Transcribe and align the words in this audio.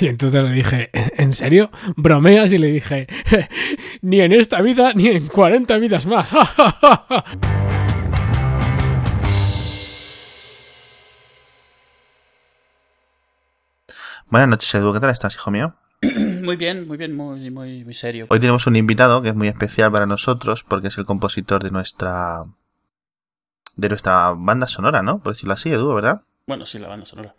Y 0.00 0.06
entonces 0.06 0.42
le 0.42 0.50
dije, 0.52 0.88
¿en 0.94 1.34
serio? 1.34 1.70
¿Bromeas? 1.94 2.50
Y 2.52 2.58
le 2.58 2.68
dije, 2.68 3.06
ni 4.00 4.20
en 4.20 4.32
esta 4.32 4.62
vida 4.62 4.94
ni 4.94 5.08
en 5.08 5.26
40 5.26 5.76
vidas 5.76 6.06
más. 6.06 6.30
Buenas 14.30 14.48
noches, 14.48 14.74
Edu. 14.74 14.94
¿Qué 14.94 15.00
tal 15.00 15.10
estás, 15.10 15.34
hijo 15.34 15.50
mío? 15.50 15.74
Muy 16.00 16.56
bien, 16.56 16.88
muy 16.88 16.96
bien, 16.96 17.14
muy, 17.14 17.50
muy, 17.50 17.84
muy 17.84 17.92
serio. 17.92 18.24
Hoy 18.30 18.40
tenemos 18.40 18.66
un 18.66 18.76
invitado 18.76 19.20
que 19.20 19.28
es 19.28 19.34
muy 19.34 19.48
especial 19.48 19.92
para 19.92 20.06
nosotros 20.06 20.64
porque 20.64 20.88
es 20.88 20.96
el 20.96 21.04
compositor 21.04 21.62
de 21.62 21.70
nuestra 21.70 22.46
de 23.76 23.88
nuestra 23.90 24.30
banda 24.30 24.66
sonora, 24.66 25.02
¿no? 25.02 25.18
Por 25.18 25.34
decirlo 25.34 25.52
así, 25.52 25.70
Edu, 25.70 25.92
¿verdad? 25.92 26.22
Bueno, 26.46 26.64
sí, 26.64 26.78
la 26.78 26.88
banda 26.88 27.04
sonora. 27.04 27.34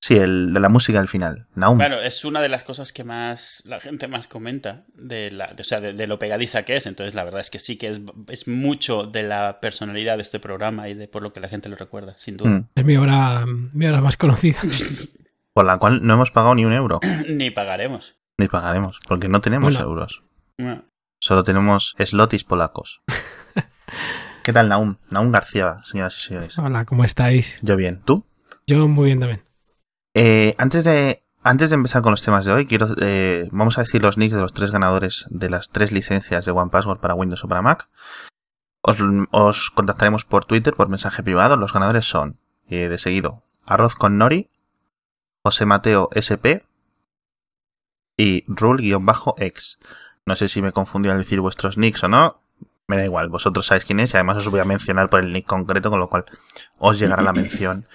Sí, 0.00 0.16
el 0.16 0.52
de 0.52 0.60
la 0.60 0.68
música 0.68 1.00
al 1.00 1.08
final. 1.08 1.46
Naum. 1.54 1.78
Bueno, 1.78 2.00
es 2.00 2.24
una 2.24 2.40
de 2.40 2.48
las 2.48 2.64
cosas 2.64 2.92
que 2.92 3.02
más 3.02 3.62
la 3.64 3.80
gente 3.80 4.08
más 4.08 4.28
comenta 4.28 4.84
de 4.94 5.30
la, 5.30 5.52
de, 5.54 5.62
o 5.62 5.64
sea, 5.64 5.80
de, 5.80 5.94
de, 5.94 6.06
lo 6.06 6.18
pegadiza 6.18 6.64
que 6.64 6.76
es. 6.76 6.86
Entonces, 6.86 7.14
la 7.14 7.24
verdad 7.24 7.40
es 7.40 7.50
que 7.50 7.58
sí 7.58 7.76
que 7.76 7.88
es, 7.88 8.00
es, 8.28 8.46
mucho 8.46 9.04
de 9.04 9.22
la 9.22 9.58
personalidad 9.60 10.16
de 10.16 10.22
este 10.22 10.38
programa 10.38 10.88
y 10.88 10.94
de 10.94 11.08
por 11.08 11.22
lo 11.22 11.32
que 11.32 11.40
la 11.40 11.48
gente 11.48 11.68
lo 11.68 11.76
recuerda, 11.76 12.16
sin 12.16 12.36
duda. 12.36 12.50
Mm. 12.50 12.68
Es 12.74 12.84
mi 12.84 12.96
obra, 12.96 13.44
mi 13.46 13.86
obra 13.86 14.00
más 14.00 14.16
conocida. 14.16 14.58
por 15.54 15.64
la 15.64 15.78
cual 15.78 16.06
no 16.06 16.14
hemos 16.14 16.30
pagado 16.30 16.54
ni 16.54 16.64
un 16.64 16.72
euro. 16.72 17.00
ni 17.28 17.50
pagaremos. 17.50 18.16
Ni 18.38 18.48
pagaremos, 18.48 19.00
porque 19.08 19.28
no 19.28 19.40
tenemos 19.40 19.74
Bueno. 19.74 19.88
euros. 19.88 20.22
No. 20.58 20.84
Solo 21.18 21.42
tenemos 21.42 21.94
slotis 21.98 22.44
polacos. 22.44 23.02
¿Qué 24.44 24.52
tal, 24.52 24.68
Naum? 24.68 24.96
Naum 25.10 25.32
García, 25.32 25.80
señoras 25.84 26.16
y 26.18 26.20
señores. 26.20 26.58
Hola, 26.58 26.84
¿cómo 26.84 27.04
estáis? 27.04 27.58
Yo 27.62 27.76
bien. 27.76 28.02
¿Tú? 28.04 28.26
Yo 28.66 28.86
muy 28.86 29.06
bien 29.06 29.20
también. 29.20 29.45
Eh, 30.18 30.54
antes 30.56 30.82
de 30.82 31.22
antes 31.42 31.68
de 31.68 31.74
empezar 31.74 32.00
con 32.00 32.10
los 32.10 32.22
temas 32.22 32.46
de 32.46 32.52
hoy, 32.52 32.64
quiero 32.64 32.88
eh, 33.02 33.48
vamos 33.52 33.76
a 33.76 33.82
decir 33.82 34.00
los 34.00 34.16
nicks 34.16 34.34
de 34.34 34.40
los 34.40 34.54
tres 34.54 34.70
ganadores 34.70 35.26
de 35.28 35.50
las 35.50 35.68
tres 35.68 35.92
licencias 35.92 36.46
de 36.46 36.52
OnePassword 36.52 37.00
para 37.00 37.14
Windows 37.14 37.44
o 37.44 37.48
para 37.48 37.60
Mac. 37.60 37.90
Os, 38.80 38.96
os 39.30 39.70
contactaremos 39.70 40.24
por 40.24 40.46
Twitter, 40.46 40.72
por 40.72 40.88
mensaje 40.88 41.22
privado. 41.22 41.58
Los 41.58 41.74
ganadores 41.74 42.08
son, 42.08 42.38
eh, 42.70 42.88
de 42.88 42.96
seguido, 42.96 43.42
Arroz 43.66 43.94
con 43.94 44.16
Nori, 44.16 44.48
José 45.44 45.66
Mateo 45.66 46.08
SP 46.16 46.64
y 48.16 48.44
Rule-X. 48.48 49.78
No 50.24 50.34
sé 50.34 50.48
si 50.48 50.62
me 50.62 50.72
confundí 50.72 51.10
al 51.10 51.18
decir 51.18 51.42
vuestros 51.42 51.76
nicks 51.76 52.04
o 52.04 52.08
no. 52.08 52.40
Me 52.86 52.96
da 52.96 53.04
igual, 53.04 53.28
vosotros 53.28 53.66
sabéis 53.66 53.84
quién 53.84 54.00
es 54.00 54.14
y 54.14 54.16
además 54.16 54.38
os 54.38 54.48
voy 54.48 54.60
a 54.60 54.64
mencionar 54.64 55.10
por 55.10 55.20
el 55.20 55.34
nick 55.34 55.44
concreto, 55.44 55.90
con 55.90 56.00
lo 56.00 56.08
cual 56.08 56.24
os 56.78 56.98
llegará 56.98 57.22
la 57.22 57.32
mención. 57.34 57.86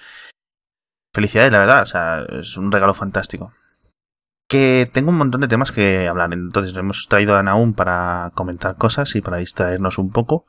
Felicidades, 1.14 1.52
la 1.52 1.60
verdad, 1.60 1.82
o 1.82 1.86
sea, 1.86 2.24
es 2.40 2.56
un 2.56 2.72
regalo 2.72 2.94
fantástico. 2.94 3.52
Que 4.48 4.88
tengo 4.92 5.10
un 5.10 5.18
montón 5.18 5.42
de 5.42 5.48
temas 5.48 5.72
que 5.72 6.08
hablar, 6.08 6.32
entonces 6.32 6.76
hemos 6.76 7.06
traído 7.08 7.36
a 7.36 7.42
Naum 7.42 7.74
para 7.74 8.32
comentar 8.34 8.76
cosas 8.76 9.14
y 9.14 9.20
para 9.20 9.36
distraernos 9.36 9.98
un 9.98 10.10
poco. 10.10 10.46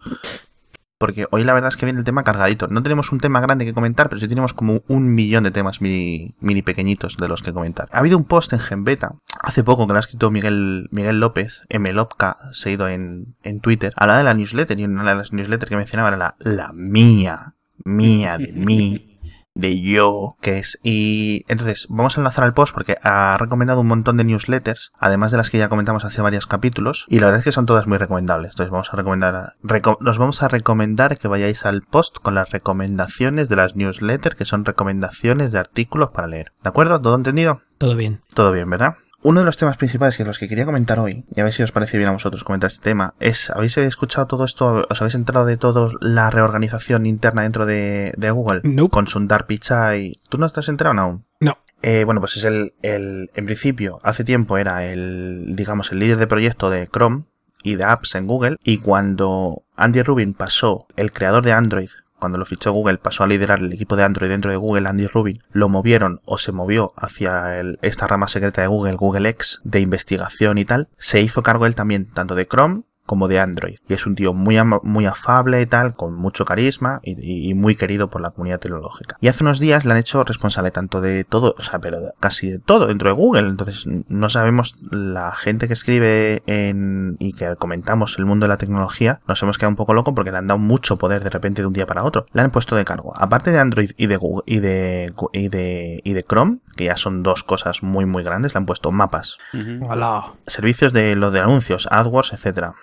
Porque 0.98 1.26
hoy 1.32 1.44
la 1.44 1.54
verdad 1.54 1.68
es 1.68 1.76
que 1.76 1.86
viene 1.86 2.00
el 2.00 2.06
tema 2.06 2.24
cargadito. 2.24 2.68
No 2.68 2.82
tenemos 2.82 3.12
un 3.12 3.20
tema 3.20 3.42
grande 3.42 3.66
que 3.66 3.74
comentar, 3.74 4.08
pero 4.08 4.22
sí 4.22 4.28
tenemos 4.30 4.54
como 4.54 4.84
un 4.88 5.14
millón 5.14 5.44
de 5.44 5.52
temas 5.52 5.82
mini, 5.82 6.62
pequeñitos 6.64 7.18
de 7.18 7.28
los 7.28 7.44
que 7.44 7.52
comentar. 7.52 7.90
Ha 7.92 8.00
habido 8.00 8.18
un 8.18 8.24
post 8.24 8.54
en 8.54 8.60
Genbeta 8.60 9.16
hace 9.42 9.66
poco 9.66 9.86
que 9.86 9.92
lo 9.92 9.98
ha 9.98 10.00
escrito 10.00 10.32
Miguel, 10.32 10.88
Miguel 10.92 11.20
López, 11.20 11.68
Mlopka, 11.78 12.38
seguido 12.54 12.88
en, 12.88 13.36
en 13.44 13.60
Twitter. 13.60 13.92
Hablaba 13.98 14.20
de 14.20 14.24
la 14.24 14.34
newsletter 14.34 14.80
y 14.80 14.86
una 14.86 15.04
de 15.04 15.16
las 15.16 15.34
newsletters 15.34 15.70
que 15.70 15.76
mencionaba 15.76 16.08
era 16.08 16.18
la, 16.18 16.36
la 16.40 16.72
mía, 16.72 17.56
mía 17.84 18.38
de 18.38 18.54
mí 18.54 19.10
de 19.56 19.82
yo, 19.82 20.36
que 20.42 20.58
es. 20.58 20.80
Y 20.84 21.46
entonces, 21.48 21.88
vamos 21.90 22.18
a 22.18 22.22
enlazar 22.22 22.44
al 22.44 22.54
post 22.54 22.74
porque 22.74 22.98
ha 23.04 23.38
recomendado 23.38 23.82
un 23.82 23.88
montón 23.88 24.18
de 24.18 24.24
newsletters, 24.24 24.92
además 24.98 25.32
de 25.32 25.38
las 25.38 25.50
que 25.50 25.58
ya 25.58 25.70
comentamos 25.70 26.06
hace 26.06 26.22
varios 26.22 26.48
capítulos, 26.48 27.06
y 27.10 27.20
la 27.20 27.28
verdad 27.28 27.40
es 27.40 27.46
que 27.46 27.52
son 27.52 27.66
todas 27.66 27.88
muy 27.88 27.98
recomendables. 27.98 28.52
Entonces, 28.52 28.72
vamos 28.72 28.94
a 28.94 28.98
recomendar, 28.98 29.54
reco 29.62 29.98
nos 30.02 30.18
vamos 30.18 30.44
a 30.44 30.48
recomendar 30.48 31.18
que 31.18 31.28
vayáis 31.28 31.66
al 31.66 31.82
post 31.82 32.18
con 32.22 32.36
las 32.36 32.52
recomendaciones 32.52 33.50
de 33.50 33.56
las 33.56 33.76
newsletters, 33.76 34.36
que 34.36 34.46
son 34.46 34.66
recomendaciones 34.66 35.52
de 35.52 35.60
artículos 35.60 36.10
para 36.12 36.28
leer. 36.28 36.52
¿De 36.64 36.70
acuerdo? 36.70 37.02
¿Todo 37.02 37.16
entendido? 37.16 37.62
Todo 37.78 37.96
bien. 37.96 38.22
Todo 38.34 38.52
bien, 38.52 38.70
¿verdad? 38.70 38.96
Uno 39.26 39.40
de 39.40 39.46
los 39.46 39.56
temas 39.56 39.78
principales 39.78 40.18
que 40.18 40.26
los 40.26 40.38
que 40.38 40.50
quería 40.50 40.66
comentar 40.66 41.00
hoy, 41.00 41.24
y 41.34 41.40
a 41.40 41.46
ver 41.46 41.54
si 41.54 41.64
os 41.64 41.72
parece 41.72 41.98
bien 41.98 42.10
a 42.10 42.14
vosotros 42.14 42.44
comentar 42.44 42.68
este 42.68 42.84
tema, 42.84 43.14
es, 43.22 43.50
¿habéis 43.52 43.78
escuchado 43.78 44.28
todo 44.28 44.44
esto? 44.44 44.86
¿Os 44.90 45.02
habéis 45.02 45.16
enterado 45.16 45.46
de 45.46 45.56
todo 45.56 45.92
la 46.02 46.30
reorganización 46.30 47.06
interna 47.06 47.44
dentro 47.44 47.66
de, 47.66 48.14
de 48.18 48.32
Google? 48.32 48.60
Nope. 48.66 48.92
Con 48.92 49.08
Sundar 49.08 49.48
Pichai. 49.48 50.16
¿Tú 50.28 50.38
no 50.38 50.46
estás 50.46 50.68
enterado 50.68 51.00
aún? 51.00 51.26
No. 51.40 51.58
Eh, 51.82 52.04
bueno, 52.04 52.20
pues 52.20 52.36
es 52.36 52.44
el, 52.44 52.74
el, 52.82 53.32
en 53.34 53.46
principio, 53.46 54.02
hace 54.04 54.26
tiempo 54.26 54.58
era 54.58 54.86
el, 54.86 55.56
digamos, 55.56 55.94
el 55.94 56.00
líder 56.00 56.18
de 56.18 56.28
proyecto 56.28 56.70
de 56.70 56.86
Chrome 56.88 57.24
y 57.64 57.76
de 57.76 57.86
apps 57.86 58.16
en 58.16 58.28
Google, 58.28 58.58
y 58.62 58.80
cuando 58.80 59.64
Andy 59.78 60.02
Rubin 60.02 60.34
pasó, 60.34 60.88
el 60.98 61.14
creador 61.14 61.46
de 61.46 61.54
Android, 61.54 61.90
cuando 62.24 62.38
lo 62.38 62.46
fichó 62.46 62.72
Google, 62.72 63.00
pasó 63.00 63.26
a 63.26 63.28
liderar 63.28 63.60
el 63.60 63.74
equipo 63.74 63.98
de 63.98 64.04
Android 64.04 64.30
dentro 64.30 64.50
de 64.50 64.56
Google, 64.56 64.88
Andy 64.88 65.08
Rubin, 65.08 65.44
lo 65.52 65.68
movieron 65.68 66.22
o 66.24 66.38
se 66.38 66.54
movió 66.54 66.94
hacia 66.96 67.60
esta 67.82 68.08
rama 68.08 68.30
secreta 68.30 68.62
de 68.62 68.68
Google, 68.68 68.94
Google 68.94 69.28
X, 69.28 69.60
de 69.66 69.82
investigación 69.82 70.58
y 70.58 70.64
tal, 70.64 70.88
se 70.98 71.20
hizo 71.20 71.44
cargo 71.44 71.66
él 71.66 71.76
también 71.76 72.10
tanto 72.10 72.34
de 72.34 72.48
Chrome 72.48 72.84
como 73.06 73.28
de 73.28 73.40
Android. 73.40 73.78
Y 73.88 73.94
es 73.94 74.06
un 74.06 74.16
tío 74.16 74.34
muy, 74.34 74.58
muy 74.84 75.06
afable 75.06 75.62
y 75.62 75.66
tal, 75.66 75.96
con 75.96 76.16
mucho 76.16 76.46
carisma 76.46 77.00
y, 77.04 77.50
y, 77.50 77.54
muy 77.54 77.76
querido 77.76 78.10
por 78.10 78.22
la 78.22 78.32
comunidad 78.32 78.60
tecnológica. 78.60 79.18
Y 79.20 79.28
hace 79.28 79.44
unos 79.44 79.60
días 79.60 79.86
le 79.86 79.92
han 79.92 80.00
hecho 80.00 80.24
responsable 80.24 80.72
tanto 80.72 81.02
de 81.02 81.24
todo, 81.24 81.56
o 81.58 81.62
sea, 81.62 81.80
pero 81.80 81.98
casi 82.20 82.50
de 82.50 82.60
todo 82.60 82.88
dentro 82.88 83.10
de 83.10 83.16
Google. 83.16 83.50
Entonces, 83.50 83.86
no 84.08 84.30
sabemos 84.30 84.76
la 84.92 85.32
gente 85.34 85.68
que 85.68 85.74
escribe 85.74 86.44
en, 86.46 87.18
y 87.20 87.34
que 87.34 87.56
comentamos 87.56 88.18
el 88.18 88.26
mundo 88.26 88.46
de 88.46 88.50
la 88.50 88.58
tecnología, 88.58 89.22
nos 89.28 89.42
hemos 89.44 89.58
quedado 89.58 89.72
un 89.72 89.76
poco 89.76 89.94
locos 89.94 90.14
porque 90.16 90.32
le 90.32 90.38
han 90.38 90.48
dado 90.48 90.60
mucho 90.60 90.98
poder 90.98 91.24
de 91.24 91.30
repente 91.30 91.62
de 91.62 91.68
un 91.68 91.74
día 91.74 91.86
para 91.86 92.04
otro. 92.04 92.26
Le 92.34 92.42
han 92.42 92.52
puesto 92.52 92.76
de 92.76 92.86
cargo, 92.86 93.14
aparte 93.16 93.52
de 93.52 93.60
Android 93.60 93.92
y 93.98 94.08
de 94.08 94.18
Google, 94.18 94.44
y 94.46 94.60
de, 94.60 95.14
y 95.34 95.50
de, 95.50 96.02
y 96.04 96.14
de 96.14 96.24
Chrome, 96.24 96.60
que 96.76 96.86
ya 96.86 96.98
son 96.98 97.24
dos 97.24 97.44
cosas 97.44 97.84
muy, 97.84 98.06
muy 98.06 98.24
grandes, 98.24 98.54
le 98.54 98.60
han 98.60 98.66
puesto 98.66 98.92
mapas. 98.92 99.38
Uh 99.54 99.58
-huh. 99.58 100.34
Servicios 100.48 100.94
de 100.94 101.16
lo 101.16 101.32
de 101.32 101.40
anuncios, 101.40 101.88
AdWords, 101.92 102.34
etcétera 102.34 102.76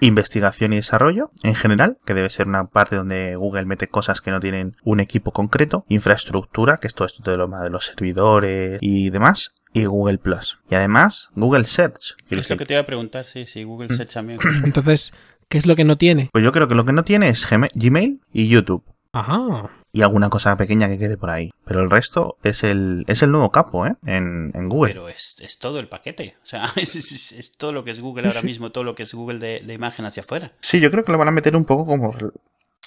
investigación 0.00 0.72
y 0.72 0.76
desarrollo 0.76 1.30
en 1.42 1.54
general, 1.54 1.98
que 2.04 2.14
debe 2.14 2.30
ser 2.30 2.48
una 2.48 2.66
parte 2.66 2.96
donde 2.96 3.36
Google 3.36 3.66
mete 3.66 3.88
cosas 3.88 4.20
que 4.20 4.30
no 4.30 4.40
tienen 4.40 4.76
un 4.82 5.00
equipo 5.00 5.32
concreto, 5.32 5.84
infraestructura, 5.88 6.78
que 6.78 6.86
es 6.86 6.94
todo 6.94 7.06
esto 7.06 7.30
de, 7.30 7.36
lo, 7.36 7.48
de 7.48 7.70
los 7.70 7.86
servidores 7.86 8.78
y 8.80 9.10
demás, 9.10 9.54
y 9.72 9.84
Google 9.84 10.18
Plus. 10.18 10.58
Y 10.70 10.74
además, 10.74 11.30
Google 11.34 11.64
Search. 11.64 12.16
Es 12.30 12.50
lo 12.50 12.56
que 12.56 12.66
te 12.66 12.74
iba 12.74 12.82
a 12.82 12.86
preguntar, 12.86 13.24
sí, 13.24 13.46
sí, 13.46 13.64
Google 13.64 13.94
Search 13.94 14.14
también. 14.14 14.38
Entonces, 14.64 15.12
¿qué 15.48 15.58
es 15.58 15.66
lo 15.66 15.76
que 15.76 15.84
no 15.84 15.96
tiene? 15.96 16.30
Pues 16.32 16.44
yo 16.44 16.52
creo 16.52 16.68
que 16.68 16.74
lo 16.74 16.84
que 16.84 16.92
no 16.92 17.02
tiene 17.02 17.28
es 17.28 17.46
Gmail 17.74 18.20
y 18.32 18.48
YouTube. 18.48 18.84
Ajá. 19.12 19.70
Y 19.92 20.02
alguna 20.02 20.28
cosa 20.28 20.56
pequeña 20.56 20.88
que 20.88 20.98
quede 20.98 21.16
por 21.16 21.30
ahí. 21.30 21.50
Pero 21.64 21.80
el 21.80 21.90
resto 21.90 22.36
es 22.42 22.62
el, 22.64 23.04
es 23.06 23.22
el 23.22 23.30
nuevo 23.30 23.50
capo, 23.50 23.86
¿eh? 23.86 23.94
En, 24.04 24.52
en 24.54 24.68
Google. 24.68 24.92
Pero 24.92 25.08
es, 25.08 25.36
es, 25.40 25.58
todo 25.58 25.78
el 25.78 25.88
paquete. 25.88 26.36
O 26.42 26.46
sea, 26.46 26.64
es, 26.76 26.94
es, 26.96 27.32
es, 27.32 27.52
todo 27.52 27.72
lo 27.72 27.84
que 27.84 27.92
es 27.92 28.00
Google 28.00 28.28
ahora 28.28 28.42
mismo, 28.42 28.70
todo 28.72 28.84
lo 28.84 28.94
que 28.94 29.04
es 29.04 29.14
Google 29.14 29.38
de, 29.38 29.60
de 29.64 29.74
imagen 29.74 30.04
hacia 30.04 30.22
afuera. 30.22 30.52
Sí, 30.60 30.80
yo 30.80 30.90
creo 30.90 31.04
que 31.04 31.12
lo 31.12 31.18
van 31.18 31.28
a 31.28 31.32
meter 31.32 31.56
un 31.56 31.64
poco 31.64 31.86
como 31.86 32.14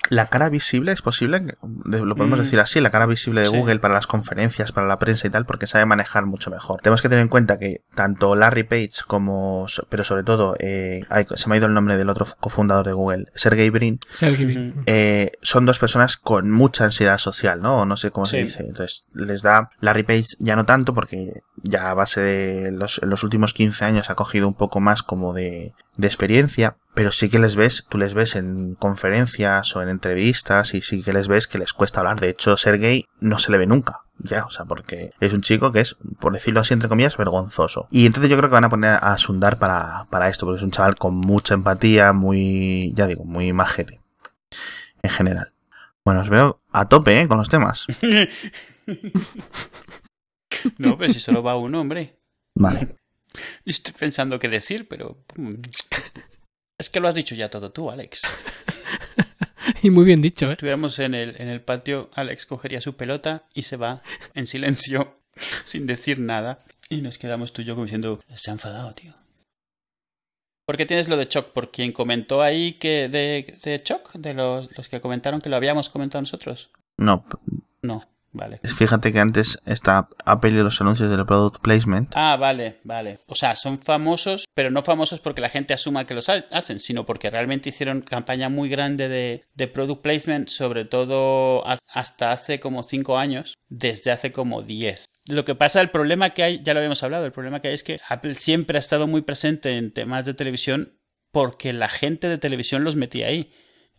la 0.09 0.27
cara 0.27 0.49
visible 0.49 0.91
es 0.91 1.01
posible, 1.01 1.57
lo 1.83 2.15
podemos 2.15 2.39
mm. 2.39 2.43
decir 2.43 2.59
así, 2.59 2.79
la 2.79 2.89
cara 2.89 3.05
visible 3.05 3.41
de 3.41 3.47
sí. 3.47 3.55
Google 3.55 3.79
para 3.79 3.93
las 3.93 4.07
conferencias, 4.07 4.71
para 4.71 4.87
la 4.87 4.97
prensa 4.97 5.27
y 5.27 5.29
tal, 5.29 5.45
porque 5.45 5.67
sabe 5.67 5.85
manejar 5.85 6.25
mucho 6.25 6.49
mejor. 6.49 6.81
Tenemos 6.81 7.01
que 7.01 7.09
tener 7.09 7.21
en 7.21 7.27
cuenta 7.27 7.59
que 7.59 7.81
tanto 7.95 8.35
Larry 8.35 8.63
Page 8.63 8.91
como, 9.07 9.67
pero 9.89 10.03
sobre 10.03 10.23
todo, 10.23 10.55
eh, 10.59 11.01
se 11.35 11.49
me 11.49 11.55
ha 11.55 11.57
ido 11.57 11.67
el 11.67 11.73
nombre 11.73 11.97
del 11.97 12.09
otro 12.09 12.25
cofundador 12.39 12.85
de 12.85 12.93
Google, 12.93 13.25
Sergey 13.35 13.69
Brin, 13.69 13.99
Sergey 14.09 14.45
Brin. 14.45 14.83
Eh, 14.85 15.31
son 15.41 15.65
dos 15.65 15.79
personas 15.79 16.17
con 16.17 16.49
mucha 16.49 16.85
ansiedad 16.85 17.17
social, 17.17 17.61
¿no? 17.61 17.85
No 17.85 17.97
sé 17.97 18.11
cómo 18.11 18.25
sí. 18.25 18.38
se 18.38 18.43
dice. 18.43 18.63
Entonces, 18.63 19.05
les 19.13 19.41
da 19.41 19.69
Larry 19.81 20.03
Page 20.03 20.27
ya 20.39 20.55
no 20.55 20.65
tanto 20.65 20.93
porque 20.93 21.43
ya 21.63 21.89
a 21.89 21.93
base 21.93 22.21
de 22.21 22.71
los, 22.71 22.99
los 23.03 23.23
últimos 23.23 23.53
15 23.53 23.85
años 23.85 24.09
ha 24.09 24.15
cogido 24.15 24.47
un 24.47 24.53
poco 24.53 24.79
más 24.79 25.03
como 25.03 25.33
de, 25.33 25.73
experiencia, 26.01 26.77
pero 26.94 27.11
sí 27.11 27.29
que 27.29 27.39
les 27.39 27.56
ves, 27.56 27.85
tú 27.89 27.97
les 27.97 28.13
ves 28.13 28.35
en 28.35 28.75
conferencias 28.75 29.75
o 29.75 29.81
en 29.81 29.89
entrevistas 29.89 30.73
y 30.73 30.81
sí 30.81 31.03
que 31.03 31.11
les 31.11 31.27
ves 31.27 31.47
que 31.47 31.57
les 31.57 31.73
cuesta 31.73 32.00
hablar. 32.00 32.19
De 32.19 32.29
hecho, 32.29 32.56
Sergey 32.56 33.06
no 33.19 33.38
se 33.39 33.51
le 33.51 33.57
ve 33.57 33.67
nunca. 33.67 34.01
Ya, 34.17 34.45
o 34.45 34.50
sea, 34.50 34.65
porque 34.65 35.11
es 35.19 35.33
un 35.33 35.41
chico 35.41 35.71
que 35.71 35.81
es, 35.81 35.97
por 36.19 36.33
decirlo 36.33 36.59
así, 36.59 36.73
entre 36.73 36.89
comillas, 36.89 37.17
vergonzoso. 37.17 37.88
Y 37.89 38.05
entonces 38.05 38.29
yo 38.29 38.38
creo 38.38 38.50
que 38.50 38.53
van 38.53 38.65
a 38.65 38.69
poner 38.69 39.00
a 39.01 39.17
Sundar 39.17 39.57
para, 39.59 40.05
para 40.09 40.27
esto, 40.27 40.45
porque 40.45 40.57
es 40.57 40.63
un 40.63 40.71
chaval 40.71 40.95
con 40.95 41.15
mucha 41.15 41.53
empatía, 41.53 42.12
muy, 42.13 42.94
ya 42.95 43.07
digo, 43.07 43.23
muy 43.23 43.53
majete. 43.53 44.01
En 45.01 45.09
general. 45.09 45.53
Bueno, 46.03 46.21
os 46.21 46.29
veo 46.29 46.59
a 46.71 46.89
tope, 46.89 47.21
¿eh? 47.21 47.27
Con 47.27 47.38
los 47.38 47.50
temas. 47.50 47.85
no, 50.77 50.97
pero 50.97 51.13
si 51.13 51.19
solo 51.19 51.44
va 51.44 51.56
uno, 51.56 51.81
hombre. 51.81 52.17
Vale. 52.56 52.95
Estoy 53.65 53.94
pensando 53.94 54.39
qué 54.39 54.50
decir, 54.50 54.88
pero. 54.88 55.23
mm, 55.35 55.53
Es 56.77 56.89
que 56.89 57.00
lo 57.00 57.07
has 57.07 57.15
dicho 57.15 57.35
ya 57.35 57.50
todo 57.50 57.71
tú, 57.71 57.91
Alex. 57.91 58.21
y 59.83 59.89
muy 59.89 60.06
bien 60.06 60.21
dicho, 60.21 60.45
Si 60.47 60.51
¿eh? 60.51 60.53
estuviéramos 60.53 60.97
en 61.00 61.13
el, 61.13 61.39
en 61.41 61.47
el 61.50 61.61
patio, 61.61 62.09
Alex 62.13 62.45
cogería 62.45 62.81
su 62.81 62.95
pelota 62.95 63.44
y 63.53 63.63
se 63.63 63.77
va 63.77 64.01
en 64.33 64.47
silencio 64.47 65.19
sin 65.65 65.85
decir 65.85 66.19
nada. 66.19 66.63
Y 66.89 67.01
nos 67.01 67.17
quedamos 67.17 67.53
tú 67.53 67.62
y 67.62 67.65
yo 67.65 67.75
como 67.75 67.85
diciendo, 67.85 68.21
se 68.35 68.50
ha 68.50 68.53
enfadado, 68.53 68.94
tío. 68.95 69.13
¿Por 70.65 70.77
qué 70.77 70.85
tienes 70.85 71.07
lo 71.09 71.17
de 71.17 71.27
Choc? 71.27 71.51
¿Por 71.51 71.71
quien 71.71 71.91
comentó 71.91 72.41
ahí 72.44 72.73
que 72.73 73.09
de, 73.09 73.57
de 73.63 73.81
Choc? 73.83 74.13
¿De 74.13 74.33
los, 74.33 74.69
los 74.77 74.88
que 74.88 75.01
comentaron 75.01 75.41
que 75.41 75.50
lo 75.50 75.55
habíamos 75.55 75.89
comentado 75.89 76.21
nosotros? 76.21 76.69
No, 76.97 77.25
No, 77.81 78.03
vale. 78.31 78.59
fíjate 78.63 79.11
que 79.11 79.19
antes 79.19 79.59
está 79.65 80.07
Apple 80.25 80.51
y 80.51 80.53
los 80.63 80.79
anuncios 80.81 81.09
del 81.09 81.25
product 81.25 81.61
placement. 81.61 82.11
Ah, 82.15 82.35
vale, 82.37 82.79
vale. 82.83 83.19
O 83.27 83.35
sea, 83.35 83.55
son 83.55 83.79
famosos, 83.81 84.45
pero 84.53 84.71
no 84.71 84.83
famosos 84.83 85.19
porque 85.19 85.41
la 85.41 85.49
gente 85.49 85.73
asuma 85.73 86.05
que 86.05 86.13
los 86.13 86.29
ha- 86.29 86.45
hacen, 86.51 86.79
sino 86.79 87.05
porque 87.05 87.29
realmente 87.29 87.69
hicieron 87.69 88.01
campaña 88.01 88.49
muy 88.49 88.69
grande 88.69 89.07
de, 89.09 89.43
de 89.55 89.67
product 89.67 90.01
placement, 90.01 90.49
sobre 90.49 90.85
todo 90.85 91.63
hasta 91.93 92.31
hace 92.31 92.59
como 92.59 92.83
5 92.83 93.17
años, 93.17 93.53
desde 93.67 94.11
hace 94.11 94.31
como 94.31 94.61
10. 94.61 95.05
Lo 95.29 95.45
que 95.45 95.53
pasa, 95.55 95.79
el 95.81 95.89
problema 95.91 96.31
que 96.31 96.43
hay, 96.43 96.63
ya 96.63 96.73
lo 96.73 96.79
habíamos 96.79 97.03
hablado, 97.03 97.25
el 97.25 97.31
problema 97.31 97.59
que 97.59 97.67
hay 97.67 97.73
es 97.75 97.83
que 97.83 97.99
Apple 98.09 98.35
siempre 98.35 98.77
ha 98.77 98.79
estado 98.79 99.05
muy 99.07 99.21
presente 99.21 99.77
en 99.77 99.93
temas 99.93 100.25
de 100.25 100.33
televisión 100.33 100.97
porque 101.31 101.71
la 101.73 101.89
gente 101.89 102.27
de 102.27 102.39
televisión 102.39 102.83
los 102.83 102.95
metía 102.95 103.27
ahí. 103.27 103.51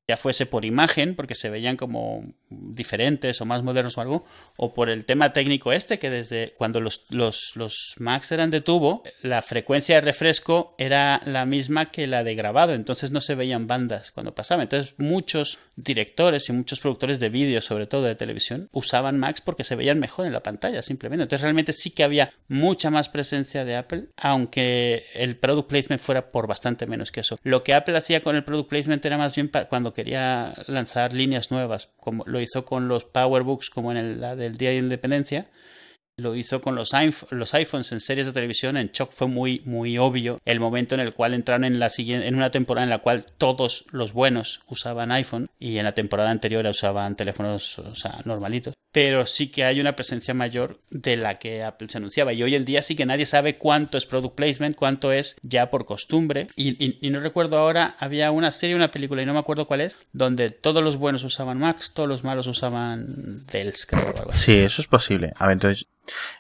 Ya 0.08 0.16
fuese 0.16 0.44
por 0.46 0.64
imagen, 0.64 1.14
porque 1.14 1.36
se 1.36 1.50
veían 1.50 1.76
como 1.76 2.34
diferentes 2.50 3.40
o 3.40 3.46
más 3.46 3.62
modernos 3.62 3.96
o 3.96 4.00
algo, 4.00 4.24
o 4.56 4.74
por 4.74 4.90
el 4.90 5.04
tema 5.04 5.32
técnico 5.32 5.72
este, 5.72 5.98
que 5.98 6.10
desde 6.10 6.52
cuando 6.58 6.80
los, 6.80 7.06
los, 7.10 7.52
los 7.54 7.94
Macs 7.98 8.32
eran 8.32 8.50
de 8.50 8.60
tubo, 8.60 9.02
la 9.22 9.40
frecuencia 9.42 9.94
de 9.96 10.00
refresco 10.00 10.74
era 10.78 11.20
la 11.24 11.46
misma 11.46 11.90
que 11.90 12.06
la 12.06 12.24
de 12.24 12.34
grabado, 12.34 12.74
entonces 12.74 13.10
no 13.10 13.20
se 13.20 13.34
veían 13.34 13.66
bandas 13.66 14.10
cuando 14.10 14.34
pasaba. 14.34 14.62
Entonces 14.62 14.94
muchos 14.98 15.58
directores 15.76 16.48
y 16.48 16.52
muchos 16.52 16.80
productores 16.80 17.20
de 17.20 17.28
vídeo, 17.28 17.60
sobre 17.60 17.86
todo 17.86 18.02
de 18.02 18.14
televisión, 18.16 18.68
usaban 18.72 19.18
Macs 19.18 19.40
porque 19.40 19.64
se 19.64 19.76
veían 19.76 19.98
mejor 19.98 20.26
en 20.26 20.32
la 20.32 20.42
pantalla, 20.42 20.82
simplemente. 20.82 21.22
Entonces 21.22 21.42
realmente 21.42 21.72
sí 21.72 21.90
que 21.90 22.04
había 22.04 22.32
mucha 22.48 22.90
más 22.90 23.08
presencia 23.08 23.64
de 23.64 23.76
Apple, 23.76 24.06
aunque 24.16 25.04
el 25.14 25.36
product 25.36 25.68
placement 25.68 26.02
fuera 26.02 26.30
por 26.30 26.46
bastante 26.46 26.86
menos 26.86 27.12
que 27.12 27.20
eso. 27.20 27.38
Lo 27.42 27.62
que 27.62 27.74
Apple 27.74 27.96
hacía 27.96 28.22
con 28.22 28.36
el 28.36 28.44
product 28.44 28.68
placement 28.68 29.04
era 29.04 29.18
más 29.18 29.34
bien 29.34 29.50
cuando 29.68 29.94
quería 29.94 30.54
lanzar 30.66 31.12
líneas 31.12 31.50
nuevas, 31.50 31.90
como 31.98 32.24
lo 32.26 32.39
hizo 32.40 32.64
con 32.64 32.88
los 32.88 33.04
PowerBooks, 33.04 33.70
como 33.70 33.90
en 33.90 33.96
el, 33.96 34.20
la 34.20 34.36
del 34.36 34.56
Día 34.56 34.70
de 34.70 34.76
Independencia. 34.76 35.50
Lo 36.16 36.34
hizo 36.34 36.60
con 36.60 36.74
los, 36.74 36.92
los 37.30 37.54
iPhones 37.54 37.92
en 37.92 38.00
series 38.00 38.26
de 38.26 38.32
televisión. 38.32 38.76
En 38.76 38.92
Choc 38.92 39.10
fue 39.12 39.26
muy, 39.26 39.62
muy 39.64 39.96
obvio 39.96 40.38
el 40.44 40.60
momento 40.60 40.94
en 40.94 41.00
el 41.00 41.14
cual 41.14 41.32
entraron 41.32 41.64
en 41.64 41.78
la 41.78 41.88
siguiente, 41.88 42.28
en 42.28 42.34
una 42.34 42.50
temporada 42.50 42.84
en 42.84 42.90
la 42.90 42.98
cual 42.98 43.26
todos 43.38 43.86
los 43.90 44.12
buenos 44.12 44.60
usaban 44.68 45.12
iPhone 45.12 45.48
y 45.58 45.78
en 45.78 45.84
la 45.84 45.92
temporada 45.92 46.30
anterior 46.30 46.66
usaban 46.66 47.16
teléfonos, 47.16 47.78
o 47.78 47.92
normalitos. 48.26 48.74
Pero 48.92 49.24
sí 49.26 49.52
que 49.52 49.64
hay 49.64 49.80
una 49.80 49.94
presencia 49.94 50.34
mayor 50.34 50.80
de 50.90 51.16
la 51.16 51.36
que 51.36 51.62
Apple 51.62 51.88
se 51.88 51.98
anunciaba. 51.98 52.32
Y 52.32 52.42
hoy 52.42 52.56
en 52.56 52.64
día 52.64 52.82
sí 52.82 52.96
que 52.96 53.06
nadie 53.06 53.24
sabe 53.26 53.56
cuánto 53.56 53.96
es 53.96 54.04
product 54.06 54.34
placement, 54.34 54.74
cuánto 54.74 55.12
es 55.12 55.36
ya 55.42 55.70
por 55.70 55.84
costumbre. 55.84 56.48
Y, 56.56 56.98
no 57.10 57.20
recuerdo 57.20 57.56
ahora, 57.58 57.94
había 58.00 58.30
una 58.32 58.50
serie, 58.50 58.74
una 58.74 58.90
película, 58.90 59.22
y 59.22 59.26
no 59.26 59.32
me 59.32 59.38
acuerdo 59.38 59.66
cuál 59.66 59.82
es, 59.82 59.96
donde 60.12 60.50
todos 60.50 60.82
los 60.82 60.96
buenos 60.96 61.22
usaban 61.22 61.58
Macs, 61.58 61.92
todos 61.94 62.08
los 62.08 62.24
malos 62.24 62.46
usaban 62.48 63.46
Dells, 63.46 63.86
creo, 63.86 64.02
o 64.02 64.18
algo. 64.18 64.34
Sí, 64.34 64.58
eso 64.58 64.82
es 64.82 64.88
posible. 64.88 65.32
A 65.36 65.46
ver, 65.46 65.52
entonces, 65.52 65.88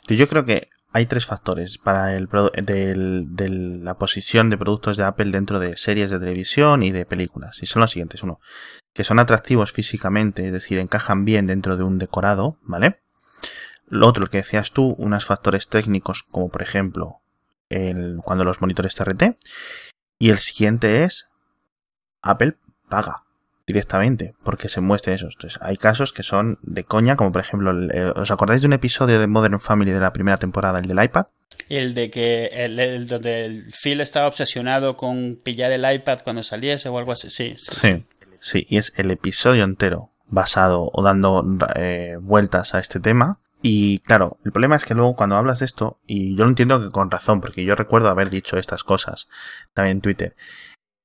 yo 0.08 0.28
creo 0.28 0.44
que 0.44 0.66
hay 0.92 1.06
tres 1.06 1.26
factores 1.26 1.78
para 1.78 2.16
el 2.16 2.28
del- 2.64 3.26
de 3.36 3.48
la 3.48 3.96
posición 3.96 4.50
de 4.50 4.58
productos 4.58 4.96
de 4.96 5.04
Apple 5.04 5.30
dentro 5.30 5.60
de 5.60 5.76
series 5.76 6.10
de 6.10 6.18
televisión 6.18 6.82
y 6.82 6.90
de 6.90 7.06
películas. 7.06 7.62
Y 7.62 7.66
son 7.66 7.80
los 7.80 7.92
siguientes. 7.92 8.24
Uno, 8.24 8.40
que 8.92 9.04
son 9.04 9.18
atractivos 9.18 9.72
físicamente, 9.72 10.46
es 10.46 10.52
decir, 10.52 10.78
encajan 10.78 11.24
bien 11.24 11.46
dentro 11.46 11.76
de 11.76 11.84
un 11.84 11.98
decorado, 11.98 12.56
¿vale? 12.62 13.00
Lo 13.88 14.06
otro, 14.06 14.24
lo 14.24 14.30
que 14.30 14.38
decías 14.38 14.72
tú, 14.72 14.94
unos 14.98 15.24
factores 15.24 15.68
técnicos, 15.68 16.22
como 16.24 16.48
por 16.50 16.62
ejemplo, 16.62 17.20
el, 17.68 18.18
cuando 18.24 18.44
los 18.44 18.60
monitores 18.60 18.94
TRT. 18.94 19.36
Y 20.18 20.30
el 20.30 20.38
siguiente 20.38 21.04
es, 21.04 21.28
Apple 22.22 22.56
paga 22.88 23.24
directamente 23.66 24.34
porque 24.42 24.68
se 24.68 24.80
muestre 24.80 25.14
eso. 25.14 25.26
Entonces, 25.26 25.58
hay 25.62 25.76
casos 25.76 26.12
que 26.12 26.22
son 26.22 26.58
de 26.62 26.84
coña, 26.84 27.16
como 27.16 27.32
por 27.32 27.40
ejemplo, 27.40 27.70
el- 27.70 28.12
¿os 28.16 28.30
acordáis 28.30 28.62
de 28.62 28.66
un 28.66 28.72
episodio 28.74 29.18
de 29.20 29.26
Modern 29.26 29.60
Family 29.60 29.92
de 29.92 30.00
la 30.00 30.12
primera 30.12 30.36
temporada, 30.36 30.78
el 30.80 30.86
del 30.86 31.02
iPad? 31.02 31.26
El 31.68 31.94
de 31.94 32.10
que 32.10 32.46
el, 32.46 32.78
el- 32.80 33.06
donde 33.06 33.44
el 33.46 33.72
Phil 33.80 34.00
estaba 34.00 34.26
obsesionado 34.28 34.96
con 34.96 35.36
pillar 35.42 35.70
el 35.72 35.90
iPad 35.92 36.20
cuando 36.24 36.42
saliese 36.42 36.88
o 36.88 36.98
algo 36.98 37.12
así. 37.12 37.30
Sí, 37.30 37.54
sí. 37.56 37.70
Sí. 37.80 38.04
Sí, 38.40 38.66
y 38.68 38.78
es 38.78 38.92
el 38.96 39.10
episodio 39.10 39.64
entero 39.64 40.10
basado 40.26 40.90
o 40.92 41.02
dando 41.02 41.44
eh, 41.76 42.16
vueltas 42.20 42.74
a 42.74 42.78
este 42.78 43.00
tema. 43.00 43.40
Y 43.62 43.98
claro, 44.00 44.38
el 44.44 44.52
problema 44.52 44.76
es 44.76 44.84
que 44.84 44.94
luego 44.94 45.14
cuando 45.14 45.36
hablas 45.36 45.58
de 45.58 45.66
esto, 45.66 46.00
y 46.06 46.34
yo 46.34 46.44
lo 46.44 46.50
entiendo 46.50 46.80
que 46.80 46.90
con 46.90 47.10
razón, 47.10 47.42
porque 47.42 47.64
yo 47.64 47.74
recuerdo 47.74 48.08
haber 48.08 48.30
dicho 48.30 48.56
estas 48.56 48.84
cosas 48.84 49.28
también 49.74 49.98
en 49.98 50.00
Twitter. 50.00 50.36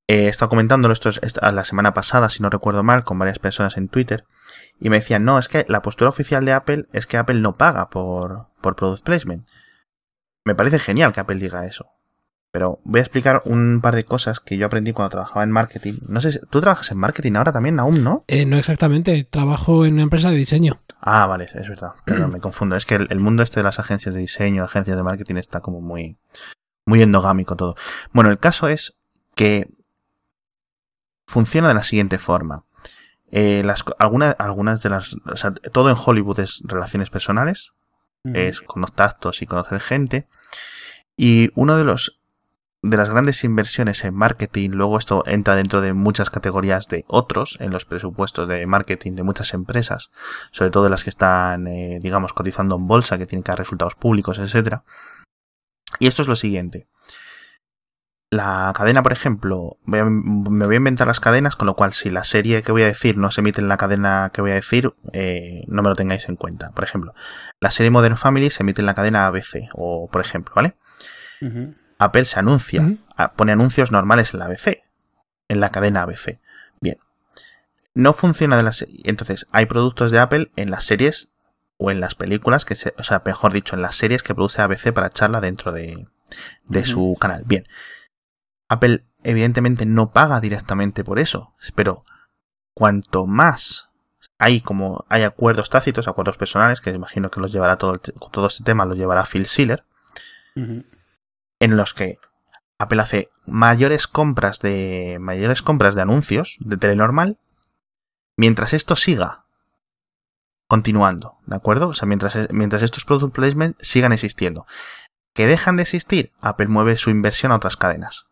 Eh, 0.07 0.25
he 0.25 0.27
estado 0.27 0.49
comentándolo 0.49 0.93
esto 0.93 1.09
la 1.51 1.65
semana 1.65 1.93
pasada, 1.93 2.29
si 2.29 2.41
no 2.41 2.49
recuerdo 2.49 2.83
mal, 2.83 3.03
con 3.03 3.19
varias 3.19 3.39
personas 3.39 3.75
en 3.75 3.89
Twitter. 3.89 4.25
Y 4.79 4.89
me 4.89 4.97
decían, 4.97 5.25
no, 5.25 5.39
es 5.39 5.49
que 5.49 5.65
la 5.67 5.81
postura 5.81 6.09
oficial 6.09 6.45
de 6.45 6.53
Apple 6.53 6.85
es 6.93 7.07
que 7.07 7.17
Apple 7.17 7.41
no 7.41 7.55
paga 7.55 7.89
por, 7.89 8.47
por 8.61 8.75
product 8.75 9.03
placement. 9.03 9.47
Me 10.45 10.55
parece 10.55 10.79
genial 10.79 11.11
que 11.11 11.19
Apple 11.19 11.37
diga 11.37 11.65
eso. 11.65 11.94
Pero 12.55 12.79
voy 12.85 12.99
a 12.99 13.03
explicar 13.03 13.41
un 13.43 13.81
par 13.83 13.95
de 13.95 14.05
cosas 14.05 14.39
que 14.39 14.55
yo 14.55 14.65
aprendí 14.67 14.93
cuando 14.93 15.09
trabajaba 15.09 15.43
en 15.43 15.51
marketing. 15.51 15.95
No 16.07 16.21
sé 16.21 16.31
si 16.31 16.39
tú 16.49 16.61
trabajas 16.61 16.89
en 16.89 16.97
marketing 16.97 17.33
ahora 17.35 17.51
también, 17.51 17.81
aún, 17.81 18.01
¿no? 18.01 18.23
Eh, 18.29 18.45
no 18.45 18.55
exactamente, 18.55 19.25
trabajo 19.29 19.85
en 19.85 19.95
una 19.95 20.03
empresa 20.03 20.29
de 20.29 20.37
diseño. 20.37 20.79
Ah, 21.01 21.27
vale, 21.27 21.49
es 21.53 21.67
verdad. 21.67 21.89
Perdón, 22.05 22.31
me 22.31 22.39
confundo. 22.39 22.77
Es 22.77 22.85
que 22.85 22.95
el, 22.95 23.07
el 23.09 23.19
mundo 23.19 23.43
este 23.43 23.59
de 23.59 23.65
las 23.65 23.77
agencias 23.79 24.15
de 24.15 24.21
diseño, 24.21 24.63
agencias 24.63 24.95
de 24.95 25.03
marketing 25.03 25.35
está 25.35 25.59
como 25.59 25.81
muy, 25.81 26.15
muy 26.85 27.01
endogámico 27.01 27.57
todo. 27.57 27.75
Bueno, 28.13 28.29
el 28.29 28.39
caso 28.39 28.69
es 28.69 28.95
que 29.35 29.67
funciona 31.27 31.67
de 31.67 31.73
la 31.73 31.83
siguiente 31.83 32.17
forma. 32.19 32.63
Eh, 33.31 33.63
las, 33.65 33.83
co- 33.83 33.97
alguna- 33.99 34.31
algunas 34.31 34.81
de 34.81 34.89
las, 34.91 35.13
o 35.25 35.35
sea, 35.35 35.53
todo 35.53 35.89
en 35.89 35.97
Hollywood 36.03 36.39
es 36.39 36.61
relaciones 36.63 37.09
personales, 37.09 37.71
Ujú. 38.23 38.33
es 38.37 38.61
contactos 38.61 39.41
y 39.41 39.45
conocer 39.45 39.81
gente. 39.81 40.27
Y 41.17 41.49
uno 41.55 41.75
de 41.77 41.83
los 41.83 42.21
de 42.89 42.97
las 42.97 43.09
grandes 43.09 43.43
inversiones 43.43 44.03
en 44.03 44.13
marketing, 44.13 44.71
luego 44.71 44.99
esto 44.99 45.23
entra 45.25 45.55
dentro 45.55 45.81
de 45.81 45.93
muchas 45.93 46.29
categorías 46.29 46.87
de 46.87 47.03
otros 47.07 47.57
en 47.59 47.71
los 47.71 47.85
presupuestos 47.85 48.47
de 48.47 48.65
marketing 48.67 49.13
de 49.13 49.23
muchas 49.23 49.53
empresas, 49.53 50.11
sobre 50.51 50.71
todo 50.71 50.89
las 50.89 51.03
que 51.03 51.09
están, 51.09 51.67
eh, 51.67 51.99
digamos, 52.01 52.33
cotizando 52.33 52.75
en 52.75 52.87
bolsa, 52.87 53.17
que 53.17 53.25
tienen 53.25 53.43
que 53.43 53.51
dar 53.51 53.57
resultados 53.57 53.95
públicos, 53.95 54.37
etcétera. 54.37 54.83
Y 55.99 56.07
esto 56.07 56.21
es 56.21 56.27
lo 56.27 56.35
siguiente. 56.35 56.87
La 58.31 58.73
cadena, 58.75 59.01
por 59.01 59.13
ejemplo, 59.13 59.77
voy 59.83 60.03
me 60.03 60.65
voy 60.65 60.75
a 60.75 60.77
inventar 60.77 61.07
las 61.07 61.19
cadenas, 61.19 61.55
con 61.55 61.67
lo 61.67 61.73
cual 61.73 61.93
si 61.93 62.09
la 62.09 62.23
serie 62.23 62.63
que 62.63 62.71
voy 62.71 62.81
a 62.81 62.87
decir 62.87 63.17
no 63.17 63.31
se 63.31 63.41
emite 63.41 63.61
en 63.61 63.67
la 63.67 63.77
cadena 63.77 64.31
que 64.33 64.41
voy 64.41 64.51
a 64.51 64.55
decir, 64.55 64.93
eh, 65.13 65.63
no 65.67 65.81
me 65.81 65.89
lo 65.89 65.95
tengáis 65.95 66.27
en 66.27 66.35
cuenta. 66.35 66.71
Por 66.71 66.83
ejemplo, 66.83 67.13
la 67.59 67.71
serie 67.71 67.91
Modern 67.91 68.17
Family 68.17 68.49
se 68.49 68.63
emite 68.63 68.81
en 68.81 68.87
la 68.87 68.95
cadena 68.95 69.27
ABC, 69.27 69.69
o 69.73 70.09
por 70.11 70.21
ejemplo, 70.21 70.53
¿vale? 70.55 70.75
Apple 71.97 72.25
se 72.25 72.39
anuncia, 72.39 72.97
pone 73.35 73.51
anuncios 73.51 73.91
normales 73.91 74.33
en 74.33 74.39
la 74.39 74.45
ABC, 74.45 74.83
en 75.47 75.59
la 75.59 75.71
cadena 75.71 76.03
ABC. 76.03 76.39
Bien. 76.81 76.97
No 77.93 78.13
funciona 78.13 78.57
de 78.57 78.63
la 78.63 78.73
serie. 78.73 78.99
Entonces, 79.03 79.47
hay 79.51 79.65
productos 79.65 80.11
de 80.11 80.19
Apple 80.19 80.51
en 80.55 80.71
las 80.71 80.83
series 80.83 81.29
o 81.77 81.91
en 81.91 81.99
las 81.99 82.15
películas 82.15 82.65
que 82.65 82.75
se, 82.75 82.93
o 82.97 83.03
sea, 83.03 83.21
mejor 83.25 83.53
dicho, 83.53 83.75
en 83.75 83.81
las 83.81 83.95
series 83.95 84.23
que 84.23 84.35
produce 84.35 84.61
ABC 84.61 84.93
para 84.93 85.07
echarla 85.07 85.41
dentro 85.41 85.71
de, 85.71 86.07
de 86.65 86.85
su 86.85 87.17
canal. 87.19 87.43
Bien. 87.45 87.65
Apple 88.67 89.05
evidentemente 89.23 89.85
no 89.85 90.11
paga 90.11 90.39
directamente 90.41 91.03
por 91.03 91.19
eso, 91.19 91.53
pero 91.75 92.03
cuanto 92.73 93.25
más 93.25 93.89
hay 94.37 94.61
como 94.61 95.05
hay 95.09 95.23
acuerdos 95.23 95.69
tácitos, 95.69 96.07
acuerdos 96.07 96.37
personales, 96.37 96.81
que 96.81 96.89
imagino 96.91 97.31
que 97.31 97.39
los 97.39 97.51
llevará 97.51 97.77
todo, 97.77 97.93
el 97.93 97.99
todo 97.99 98.47
este 98.47 98.63
tema, 98.63 98.85
los 98.85 98.97
llevará 98.97 99.23
Phil 99.25 99.45
Schiller. 99.47 99.83
En 101.59 101.77
los 101.77 101.93
que 101.93 102.17
Apple 102.77 103.01
hace 103.01 103.29
mayores 103.45 104.07
compras 104.07 104.59
de 104.59 105.17
mayores 105.19 105.61
compras 105.61 105.95
de 105.95 106.01
anuncios 106.01 106.57
de 106.59 106.77
telenormal 106.77 107.37
mientras 108.35 108.73
esto 108.73 108.95
siga 108.95 109.45
continuando, 110.67 111.37
¿de 111.45 111.55
acuerdo? 111.55 111.89
O 111.89 111.93
sea, 111.93 112.07
mientras, 112.07 112.51
mientras 112.51 112.81
estos 112.81 113.05
product 113.05 113.33
placement 113.33 113.77
sigan 113.79 114.11
existiendo. 114.11 114.65
Que 115.33 115.47
dejan 115.47 115.75
de 115.75 115.83
existir, 115.83 116.31
Apple 116.41 116.67
mueve 116.67 116.95
su 116.95 117.09
inversión 117.09 117.51
a 117.51 117.57
otras 117.57 117.77
cadenas. 117.77 118.27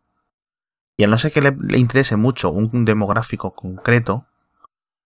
Y 0.97 1.03
al 1.03 1.11
no 1.11 1.17
ser 1.17 1.31
que 1.31 1.41
le, 1.41 1.77
interese 1.77 2.17
mucho 2.17 2.49
un 2.49 2.85
demográfico 2.85 3.53
concreto, 3.53 4.25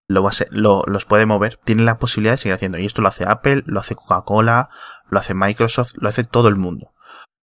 lo 0.08 0.22
va 0.22 0.30
a 0.30 0.46
los 0.50 1.04
puede 1.04 1.26
mover, 1.26 1.56
tiene 1.64 1.82
la 1.82 1.98
posibilidad 1.98 2.32
de 2.32 2.38
seguir 2.38 2.54
haciendo. 2.54 2.78
Y 2.78 2.86
esto 2.86 3.02
lo 3.02 3.08
hace 3.08 3.24
Apple, 3.28 3.62
lo 3.66 3.80
hace 3.80 3.94
Coca-Cola, 3.94 4.70
lo 5.10 5.18
hace 5.18 5.34
Microsoft, 5.34 5.92
lo 5.96 6.08
hace 6.08 6.24
todo 6.24 6.48
el 6.48 6.56
mundo. 6.56 6.92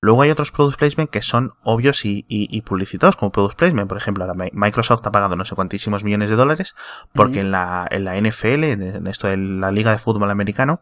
Luego 0.05 0.21
hay 0.21 0.29
otros 0.29 0.51
product 0.51 0.77
placement 0.79 1.09
que 1.09 1.21
son 1.21 1.53
obvios 1.63 2.05
y, 2.05 2.25
y- 2.29 2.47
y 2.55 2.61
publicitados 2.61 3.15
como 3.15 3.31
product 3.31 3.57
placement. 3.57 3.87
Por 3.89 3.97
ejemplo, 3.97 4.23
ahora 4.23 4.35
Mi- 4.37 4.51
Microsoft 4.53 5.05
ha 5.05 5.11
pagado 5.11 5.35
no 5.35 5.45
sé 5.45 5.55
cuantísimos 5.55 6.03
millones 6.03 6.29
de 6.29 6.35
dólares 6.35 6.75
porque 7.13 7.39
en 7.39 7.51
la, 7.51 7.87
en 7.89 8.05
la 8.05 8.15
NFL, 8.17 8.63
en 8.65 9.07
esto 9.07 9.27
de 9.27 9.37
la 9.37 9.71
Liga 9.71 9.91
de 9.91 9.97
Fútbol 9.99 10.29
Americano, 10.29 10.81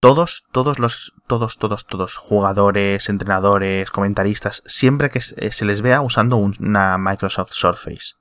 todos, 0.00 0.44
todos 0.52 0.78
los, 0.78 1.12
todos, 1.28 1.58
todos, 1.58 1.86
todos, 1.86 2.16
jugadores, 2.16 3.08
entrenadores, 3.08 3.90
comentaristas, 3.90 4.62
siempre 4.66 5.10
que 5.10 5.20
se 5.20 5.64
les 5.64 5.80
vea 5.80 6.00
usando 6.00 6.36
una 6.36 6.98
Microsoft 6.98 7.52
Surface. 7.52 8.14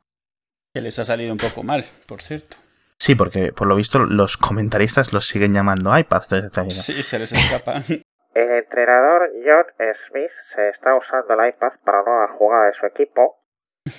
Que 0.74 0.82
les 0.82 1.00
ha 1.00 1.06
salido 1.06 1.32
un 1.32 1.38
poco 1.40 1.64
mal, 1.64 1.86
por 2.08 2.22
cierto. 2.22 2.58
Sí, 3.00 3.16
porque 3.16 3.52
por 3.52 3.68
lo 3.68 3.76
visto 3.76 4.00
los 4.06 4.38
comentaristas 4.38 5.12
los 5.12 5.26
siguen 5.28 5.54
llamando 5.54 5.98
iPads. 5.98 6.52
Sí, 6.70 7.02
se 7.02 7.18
les 7.20 7.32
escapa. 7.34 7.84
El 8.34 8.52
entrenador 8.52 9.30
John 9.46 9.66
Smith 10.08 10.32
se 10.54 10.70
está 10.70 10.96
usando 10.96 11.34
el 11.34 11.50
iPad 11.50 11.74
para 11.84 12.04
nueva 12.04 12.28
jugada 12.30 12.68
de 12.68 12.74
su 12.74 12.86
equipo. 12.86 13.38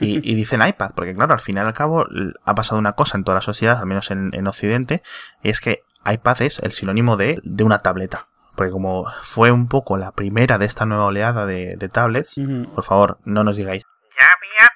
Y, 0.01 0.21
dicen 0.21 0.63
iPad, 0.63 0.93
porque 0.95 1.15
claro, 1.15 1.33
al 1.33 1.41
final 1.41 1.67
y 1.67 1.69
al 1.69 1.75
cabo 1.75 2.07
ha 2.45 2.55
pasado 2.55 2.79
una 2.79 2.93
cosa 2.93 3.19
en 3.19 3.25
toda 3.25 3.37
la 3.37 3.43
sociedad, 3.43 3.79
al 3.79 3.87
menos 3.87 4.11
en, 4.13 4.47
Occidente, 4.47 5.03
y 5.43 5.51
es 5.51 5.61
que 5.61 5.83
iPad 6.07 6.43
es 6.43 6.61
el 6.61 6.71
sinónimo 6.71 7.17
de, 7.17 7.41
de, 7.43 7.65
una 7.65 7.81
tableta. 7.81 8.29
Porque 8.55 8.71
como 8.71 9.11
fue 9.23 9.51
un 9.51 9.69
poco 9.69 9.97
la 9.97 10.13
primera 10.13 10.59
de 10.59 10.67
esta 10.67 10.87
nueva 10.87 11.07
oleada 11.07 11.47
de, 11.47 11.89
tablets, 11.93 12.41
por 12.75 12.85
favor, 12.85 13.19
no 13.25 13.43
nos 13.43 13.57
digáis. 13.57 13.83
Ya 14.21 14.27
había 14.27 14.69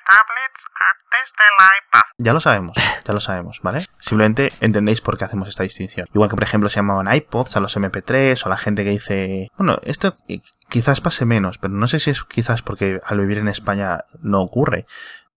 iPad. 1.17 2.01
Ya 2.19 2.33
lo 2.33 2.41
sabemos, 2.41 2.77
ya 3.05 3.15
lo 3.15 3.21
sabemos, 3.21 3.61
¿vale? 3.63 3.85
Simplemente 3.99 4.53
entendéis 4.61 5.01
por 5.01 5.19
qué 5.19 5.25
hacemos 5.25 5.49
esta 5.49 5.63
distinción. 5.63 6.07
Igual 6.15 6.31
que, 6.31 6.37
por 6.37 6.45
ejemplo, 6.45 6.69
se 6.69 6.77
llamaban 6.77 7.15
iPods 7.15 7.57
a 7.57 7.61
los 7.61 7.77
MP3 7.77 8.45
o 8.45 8.49
la 8.49 8.57
gente 8.57 8.85
que 8.85 8.91
dice, 8.91 9.51
bueno, 9.57 9.79
esto 9.85 10.17
quizás 10.69 11.01
pase 11.01 11.25
menos, 11.25 11.59
pero 11.59 11.75
no 11.75 11.87
sé 11.87 12.01
si 12.01 12.11
es 12.11 12.25
quizás 12.25 12.63
porque 12.63 13.01
al 13.05 13.21
vivir 13.21 13.39
en 13.39 13.49
España 13.49 14.05
no 14.21 14.41
ocurre. 14.41 14.87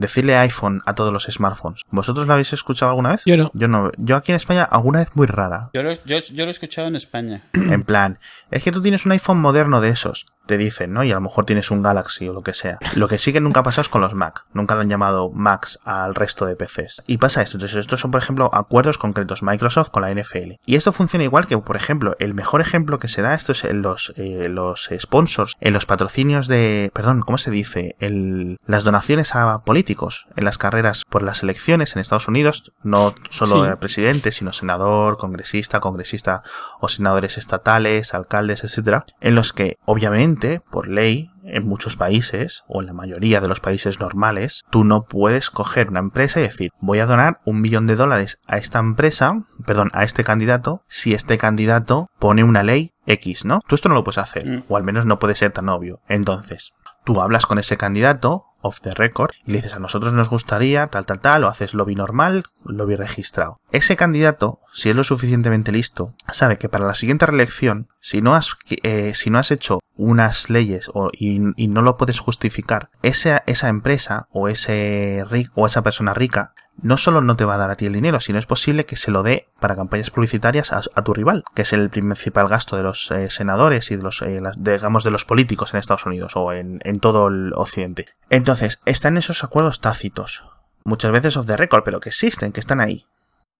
Decirle 0.01 0.37
iPhone 0.37 0.81
a 0.85 0.95
todos 0.95 1.11
los 1.11 1.25
smartphones. 1.25 1.81
¿Vosotros 1.91 2.25
lo 2.25 2.31
habéis 2.31 2.53
escuchado 2.53 2.89
alguna 2.89 3.09
vez? 3.09 3.23
Yo 3.25 3.35
no. 3.35 3.51
Yo 3.53 3.67
no. 3.67 3.91
Yo 3.97 4.15
aquí 4.15 4.31
en 4.31 4.37
España 4.37 4.63
alguna 4.63 4.99
vez 4.99 5.13
muy 5.15 5.27
rara. 5.27 5.71
Yo 5.73 5.83
lo, 5.83 5.91
yo, 6.05 6.19
yo 6.19 6.45
lo 6.45 6.47
he 6.47 6.51
escuchado 6.51 6.87
en 6.87 6.95
España. 6.95 7.49
En 7.51 7.83
plan, 7.83 8.17
es 8.49 8.63
que 8.63 8.71
tú 8.71 8.81
tienes 8.81 9.05
un 9.05 9.11
iPhone 9.11 9.41
moderno 9.41 9.81
de 9.81 9.89
esos 9.89 10.25
te 10.49 10.57
dicen, 10.57 10.93
¿no? 10.93 11.03
Y 11.03 11.11
a 11.11 11.13
lo 11.13 11.21
mejor 11.21 11.45
tienes 11.45 11.69
un 11.69 11.83
Galaxy 11.83 12.27
o 12.27 12.33
lo 12.33 12.41
que 12.41 12.55
sea. 12.55 12.79
Lo 12.95 13.07
que 13.07 13.19
sí 13.19 13.31
que 13.31 13.39
nunca 13.39 13.59
ha 13.59 13.63
pasado 13.63 13.83
es 13.83 13.89
con 13.89 14.01
los 14.01 14.15
Mac. 14.15 14.45
Nunca 14.51 14.73
lo 14.73 14.81
han 14.81 14.89
llamado 14.89 15.29
Macs 15.29 15.79
al 15.85 16.15
resto 16.15 16.47
de 16.47 16.55
PCs. 16.55 17.03
Y 17.05 17.19
pasa 17.19 17.43
esto. 17.43 17.57
Entonces, 17.57 17.77
estos 17.77 17.99
son, 17.99 18.09
por 18.09 18.19
ejemplo, 18.19 18.49
acuerdos 18.51 18.97
concretos 18.97 19.43
Microsoft 19.43 19.91
con 19.91 20.01
la 20.01 20.11
NFL. 20.11 20.53
Y 20.65 20.75
esto 20.75 20.91
funciona 20.91 21.23
igual 21.23 21.45
que, 21.45 21.55
por 21.59 21.75
ejemplo, 21.75 22.15
el 22.17 22.33
mejor 22.33 22.61
ejemplo 22.61 22.97
que 22.97 23.07
se 23.07 23.21
da 23.21 23.35
esto 23.35 23.51
es 23.51 23.63
en 23.63 23.83
los, 23.83 24.11
eh, 24.17 24.47
los 24.49 24.89
sponsors, 24.97 25.55
en 25.61 25.71
los 25.71 25.85
patrocinios 25.85 26.47
de, 26.47 26.89
perdón, 26.95 27.21
¿cómo 27.21 27.37
se 27.37 27.51
dice? 27.51 27.95
El, 27.99 28.57
las 28.65 28.83
donaciones 28.83 29.35
a 29.35 29.59
políticos 29.59 30.25
en 30.35 30.45
las 30.45 30.57
carreras 30.57 31.03
por 31.07 31.21
las 31.21 31.43
elecciones 31.43 31.95
en 31.95 32.01
Estados 32.01 32.27
Unidos, 32.27 32.71
no 32.81 33.13
solo 33.29 33.75
presidente, 33.79 34.31
sino 34.31 34.51
senador, 34.51 35.17
congresista, 35.17 35.79
congresista 35.79 36.41
o 36.79 36.89
senadores 36.89 37.37
estatales, 37.37 38.15
alcaldes, 38.15 38.63
etcétera, 38.63 39.05
en 39.21 39.35
los 39.35 39.53
que, 39.53 39.77
obviamente, 39.85 40.38
por 40.71 40.87
ley, 40.87 41.31
en 41.43 41.67
muchos 41.67 41.95
países, 41.95 42.63
o 42.67 42.81
en 42.81 42.87
la 42.87 42.93
mayoría 42.93 43.41
de 43.41 43.47
los 43.47 43.59
países 43.59 43.99
normales, 43.99 44.63
tú 44.69 44.83
no 44.83 45.03
puedes 45.03 45.49
coger 45.49 45.89
una 45.89 45.99
empresa 45.99 46.39
y 46.39 46.43
decir, 46.43 46.71
voy 46.79 46.99
a 46.99 47.05
donar 47.05 47.39
un 47.45 47.61
millón 47.61 47.87
de 47.87 47.95
dólares 47.95 48.39
a 48.47 48.57
esta 48.57 48.79
empresa, 48.79 49.45
perdón, 49.65 49.89
a 49.93 50.03
este 50.03 50.23
candidato, 50.23 50.83
si 50.87 51.13
este 51.13 51.37
candidato 51.37 52.09
pone 52.19 52.43
una 52.43 52.63
ley 52.63 52.93
X, 53.05 53.45
¿no? 53.45 53.61
Tú 53.67 53.75
esto 53.75 53.89
no 53.89 53.95
lo 53.95 54.03
puedes 54.03 54.19
hacer, 54.19 54.47
mm. 54.47 54.63
o 54.67 54.77
al 54.77 54.83
menos 54.83 55.05
no 55.05 55.19
puede 55.19 55.35
ser 55.35 55.51
tan 55.51 55.69
obvio. 55.69 56.01
Entonces, 56.07 56.73
tú 57.03 57.21
hablas 57.21 57.45
con 57.45 57.57
ese 57.57 57.77
candidato, 57.77 58.45
off 58.61 58.81
the 58.81 58.91
record, 58.91 59.31
y 59.45 59.51
le 59.51 59.57
dices 59.57 59.75
a 59.75 59.79
nosotros 59.79 60.13
nos 60.13 60.29
gustaría 60.29 60.87
tal, 60.87 61.05
tal, 61.05 61.19
tal, 61.19 61.43
o 61.43 61.47
haces 61.47 61.73
lobby 61.73 61.95
normal, 61.95 62.43
lobby 62.65 62.95
registrado. 62.95 63.59
Ese 63.71 63.95
candidato, 63.95 64.59
si 64.73 64.89
es 64.89 64.95
lo 64.95 65.03
suficientemente 65.03 65.71
listo, 65.71 66.13
sabe 66.31 66.57
que 66.57 66.69
para 66.69 66.85
la 66.85 66.95
siguiente 66.95 67.25
reelección, 67.25 67.87
si 67.99 68.21
no 68.21 68.35
has, 68.35 68.55
eh, 68.83 69.13
si 69.15 69.29
no 69.29 69.37
has 69.39 69.51
hecho 69.51 69.79
unas 69.95 70.49
leyes 70.49 70.89
o, 70.93 71.09
y, 71.11 71.39
no 71.39 71.81
lo 71.81 71.97
puedes 71.97 72.19
justificar, 72.19 72.89
esa, 73.03 73.43
esa 73.45 73.69
empresa 73.69 74.27
o 74.31 74.47
ese 74.47 75.23
o 75.55 75.67
esa 75.67 75.83
persona 75.83 76.13
rica 76.13 76.53
no 76.81 76.97
solo 76.97 77.21
no 77.21 77.35
te 77.35 77.45
va 77.45 77.55
a 77.55 77.57
dar 77.57 77.71
a 77.71 77.75
ti 77.75 77.85
el 77.85 77.93
dinero, 77.93 78.19
sino 78.19 78.39
es 78.39 78.45
posible 78.45 78.85
que 78.85 78.95
se 78.95 79.11
lo 79.11 79.23
dé 79.23 79.47
para 79.59 79.75
campañas 79.75 80.11
publicitarias 80.11 80.71
a, 80.73 81.03
tu 81.03 81.13
rival, 81.13 81.43
que 81.55 81.63
es 81.63 81.73
el 81.73 81.89
principal 81.89 82.47
gasto 82.47 82.77
de 82.77 82.83
los 82.83 83.11
eh, 83.11 83.29
senadores 83.29 83.91
y 83.91 83.95
de 83.95 84.03
los, 84.03 84.21
eh, 84.21 84.41
digamos, 84.57 85.03
de 85.03 85.11
los 85.11 85.25
políticos 85.25 85.73
en 85.73 85.79
Estados 85.79 86.05
Unidos 86.05 86.33
o 86.35 86.53
en, 86.53 86.79
en 86.83 86.99
todo 86.99 87.27
el 87.27 87.51
occidente. 87.55 88.07
Entonces, 88.29 88.79
están 88.85 89.17
esos 89.17 89.43
acuerdos 89.43 89.81
tácitos, 89.81 90.43
muchas 90.83 91.11
veces 91.11 91.37
off 91.37 91.47
the 91.47 91.57
record, 91.57 91.83
pero 91.83 91.99
que 91.99 92.09
existen, 92.09 92.51
que 92.51 92.59
están 92.59 92.81
ahí. 92.81 93.05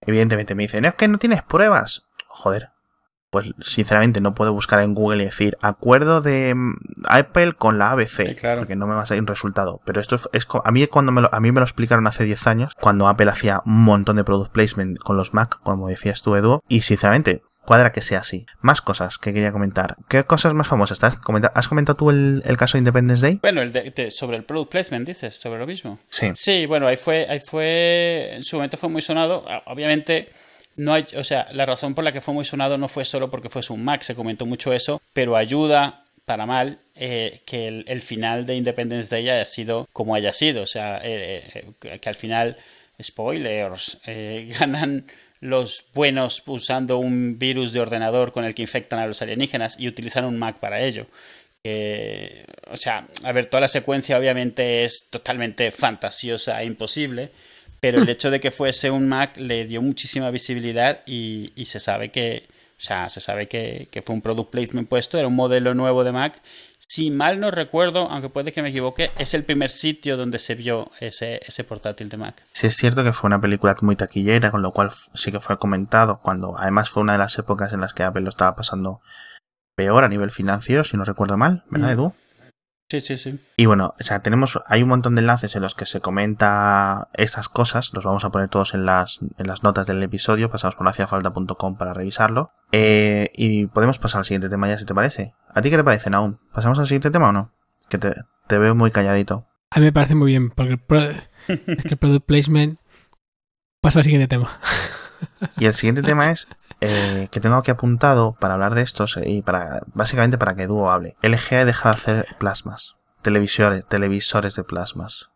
Evidentemente 0.02 0.54
me 0.54 0.62
dicen, 0.64 0.84
es 0.84 0.94
que 0.94 1.08
no 1.08 1.18
tienes 1.18 1.42
pruebas. 1.42 2.04
Joder, 2.28 2.70
pues 3.30 3.52
sinceramente 3.60 4.20
no 4.20 4.34
puedo 4.34 4.52
buscar 4.52 4.80
en 4.80 4.94
Google 4.94 5.22
y 5.22 5.26
decir 5.26 5.56
acuerdo 5.60 6.20
de 6.20 6.54
mm, 6.54 6.74
Apple 7.08 7.52
con 7.52 7.78
la 7.78 7.92
ABC, 7.92 8.36
porque 8.56 8.76
no 8.76 8.86
me 8.86 8.94
va 8.94 9.02
a 9.02 9.06
salir 9.06 9.22
un 9.22 9.28
resultado. 9.28 9.80
Pero 9.84 10.00
esto 10.00 10.16
es, 10.32 10.46
a 10.64 10.70
mí 10.70 10.86
cuando 10.88 11.12
me 11.12 11.22
lo, 11.22 11.32
a 11.32 11.40
mí 11.40 11.52
me 11.52 11.60
lo 11.60 11.64
explicaron 11.64 12.06
hace 12.06 12.24
10 12.24 12.46
años, 12.46 12.74
cuando 12.80 13.06
Apple 13.06 13.30
hacía 13.30 13.62
un 13.64 13.84
montón 13.84 14.16
de 14.16 14.24
product 14.24 14.52
placement 14.52 14.98
con 14.98 15.16
los 15.16 15.32
Mac, 15.32 15.60
como 15.62 15.88
decías 15.88 16.22
tú, 16.22 16.34
Edu, 16.34 16.60
y 16.68 16.82
sinceramente 16.82 17.42
cuadra 17.64 17.92
que 17.92 18.00
sea 18.00 18.18
así. 18.18 18.46
Más 18.62 18.80
cosas 18.82 19.18
que 19.18 19.32
quería 19.32 19.52
comentar. 19.52 19.94
¿Qué 20.08 20.24
cosas 20.24 20.54
más 20.54 20.66
famosas? 20.66 21.04
¿Has 21.04 21.18
comentado, 21.18 21.52
¿has 21.54 21.68
comentado 21.68 21.96
tú 21.96 22.10
el, 22.10 22.56
caso 22.56 22.76
de 22.76 22.80
Independence 22.80 23.24
Day? 23.24 23.38
Bueno, 23.40 23.62
el 23.62 23.72
de, 23.72 24.10
sobre 24.10 24.38
el 24.38 24.44
product 24.44 24.72
placement, 24.72 25.06
dices, 25.06 25.36
sobre 25.36 25.60
lo 25.60 25.68
mismo. 25.68 26.00
Sí. 26.08 26.30
Sí, 26.34 26.66
bueno, 26.66 26.88
ahí 26.88 26.96
fue, 26.96 27.28
ahí 27.28 27.38
fue, 27.38 28.34
en 28.34 28.42
su 28.42 28.56
momento 28.56 28.76
fue 28.76 28.88
muy 28.88 29.02
sonado. 29.02 29.44
Obviamente 29.66 30.30
no 30.80 30.94
hay, 30.94 31.06
o 31.14 31.24
sea, 31.24 31.48
la 31.52 31.66
razón 31.66 31.94
por 31.94 32.04
la 32.04 32.12
que 32.12 32.22
fue 32.22 32.32
muy 32.32 32.46
sonado 32.46 32.78
no 32.78 32.88
fue 32.88 33.04
solo 33.04 33.30
porque 33.30 33.50
fuese 33.50 33.74
un 33.74 33.84
Mac, 33.84 34.00
se 34.00 34.14
comentó 34.14 34.46
mucho 34.46 34.72
eso, 34.72 35.02
pero 35.12 35.36
ayuda 35.36 36.04
para 36.24 36.46
mal 36.46 36.78
eh, 36.94 37.42
que 37.44 37.68
el, 37.86 38.02
final 38.02 38.46
de 38.46 38.54
Independence 38.54 39.14
Day 39.14 39.28
haya 39.28 39.44
sido 39.44 39.86
como 39.92 40.14
haya 40.14 40.32
sido, 40.32 40.62
o 40.62 40.66
sea, 40.66 40.98
eh, 41.04 41.72
eh, 41.82 41.98
que 41.98 42.08
al 42.08 42.14
final, 42.14 42.56
spoilers, 43.00 43.98
ganan 44.58 45.04
los 45.40 45.84
buenos 45.92 46.42
usando 46.46 46.96
un 46.96 47.38
virus 47.38 47.74
de 47.74 47.80
ordenador 47.80 48.32
con 48.32 48.46
el 48.46 48.54
que 48.54 48.62
infectan 48.62 49.00
a 49.00 49.06
los 49.06 49.20
alienígenas 49.20 49.78
y 49.78 49.86
utilizan 49.86 50.24
un 50.24 50.38
Mac 50.38 50.60
para 50.60 50.80
ello. 50.80 51.06
o 52.70 52.76
sea, 52.76 53.06
a 53.22 53.32
ver, 53.32 53.46
toda 53.46 53.60
la 53.60 53.68
secuencia 53.68 54.18
obviamente 54.18 54.84
es 54.84 55.08
totalmente 55.10 55.70
fantasiosa 55.72 56.62
e 56.62 56.64
imposible, 56.64 57.32
pero 57.80 58.00
el 58.02 58.08
hecho 58.08 58.30
de 58.30 58.40
que 58.40 58.50
fuese 58.50 58.90
un 58.90 59.08
Mac 59.08 59.36
le 59.36 59.64
dio 59.64 59.82
muchísima 59.82 60.30
visibilidad 60.30 61.00
y, 61.06 61.52
se 61.64 61.80
sabe 61.80 62.10
que, 62.10 62.48
o 62.78 62.82
sea, 62.82 63.08
se 63.08 63.20
sabe 63.20 63.48
que, 63.48 64.02
fue 64.04 64.14
un 64.14 64.22
product 64.22 64.50
placement 64.50 64.88
puesto, 64.88 65.18
era 65.18 65.28
un 65.28 65.34
modelo 65.34 65.74
nuevo 65.74 66.04
de 66.04 66.12
Mac. 66.12 66.40
Si 66.78 67.10
mal 67.10 67.38
no 67.38 67.50
recuerdo, 67.50 68.10
aunque 68.10 68.28
puede 68.28 68.52
que 68.52 68.62
me 68.62 68.70
equivoque, 68.70 69.10
es 69.16 69.34
el 69.34 69.44
primer 69.44 69.70
sitio 69.70 70.16
donde 70.16 70.38
se 70.38 70.54
vio 70.54 70.90
ese, 70.98 71.40
ese 71.46 71.62
portátil 71.62 72.08
de 72.08 72.16
Mac. 72.16 72.42
Sí, 72.52 72.66
es 72.66 72.76
cierto 72.76 73.04
que 73.04 73.12
fue 73.12 73.28
una 73.28 73.40
película 73.40 73.76
muy 73.82 73.96
taquillera, 73.96 74.50
con 74.50 74.62
lo 74.62 74.72
cual 74.72 74.90
sí 74.90 75.30
que 75.30 75.40
fue 75.40 75.58
comentado, 75.58 76.20
cuando 76.22 76.58
además 76.58 76.90
fue 76.90 77.02
una 77.02 77.12
de 77.12 77.18
las 77.18 77.38
épocas 77.38 77.72
en 77.72 77.80
las 77.80 77.94
que 77.94 78.02
Apple 78.02 78.22
lo 78.22 78.30
estaba 78.30 78.56
pasando 78.56 79.00
peor 79.76 80.04
a 80.04 80.08
nivel 80.08 80.30
financiero, 80.30 80.84
si 80.84 80.96
no 80.96 81.04
recuerdo 81.04 81.38
mal, 81.38 81.64
¿verdad, 81.70 81.88
mm. 81.88 81.92
Edu? 81.92 82.14
Sí, 82.90 83.00
sí, 83.00 83.16
sí. 83.16 83.38
Y 83.56 83.66
bueno, 83.66 83.94
o 84.00 84.02
sea, 84.02 84.18
tenemos, 84.18 84.58
hay 84.66 84.82
un 84.82 84.88
montón 84.88 85.14
de 85.14 85.20
enlaces 85.20 85.54
en 85.54 85.62
los 85.62 85.76
que 85.76 85.86
se 85.86 86.00
comenta 86.00 87.08
estas 87.14 87.48
cosas, 87.48 87.92
los 87.94 88.04
vamos 88.04 88.24
a 88.24 88.30
poner 88.30 88.48
todos 88.48 88.74
en 88.74 88.84
las, 88.84 89.20
en 89.38 89.46
las 89.46 89.62
notas 89.62 89.86
del 89.86 90.02
episodio, 90.02 90.50
pasamos 90.50 90.74
por 90.74 90.88
haciafalta.com 90.88 91.76
para 91.76 91.94
revisarlo. 91.94 92.50
Eh, 92.72 93.30
y 93.34 93.66
podemos 93.66 94.00
pasar 94.00 94.20
al 94.20 94.24
siguiente 94.24 94.48
tema 94.48 94.66
ya, 94.66 94.76
si 94.76 94.86
te 94.86 94.94
parece. 94.94 95.34
¿A 95.54 95.62
ti 95.62 95.70
qué 95.70 95.76
te 95.76 95.84
parece, 95.84 96.10
aún? 96.12 96.40
¿Pasamos 96.52 96.80
al 96.80 96.88
siguiente 96.88 97.12
tema 97.12 97.28
o 97.28 97.32
no? 97.32 97.52
Que 97.88 97.98
te, 97.98 98.12
te 98.48 98.58
veo 98.58 98.74
muy 98.74 98.90
calladito. 98.90 99.46
A 99.70 99.78
mí 99.78 99.84
me 99.84 99.92
parece 99.92 100.16
muy 100.16 100.32
bien, 100.32 100.50
porque 100.50 100.72
el, 100.72 101.22
es 101.46 101.84
que 101.84 101.94
el 101.94 101.96
product 101.96 102.26
placement 102.26 102.80
pasa 103.80 104.00
al 104.00 104.04
siguiente 104.04 104.26
tema. 104.26 104.50
Y 105.58 105.66
el 105.66 105.74
siguiente 105.74 106.02
tema 106.02 106.30
es 106.30 106.48
eh, 106.80 107.28
que 107.30 107.40
tengo 107.40 107.56
aquí 107.56 107.70
apuntado 107.70 108.34
para 108.38 108.54
hablar 108.54 108.74
de 108.74 108.82
estos 108.82 109.18
y 109.24 109.42
para 109.42 109.82
básicamente 109.94 110.38
para 110.38 110.54
que 110.54 110.66
Duo 110.66 110.90
hable. 110.90 111.16
LG 111.22 111.54
ha 111.54 111.64
dejado 111.64 111.94
de 111.94 112.00
hacer 112.00 112.36
plasmas, 112.38 112.96
televisores, 113.22 113.84
televisores 113.86 114.56
de 114.56 114.64
plasmas. 114.64 115.30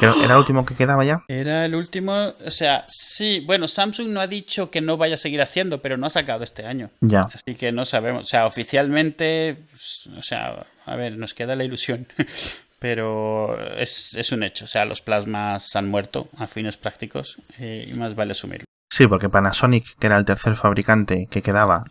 ¿Era 0.00 0.34
el 0.34 0.38
último 0.38 0.64
que 0.64 0.76
quedaba 0.76 1.04
ya? 1.04 1.24
Era 1.26 1.64
el 1.64 1.74
último, 1.74 2.34
o 2.44 2.50
sea, 2.50 2.84
sí, 2.86 3.42
bueno, 3.44 3.66
Samsung 3.66 4.08
no 4.10 4.20
ha 4.20 4.28
dicho 4.28 4.70
que 4.70 4.80
no 4.80 4.96
vaya 4.96 5.14
a 5.14 5.18
seguir 5.18 5.42
haciendo, 5.42 5.82
pero 5.82 5.96
no 5.96 6.06
ha 6.06 6.10
sacado 6.10 6.44
este 6.44 6.64
año. 6.64 6.90
Ya. 7.00 7.22
Así 7.22 7.56
que 7.56 7.72
no 7.72 7.84
sabemos, 7.84 8.26
o 8.26 8.28
sea, 8.28 8.46
oficialmente, 8.46 9.56
pues, 9.70 10.08
o 10.16 10.22
sea, 10.22 10.66
a 10.84 10.96
ver, 10.96 11.18
nos 11.18 11.34
queda 11.34 11.56
la 11.56 11.64
ilusión, 11.64 12.06
pero 12.78 13.76
es, 13.76 14.14
es 14.14 14.30
un 14.30 14.44
hecho, 14.44 14.66
o 14.66 14.68
sea, 14.68 14.84
los 14.84 15.00
plasmas 15.00 15.74
han 15.74 15.88
muerto 15.88 16.28
a 16.36 16.46
fines 16.46 16.76
prácticos 16.76 17.38
eh, 17.58 17.86
y 17.88 17.94
más 17.94 18.14
vale 18.14 18.32
asumirlo. 18.32 18.66
Sí, 18.88 19.06
porque 19.06 19.28
Panasonic, 19.28 19.96
que 19.98 20.06
era 20.06 20.16
el 20.16 20.24
tercer 20.24 20.56
fabricante 20.56 21.26
que 21.30 21.42
quedaba, 21.42 21.84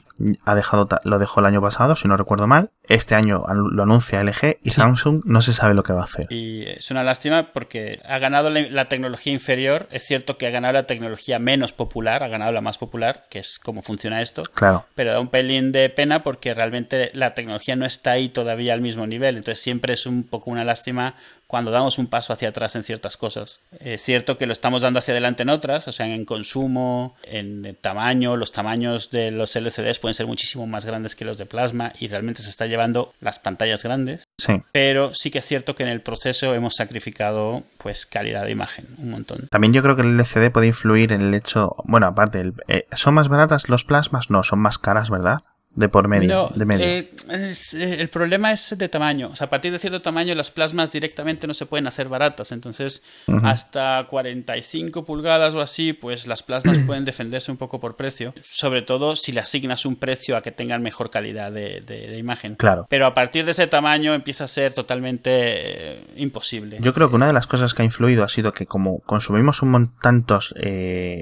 ha 0.46 0.56
dejado, 0.56 0.88
lo 1.04 1.20
dejó 1.20 1.40
el 1.42 1.46
año 1.46 1.62
pasado, 1.62 1.96
si 1.96 2.08
no 2.08 2.16
recuerdo 2.18 2.48
mal. 2.48 2.70
Este 2.88 3.16
año 3.16 3.44
lo 3.72 3.84
anuncia 3.84 4.24
LG 4.24 4.58
y 4.64 4.70
Sí. 4.70 4.76
Samsung 4.76 5.22
no 5.26 5.42
se 5.42 5.54
sabe 5.54 5.74
lo 5.74 5.84
que 5.84 5.94
va 5.94 6.02
a 6.02 6.06
hacer. 6.06 6.28
Y 6.30 6.64
es 6.68 6.92
una 6.92 7.04
lástima 7.04 7.52
porque 7.52 8.00
ha 8.08 8.20
ganado 8.20 8.50
la, 8.50 8.62
la 8.62 8.88
tecnología 8.88 9.34
inferior. 9.34 9.88
Es 9.92 10.04
cierto 10.04 10.38
que 10.38 10.48
ha 10.48 10.52
ganado 10.52 10.74
la 10.74 10.86
tecnología 10.88 11.40
menos 11.40 11.74
popular, 11.74 12.24
ha 12.24 12.28
ganado 12.28 12.52
la 12.52 12.62
más 12.62 12.78
popular, 12.78 13.26
que 13.30 13.40
es 13.40 13.60
cómo 13.60 13.82
funciona 13.82 14.22
esto. 14.22 14.44
Claro, 14.54 14.86
Pero 14.96 15.12
da 15.14 15.20
un 15.20 15.30
pelín 15.30 15.72
de 15.72 15.90
pena 15.90 16.24
porque 16.24 16.54
realmente 16.54 17.12
la 17.14 17.34
tecnología 17.34 17.76
no 17.76 17.86
está 17.86 18.12
ahí 18.12 18.30
todavía 18.30 18.74
al 18.74 18.82
mismo 18.82 19.08
nivel. 19.08 19.38
Entonces 19.38 19.62
siempre 19.64 19.94
es 19.94 20.06
un 20.06 20.24
poco 20.24 20.52
una 20.52 20.64
lástima 20.64 21.16
cuando 21.48 21.72
damos 21.72 22.00
un 22.00 22.08
paso 22.08 22.34
hacia 22.34 22.50
atrás 22.50 22.76
en 22.76 22.84
ciertas 22.84 23.18
cosas. 23.18 23.62
Es 23.80 24.02
cierto 24.02 24.38
que 24.38 24.48
lo 24.48 24.54
estamos 24.54 24.82
dando 24.82 25.00
hacia 25.00 25.14
adelante 25.14 25.44
en 25.44 25.50
otras, 25.50 25.88
o 25.88 25.92
sea, 25.92 26.08
en 26.08 26.26
consumo, 26.26 27.16
en 27.24 27.78
tamaño. 27.82 28.36
Los 28.36 28.52
tamaños 28.52 29.12
de 29.12 29.32
los 29.32 29.56
LCDs 29.56 30.00
pueden 30.06 30.14
ser 30.14 30.28
muchísimo 30.28 30.68
más 30.68 30.86
grandes 30.86 31.16
que 31.16 31.26
los 31.26 31.40
de 31.40 31.48
plasma 31.48 31.92
y 32.00 32.08
realmente 32.08 32.44
se 32.44 32.52
está 32.52 32.68
llevando 32.68 33.12
las 33.22 33.40
pantallas 33.40 33.82
grandes. 33.82 34.24
sí. 34.38 34.62
Pero 34.72 35.14
sí 35.16 35.32
que 35.32 35.40
es 35.40 35.46
cierto 35.46 35.74
que 35.76 35.82
en 35.82 35.90
el 35.90 36.02
proceso 36.02 36.54
hemos 36.54 36.76
sacrificado 36.76 37.64
pues 37.80 38.06
calidad 38.06 38.44
de 38.44 38.52
imagen 38.52 38.86
un 39.00 39.10
montón. 39.10 39.48
También 39.50 39.74
yo 39.74 39.82
creo 39.82 39.96
que 39.96 40.04
el 40.04 40.12
LCD 40.20 40.52
puede 40.52 40.68
influir 40.68 41.12
en 41.12 41.22
el 41.22 41.34
hecho, 41.34 41.76
bueno, 41.86 42.06
aparte, 42.06 42.40
el- 42.42 42.54
eh, 42.68 42.86
¿son 42.92 43.16
más 43.16 43.30
baratas 43.30 43.68
los 43.68 43.84
plasmas? 43.84 44.30
No, 44.30 44.44
son 44.44 44.60
más 44.60 44.78
caras, 44.78 45.10
¿verdad? 45.10 45.40
De 45.76 45.90
por 45.90 46.08
medio, 46.08 46.30
No, 46.30 46.50
de 46.56 46.66
medio. 46.66 46.86
eh, 46.86 47.12
es- 47.30 47.74
eh, 47.74 48.00
el 48.02 48.08
problema 48.10 48.52
es 48.54 48.76
de 48.78 48.88
tamaño. 48.90 49.30
O 49.32 49.36
sea, 49.36 49.48
a 49.48 49.50
partir 49.50 49.72
de 49.74 49.80
cierto 49.80 50.02
tamaño 50.02 50.34
las 50.34 50.50
plasmas 50.50 50.92
directamente 50.92 51.48
no 51.48 51.54
se 51.54 51.66
pueden 51.66 51.86
hacer 51.88 52.08
baratas. 52.08 52.52
Entonces, 52.54 53.04
Ujú. 53.28 53.46
hasta 53.46 54.06
45 54.10 55.04
pulgadas 55.04 55.54
o 55.54 55.60
así, 55.62 55.92
pues 55.94 56.28
las 56.28 56.44
plasmas 56.44 56.78
pueden 56.86 57.04
defenderse 57.06 57.52
un 57.52 57.58
poco 57.58 57.80
por 57.80 57.96
precio. 57.98 58.34
Sobre 58.42 58.82
todo 58.84 59.16
si 59.18 59.32
le 59.34 59.42
asignas 59.42 59.86
un 59.86 59.98
precio 59.98 60.38
a 60.38 60.42
que 60.42 60.52
tengan 60.52 60.82
mejor 60.82 61.10
calidad 61.10 61.52
de, 61.52 61.82
de- 61.82 62.08
de 62.08 62.18
imagen. 62.18 62.56
Claro. 62.56 62.88
Pero 62.90 63.06
a 63.06 63.14
partir 63.14 63.44
de 63.46 63.52
ese 63.52 63.68
tamaño 63.68 64.14
empieza 64.14 64.46
a 64.46 64.48
ser 64.48 64.74
totalmente 64.74 65.30
eh, 65.34 66.04
imposible. 66.16 66.78
Yo 66.80 66.94
creo 66.94 67.10
que 67.10 67.16
una 67.16 67.28
de 67.28 67.34
las 67.34 67.48
cosas 67.48 67.74
que 67.74 67.82
ha 67.82 67.86
influido 67.86 68.24
ha 68.24 68.30
sido 68.30 68.54
que 68.54 68.66
como 68.66 69.00
consumimos 69.00 69.62
un 69.62 69.72
montón 69.72 69.96
tantos 70.02 70.54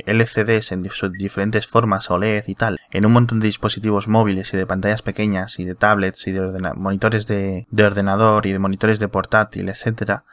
LCDs 0.06 0.72
en 0.74 0.90
sus 0.90 1.12
diferentes 1.14 1.68
formas, 1.68 2.10
OLED 2.12 2.44
y 2.48 2.56
tal, 2.56 2.80
en 2.92 3.06
un 3.06 3.14
montón 3.14 3.40
de 3.40 3.48
dispositivos 3.48 4.08
móviles 4.08 4.43
y 4.52 4.58
de 4.58 4.66
pantallas 4.66 5.04
pequeñas 5.04 5.60
y 5.60 5.66
de 5.66 5.76
tablets 5.76 6.26
y 6.26 6.32
de 6.32 6.40
ordena- 6.40 6.74
monitores 6.74 7.28
de, 7.28 7.68
de 7.70 7.86
ordenador 7.86 8.48
y 8.48 8.52
de 8.52 8.58
monitores 8.58 8.98
de 9.00 9.08
portátil, 9.08 9.70
etcétera, 9.70 10.24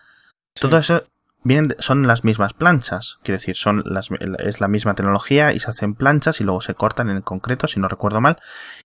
todo 0.59 0.79
eso 0.79 1.05
vienen 1.43 1.77
son 1.79 2.07
las 2.07 2.25
mismas 2.25 2.53
planchas, 2.55 3.19
quiero 3.23 3.37
decir, 3.39 3.57
son 3.57 3.83
las, 3.85 4.09
es 4.39 4.61
la 4.61 4.69
misma 4.69 4.95
tecnología 4.95 5.53
y 5.53 5.61
se 5.61 5.71
hacen 5.71 5.95
planchas 5.95 6.41
y 6.41 6.45
luego 6.45 6.61
se 6.63 6.75
cortan 6.75 7.11
en 7.11 7.21
concreto, 7.21 7.69
si 7.69 7.79
no 7.79 7.89
recuerdo 7.89 8.21
mal, 8.21 8.37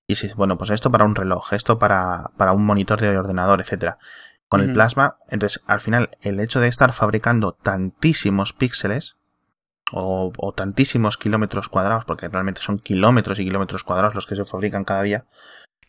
y 0.08 0.16
si 0.16 0.32
bueno, 0.36 0.58
pues 0.58 0.70
esto 0.70 0.92
para 0.92 1.06
un 1.06 1.16
reloj, 1.16 1.54
esto 1.54 1.80
para, 1.80 2.32
para 2.38 2.52
un 2.52 2.66
monitor 2.66 3.00
de 3.02 3.18
ordenador, 3.18 3.62
etcétera. 3.62 3.98
Con 4.48 4.62
el 4.62 4.74
plasma, 4.74 5.18
entonces 5.28 5.62
al 5.66 5.80
final 5.80 6.18
el 6.22 6.40
hecho 6.40 6.60
de 6.60 6.68
estar 6.68 6.94
fabricando 6.94 7.54
tantísimos 7.54 8.54
píxeles 8.54 9.18
o, 9.96 10.32
o 10.38 10.54
tantísimos 10.54 11.18
kilómetros 11.18 11.70
cuadrados, 11.70 12.06
porque 12.06 12.28
realmente 12.28 12.62
son 12.62 12.80
kilómetros 12.80 13.40
y 13.40 13.46
kilómetros 13.46 13.84
cuadrados 13.84 14.14
los 14.16 14.28
que 14.28 14.36
se 14.36 14.46
fabrican 14.46 14.84
cada 14.84 15.02
día, 15.02 15.26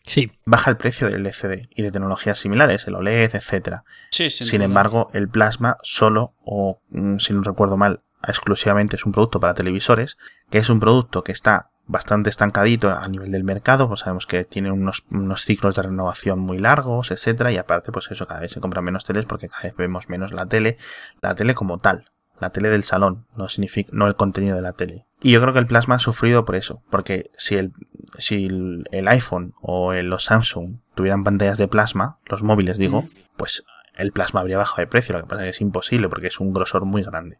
Sí, 0.07 0.31
baja 0.45 0.71
el 0.71 0.77
precio 0.77 1.09
del 1.09 1.25
LCD 1.25 1.67
y 1.75 1.81
de 1.81 1.91
tecnologías 1.91 2.39
similares, 2.39 2.87
el 2.87 2.95
OLED, 2.95 3.35
etcétera. 3.35 3.83
Sí, 4.09 4.29
sin 4.29 4.61
embargo, 4.61 5.11
el 5.13 5.27
plasma 5.27 5.77
solo, 5.83 6.33
o 6.45 6.79
mm, 6.89 7.17
si 7.17 7.33
no 7.33 7.43
recuerdo 7.43 7.75
mal, 7.75 7.99
exclusivamente 8.25 8.95
es 8.95 9.05
un 9.05 9.11
producto 9.11 9.41
para 9.41 9.53
televisores, 9.53 10.17
que 10.49 10.59
es 10.59 10.69
un 10.69 10.79
producto 10.79 11.25
que 11.25 11.33
está 11.33 11.71
bastante 11.87 12.29
estancadito 12.29 12.89
a 12.89 13.05
nivel 13.09 13.31
del 13.31 13.43
mercado, 13.43 13.89
pues 13.89 14.01
sabemos 14.01 14.25
que 14.27 14.45
tiene 14.45 14.71
unos, 14.71 15.05
unos 15.11 15.43
ciclos 15.43 15.75
de 15.75 15.81
renovación 15.81 16.39
muy 16.39 16.57
largos, 16.57 17.11
etcétera, 17.11 17.51
y 17.51 17.57
aparte, 17.57 17.91
pues 17.91 18.09
eso, 18.09 18.27
cada 18.27 18.39
vez 18.39 18.51
se 18.53 18.61
compran 18.61 18.85
menos 18.85 19.03
teles 19.03 19.25
porque 19.25 19.49
cada 19.49 19.63
vez 19.63 19.75
vemos 19.75 20.07
menos 20.07 20.31
la 20.31 20.45
tele, 20.45 20.77
la 21.21 21.35
tele 21.35 21.53
como 21.53 21.79
tal, 21.79 22.11
la 22.39 22.51
tele 22.51 22.69
del 22.69 22.83
salón, 22.83 23.25
no 23.35 23.49
significa, 23.49 23.89
no 23.93 24.07
el 24.07 24.15
contenido 24.15 24.55
de 24.55 24.61
la 24.61 24.73
tele. 24.73 25.05
Y 25.21 25.31
yo 25.31 25.41
creo 25.41 25.53
que 25.53 25.59
el 25.59 25.67
plasma 25.67 25.95
ha 25.95 25.99
sufrido 25.99 26.45
por 26.45 26.55
eso, 26.55 26.83
porque 26.91 27.31
si 27.37 27.55
el, 27.55 27.71
si 28.19 28.45
el, 28.45 28.85
el 28.91 29.07
iPhone 29.07 29.53
o 29.61 29.93
el- 29.93 30.07
los 30.09 30.25
Samsung 30.25 30.77
tuvieran 30.95 31.23
pantallas 31.23 31.57
de 31.57 31.67
plasma, 31.67 32.17
los 32.25 32.43
móviles 32.43 32.77
digo, 32.77 33.05
pues 33.37 33.63
el 33.95 34.11
plasma 34.11 34.41
habría 34.41 34.57
bajado 34.57 34.81
de 34.81 34.87
precio, 34.87 35.15
lo 35.15 35.21
que 35.23 35.27
pasa 35.27 35.41
es 35.41 35.45
que 35.45 35.49
es 35.49 35.61
imposible 35.61 36.07
porque 36.09 36.27
es 36.27 36.39
un 36.39 36.53
grosor 36.53 36.85
muy 36.85 37.01
grande. 37.03 37.39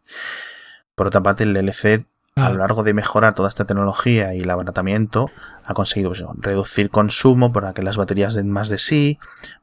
Por 0.96 1.06
otra 1.06 1.22
parte, 1.22 1.44
el 1.44 1.56
LCD, 1.56 2.04
a 2.40 2.50
lo 2.50 2.58
largo 2.58 2.82
de 2.82 2.94
mejorar 2.94 3.34
toda 3.34 3.48
esta 3.48 3.64
tecnología 3.64 4.34
y 4.34 4.38
el 4.38 4.50
abaratamiento, 4.50 5.30
ha 5.64 5.74
conseguido 5.74 6.10
pues, 6.10 6.24
reducir 6.38 6.90
consumo 6.90 7.52
para 7.52 7.74
que 7.74 7.82
las 7.82 7.96
baterías 7.96 8.34
den 8.34 8.50
más 8.50 8.68
de 8.68 8.78
sí, 8.78 9.18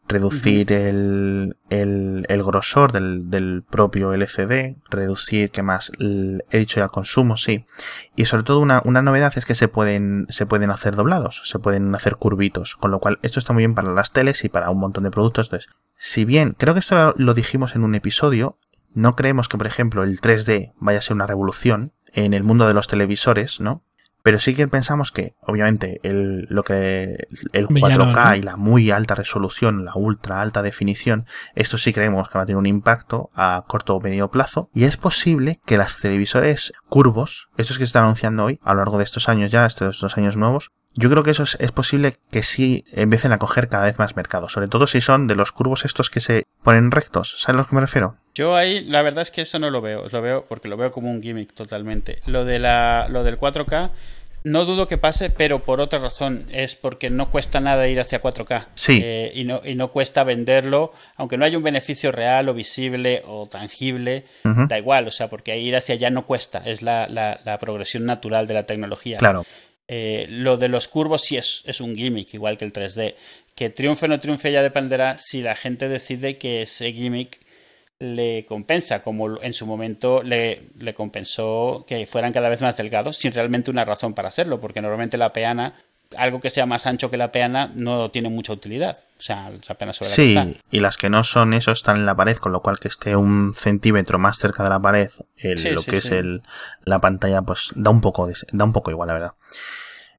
reducir 0.08 0.72
el, 0.72 1.58
el, 1.70 2.26
el 2.30 2.44
grosor 2.44 2.92
del, 2.92 3.30
del 3.32 3.64
propio 3.68 4.14
LCD, 4.14 4.76
reducir, 4.90 5.50
¿qué 5.50 5.64
más? 5.64 5.92
El- 6.00 6.44
he 6.52 6.60
dicho 6.60 6.80
ya 6.80 6.84
el 6.86 6.92
consumo, 6.92 7.38
sí. 7.38 7.66
Y 8.16 8.26
sobre 8.26 8.44
todo 8.44 8.60
una, 8.60 8.82
una 8.86 9.02
novedad 9.02 9.34
es 9.36 9.46
que 9.46 9.56
se 9.56 9.68
pueden, 9.68 10.28
se 10.30 10.46
pueden 10.46 10.70
hacer 10.70 10.96
doblados, 10.96 11.42
se 11.46 11.58
pueden 11.60 11.94
hacer 11.96 12.18
curvitos, 12.18 12.76
con 12.76 12.92
lo 12.92 13.00
cual 13.00 13.18
esto 13.24 13.40
está 13.40 13.54
muy 13.54 13.62
bien 13.62 13.74
para 13.74 13.92
las 13.94 14.12
teles 14.12 14.44
y 14.44 14.50
para 14.50 14.70
un 14.70 14.80
montón 14.80 15.04
de 15.06 15.12
productos. 15.12 15.48
Entonces, 15.48 15.70
si 15.96 16.24
bien, 16.24 16.56
creo 16.58 16.74
que 16.76 16.82
esto 16.82 17.14
lo 17.18 17.34
dijimos 17.34 17.76
en 17.76 17.84
un 17.84 17.96
episodio, 17.96 18.58
no 18.94 19.16
creemos 19.16 19.50
que, 19.50 19.58
por 19.58 19.68
ejemplo, 19.68 20.04
el 20.04 20.22
3D 20.22 20.74
vaya 20.78 21.00
a 21.00 21.02
ser 21.02 21.16
una 21.16 21.28
revolución 21.28 21.94
en 22.16 22.34
el 22.34 22.44
mundo 22.44 22.68
de 22.68 22.74
los 22.74 22.88
televisores, 22.88 23.60
¿no? 23.60 23.84
Pero 24.26 24.40
sí 24.40 24.56
que 24.56 24.68
pensamos 24.68 25.12
que, 25.12 25.36
obviamente, 25.42 26.00
el, 26.02 26.48
lo 26.50 26.64
que, 26.64 27.28
el 27.54 27.66
Hombre, 27.66 27.84
ya 27.90 27.98
no, 28.00 28.12
4K 28.12 28.30
¿no? 28.30 28.36
y 28.38 28.42
la 28.42 28.56
muy 28.56 28.90
alta 28.90 29.14
resolución, 29.14 29.86
la 29.86 29.92
ultra 29.94 30.42
alta 30.42 30.64
definición, 30.64 31.28
esto 31.54 31.78
sí 31.78 31.94
creemos 31.94 32.28
que 32.28 32.40
va 32.40 32.42
a 32.42 32.46
tener 32.48 32.58
un 32.58 32.66
impacto 32.66 33.30
a 33.36 33.66
corto 33.68 33.96
o 33.96 34.02
medio 34.02 34.32
plazo. 34.32 34.72
Y 34.74 34.86
es 34.86 34.98
posible 34.98 35.60
que 35.64 35.78
las 35.78 36.00
televisores 36.00 36.74
curvos, 36.90 37.50
estos 37.58 37.78
que 37.78 37.84
se 37.84 37.90
están 37.90 38.06
anunciando 38.06 38.46
hoy, 38.46 38.60
a 38.64 38.74
lo 38.74 38.80
largo 38.80 38.98
de 38.98 39.04
estos 39.04 39.30
años 39.30 39.52
ya, 39.52 39.68
estos 39.68 40.00
dos 40.00 40.18
años 40.18 40.38
nuevos, 40.38 40.72
yo 40.96 41.12
creo 41.12 41.22
que 41.22 41.30
eso 41.30 41.44
es, 41.44 41.56
es 41.60 41.72
posible 41.72 42.18
que 42.32 42.42
sí 42.42 42.84
empiecen 42.94 43.32
a 43.32 43.38
coger 43.38 43.70
cada 43.70 43.84
vez 43.84 44.00
más 44.00 44.16
mercado. 44.16 44.50
Sobre 44.50 44.70
todo 44.70 44.88
si 44.88 45.02
son 45.02 45.28
de 45.28 45.36
los 45.36 45.52
curvos 45.52 45.86
estos 45.86 46.10
que 46.10 46.22
se 46.22 46.48
ponen 46.64 46.90
rectos. 46.90 47.36
¿Sabes 47.38 47.60
a 47.60 47.62
lo 47.62 47.68
que 47.68 47.76
me 47.76 47.82
refiero? 47.82 48.18
Yo 48.36 48.56
ahí, 48.56 48.84
la 48.84 49.02
verdad 49.02 49.22
es 49.24 49.32
que 49.32 49.42
eso 49.42 49.58
no 49.60 49.70
lo 49.70 49.82
veo, 49.82 50.08
lo 50.12 50.22
veo 50.22 50.46
porque 50.48 50.68
lo 50.68 50.78
veo 50.78 50.92
como 50.92 51.10
un 51.10 51.24
gimmick 51.24 51.54
totalmente. 51.54 52.20
Lo 52.28 52.44
de 52.46 52.60
la, 52.60 53.08
lo 53.10 53.24
del 53.24 53.40
4K, 53.40 53.92
no 54.44 54.66
dudo 54.66 54.88
que 54.88 54.98
pase, 55.00 55.30
pero 55.32 55.64
por 55.64 55.80
otra 55.82 56.00
razón, 56.00 56.46
es 56.52 56.76
porque 56.76 57.10
no 57.10 57.32
cuesta 57.32 57.60
nada 57.62 57.88
ir 57.88 58.00
hacia 58.00 58.22
4K. 58.22 58.68
Sí. 58.76 59.02
Eh, 59.04 59.32
y, 59.34 59.46
no, 59.46 59.62
y 59.64 59.74
no 59.76 59.90
cuesta 59.90 60.24
venderlo, 60.24 60.92
aunque 61.16 61.38
no 61.38 61.46
haya 61.46 61.58
un 61.58 61.64
beneficio 61.64 62.12
real 62.12 62.48
o 62.50 62.54
visible 62.54 63.24
o 63.26 63.48
tangible, 63.48 64.26
da 64.44 64.78
igual, 64.78 65.08
o 65.08 65.12
sea, 65.12 65.30
porque 65.30 65.58
ir 65.58 65.76
hacia 65.76 65.96
allá 65.96 66.10
no 66.12 66.26
cuesta, 66.26 66.62
es 66.66 66.82
la, 66.82 67.08
la- 67.08 67.40
la 67.46 67.58
progresión 67.58 68.06
natural 68.06 68.46
de 68.48 68.54
la 68.54 68.66
tecnología. 68.66 69.18
Claro. 69.18 69.46
Eh, 69.88 70.26
lo 70.30 70.58
de 70.58 70.68
los 70.68 70.88
curvos 70.88 71.22
sí 71.24 71.38
es, 71.38 71.64
es 71.66 71.80
un 71.80 71.96
gimmick, 71.96 72.34
igual 72.34 72.58
que 72.58 72.66
el 72.66 72.74
3D. 72.74 73.16
Que 73.56 73.70
triunfe 73.70 74.06
o 74.06 74.10
no 74.10 74.20
triunfe 74.20 74.52
ya 74.52 74.62
dependerá 74.62 75.18
si 75.20 75.42
la 75.42 75.56
gente 75.56 75.88
decide 75.88 76.38
que 76.38 76.64
ese 76.64 76.92
gimmick 76.92 77.40
le 78.00 78.46
compensa, 78.46 79.02
como 79.04 79.42
en 79.42 79.54
su 79.54 79.66
momento 79.66 80.22
le, 80.22 80.70
le 80.78 80.94
compensó 80.94 81.86
que 81.88 82.06
fueran 82.08 82.34
cada 82.34 82.50
vez 82.50 82.62
más 82.62 82.76
delgados, 82.78 83.18
sin 83.18 83.32
realmente 83.32 83.72
una 83.72 83.86
razón 83.86 84.14
para 84.14 84.28
hacerlo, 84.28 84.60
porque 84.60 84.82
normalmente 84.82 85.18
la 85.18 85.32
peana, 85.32 85.76
algo 86.18 86.40
que 86.40 86.50
sea 86.50 86.66
más 86.66 86.86
ancho 86.86 87.10
que 87.10 87.18
la 87.18 87.32
peana, 87.32 87.72
no 87.74 88.12
tiene 88.12 88.30
mucha 88.30 88.54
utilidad. 88.54 89.00
O 89.18 89.22
sea, 89.22 89.50
la 89.50 89.76
peana 89.76 89.94
sobre 89.94 90.10
Sí, 90.10 90.58
y 90.72 90.82
las 90.82 90.98
que 90.98 91.10
no 91.10 91.24
son 91.24 91.54
eso 91.54 91.72
están 91.72 91.96
en 91.96 92.06
la 92.06 92.16
pared, 92.16 92.36
con 92.36 92.52
lo 92.52 92.62
cual 92.62 92.80
que 92.80 92.90
esté 92.90 93.16
un 93.16 93.54
centímetro 93.56 94.20
más 94.20 94.38
cerca 94.38 94.64
de 94.64 94.70
la 94.70 94.80
pared, 94.82 95.10
el- 95.38 95.58
Sí, 95.58 95.70
lo 95.70 95.82
sí, 95.82 95.92
que 95.92 95.98
es 95.98 96.12
el, 96.12 96.44
la 96.84 97.00
pantalla, 97.00 97.42
pues 97.44 97.72
da 97.76 97.92
un 97.92 98.02
poco 98.02 98.28
de- 98.28 98.36
da 98.52 98.66
un 98.66 98.74
poco 98.74 98.92
igual, 98.92 99.08
la 99.08 99.14
verdad. 99.14 99.32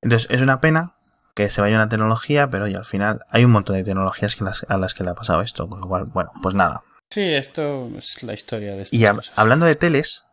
Entonces, 0.00 0.28
es 0.30 0.40
una 0.40 0.60
pena 0.62 0.94
que 1.34 1.50
se 1.50 1.60
vaya 1.60 1.76
una 1.76 1.90
tecnología, 1.90 2.48
pero 2.48 2.64
oye, 2.64 2.76
al 2.76 2.86
final 2.86 3.26
hay 3.28 3.44
un 3.44 3.52
montón 3.52 3.76
de 3.76 3.84
tecnologías 3.84 4.34
que 4.34 4.44
las- 4.44 4.64
a 4.70 4.78
las 4.78 4.94
que 4.94 5.04
le 5.04 5.10
ha 5.10 5.14
pasado 5.14 5.42
esto, 5.42 5.68
con 5.68 5.80
lo 5.80 5.86
cual, 5.88 6.04
bueno, 6.06 6.32
pues 6.42 6.54
nada. 6.54 6.82
Sí, 7.10 7.22
esto 7.22 7.88
es 7.96 8.22
la 8.22 8.34
historia 8.34 8.74
de 8.76 8.82
estas 8.82 8.98
Y 8.98 9.02
hab- 9.04 9.30
hablando 9.36 9.64
de 9.66 9.76
teles, 9.76 10.24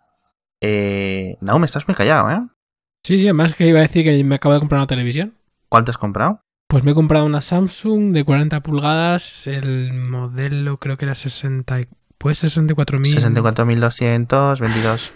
eh, 0.61 1.37
Naum, 1.41 1.63
estás 1.63 1.87
muy 1.87 1.95
callado, 1.95 2.29
¿eh? 2.31 2.41
Sí, 3.03 3.17
sí, 3.17 3.23
además 3.25 3.53
que 3.53 3.67
iba 3.67 3.79
a 3.79 3.83
decir 3.83 4.03
que 4.03 4.23
me 4.23 4.35
acabo 4.35 4.53
de 4.53 4.59
comprar 4.59 4.79
una 4.79 4.87
televisión. 4.87 5.33
¿Cuál 5.69 5.83
te 5.85 5.91
has 5.91 5.97
comprado? 5.97 6.41
Pues 6.67 6.83
me 6.83 6.91
he 6.91 6.95
comprado 6.95 7.25
una 7.25 7.41
Samsung 7.41 8.13
de 8.13 8.23
40 8.23 8.61
pulgadas, 8.63 9.45
el 9.47 9.93
modelo 9.93 10.77
creo 10.79 10.97
que 10.97 11.05
era 11.05 11.15
60, 11.15 11.81
y- 11.81 11.87
pues 12.17 12.39
64.000. 12.43 13.13
64.222. 13.19 15.11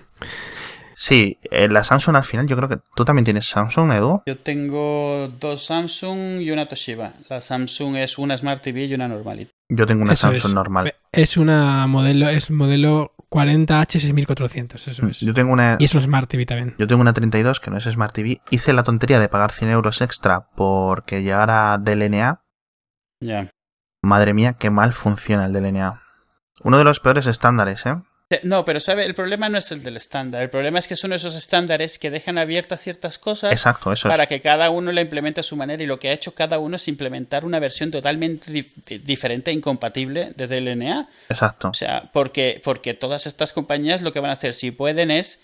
Sí, 1.00 1.38
eh, 1.52 1.68
la 1.70 1.84
Samsung 1.84 2.16
al 2.16 2.24
final, 2.24 2.48
yo 2.48 2.58
creo 2.58 2.70
que 2.70 2.80
tú 2.96 3.06
también 3.06 3.24
tienes 3.24 3.46
Samsung, 3.48 3.92
Edu. 3.92 4.24
Yo 4.26 4.40
tengo 4.40 5.28
dos 5.40 5.64
Samsung 5.68 6.42
y 6.42 6.50
una 6.50 6.68
Toshiba. 6.68 7.14
La 7.30 7.40
Samsung 7.40 7.98
es 7.98 8.18
una 8.18 8.36
Smart 8.36 8.64
TV 8.64 8.86
y 8.86 8.96
una 8.96 9.08
normalita. 9.08 9.52
Yo 9.70 9.86
tengo 9.86 10.02
una 10.02 10.14
Eso 10.14 10.30
Samsung 10.30 10.50
es. 10.50 10.56
normal. 10.56 10.96
Es 11.12 11.38
una 11.38 11.86
modelo, 11.86 12.28
es 12.30 12.50
modelo 12.50 13.14
40H6400, 13.30 14.88
eso 14.88 15.06
es. 15.08 15.20
Yo 15.20 15.36
tengo 15.36 15.54
una, 15.54 15.76
Y 15.80 15.86
es 15.86 15.94
un 15.94 16.02
Smart 16.02 16.28
TV 16.28 16.48
también. 16.48 16.74
yo 16.80 16.88
tengo 16.88 17.02
una 17.02 17.14
32 17.14 17.60
que 17.60 17.70
no 17.70 17.78
es 17.78 17.84
Smart 17.84 18.14
TV. 18.14 18.42
Hice 18.50 18.74
la 18.74 18.82
tontería 18.82 19.20
de 19.20 19.30
pagar 19.30 19.52
100 19.52 19.70
euros 19.70 20.02
extra 20.02 20.50
porque 20.56 21.22
llegara 21.22 21.78
DLNA. 21.78 22.42
Ya. 23.22 23.52
Madre 24.02 24.34
mía, 24.34 24.54
qué 24.54 24.72
mal 24.72 24.94
funciona 24.94 25.46
el 25.46 25.54
DLNA. 25.54 26.02
Uno 26.64 26.80
de 26.80 26.84
los 26.84 27.00
peores 27.00 27.28
estándares, 27.28 27.86
¿eh? 27.86 27.96
No, 28.44 28.66
pero 28.66 28.82
sabe, 28.82 29.06
el 29.06 29.16
problema 29.16 29.48
no 29.48 29.58
es 29.58 29.72
el 29.72 29.82
del 29.84 29.96
estándar. 29.96 30.42
El 30.42 30.50
problema 30.50 30.80
es 30.80 30.88
que 30.90 30.98
son 30.98 31.14
esos 31.14 31.34
estándares 31.34 31.98
que 31.98 32.10
dejan 32.12 32.38
abiertas 32.38 32.82
ciertas 32.82 33.18
cosas 33.18 33.54
Exacto, 33.54 33.94
eso 33.94 34.10
para 34.10 34.24
es. 34.24 34.30
que 34.30 34.42
cada 34.42 34.70
uno 34.70 34.92
la 34.92 35.00
implemente 35.00 35.40
a 35.40 35.44
su 35.44 35.56
manera. 35.56 35.82
Y 35.82 35.86
lo 35.86 35.98
que 35.98 36.10
ha 36.10 36.12
hecho 36.14 36.34
cada 36.34 36.60
uno 36.60 36.76
es 36.76 36.90
implementar 36.90 37.46
una 37.46 37.60
versión 37.60 37.90
totalmente 37.90 38.52
dif- 38.52 39.02
diferente 39.02 39.52
e 39.52 39.54
incompatible 39.54 40.34
de 40.36 40.46
DLNA. 40.48 41.08
Exacto. 41.30 41.70
O 41.70 41.74
sea, 41.74 42.10
porque, 42.12 42.60
porque 42.62 42.94
todas 42.94 43.28
estas 43.28 43.54
compañías 43.54 44.02
lo 44.02 44.12
que 44.12 44.20
van 44.20 44.32
a 44.32 44.34
hacer, 44.34 44.54
si 44.54 44.72
pueden, 44.72 45.10
es 45.10 45.40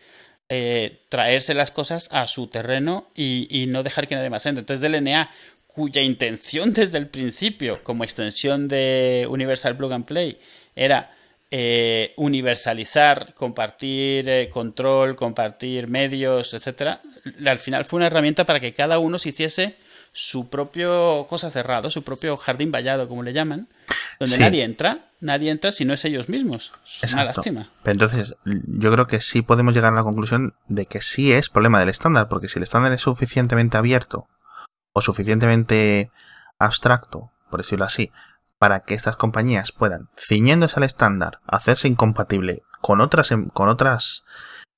eh, 0.50 1.04
traerse 1.08 1.54
las 1.54 1.72
cosas 1.72 2.10
a 2.12 2.28
su 2.28 2.48
terreno 2.48 3.10
y, 3.16 3.48
y 3.50 3.66
no 3.68 3.84
dejar 3.84 4.10
que 4.10 4.16
nadie 4.16 4.30
más 4.30 4.46
entre. 4.46 4.60
Entonces, 4.64 4.82
DLNA, 4.92 5.32
cuya 5.68 6.02
intención 6.02 6.74
desde 6.74 6.98
el 6.98 7.08
principio, 7.08 7.82
como 7.82 8.04
extensión 8.04 8.68
de 8.68 9.26
Universal 9.30 9.78
Plug 9.78 9.94
and 9.94 10.06
Play, 10.06 10.38
era 10.76 11.16
eh, 11.56 12.14
universalizar, 12.18 13.36
compartir 13.36 14.28
eh, 14.28 14.50
control, 14.50 15.16
compartir 15.16 15.88
medios, 15.88 16.56
etcétera, 16.56 17.02
al 17.46 17.60
final 17.60 17.86
fue 17.86 17.98
una 17.98 18.08
herramienta 18.08 18.44
para 18.44 18.60
que 18.60 18.74
cada 18.74 18.98
uno 18.98 19.20
se 19.20 19.30
hiciese 19.30 19.78
su 20.14 20.50
propio 20.50 21.28
cosa 21.30 21.52
cerrado, 21.52 21.92
su 21.92 22.02
propio 22.04 22.38
jardín 22.38 22.72
vallado, 22.72 23.08
como 23.08 23.22
le 23.22 23.34
llaman, 23.34 23.68
donde 24.20 24.36
Sí. 24.36 24.42
nadie 24.42 24.64
entra, 24.64 25.12
nadie 25.20 25.52
entra 25.52 25.70
si 25.70 25.86
no 25.86 25.94
es 25.94 26.04
ellos 26.06 26.28
mismos. 26.28 26.74
Es 27.04 27.14
una 27.14 27.26
lástima. 27.26 27.70
Pero 27.84 27.92
entonces, 27.92 28.36
yo 28.46 28.92
creo 28.92 29.06
que 29.06 29.22
sí 29.22 29.44
podemos 29.44 29.76
llegar 29.76 29.94
a 29.94 29.98
la 29.98 30.04
conclusión 30.04 30.56
de 30.68 30.88
que 30.88 31.02
sí 31.02 31.32
es 31.34 31.50
problema 31.50 31.80
del 31.80 31.90
estándar, 31.90 32.30
porque 32.30 32.48
si 32.48 32.58
el 32.58 32.64
estándar 32.64 32.94
es 32.94 33.02
suficientemente 33.02 33.78
abierto 33.78 34.28
o 34.92 35.02
suficientemente 35.02 36.10
abstracto, 36.58 37.32
por 37.52 37.60
decirlo 37.60 37.86
así, 37.86 38.12
para 38.64 38.80
que 38.86 38.94
estas 38.94 39.18
compañías 39.18 39.74
puedan, 39.74 40.08
ciñéndose 40.18 40.80
al 40.80 40.86
estándar, 40.86 41.40
hacerse 41.46 41.90
incompatible 41.90 42.62
con 42.80 43.02
otras, 43.02 43.30
em- 43.32 43.50
con 43.50 43.68
otras, 43.68 44.24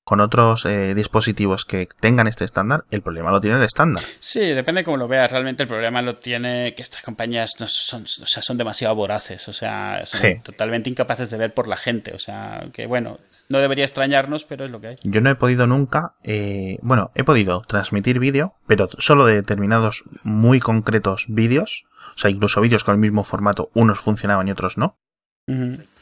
con 0.02 0.18
otros 0.20 0.64
eh, 0.66 0.92
dispositivos 0.96 1.64
que 1.64 1.86
tengan 2.00 2.26
este 2.26 2.44
estándar, 2.44 2.82
el 2.90 3.02
problema 3.02 3.30
lo 3.30 3.40
tiene 3.40 3.58
el 3.58 3.62
estándar. 3.62 4.02
Sí, 4.18 4.40
depende 4.40 4.80
de 4.80 4.84
cómo 4.86 4.96
lo 4.96 5.06
veas. 5.06 5.30
Realmente 5.30 5.62
el 5.62 5.68
problema 5.68 6.02
lo 6.02 6.16
tiene 6.16 6.74
que 6.74 6.82
estas 6.82 7.02
compañías 7.02 7.60
no 7.60 7.68
son, 7.68 8.02
o 8.02 8.26
sea, 8.26 8.42
son 8.42 8.56
demasiado 8.58 8.96
voraces, 8.96 9.46
o 9.46 9.52
sea, 9.52 10.04
son 10.04 10.20
Sí. 10.20 10.40
totalmente 10.42 10.90
incapaces 10.90 11.30
de 11.30 11.36
ver 11.36 11.54
por 11.54 11.68
la 11.68 11.76
gente. 11.76 12.12
O 12.12 12.18
sea, 12.18 12.66
que 12.72 12.86
bueno, 12.86 13.20
no 13.48 13.58
debería 13.58 13.84
extrañarnos, 13.84 14.44
pero 14.44 14.64
es 14.64 14.70
lo 14.70 14.80
que 14.80 14.88
hay. 14.88 14.96
Yo 15.02 15.20
no 15.20 15.30
he 15.30 15.34
podido 15.34 15.66
nunca, 15.66 16.14
eh, 16.24 16.78
bueno, 16.82 17.10
he 17.14 17.24
podido 17.24 17.62
transmitir 17.62 18.18
vídeo, 18.18 18.54
pero 18.66 18.88
solo 18.98 19.24
de 19.26 19.34
determinados 19.36 20.04
muy 20.24 20.60
concretos 20.60 21.26
vídeos, 21.28 21.84
o 22.14 22.18
sea, 22.18 22.30
incluso 22.30 22.60
vídeos 22.60 22.84
con 22.84 22.94
el 22.94 23.00
mismo 23.00 23.24
formato, 23.24 23.70
unos 23.74 24.00
funcionaban 24.00 24.48
y 24.48 24.52
otros 24.52 24.78
no. 24.78 24.98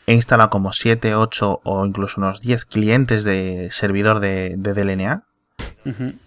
He 0.07 0.12
instalado 0.14 0.50
como 0.50 0.72
7, 0.72 1.14
8 1.14 1.61
o 1.64 1.87
incluso 1.87 2.20
unos 2.20 2.40
10 2.40 2.64
clientes 2.66 3.24
de 3.24 3.68
servidor 3.70 4.20
de, 4.20 4.54
de 4.57 4.72
DLNA. 4.74 5.24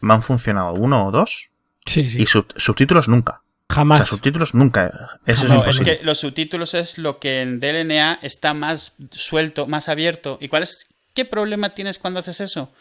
Me 0.02 0.14
han 0.14 0.22
funcionado 0.22 0.74
uno 0.74 1.08
o 1.08 1.12
dos 1.12 1.50
Sí, 1.86 2.08
sí. 2.08 2.22
y 2.22 2.26
sub- 2.26 2.54
subtítulos 2.56 3.08
nunca. 3.08 3.42
O 3.70 3.74
sea, 3.74 3.76
Jamás. 3.82 4.08
subtítulos 4.08 4.54
nunca. 4.56 5.20
Eso 5.26 5.44
es 5.46 5.50
No, 5.50 5.56
es 5.56 5.62
imposible. 5.62 5.98
que 6.00 6.04
los 6.06 6.20
subtítulos 6.20 6.74
es 6.74 6.98
lo 6.98 7.20
que 7.20 7.42
en 7.42 7.60
DLNA 7.60 8.20
está 8.22 8.54
más 8.54 8.94
suelto, 9.12 9.68
más 9.68 9.90
abierto. 9.90 10.38
¿Y 10.42 10.48
cuál 10.48 10.64
es 10.64 10.87
qué 11.18 11.26
problema 11.26 11.72
tienes 11.72 11.98
cuando 11.98 12.20
haces 12.20 12.40
eso? 12.42 12.72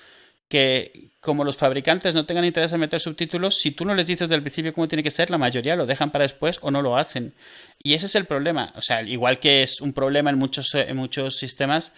Que 0.49 1.09
como 1.21 1.43
los 1.43 1.57
fabricantes 1.57 2.15
no 2.15 2.27
tengan 2.27 2.45
interés 2.45 2.71
en 2.75 2.81
meter 2.81 3.01
subtítulos, 3.01 3.57
si 3.59 3.71
tú 3.71 3.87
no 3.87 3.95
les 3.95 4.07
dices 4.07 4.29
del 4.29 4.43
principio 4.43 4.75
cómo 4.75 4.87
tiene 4.87 5.03
que 5.03 5.11
ser, 5.11 5.31
la 5.31 5.39
mayoría 5.39 5.75
lo 5.75 5.87
dejan 5.87 6.13
para 6.13 6.25
después 6.25 6.59
o 6.61 6.71
no 6.71 6.83
lo 6.83 6.99
hacen. 6.99 7.35
Y 7.83 7.95
ese 7.95 8.05
es 8.07 8.15
el 8.15 8.27
problema. 8.27 8.75
O 8.77 8.83
sea, 8.83 9.01
igual 9.03 9.39
que 9.41 9.63
es 9.63 9.81
un 9.81 9.95
problema 9.95 10.29
en 10.29 10.37
muchos, 10.39 10.75
eh, 10.75 10.85
en 10.91 10.99
muchos 10.99 11.39
sistemas 11.39 11.93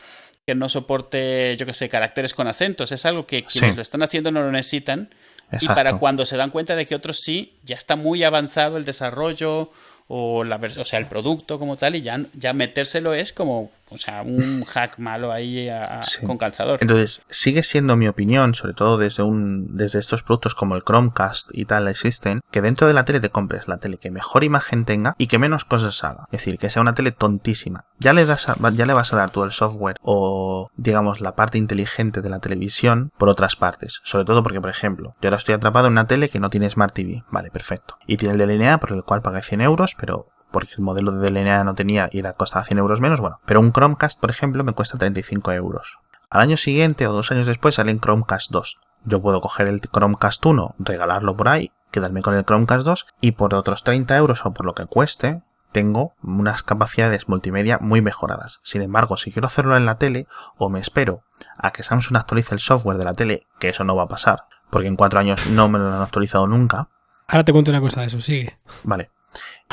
que 0.46 0.54
no 0.54 0.68
soporte, 0.68 1.56
yo 1.58 1.66
qué 1.66 1.74
sé, 1.74 1.88
caracteres 1.88 2.32
con 2.32 2.46
acentos. 2.46 2.92
Es 2.92 3.04
algo 3.04 3.26
que 3.26 3.42
quienes 3.42 3.70
Sí. 3.72 3.76
lo 3.76 3.82
están 3.82 4.02
haciendo 4.04 4.30
no 4.30 4.40
lo 4.42 4.52
necesitan. 4.52 5.10
Y 5.50 5.56
Exacto. 5.56 5.74
para 5.74 5.98
cuando 5.98 6.24
se 6.24 6.36
dan 6.36 6.50
cuenta 6.50 6.76
de 6.76 6.86
que 6.86 6.94
otros 6.94 7.20
sí, 7.20 7.58
ya 7.64 7.76
está 7.76 7.96
muy 7.96 8.22
avanzado 8.22 8.76
el 8.78 8.84
desarrollo 8.84 9.72
o, 10.08 10.42
la, 10.44 10.56
o 10.56 10.84
sea, 10.84 10.98
el 10.98 11.06
producto 11.06 11.58
como 11.58 11.76
tal 11.76 11.94
y 11.94 12.02
ya, 12.02 12.18
ya 12.34 12.52
metérselo 12.54 13.12
es 13.14 13.32
como, 13.32 13.70
o 13.90 13.96
sea, 13.96 14.22
un 14.22 14.64
hack 14.64 14.98
malo 14.98 15.30
ahí 15.32 15.68
a- 15.68 15.82
a- 15.82 16.02
Sí. 16.02 16.26
con 16.26 16.38
calzador. 16.38 16.78
Entonces, 16.80 17.22
sigue 17.28 17.62
siendo 17.62 17.94
mi 17.96 18.08
opinión, 18.08 18.54
sobre 18.54 18.72
todo 18.74 18.96
desde 18.98 19.22
un, 19.22 19.76
desde 19.76 19.98
estos 19.98 20.22
productos 20.22 20.54
como 20.54 20.74
el 20.76 20.82
Chromecast 20.82 21.50
y 21.52 21.66
tal 21.66 21.88
existen, 21.88 22.40
que 22.50 22.62
dentro 22.62 22.86
de 22.86 22.94
la 22.94 23.04
tele 23.04 23.20
te 23.20 23.28
compres 23.30 23.68
la 23.68 23.76
tele 23.78 23.98
que 23.98 24.10
mejor 24.10 24.44
imagen 24.44 24.84
tenga 24.86 25.14
y 25.18 25.26
que 25.26 25.38
menos 25.38 25.64
cosas 25.64 26.02
haga. 26.04 26.24
Es 26.32 26.40
decir, 26.40 26.58
que 26.58 26.70
sea 26.70 26.82
una 26.82 26.94
tele 26.94 27.12
tontísima. 27.12 27.84
Ya 27.98 28.12
le 28.14 28.24
das 28.24 28.48
a- 28.48 28.56
ya 28.72 28.86
le 28.86 28.94
vas 28.94 29.12
a 29.12 29.16
dar 29.16 29.30
tú 29.30 29.44
el 29.44 29.52
software 29.52 29.96
o, 30.02 30.68
digamos, 30.76 31.20
la 31.20 31.34
parte 31.36 31.58
inteligente 31.58 32.22
de 32.22 32.30
la 32.30 32.38
televisión 32.40 33.10
por 33.18 33.28
otras 33.28 33.56
partes. 33.56 34.00
Sobre 34.04 34.24
todo 34.24 34.42
porque, 34.42 34.60
por 34.60 34.70
ejemplo, 34.70 35.14
yo 35.20 35.28
ahora 35.28 35.36
estoy 35.36 35.54
atrapado 35.54 35.86
en 35.88 35.92
una 35.92 36.06
tele 36.06 36.28
que 36.28 36.40
no 36.40 36.48
tiene 36.50 36.70
Smart 36.70 36.94
TV. 36.94 37.24
Vale, 37.30 37.50
perfecto. 37.50 37.96
Y 38.06 38.16
tiene 38.16 38.32
el 38.34 38.38
DLNA 38.38 38.78
por 38.80 38.92
el 38.92 39.02
cual 39.02 39.22
pagué 39.22 39.42
100 39.42 39.60
euros, 39.60 39.94
pero 39.98 40.28
porque 40.50 40.74
el 40.74 40.80
modelo 40.80 41.12
de 41.12 41.30
DLNA 41.30 41.64
no 41.64 41.74
tenía 41.74 42.08
y 42.10 42.20
era 42.20 42.32
costaba 42.32 42.64
100 42.64 42.78
euros 42.78 43.00
menos, 43.00 43.20
bueno. 43.20 43.40
Pero 43.44 43.60
un 43.60 43.72
Chromecast, 43.72 44.18
por 44.18 44.30
ejemplo, 44.30 44.64
me 44.64 44.72
cuesta 44.72 44.96
35 44.96 45.52
euros. 45.52 45.98
Al 46.30 46.40
año 46.40 46.56
siguiente 46.56 47.06
o 47.06 47.12
dos 47.12 47.30
años 47.32 47.46
después 47.46 47.74
sale 47.74 47.90
en 47.90 48.00
Chromecast 48.00 48.50
2. 48.50 48.78
Yo 49.04 49.20
puedo 49.20 49.40
coger 49.40 49.68
el 49.68 49.80
Chromecast 49.80 50.44
1, 50.44 50.76
regalarlo 50.78 51.36
por 51.36 51.48
ahí, 51.48 51.72
quedarme 51.90 52.22
con 52.22 52.34
el 52.34 52.44
Chromecast 52.44 52.84
2 52.84 53.06
y 53.20 53.32
por 53.32 53.54
otros 53.54 53.84
30 53.84 54.16
euros 54.16 54.44
o 54.46 54.52
por 54.52 54.66
lo 54.66 54.74
que 54.74 54.86
cueste, 54.86 55.42
tengo 55.72 56.14
unas 56.22 56.62
capacidades 56.62 57.28
multimedia 57.28 57.78
muy 57.80 58.00
mejoradas. 58.00 58.60
Sin 58.62 58.80
embargo, 58.80 59.16
si 59.16 59.30
quiero 59.30 59.46
hacerlo 59.46 59.76
en 59.76 59.84
la 59.84 59.98
tele, 59.98 60.26
o 60.56 60.70
me 60.70 60.80
espero 60.80 61.22
a 61.58 61.72
que 61.72 61.82
Samsung 61.82 62.16
actualice 62.16 62.54
el 62.54 62.60
software 62.60 62.96
de 62.96 63.04
la 63.04 63.14
tele, 63.14 63.46
que 63.58 63.68
eso 63.68 63.84
no 63.84 63.96
va 63.96 64.04
a 64.04 64.08
pasar, 64.08 64.44
porque 64.70 64.88
en 64.88 64.96
cuatro 64.96 65.20
años 65.20 65.46
no 65.48 65.68
me 65.68 65.78
lo 65.78 65.94
han 65.94 66.02
actualizado 66.02 66.46
nunca, 66.46 66.88
Ahora 67.30 67.44
te 67.44 67.52
cuento 67.52 67.70
una 67.70 67.80
cosa 67.82 68.00
de 68.00 68.06
eso, 68.06 68.20
sigue. 68.22 68.58
Vale. 68.84 69.10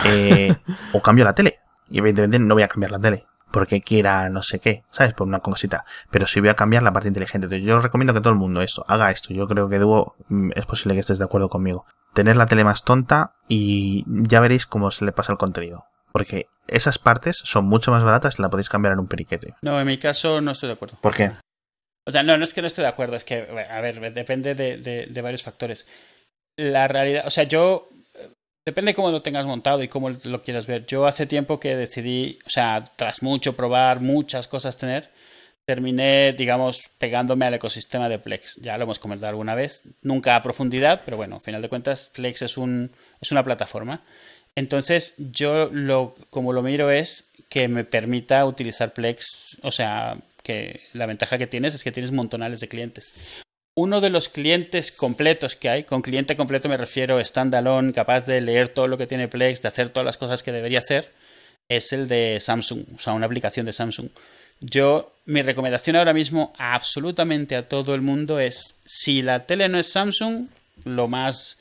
Eh, 0.03 0.53
o 0.93 1.01
cambio 1.01 1.23
la 1.25 1.33
tele. 1.35 1.59
Y 1.89 1.99
evidentemente 1.99 2.39
no 2.39 2.53
voy 2.55 2.63
a 2.63 2.67
cambiar 2.67 2.91
la 2.91 2.99
tele. 2.99 3.25
Porque 3.51 3.81
quiera 3.81 4.29
no 4.29 4.41
sé 4.43 4.59
qué, 4.59 4.83
¿sabes? 4.91 5.13
Por 5.13 5.27
una 5.27 5.39
cosita. 5.39 5.85
Pero 6.11 6.25
sí 6.27 6.39
voy 6.41 6.49
a 6.49 6.55
cambiar 6.55 6.83
la 6.83 6.91
parte 6.91 7.07
inteligente. 7.07 7.45
Entonces 7.45 7.65
yo 7.65 7.79
recomiendo 7.79 8.13
que 8.13 8.19
todo 8.19 8.33
el 8.33 8.39
mundo 8.39 8.61
esto, 8.61 8.83
haga 8.87 9.11
esto. 9.11 9.33
Yo 9.33 9.47
creo 9.47 9.69
que 9.69 9.79
Duo 9.79 10.15
mm, 10.27 10.51
es 10.55 10.65
posible 10.65 10.93
que 10.95 10.99
estés 10.99 11.19
de 11.19 11.25
acuerdo 11.25 11.47
conmigo. 11.47 11.85
Tener 12.13 12.35
la 12.35 12.47
tele 12.47 12.63
más 12.63 12.83
tonta 12.83 13.35
y 13.47 14.03
ya 14.07 14.39
veréis 14.41 14.65
cómo 14.65 14.91
se 14.91 15.05
le 15.05 15.11
pasa 15.13 15.31
el 15.31 15.37
contenido. 15.37 15.85
Porque 16.11 16.47
esas 16.67 16.97
partes 16.99 17.37
son 17.43 17.65
mucho 17.65 17.91
más 17.91 18.03
baratas 18.03 18.39
y 18.39 18.41
la 18.41 18.49
podéis 18.49 18.69
cambiar 18.69 18.93
en 18.93 18.99
un 18.99 19.07
periquete. 19.07 19.53
No, 19.61 19.79
en 19.79 19.87
mi 19.87 19.97
caso 19.99 20.41
no 20.41 20.51
estoy 20.51 20.67
de 20.67 20.73
acuerdo. 20.73 20.97
¿Por 21.01 21.13
qué? 21.13 21.31
O 22.07 22.11
sea, 22.11 22.23
no, 22.23 22.37
no 22.37 22.43
es 22.43 22.53
que 22.53 22.61
no 22.61 22.67
esté 22.67 22.81
de 22.81 22.87
acuerdo, 22.87 23.15
es 23.15 23.23
que, 23.23 23.47
a 23.69 23.81
ver, 23.81 24.13
depende 24.13 24.53
de, 24.53 24.77
de- 24.77 25.07
de 25.07 25.21
varios 25.21 25.43
factores. 25.43 25.87
La 26.57 26.87
realidad, 26.87 27.23
o 27.25 27.29
sea, 27.31 27.43
yo, 27.45 27.89
depende 28.65 28.95
cómo 28.95 29.11
lo 29.11 29.21
tengas 29.21 29.45
montado 29.45 29.83
y 29.83 29.87
cómo 29.87 30.09
lo 30.09 30.41
quieras 30.41 30.67
ver. 30.67 30.85
Yo 30.85 31.05
hace 31.05 31.25
tiempo 31.25 31.59
que 31.59 31.75
decidí, 31.75 32.39
o 32.45 32.49
sea, 32.49 32.83
tras 32.95 33.21
mucho 33.21 33.55
probar, 33.55 34.01
muchas 34.01 34.47
cosas 34.47 34.77
tener, 34.77 35.09
terminé, 35.65 36.33
digamos, 36.33 36.89
pegándome 36.97 37.45
al 37.45 37.53
ecosistema 37.53 38.09
de 38.09 38.19
Plex. 38.19 38.57
Ya 38.61 38.77
lo 38.77 38.83
hemos 38.83 38.99
comentado 38.99 39.29
alguna 39.29 39.55
vez, 39.55 39.81
nunca 40.01 40.35
a 40.35 40.43
profundidad, 40.43 41.01
pero 41.05 41.17
bueno, 41.17 41.35
al 41.35 41.41
final 41.41 41.61
de 41.61 41.69
cuentas, 41.69 42.11
Plex 42.13 42.41
es, 42.41 42.57
un, 42.57 42.91
es 43.21 43.31
una 43.31 43.43
plataforma. 43.43 44.01
Entonces, 44.55 45.13
yo 45.17 45.69
lo, 45.71 46.15
como 46.29 46.53
lo 46.53 46.63
miro 46.63 46.89
es 46.89 47.29
que 47.49 47.67
me 47.67 47.83
permita 47.83 48.45
utilizar 48.45 48.93
Plex, 48.93 49.57
o 49.61 49.71
sea, 49.71 50.17
que 50.43 50.81
la 50.93 51.05
ventaja 51.05 51.37
que 51.37 51.47
tienes 51.47 51.75
es 51.75 51.83
que 51.83 51.91
tienes 51.91 52.11
montonales 52.11 52.59
de 52.59 52.67
clientes. 52.67 53.11
Uno 53.77 53.99
de 53.99 54.09
los 54.09 54.29
clientes 54.29 54.93
completos 54.93 55.57
que 55.57 55.67
hay, 55.67 55.83
con 55.83 56.01
cliente 56.01 56.37
completo 56.37 56.69
me 56.69 56.77
refiero 56.77 57.23
standalone, 57.23 57.91
capaz 57.91 58.21
de 58.21 58.39
leer 58.39 58.69
todo 58.69 58.87
lo 58.87 58.97
que 58.97 59.05
tiene 59.05 59.27
Plex, 59.27 59.61
de 59.61 59.67
hacer 59.67 59.89
todas 59.89 60.05
las 60.05 60.15
cosas 60.15 60.43
que 60.43 60.53
debería 60.53 60.79
hacer, 60.79 61.11
es 61.67 61.91
el 61.91 62.07
de 62.07 62.39
Samsung, 62.39 62.85
o 62.95 62.99
sea, 62.99 63.11
una 63.11 63.25
aplicación 63.25 63.65
de 63.65 63.73
Samsung. 63.73 64.11
Yo, 64.61 65.13
mi 65.25 65.41
recomendación 65.41 65.97
ahora 65.97 66.13
mismo 66.13 66.53
absolutamente 66.57 67.57
a 67.57 67.67
todo 67.67 67.93
el 67.95 68.01
mundo 68.01 68.39
es, 68.39 68.77
si 68.85 69.21
la 69.21 69.45
tele 69.45 69.67
no 69.67 69.77
es 69.77 69.91
Samsung, 69.91 70.47
lo 70.85 71.09
más, 71.09 71.57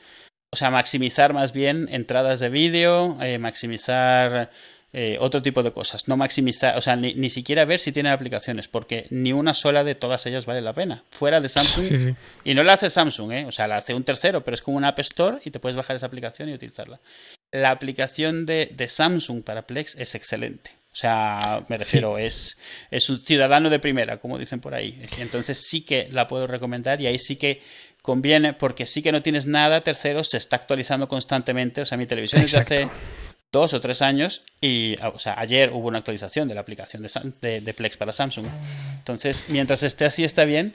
o 0.53 0.57
sea, 0.57 0.71
maximizar 0.71 1.33
más 1.33 1.53
bien 1.53 1.89
entradas 1.91 2.39
de 2.39 2.49
vídeo, 2.49 3.21
eh, 3.23 3.39
maximizar 3.39 4.53
eh, 4.97 5.17
otro 5.19 5.43
tipo 5.43 5.65
de 5.65 5.73
cosas. 5.73 6.07
No 6.07 6.17
maximizar, 6.17 6.79
o 6.79 6.81
sea, 6.81 6.95
ni, 6.95 7.15
ni, 7.15 7.29
siquiera 7.29 7.65
ver 7.65 7.81
si 7.81 7.91
tienen 7.91 8.13
aplicaciones, 8.13 8.69
porque 8.69 9.09
ni 9.11 9.33
una 9.33 9.53
sola 9.53 9.83
de 9.83 9.97
todas 9.97 10.25
ellas 10.27 10.47
vale 10.47 10.63
la 10.63 10.73
pena. 10.73 11.03
Fuera 11.11 11.41
de 11.41 11.49
Samsung. 11.49 11.85
Sí, 11.85 11.99
sí. 11.99 12.15
Y 12.45 12.55
no 12.55 12.63
la 12.63 12.75
hace 12.75 12.89
Samsung, 12.89 13.33
¿eh? 13.33 13.45
O 13.45 13.51
sea, 13.51 13.67
la 13.67 13.75
hace 13.75 13.93
un 13.93 14.05
tercero, 14.05 14.45
pero 14.45 14.55
es 14.55 14.63
como 14.63 14.77
una 14.77 14.89
App 14.89 15.01
Store 15.01 15.39
y 15.45 15.51
te 15.51 15.59
puedes 15.59 15.75
bajar 15.75 15.97
esa 15.97 16.07
aplicación 16.07 16.49
y 16.49 16.55
utilizarla. 16.55 17.01
La 17.51 17.73
aplicación 17.73 18.47
de, 18.47 18.71
de 18.73 18.87
Samsung 18.87 19.43
para 19.43 19.67
Plex 19.67 19.97
es 19.97 20.15
excelente. 20.15 20.71
O 20.93 20.97
sea, 20.97 21.65
me 21.69 21.77
refiero, 21.77 22.17
es, 22.19 22.57
es 22.93 23.11
un 23.11 23.19
ciudadano 23.19 23.71
de 23.71 23.81
primera, 23.81 24.19
como 24.19 24.39
dicen 24.39 24.61
por 24.61 24.77
ahí. 24.77 25.03
Entonces 25.19 25.67
sí 25.69 25.85
que 25.85 26.09
la 26.13 26.29
puedo 26.29 26.47
recomendar 26.47 27.01
y 27.01 27.09
ahí 27.09 27.19
sí 27.19 27.35
que 27.35 27.63
conviene 28.01 28.53
porque 28.53 28.87
sí 28.87 29.03
que 29.03 29.11
no 29.11 29.23
tienes 29.23 29.47
nada 29.47 29.81
tercero, 29.81 30.23
se 30.23 30.37
está 30.37 30.55
actualizando 30.55 31.09
constantemente. 31.09 31.81
O 31.81 31.87
sea, 31.87 31.99
mi 31.99 32.07
televisión 32.07 32.43
es 32.43 32.53
de 32.53 32.61
hace 32.61 32.91
dos 33.55 33.73
o 33.73 33.81
tres 33.81 34.03
años 34.03 34.43
y, 34.61 34.97
o 35.01 35.19
sea, 35.19 35.39
ayer 35.39 35.71
hubo 35.73 35.87
una 35.87 35.99
actualización 35.99 36.49
de 36.49 36.57
la 36.57 36.61
aplicación 36.61 37.07
de, 37.41 37.61
de, 37.61 37.75
Plex 37.75 37.97
para 37.97 38.13
Samsung. 38.13 38.47
Entonces, 38.99 39.47
mientras 39.49 39.85
esté 39.85 40.05
así 40.05 40.25
está 40.25 40.45
bien 40.45 40.75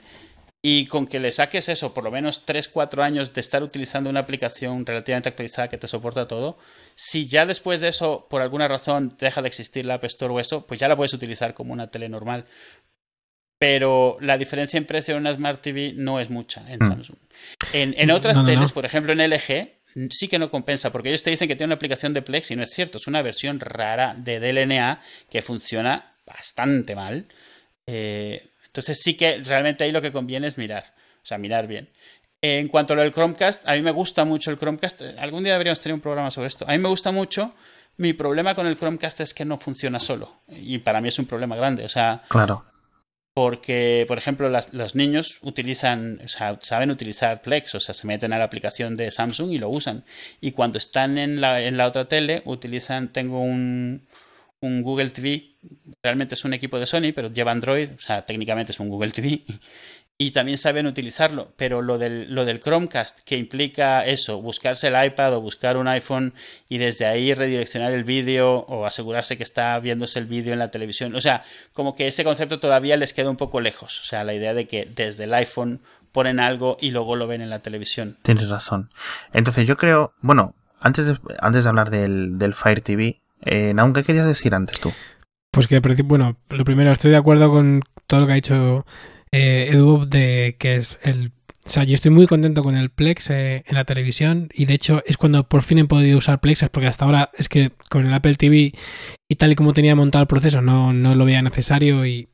y 0.62 0.86
con 0.86 1.06
que 1.06 1.20
le 1.20 1.30
saques 1.30 1.68
eso, 1.68 1.92
por 1.92 2.04
lo 2.04 2.10
menos 2.10 2.46
3-4 2.46 3.02
años 3.02 3.34
de 3.34 3.42
estar 3.42 3.62
utilizando 3.62 4.08
una 4.08 4.20
aplicación 4.20 4.86
relativamente 4.86 5.28
actualizada 5.28 5.68
que 5.68 5.76
te 5.76 5.88
soporta 5.88 6.26
todo, 6.26 6.58
si 6.94 7.28
ya 7.28 7.44
después 7.44 7.82
de 7.82 7.88
eso, 7.88 8.26
por 8.30 8.40
alguna 8.40 8.66
razón, 8.66 9.14
deja 9.18 9.42
de 9.42 9.48
existir 9.48 9.84
la 9.84 9.94
App 9.94 10.04
Store 10.04 10.32
o 10.32 10.40
eso, 10.40 10.66
pues 10.66 10.80
ya 10.80 10.88
la 10.88 10.96
puedes 10.96 11.12
utilizar 11.12 11.52
como 11.52 11.74
una 11.74 11.90
tele 11.90 12.08
normal 12.08 12.46
pero 13.60 14.16
la 14.22 14.38
diferencia 14.38 14.78
en 14.78 14.86
precio 14.86 15.14
en 15.14 15.20
una 15.20 15.34
Smart 15.34 15.60
TV 15.60 15.92
no 15.94 16.18
es 16.18 16.30
mucha 16.30 16.64
en 16.66 16.78
mm. 16.80 16.88
Samsung. 16.88 17.18
En, 17.74 18.10
otras 18.10 18.42
teles, 18.46 18.72
por 18.72 18.86
ejemplo 18.86 19.12
en 19.12 19.18
LG, 19.18 19.68
sí 20.10 20.28
que 20.28 20.38
no 20.38 20.50
compensa, 20.50 20.90
porque 20.90 21.08
ellos 21.08 21.22
te 21.22 21.30
dicen 21.30 21.48
que 21.48 21.56
tiene 21.56 21.68
una 21.68 21.76
aplicación 21.76 22.12
de 22.12 22.22
Plex 22.22 22.50
y 22.50 22.56
no 22.56 22.62
es 22.62 22.70
cierto, 22.70 22.98
es 22.98 23.06
una 23.06 23.22
versión 23.22 23.60
rara 23.60 24.14
de 24.16 24.40
DLNA 24.40 25.00
que 25.30 25.42
funciona 25.42 26.14
bastante 26.26 26.94
mal. 26.94 27.26
Eh, 27.86 28.50
entonces 28.66 29.00
sí 29.02 29.14
que 29.14 29.42
realmente 29.44 29.84
ahí 29.84 29.92
lo 29.92 30.02
que 30.02 30.12
conviene 30.12 30.46
es 30.46 30.58
mirar, 30.58 30.94
o 31.22 31.26
sea, 31.26 31.38
mirar 31.38 31.66
bien. 31.66 31.88
En 32.42 32.68
cuanto 32.68 32.94
a 32.94 32.96
lo 32.96 33.02
del 33.02 33.12
Chromecast, 33.12 33.68
a 33.68 33.74
mí 33.74 33.82
me 33.82 33.90
gusta 33.90 34.24
mucho 34.24 34.50
el 34.50 34.58
Chromecast. 34.58 35.02
Algún 35.18 35.44
día 35.44 35.52
deberíamos 35.52 35.80
tener 35.80 35.94
un 35.94 36.00
programa 36.00 36.30
sobre 36.30 36.48
esto. 36.48 36.64
A 36.66 36.72
mí 36.72 36.78
me 36.78 36.88
gusta 36.88 37.12
mucho. 37.12 37.54
Mi 37.98 38.14
problema 38.14 38.54
con 38.54 38.66
el 38.66 38.78
Chromecast 38.78 39.20
es 39.20 39.34
que 39.34 39.44
no 39.44 39.58
funciona 39.58 40.00
solo. 40.00 40.40
Y 40.48 40.78
para 40.78 41.02
mí 41.02 41.08
es 41.08 41.18
un 41.18 41.26
problema 41.26 41.54
grande. 41.54 41.84
O 41.84 41.88
sea, 41.90 42.22
claro 42.28 42.69
porque, 43.34 44.04
por 44.08 44.18
ejemplo, 44.18 44.48
los 44.48 44.94
niños 44.94 45.38
utilizan, 45.42 46.20
o 46.24 46.28
sea, 46.28 46.58
saben 46.62 46.90
utilizar 46.90 47.42
Plex, 47.42 47.74
o 47.76 47.80
sea, 47.80 47.94
se 47.94 48.06
meten 48.06 48.32
a 48.32 48.38
la 48.38 48.44
aplicación 48.44 48.96
de 48.96 49.10
Samsung 49.10 49.52
y 49.52 49.58
lo 49.58 49.68
usan. 49.68 50.04
Y 50.40 50.52
cuando 50.52 50.78
están 50.78 51.16
en 51.16 51.40
la, 51.40 51.62
en 51.62 51.76
la 51.76 51.86
otra 51.86 52.08
tele, 52.08 52.42
utilizan, 52.44 53.12
tengo 53.12 53.40
un, 53.40 54.06
un 54.60 54.82
Google 54.82 55.10
TV, 55.10 55.56
realmente 56.02 56.34
es 56.34 56.44
un 56.44 56.54
equipo 56.54 56.78
de 56.78 56.86
Sony, 56.86 57.12
pero 57.14 57.30
lleva 57.30 57.52
Android, 57.52 57.90
o 57.94 57.98
sea, 58.00 58.26
técnicamente 58.26 58.72
es 58.72 58.80
un 58.80 58.88
Google 58.88 59.12
TV, 59.12 59.42
y 60.22 60.32
también 60.32 60.58
saben 60.58 60.86
utilizarlo, 60.86 61.54
pero 61.56 61.80
lo 61.80 61.96
del, 61.96 62.34
lo 62.34 62.44
del 62.44 62.60
Chromecast, 62.60 63.20
que 63.20 63.38
implica 63.38 64.04
eso, 64.04 64.42
buscarse 64.42 64.88
el 64.88 65.06
iPad 65.06 65.34
o 65.34 65.40
buscar 65.40 65.78
un 65.78 65.88
iPhone 65.88 66.34
y 66.68 66.76
desde 66.76 67.06
ahí 67.06 67.32
redireccionar 67.32 67.92
el 67.92 68.04
vídeo 68.04 68.56
o 68.56 68.84
asegurarse 68.84 69.38
que 69.38 69.42
está 69.42 69.78
viéndose 69.78 70.18
el 70.18 70.26
vídeo 70.26 70.52
en 70.52 70.58
la 70.58 70.70
televisión. 70.70 71.14
O 71.14 71.22
sea, 71.22 71.42
como 71.72 71.94
que 71.94 72.06
ese 72.06 72.22
concepto 72.22 72.60
todavía 72.60 72.98
les 72.98 73.14
queda 73.14 73.30
un 73.30 73.38
poco 73.38 73.62
lejos. 73.62 73.98
O 74.02 74.04
sea, 74.04 74.22
la 74.22 74.34
idea 74.34 74.52
de 74.52 74.68
que 74.68 74.86
desde 74.94 75.24
el 75.24 75.32
iPhone 75.32 75.80
ponen 76.12 76.38
algo 76.38 76.76
y 76.78 76.90
luego 76.90 77.16
lo 77.16 77.26
ven 77.26 77.40
en 77.40 77.48
la 77.48 77.60
televisión. 77.60 78.18
Tienes 78.20 78.50
razón. 78.50 78.90
Entonces 79.32 79.66
yo 79.66 79.78
creo, 79.78 80.12
bueno, 80.20 80.54
antes 80.80 81.06
de, 81.06 81.18
antes 81.40 81.64
de 81.64 81.70
hablar 81.70 81.88
del, 81.88 82.36
del 82.36 82.52
Fire 82.52 82.82
TV, 82.82 83.22
eh, 83.46 83.74
¿qué 83.94 84.04
querías 84.04 84.26
decir 84.26 84.54
antes 84.54 84.82
tú? 84.82 84.92
Pues 85.50 85.66
que, 85.66 85.80
bueno, 86.04 86.36
lo 86.50 86.64
primero, 86.64 86.92
estoy 86.92 87.10
de 87.10 87.16
acuerdo 87.16 87.50
con 87.50 87.80
todo 88.06 88.20
lo 88.20 88.26
que 88.26 88.32
ha 88.32 88.36
dicho 88.36 88.84
eh, 89.32 89.68
Edu, 89.72 90.06
de 90.06 90.56
que 90.58 90.76
es 90.76 90.98
el... 91.02 91.32
O 91.64 91.68
sea, 91.68 91.84
yo 91.84 91.94
estoy 91.94 92.10
muy 92.10 92.26
contento 92.26 92.62
con 92.62 92.74
el 92.74 92.90
Plex 92.90 93.30
eh, 93.30 93.64
en 93.66 93.74
la 93.74 93.84
televisión 93.84 94.48
y 94.54 94.64
de 94.64 94.74
hecho 94.74 95.02
es 95.06 95.16
cuando 95.16 95.46
por 95.48 95.62
fin 95.62 95.78
he 95.78 95.84
podido 95.84 96.18
usar 96.18 96.40
Plex, 96.40 96.68
porque 96.70 96.88
hasta 96.88 97.04
ahora 97.04 97.30
es 97.36 97.48
que 97.48 97.72
con 97.90 98.06
el 98.06 98.14
Apple 98.14 98.34
TV 98.34 98.72
y 99.28 99.34
tal 99.36 99.52
y 99.52 99.56
como 99.56 99.72
tenía 99.72 99.94
montado 99.94 100.22
el 100.22 100.28
proceso 100.28 100.62
no, 100.62 100.92
no 100.92 101.14
lo 101.14 101.24
veía 101.26 101.42
necesario 101.42 102.06
y, 102.06 102.30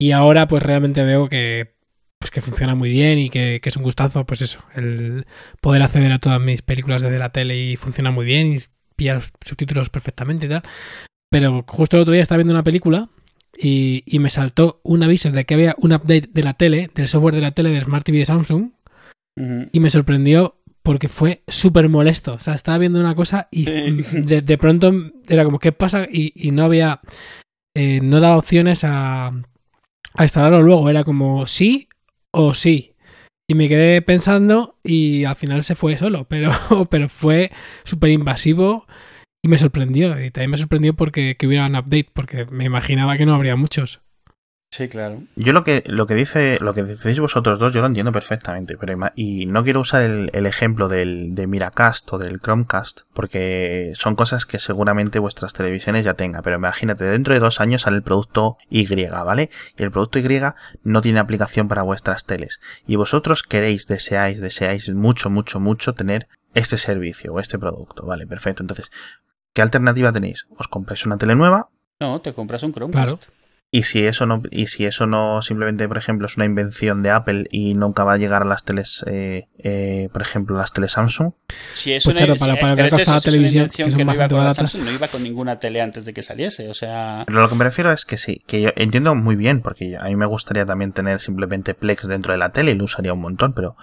y 0.00 0.12
ahora 0.12 0.48
pues 0.48 0.62
realmente 0.62 1.04
veo 1.04 1.28
que 1.28 1.74
pues 2.18 2.30
que 2.30 2.40
funciona 2.40 2.74
muy 2.74 2.88
bien 2.88 3.18
y 3.18 3.28
que, 3.28 3.60
que, 3.62 3.68
es 3.68 3.76
un 3.76 3.82
gustazo, 3.82 4.24
pues 4.24 4.40
eso, 4.40 4.60
el 4.74 5.26
poder 5.60 5.82
acceder 5.82 6.10
a 6.10 6.18
todas 6.18 6.40
mis 6.40 6.62
películas 6.62 7.02
desde 7.02 7.18
la 7.18 7.32
tele 7.32 7.58
y 7.58 7.76
funciona 7.76 8.10
muy 8.10 8.24
bien 8.24 8.54
y 8.54 8.58
pillar 8.96 9.22
subtítulos 9.44 9.90
perfectamente 9.90 10.46
y 10.46 10.48
tal. 10.48 10.62
Pero 11.30 11.64
justo 11.68 11.96
el 11.96 12.02
otro 12.02 12.12
día 12.12 12.22
estaba 12.22 12.38
viendo 12.38 12.54
una 12.54 12.64
película 12.64 13.10
y, 13.56 14.18
me 14.18 14.30
saltó 14.30 14.80
un 14.82 15.02
aviso 15.02 15.30
de 15.30 15.44
que 15.44 15.54
había 15.54 15.74
un 15.78 15.92
update 15.92 16.28
de 16.32 16.42
la 16.42 16.54
tele, 16.54 16.90
del 16.94 17.08
software 17.08 17.34
de 17.34 17.40
la 17.40 17.52
tele 17.52 17.70
del 17.70 17.84
Smart 17.84 18.04
TV 18.04 18.18
de 18.18 18.26
Samsung. 18.26 18.70
Y 19.72 19.80
me 19.80 19.90
sorprendió 19.90 20.56
porque 20.82 21.08
fue 21.08 21.42
súper 21.48 21.88
molesto. 21.88 22.34
O 22.34 22.38
sea, 22.38 22.54
estaba 22.54 22.78
viendo 22.78 23.00
una 23.00 23.14
cosa 23.14 23.48
y 23.50 23.64
de, 24.12 24.58
pronto 24.58 24.92
era 25.28 25.44
como, 25.44 25.58
¿qué 25.58 25.72
pasa? 25.72 26.06
Y, 26.10 26.50
no 26.52 26.64
había, 26.64 27.00
eh, 27.74 28.00
no 28.02 28.20
daba 28.20 28.38
opciones 28.38 28.84
a, 28.84 29.28
a 29.28 30.22
instalarlo 30.22 30.62
luego. 30.62 30.90
Era 30.90 31.04
como 31.04 31.46
sí 31.46 31.88
o 32.30 32.54
sí. 32.54 32.94
Y 33.48 33.54
me 33.54 33.68
quedé 33.68 34.00
pensando 34.02 34.78
y 34.82 35.24
al 35.24 35.36
final 35.36 35.64
se 35.64 35.74
fue 35.74 35.98
solo, 35.98 36.24
pero, 36.28 36.52
pero 36.90 37.08
fue 37.08 37.50
súper 37.84 38.10
invasivo 38.10 38.86
y 39.44 39.48
me 39.48 39.58
sorprendió, 39.58 40.18
y 40.18 40.30
también 40.30 40.52
me 40.52 40.56
sorprendió 40.56 40.94
porque 40.94 41.36
que 41.36 41.46
hubiera 41.46 41.66
un 41.66 41.76
update, 41.76 42.08
porque 42.14 42.46
me 42.50 42.64
imaginaba 42.64 43.18
que 43.18 43.26
no 43.26 43.34
habría 43.34 43.56
muchos. 43.56 44.00
Sí, 44.70 44.88
claro. 44.88 45.22
Yo 45.36 45.52
lo 45.52 45.64
que, 45.64 45.84
lo 45.86 46.06
que 46.06 46.14
dice, 46.14 46.56
lo 46.62 46.72
que 46.72 46.82
decís 46.82 47.20
vosotros 47.20 47.58
dos, 47.58 47.74
yo 47.74 47.82
lo 47.82 47.86
entiendo 47.86 48.10
perfectamente, 48.10 48.78
pero 48.78 48.98
y 49.14 49.44
no 49.44 49.62
quiero 49.62 49.80
usar 49.80 50.00
el, 50.00 50.46
ejemplo 50.46 50.88
del, 50.88 51.34
de 51.34 51.46
Miracast 51.46 52.10
o 52.14 52.16
del 52.18 52.40
Chromecast, 52.40 53.02
porque 53.12 53.92
son 53.96 54.16
cosas 54.16 54.46
que 54.46 54.58
seguramente 54.58 55.18
vuestras 55.18 55.52
televisiones 55.52 56.06
ya 56.06 56.14
tengan, 56.14 56.42
pero 56.42 56.56
imagínate, 56.56 57.04
dentro 57.04 57.34
de 57.34 57.40
dos 57.40 57.60
años 57.60 57.82
sale 57.82 57.98
el 57.98 58.02
producto 58.02 58.56
Y, 58.70 58.86
¿vale? 59.10 59.50
Y 59.76 59.82
el 59.82 59.90
producto 59.90 60.18
Y 60.18 60.28
no 60.84 61.02
tiene 61.02 61.20
aplicación 61.20 61.68
para 61.68 61.82
vuestras 61.82 62.24
teles. 62.24 62.60
Y 62.86 62.96
vosotros 62.96 63.42
queréis, 63.42 63.86
deseáis, 63.88 64.40
deseáis 64.40 64.88
mucho, 64.88 65.28
mucho, 65.28 65.60
mucho 65.60 65.92
tener 65.92 66.28
este 66.54 66.78
servicio 66.78 67.34
o 67.34 67.40
este 67.40 67.58
producto, 67.58 68.06
vale, 68.06 68.26
perfecto. 68.26 68.62
Entonces, 68.62 68.90
¿Qué 69.54 69.62
alternativa 69.62 70.12
tenéis? 70.12 70.46
¿Os 70.58 70.66
compráis 70.66 71.06
una 71.06 71.16
tele 71.16 71.36
nueva? 71.36 71.70
No, 72.00 72.20
te 72.20 72.34
compras 72.34 72.64
un 72.64 72.72
Chromecast. 72.72 73.24
Y 73.70 73.84
si 73.84 74.04
eso 74.04 74.26
no, 74.26 74.42
y 74.50 74.68
si 74.68 74.84
eso 74.84 75.06
no 75.06 75.42
simplemente, 75.42 75.88
por 75.88 75.98
ejemplo, 75.98 76.26
es 76.26 76.36
una 76.36 76.44
invención 76.44 77.02
de 77.02 77.10
Apple 77.10 77.46
y 77.50 77.74
nunca 77.74 78.04
va 78.04 78.12
a 78.12 78.16
llegar 78.16 78.42
a 78.42 78.44
las 78.44 78.64
teles, 78.64 79.04
eh, 79.08 79.48
eh, 79.58 80.08
por 80.12 80.22
ejemplo, 80.22 80.56
las 80.56 80.72
teles 80.72 80.92
Samsung. 80.92 81.32
Si 81.72 81.92
es 81.92 82.04
pues 82.04 82.20
una, 82.20 82.34
para, 82.36 82.54
para, 82.54 82.76
que 82.76 83.04
la 83.04 83.20
televisión, 83.20 83.68
que, 83.68 83.90
son 83.90 83.98
no 83.98 84.06
bastante 84.06 84.34
baratas. 84.34 84.76
no 84.76 84.92
iba 84.92 85.08
con 85.08 85.24
ninguna 85.24 85.58
tele 85.58 85.80
antes 85.80 86.04
de 86.04 86.12
que 86.14 86.22
saliese, 86.22 86.68
o 86.68 86.74
sea. 86.74 87.24
Pero 87.26 87.40
lo 87.40 87.48
que 87.48 87.56
me 87.56 87.64
refiero 87.64 87.90
es 87.90 88.04
que 88.04 88.16
sí, 88.16 88.42
que 88.46 88.60
yo 88.60 88.70
entiendo 88.76 89.14
muy 89.16 89.34
bien, 89.34 89.60
porque 89.60 89.96
a 89.98 90.04
mí 90.04 90.14
me 90.14 90.26
gustaría 90.26 90.66
también 90.66 90.92
tener 90.92 91.18
simplemente 91.18 91.74
Plex 91.74 92.06
dentro 92.06 92.32
de 92.32 92.38
la 92.38 92.50
tele 92.50 92.72
y 92.72 92.74
lo 92.76 92.84
usaría 92.84 93.12
un 93.12 93.22
montón, 93.22 93.54
pero 93.54 93.76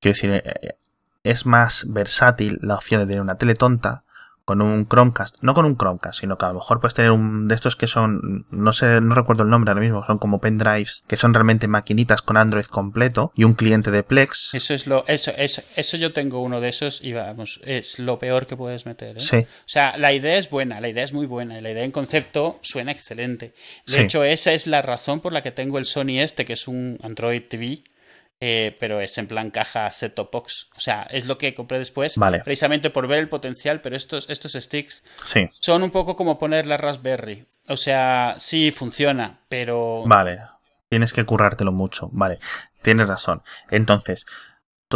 quiero 0.00 0.14
decir, 0.14 0.30
eh, 0.32 0.76
es 1.24 1.46
más 1.46 1.86
versátil 1.88 2.58
la 2.62 2.76
opción 2.76 3.00
de 3.00 3.06
tener 3.06 3.20
una 3.20 3.38
tele 3.38 3.54
tonta 3.54 4.04
con 4.44 4.60
un 4.60 4.86
Chromecast, 4.88 5.42
no 5.42 5.54
con 5.54 5.64
un 5.64 5.76
Chromecast, 5.76 6.20
sino 6.20 6.38
que 6.38 6.44
a 6.44 6.48
lo 6.48 6.54
mejor 6.54 6.80
puedes 6.80 6.94
tener 6.94 7.10
un 7.10 7.48
de 7.48 7.54
estos 7.54 7.76
que 7.76 7.86
son, 7.86 8.46
no 8.50 8.72
sé, 8.72 9.00
no 9.00 9.14
recuerdo 9.14 9.42
el 9.44 9.50
nombre 9.50 9.70
ahora 9.70 9.80
mismo, 9.80 10.04
son 10.04 10.18
como 10.18 10.40
pendrives, 10.40 11.04
que 11.06 11.16
son 11.16 11.34
realmente 11.34 11.68
maquinitas 11.68 12.22
con 12.22 12.36
Android 12.36 12.64
completo 12.64 13.32
y 13.34 13.44
un 13.44 13.54
cliente 13.54 13.90
de 13.90 14.02
Plex. 14.02 14.54
Eso 14.54 14.74
es 14.74 14.86
lo, 14.86 15.06
eso, 15.06 15.32
eso, 15.36 15.62
eso 15.76 15.96
yo 15.96 16.12
tengo 16.12 16.42
uno 16.42 16.60
de 16.60 16.68
esos 16.68 17.00
y 17.02 17.12
vamos, 17.12 17.60
es 17.64 17.98
lo 17.98 18.18
peor 18.18 18.46
que 18.46 18.56
puedes 18.56 18.86
meter. 18.86 19.16
¿eh? 19.16 19.20
Sí. 19.20 19.36
O 19.38 19.68
sea, 19.68 19.96
la 19.96 20.12
idea 20.12 20.36
es 20.36 20.50
buena, 20.50 20.80
la 20.80 20.88
idea 20.88 21.04
es 21.04 21.12
muy 21.12 21.26
buena, 21.26 21.60
la 21.60 21.70
idea 21.70 21.84
en 21.84 21.92
concepto 21.92 22.58
suena 22.62 22.92
excelente. 22.92 23.54
De 23.86 24.02
hecho, 24.02 24.24
esa 24.24 24.52
es 24.52 24.66
la 24.66 24.82
razón 24.82 25.20
por 25.20 25.32
la 25.32 25.42
que 25.42 25.52
tengo 25.52 25.78
el 25.78 25.84
Sony 25.84 26.20
este, 26.20 26.44
que 26.44 26.54
es 26.54 26.68
un 26.68 26.98
Android 27.02 27.42
TV, 27.48 27.84
eh, 28.44 28.76
pero 28.80 29.00
es 29.00 29.16
en 29.18 29.28
plan 29.28 29.52
caja 29.52 29.92
set-top 29.92 30.32
box. 30.32 30.66
O 30.76 30.80
sea, 30.80 31.04
es 31.04 31.26
lo 31.26 31.38
que 31.38 31.54
compré 31.54 31.78
después, 31.78 32.16
precisamente 32.42 32.90
por 32.90 33.06
ver 33.06 33.20
el 33.20 33.28
potencial, 33.28 33.80
pero 33.80 33.94
estos, 33.94 34.28
estos 34.28 34.54
sticks 34.54 35.04
son 35.60 35.84
un 35.84 35.92
poco 35.92 36.16
como 36.16 36.40
poner 36.40 36.66
la 36.66 36.76
Raspberry. 36.76 37.46
O 37.68 37.76
sea, 37.76 38.34
sí 38.38 38.72
funciona, 38.72 39.38
pero... 39.48 40.02
Vale, 40.06 40.40
tienes 40.88 41.12
que 41.12 41.24
currártelo 41.24 41.70
mucho, 41.70 42.08
vale, 42.10 42.40
tienes 42.82 43.06
razón. 43.06 43.44
Entonces, 43.70 44.26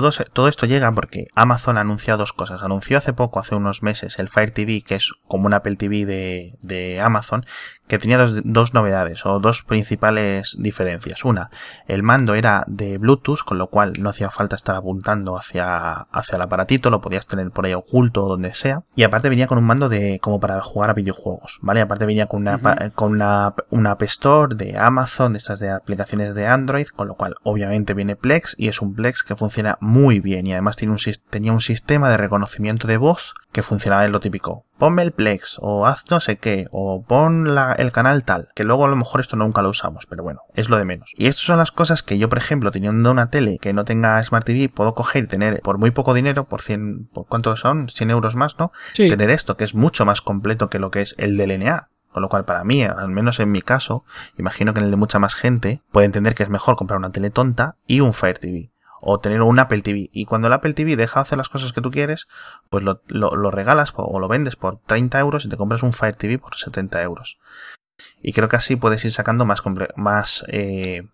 todo, 0.02 0.48
esto 0.48 0.66
llega 0.66 0.92
porque 0.92 1.28
Amazon 1.34 1.78
ha 1.78 1.80
anunciado 1.80 2.18
dos 2.18 2.32
cosas. 2.32 2.62
Anunció 2.62 2.98
hace 2.98 3.12
poco, 3.12 3.40
hace 3.40 3.54
unos 3.54 3.82
meses, 3.82 4.18
el 4.18 4.28
Fire 4.28 4.50
TV, 4.50 4.82
que 4.82 4.96
es 4.96 5.12
como 5.26 5.46
un 5.46 5.54
Apple 5.54 5.76
TV 5.76 6.06
de, 6.06 7.00
Amazon, 7.00 7.44
que 7.86 7.98
tenía 7.98 8.18
dos, 8.18 8.74
novedades 8.74 9.24
o 9.26 9.38
dos 9.40 9.62
principales 9.62 10.56
diferencias. 10.58 11.24
Una, 11.24 11.50
el 11.86 12.02
mando 12.02 12.34
era 12.34 12.64
de 12.66 12.98
Bluetooth, 12.98 13.40
con 13.44 13.58
lo 13.58 13.68
cual 13.68 13.92
no 13.98 14.10
hacía 14.10 14.30
falta 14.30 14.56
estar 14.56 14.76
apuntando 14.76 15.36
hacia, 15.36 15.92
hacia 15.92 16.36
el 16.36 16.42
aparatito, 16.42 16.90
lo 16.90 17.00
podías 17.00 17.26
tener 17.26 17.50
por 17.50 17.66
ahí 17.66 17.74
oculto 17.74 18.24
o 18.24 18.28
donde 18.28 18.54
sea. 18.54 18.82
Y 18.94 19.02
aparte 19.02 19.28
venía 19.28 19.46
con 19.46 19.58
un 19.58 19.64
mando 19.64 19.88
de 19.88 20.18
como 20.20 20.40
para 20.40 20.60
jugar 20.60 20.90
a 20.90 20.94
videojuegos, 20.94 21.58
¿vale? 21.62 21.80
Aparte 21.80 22.06
venía 22.06 22.26
con 22.26 22.42
una, 22.42 22.90
con 22.94 23.12
una, 23.12 23.54
una 23.70 23.92
App 23.92 24.02
Store 24.02 24.54
de 24.54 24.76
Amazon, 24.76 25.32
de 25.32 25.38
estas 25.38 25.60
de 25.60 25.70
aplicaciones 25.70 26.34
de 26.34 26.46
Android, 26.46 26.86
con 26.88 27.08
lo 27.08 27.14
cual 27.14 27.36
obviamente 27.42 27.94
viene 27.94 28.16
Plex 28.16 28.54
y 28.58 28.68
es 28.68 28.80
un 28.80 28.94
Plex 28.94 29.22
que 29.22 29.36
funciona 29.36 29.78
muy 29.86 30.20
bien 30.20 30.46
y 30.46 30.52
además 30.52 30.76
tiene 30.76 30.92
un, 30.92 31.00
tenía 31.30 31.52
un 31.52 31.60
sistema 31.60 32.10
de 32.10 32.16
reconocimiento 32.16 32.86
de 32.86 32.96
voz 32.96 33.34
que 33.52 33.62
funcionaba 33.62 34.04
en 34.04 34.12
lo 34.12 34.20
típico. 34.20 34.66
Ponme 34.76 35.02
el 35.02 35.12
Plex 35.12 35.56
o 35.60 35.86
haz 35.86 36.04
no 36.10 36.20
sé 36.20 36.36
qué 36.36 36.68
o 36.70 37.02
pon 37.02 37.48
el 37.78 37.92
canal 37.92 38.24
tal, 38.24 38.48
que 38.54 38.64
luego 38.64 38.84
a 38.84 38.88
lo 38.88 38.96
mejor 38.96 39.20
esto 39.20 39.36
nunca 39.36 39.62
lo 39.62 39.70
usamos, 39.70 40.04
pero 40.06 40.22
bueno, 40.22 40.42
es 40.54 40.68
lo 40.68 40.76
de 40.76 40.84
menos. 40.84 41.10
Y 41.16 41.26
estas 41.26 41.46
son 41.46 41.58
las 41.58 41.72
cosas 41.72 42.02
que 42.02 42.18
yo, 42.18 42.28
por 42.28 42.36
ejemplo, 42.36 42.70
teniendo 42.70 43.10
una 43.10 43.30
tele 43.30 43.58
que 43.58 43.72
no 43.72 43.84
tenga 43.84 44.22
Smart 44.22 44.44
TV, 44.44 44.68
puedo 44.68 44.94
coger 44.94 45.24
y 45.24 45.28
tener 45.28 45.60
por 45.62 45.78
muy 45.78 45.90
poco 45.90 46.12
dinero, 46.12 46.44
por 46.44 46.60
100, 46.60 47.08
¿por 47.14 47.26
cuánto 47.26 47.56
son? 47.56 47.88
100 47.88 48.10
euros 48.10 48.36
más, 48.36 48.58
¿no? 48.58 48.72
Tener 48.94 49.30
esto, 49.30 49.56
que 49.56 49.64
es 49.64 49.74
mucho 49.74 50.04
más 50.04 50.20
completo 50.20 50.68
que 50.68 50.78
lo 50.78 50.90
que 50.90 51.00
es 51.00 51.14
el 51.18 51.36
DLNA. 51.36 51.88
Con 52.12 52.22
lo 52.22 52.30
cual, 52.30 52.46
para 52.46 52.64
mí, 52.64 52.82
al 52.82 53.10
menos 53.10 53.40
en 53.40 53.52
mi 53.52 53.60
caso, 53.60 54.04
imagino 54.38 54.72
que 54.72 54.80
en 54.80 54.86
el 54.86 54.90
de 54.90 54.96
mucha 54.96 55.18
más 55.18 55.34
gente, 55.34 55.82
puede 55.92 56.06
entender 56.06 56.34
que 56.34 56.42
es 56.42 56.48
mejor 56.48 56.76
comprar 56.76 56.98
una 56.98 57.12
tele 57.12 57.28
tonta 57.28 57.76
y 57.86 58.00
un 58.00 58.14
Fire 58.14 58.38
TV. 58.38 58.70
O 59.08 59.20
tener 59.20 59.40
un 59.42 59.60
Apple 59.60 59.82
TV. 59.82 60.10
Y 60.12 60.24
cuando 60.24 60.48
el 60.48 60.52
Apple 60.52 60.72
TV 60.72 60.96
deja 60.96 61.20
de 61.20 61.22
hacer 61.22 61.38
las 61.38 61.48
cosas 61.48 61.72
que 61.72 61.80
tú 61.80 61.92
quieres, 61.92 62.26
pues 62.70 62.82
lo, 62.82 63.50
regalas 63.52 63.92
o 63.94 64.18
lo 64.18 64.26
vendes 64.26 64.56
por 64.56 64.80
30 64.80 65.20
euros 65.20 65.44
y 65.44 65.48
te 65.48 65.56
compras 65.56 65.84
un 65.84 65.92
Fire 65.92 66.16
TV 66.16 66.38
por 66.38 66.56
70 66.56 67.00
euros. 67.02 67.38
Y 68.20 68.32
creo 68.32 68.48
que 68.48 68.56
así 68.56 68.76
puedes 68.76 69.04
ir 69.04 69.12
sacando 69.12 69.44
más, 69.44 69.62
más 69.96 70.44
eh, 70.48 71.08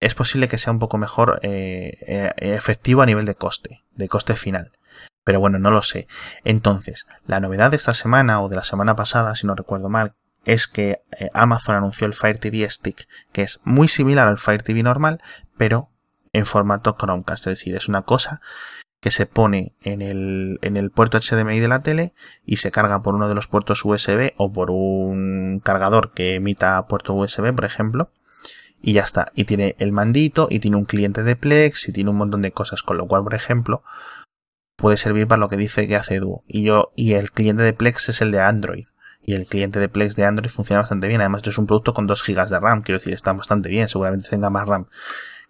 es 0.00 0.14
posible 0.14 0.48
que 0.48 0.58
sea 0.58 0.72
un 0.72 0.78
poco 0.78 0.98
mejor 0.98 1.38
eh, 1.42 1.98
eh, 2.00 2.32
efectivo 2.38 3.02
a 3.02 3.06
nivel 3.06 3.24
de 3.24 3.34
coste, 3.34 3.84
de 3.92 4.08
coste 4.08 4.34
final. 4.34 4.72
Pero 5.24 5.40
bueno, 5.40 5.58
no 5.58 5.70
lo 5.70 5.82
sé. 5.82 6.08
Entonces, 6.44 7.06
la 7.26 7.40
novedad 7.40 7.70
de 7.70 7.76
esta 7.76 7.94
semana 7.94 8.40
o 8.42 8.48
de 8.48 8.56
la 8.56 8.64
semana 8.64 8.96
pasada, 8.96 9.36
si 9.36 9.46
no 9.46 9.54
recuerdo 9.54 9.88
mal, 9.88 10.14
es 10.44 10.66
que 10.66 11.02
Amazon 11.34 11.76
anunció 11.76 12.06
el 12.06 12.14
Fire 12.14 12.38
TV 12.38 12.68
Stick, 12.70 13.06
que 13.32 13.42
es 13.42 13.60
muy 13.64 13.88
similar 13.88 14.26
al 14.26 14.38
Fire 14.38 14.62
TV 14.62 14.82
normal, 14.82 15.20
pero 15.58 15.90
en 16.32 16.46
formato 16.46 16.96
Chromecast. 16.98 17.46
Es 17.46 17.58
decir, 17.58 17.76
es 17.76 17.88
una 17.88 18.02
cosa 18.02 18.40
que 19.00 19.10
se 19.10 19.26
pone 19.26 19.74
en 19.82 20.02
el, 20.02 20.58
en 20.62 20.76
el 20.76 20.90
puerto 20.90 21.18
HDMI 21.18 21.60
de 21.60 21.68
la 21.68 21.82
tele 21.82 22.14
y 22.44 22.56
se 22.56 22.70
carga 22.70 23.02
por 23.02 23.14
uno 23.14 23.28
de 23.28 23.34
los 23.34 23.46
puertos 23.46 23.84
USB 23.84 24.32
o 24.36 24.52
por 24.52 24.70
un 24.70 25.60
cargador 25.62 26.12
que 26.12 26.34
emita 26.34 26.86
puerto 26.88 27.14
USB, 27.14 27.54
por 27.54 27.64
ejemplo. 27.64 28.10
Y 28.80 28.92
ya 28.92 29.02
está. 29.02 29.32
Y 29.34 29.44
tiene 29.44 29.74
el 29.78 29.92
mandito 29.92 30.46
y 30.50 30.60
tiene 30.60 30.76
un 30.76 30.84
cliente 30.84 31.22
de 31.24 31.36
Plex 31.36 31.88
y 31.88 31.92
tiene 31.92 32.10
un 32.10 32.16
montón 32.16 32.42
de 32.42 32.52
cosas. 32.52 32.82
Con 32.82 32.96
lo 32.96 33.06
cual, 33.06 33.24
por 33.24 33.34
ejemplo, 33.34 33.82
puede 34.76 34.96
servir 34.96 35.26
para 35.26 35.40
lo 35.40 35.48
que 35.48 35.56
dice 35.56 35.88
que 35.88 35.96
hace 35.96 36.20
Duo. 36.20 36.44
Y 36.46 36.62
yo, 36.62 36.92
y 36.94 37.14
el 37.14 37.32
cliente 37.32 37.64
de 37.64 37.72
Plex 37.72 38.08
es 38.08 38.20
el 38.20 38.30
de 38.30 38.40
Android. 38.40 38.86
Y 39.20 39.34
el 39.34 39.46
cliente 39.46 39.80
de 39.80 39.88
Plex 39.88 40.14
de 40.14 40.24
Android 40.24 40.48
funciona 40.48 40.80
bastante 40.80 41.08
bien. 41.08 41.20
Además, 41.20 41.40
esto 41.40 41.50
es 41.50 41.58
un 41.58 41.66
producto 41.66 41.92
con 41.92 42.06
2 42.06 42.24
GB 42.24 42.48
de 42.48 42.60
RAM. 42.60 42.82
Quiero 42.82 42.98
decir, 42.98 43.12
está 43.12 43.32
bastante 43.32 43.68
bien. 43.68 43.88
Seguramente 43.88 44.28
tenga 44.28 44.48
más 44.48 44.66
RAM 44.66 44.86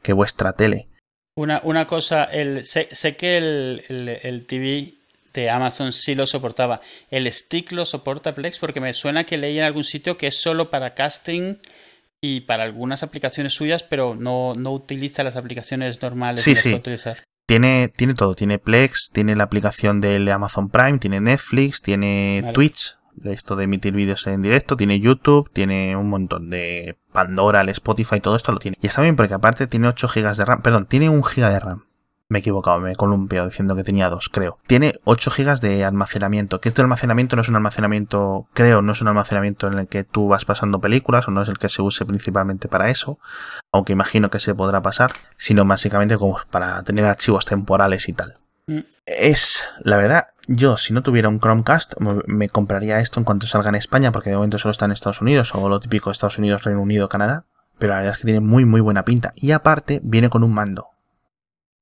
que 0.02 0.12
vuestra 0.12 0.52
tele. 0.52 0.88
Una, 1.36 1.60
una 1.62 1.86
cosa, 1.86 2.24
el, 2.24 2.64
sé, 2.64 2.88
que 3.16 3.38
el, 3.38 3.84
el, 4.22 4.46
TV 4.46 4.94
de 5.32 5.50
Amazon 5.50 5.92
sí 5.92 6.14
lo 6.14 6.26
soportaba. 6.26 6.80
¿El 7.10 7.32
stick 7.32 7.70
lo 7.72 7.84
soporta 7.84 8.34
Plex? 8.34 8.58
Porque 8.58 8.80
me 8.80 8.92
suena 8.92 9.24
que 9.24 9.38
leí 9.38 9.58
en 9.58 9.64
algún 9.64 9.84
sitio 9.84 10.16
que 10.16 10.26
es 10.26 10.40
solo 10.40 10.70
para 10.70 10.94
casting 10.94 11.56
y 12.20 12.40
para 12.40 12.64
algunas 12.64 13.04
aplicaciones 13.04 13.52
suyas, 13.52 13.84
pero 13.84 14.16
no, 14.16 14.54
no 14.54 14.72
utiliza 14.72 15.22
las 15.22 15.36
aplicaciones 15.36 16.02
normales. 16.02 16.42
Sí, 16.42 16.56
sí. 16.56 16.74
Utilizar. 16.74 17.18
Tiene, 17.46 17.88
tiene 17.88 18.12
todo, 18.12 18.34
tiene 18.34 18.58
Plex, 18.58 19.10
tiene 19.10 19.34
la 19.34 19.44
aplicación 19.44 20.02
del 20.02 20.28
Amazon 20.28 20.68
Prime, 20.68 20.98
tiene 20.98 21.20
Netflix, 21.20 21.80
tiene 21.80 22.50
Twitch, 22.52 22.97
esto 23.24 23.56
de 23.56 23.64
emitir 23.64 23.94
vídeos 23.94 24.26
en 24.26 24.42
directo, 24.42 24.76
tiene 24.76 25.00
YouTube, 25.00 25.50
tiene 25.52 25.96
un 25.96 26.08
montón 26.08 26.50
de 26.50 26.96
Pandora, 27.12 27.60
el 27.60 27.68
Spotify, 27.70 28.20
todo 28.20 28.36
esto 28.36 28.52
lo 28.52 28.58
tiene. 28.58 28.76
Y 28.80 28.86
está 28.86 29.02
bien 29.02 29.16
porque 29.16 29.34
aparte 29.34 29.66
tiene 29.66 29.88
8 29.88 30.08
GB 30.08 30.36
de 30.36 30.44
RAM, 30.44 30.62
perdón, 30.62 30.86
tiene 30.86 31.08
1 31.08 31.22
GB 31.22 31.50
de 31.50 31.60
RAM 31.60 31.88
me 32.28 32.38
he 32.38 32.40
equivocado, 32.40 32.78
me 32.78 32.92
he 32.92 32.96
columpiado 32.96 33.48
diciendo 33.48 33.74
que 33.74 33.84
tenía 33.84 34.10
dos, 34.10 34.28
creo. 34.28 34.58
Tiene 34.66 35.00
8 35.04 35.30
GB 35.30 35.60
de 35.60 35.84
almacenamiento, 35.84 36.60
que 36.60 36.68
este 36.68 36.82
almacenamiento 36.82 37.36
no 37.36 37.42
es 37.42 37.48
un 37.48 37.56
almacenamiento, 37.56 38.48
creo, 38.52 38.82
no 38.82 38.92
es 38.92 39.00
un 39.00 39.08
almacenamiento 39.08 39.66
en 39.66 39.78
el 39.78 39.88
que 39.88 40.04
tú 40.04 40.28
vas 40.28 40.44
pasando 40.44 40.80
películas, 40.80 41.26
o 41.26 41.30
no 41.30 41.40
es 41.40 41.48
el 41.48 41.58
que 41.58 41.70
se 41.70 41.80
use 41.80 42.04
principalmente 42.04 42.68
para 42.68 42.90
eso, 42.90 43.18
aunque 43.72 43.94
imagino 43.94 44.28
que 44.30 44.40
se 44.40 44.54
podrá 44.54 44.82
pasar, 44.82 45.12
sino 45.36 45.64
básicamente 45.64 46.18
como 46.18 46.38
para 46.50 46.82
tener 46.82 47.06
archivos 47.06 47.46
temporales 47.46 48.08
y 48.08 48.12
tal. 48.12 48.34
Es, 49.08 49.64
la 49.80 49.96
verdad, 49.96 50.26
yo 50.48 50.76
si 50.76 50.92
no 50.92 51.02
tuviera 51.02 51.30
un 51.30 51.40
Chromecast 51.40 51.94
me 52.26 52.50
compraría 52.50 53.00
esto 53.00 53.18
en 53.18 53.24
cuanto 53.24 53.46
salga 53.46 53.70
en 53.70 53.74
España, 53.74 54.12
porque 54.12 54.28
de 54.28 54.36
momento 54.36 54.58
solo 54.58 54.72
está 54.72 54.84
en 54.84 54.92
Estados 54.92 55.22
Unidos, 55.22 55.54
o 55.54 55.68
lo 55.68 55.80
típico 55.80 56.10
Estados 56.10 56.38
Unidos, 56.38 56.64
Reino 56.64 56.82
Unido, 56.82 57.08
Canadá, 57.08 57.46
pero 57.78 57.94
la 57.94 58.00
verdad 58.00 58.14
es 58.14 58.18
que 58.18 58.26
tiene 58.26 58.40
muy 58.40 58.66
muy 58.66 58.82
buena 58.82 59.06
pinta. 59.06 59.32
Y 59.34 59.52
aparte 59.52 60.00
viene 60.02 60.28
con 60.28 60.44
un 60.44 60.52
mando. 60.52 60.88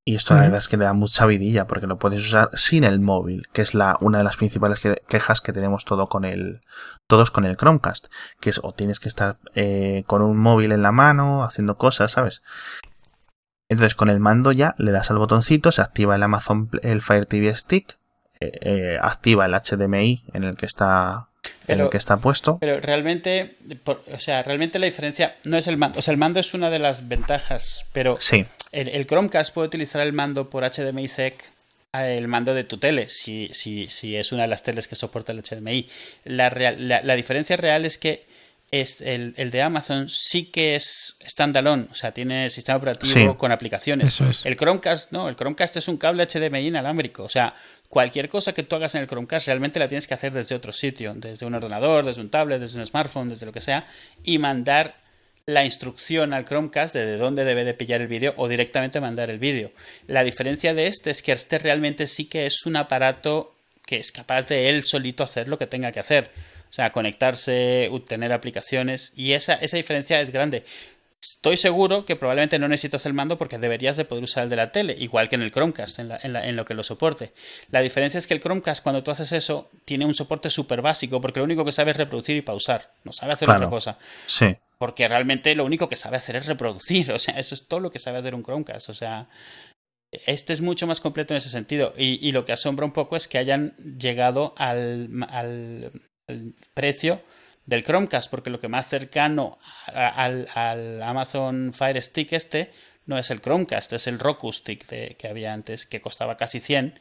Y 0.05 0.15
esto 0.15 0.35
la 0.35 0.43
verdad 0.43 0.59
es 0.59 0.69
que 0.69 0.77
le 0.77 0.85
da 0.85 0.93
mucha 0.93 1.25
vidilla 1.25 1.67
porque 1.67 1.85
lo 1.85 1.99
puedes 1.99 2.21
usar 2.21 2.49
sin 2.53 2.85
el 2.85 3.01
móvil, 3.01 3.49
que 3.51 3.61
es 3.61 3.73
la, 3.73 3.97
una 3.99 4.19
de 4.19 4.23
las 4.23 4.37
principales 4.37 4.81
quejas 5.05 5.41
que 5.41 5.51
tenemos 5.51 5.83
todo 5.83 6.07
con 6.07 6.23
el, 6.23 6.61
todos 7.07 7.29
con 7.29 7.43
el 7.43 7.57
Chromecast, 7.57 8.07
que 8.39 8.51
es 8.51 8.61
o 8.63 8.71
tienes 8.71 9.01
que 9.01 9.09
estar 9.09 9.37
eh, 9.53 10.05
con 10.07 10.21
un 10.21 10.37
móvil 10.37 10.71
en 10.71 10.81
la 10.81 10.93
mano 10.93 11.43
haciendo 11.43 11.75
cosas, 11.75 12.13
¿sabes? 12.13 12.41
Entonces 13.69 13.95
con 13.95 14.09
el 14.09 14.19
mando 14.19 14.51
ya 14.51 14.73
le 14.77 14.91
das 14.91 15.11
al 15.11 15.17
botoncito, 15.17 15.71
se 15.71 15.81
activa 15.81 16.15
el 16.15 16.23
Amazon, 16.23 16.69
el 16.83 17.01
Fire 17.01 17.25
TV 17.25 17.53
Stick, 17.53 17.97
eh, 18.39 18.51
eh, 18.61 18.97
activa 19.01 19.45
el 19.45 19.53
HDMI 19.53 20.23
en 20.33 20.43
el 20.43 20.55
que 20.55 20.65
está 20.65 21.27
en 21.67 21.81
el 21.81 21.89
que 21.89 21.97
está 21.97 22.17
puesto. 22.17 22.57
Pero 22.59 22.79
realmente, 22.79 23.57
o 23.85 24.19
sea, 24.19 24.43
realmente 24.43 24.79
la 24.79 24.85
diferencia 24.85 25.35
no 25.43 25.57
es 25.57 25.67
el 25.67 25.77
mando. 25.77 25.99
O 25.99 26.01
sea, 26.01 26.11
el 26.11 26.17
mando 26.17 26.39
es 26.39 26.53
una 26.53 26.69
de 26.69 26.79
las 26.79 27.07
ventajas, 27.07 27.85
pero 27.93 28.17
sí. 28.19 28.45
el, 28.71 29.05
Chromecast 29.05 29.53
puede 29.53 29.67
utilizar 29.67 30.01
el 30.01 30.13
mando 30.13 30.49
por 30.49 30.63
HDMI 30.63 31.07
ZEC 31.07 31.43
el 31.93 32.27
mando 32.27 32.53
de 32.53 32.63
tu 32.63 32.77
tele, 32.77 33.09
si, 33.09 33.49
si, 33.53 33.87
si 33.87 34.15
es 34.15 34.31
una 34.31 34.43
de 34.43 34.49
las 34.49 34.61
teles 34.61 34.87
que 34.87 34.95
soporta 34.95 35.31
el 35.31 35.41
HDMI. 35.41 35.89
La, 36.25 36.49
la, 36.49 37.15
diferencia 37.15 37.57
real 37.57 37.85
es 37.85 37.97
que 37.97 38.27
es 38.71 38.99
el, 39.01 39.33
el, 39.37 39.49
de 39.49 39.61
Amazon 39.61 40.09
sí 40.09 40.45
que 40.45 40.75
es 40.75 41.15
standalone, 41.25 41.87
o 41.89 41.95
sea, 41.95 42.11
tiene 42.11 42.49
sistema 42.49 42.77
operativo 42.77 43.37
con 43.37 43.51
aplicaciones. 43.51 44.07
Eso 44.07 44.29
es. 44.29 44.45
El 44.45 44.57
Chromecast 44.57 45.11
no, 45.11 45.29
el 45.29 45.35
Chromecast 45.35 45.77
es 45.77 45.87
un 45.87 45.97
cable 45.97 46.27
HDMI 46.27 46.67
inalámbrico, 46.67 47.23
o 47.23 47.29
sea, 47.29 47.53
cualquier 47.87 48.27
cosa 48.27 48.53
que 48.53 48.63
tú 48.63 48.75
hagas 48.75 48.95
en 48.95 49.01
el 49.01 49.07
Chromecast 49.07 49.47
realmente 49.47 49.79
la 49.79 49.87
tienes 49.87 50.07
que 50.07 50.13
hacer 50.13 50.33
desde 50.33 50.55
otro 50.55 50.73
sitio, 50.73 51.13
desde 51.15 51.45
un 51.45 51.55
ordenador, 51.55 52.05
desde 52.05 52.21
un 52.21 52.29
tablet, 52.29 52.59
desde 52.59 52.79
un 52.79 52.85
smartphone, 52.85 53.29
desde 53.29 53.45
lo 53.45 53.53
que 53.53 53.61
sea, 53.61 53.87
y 54.23 54.37
mandar 54.37 54.95
la 55.45 55.63
instrucción 55.63 56.33
al 56.33 56.43
Chromecast 56.43 56.93
de 56.93 57.17
dónde 57.17 57.45
debe 57.45 57.63
de 57.63 57.73
pillar 57.73 58.01
el 58.01 58.07
vídeo 58.07 58.33
o 58.35 58.49
directamente 58.49 58.99
mandar 58.99 59.29
el 59.29 59.39
vídeo. 59.39 59.71
La 60.05 60.25
diferencia 60.25 60.73
de 60.73 60.87
este 60.87 61.09
es 61.09 61.23
que 61.23 61.31
este 61.31 61.57
realmente 61.57 62.05
sí 62.07 62.25
que 62.25 62.45
es 62.45 62.65
un 62.65 62.75
aparato 62.75 63.55
que 63.85 63.95
es 63.95 64.11
capaz 64.11 64.41
de 64.43 64.69
él 64.69 64.83
solito 64.83 65.23
hacer 65.23 65.47
lo 65.47 65.57
que 65.57 65.65
tenga 65.65 65.93
que 65.93 66.01
hacer. 66.01 66.31
O 66.69 66.73
sea, 66.73 66.91
conectarse, 66.91 67.89
tener 68.07 68.33
aplicaciones 68.33 69.11
y 69.15 69.33
esa, 69.33 69.53
esa 69.53 69.77
diferencia 69.77 70.19
es 70.21 70.31
grande. 70.31 70.63
Estoy 71.19 71.57
seguro 71.57 72.05
que 72.05 72.15
probablemente 72.15 72.59
no 72.59 72.67
necesitas 72.67 73.05
el 73.07 73.13
mando 73.13 73.37
porque 73.37 73.57
deberías 73.57 73.97
de 73.97 74.05
poder 74.05 74.23
usar 74.23 74.43
el 74.43 74.49
de 74.49 74.55
la 74.55 74.71
tele, 74.71 74.95
igual 74.99 75.29
que 75.29 75.35
en 75.35 75.41
el 75.41 75.51
Chromecast, 75.51 75.99
en, 75.99 76.11
en, 76.11 76.55
lo 76.55 76.63
que 76.63 76.75
lo 76.75 76.83
soporte. 76.83 77.33
La 77.71 77.81
diferencia 77.81 78.19
es 78.19 78.27
que 78.27 78.35
el 78.35 78.39
Chromecast, 78.39 78.83
cuando 78.83 79.03
tú 79.03 79.09
haces 79.09 79.31
eso, 79.31 79.71
tiene 79.83 80.05
un 80.05 80.13
soporte 80.13 80.51
súper 80.51 80.81
básico, 80.81 81.19
porque 81.19 81.39
lo 81.39 81.45
único 81.45 81.65
que 81.65 81.71
sabe 81.71 81.91
es 81.91 81.97
reproducir 81.97 82.37
y 82.37 82.43
pausar, 82.43 82.93
no 83.03 83.11
sabe 83.11 83.33
hacer 83.33 83.49
otra 83.49 83.69
cosa. 83.69 83.97
Sí. 84.27 84.55
Porque 84.77 85.07
realmente 85.07 85.55
lo 85.55 85.65
único 85.65 85.89
que 85.89 85.95
sabe 85.95 86.17
hacer 86.17 86.35
es 86.35 86.45
reproducir, 86.45 87.11
o 87.13 87.19
sea, 87.19 87.39
eso 87.39 87.55
es 87.55 87.67
todo 87.67 87.79
lo 87.79 87.89
que 87.89 87.99
sabe 87.99 88.19
hacer 88.19 88.35
un 88.35 88.43
Chromecast, 88.43 88.89
o 88.89 88.93
sea, 88.93 89.27
este 90.11 90.53
es 90.53 90.61
mucho 90.61 90.87
más 90.87 91.01
completo 91.01 91.33
en 91.33 91.37
ese 91.37 91.49
sentido. 91.49 91.93
Y, 91.97 92.31
lo 92.31 92.45
que 92.45 92.53
asombra 92.53 92.85
un 92.85 92.93
poco 92.93 93.15
es 93.15 93.27
que 93.27 93.37
hayan 93.37 93.75
llegado 93.77 94.53
al, 94.57 95.09
al 95.29 95.91
precio 96.73 97.21
del 97.65 97.83
Chromecast, 97.83 98.29
porque 98.29 98.49
lo 98.49 98.59
que 98.59 98.67
más 98.67 98.87
cercano 98.87 99.59
al, 99.85 101.01
Amazon 101.03 101.73
Fire 101.73 102.01
Stick 102.01 102.33
este 102.33 102.71
no 103.05 103.17
es 103.17 103.29
el 103.31 103.41
Chromecast, 103.41 103.93
es 103.93 104.07
el 104.07 104.19
Roku 104.19 104.51
Stick 104.51 104.85
que 104.85 105.27
había 105.27 105.53
antes, 105.53 105.85
que 105.85 106.01
costaba 106.01 106.37
casi 106.37 106.59
100 106.59 106.99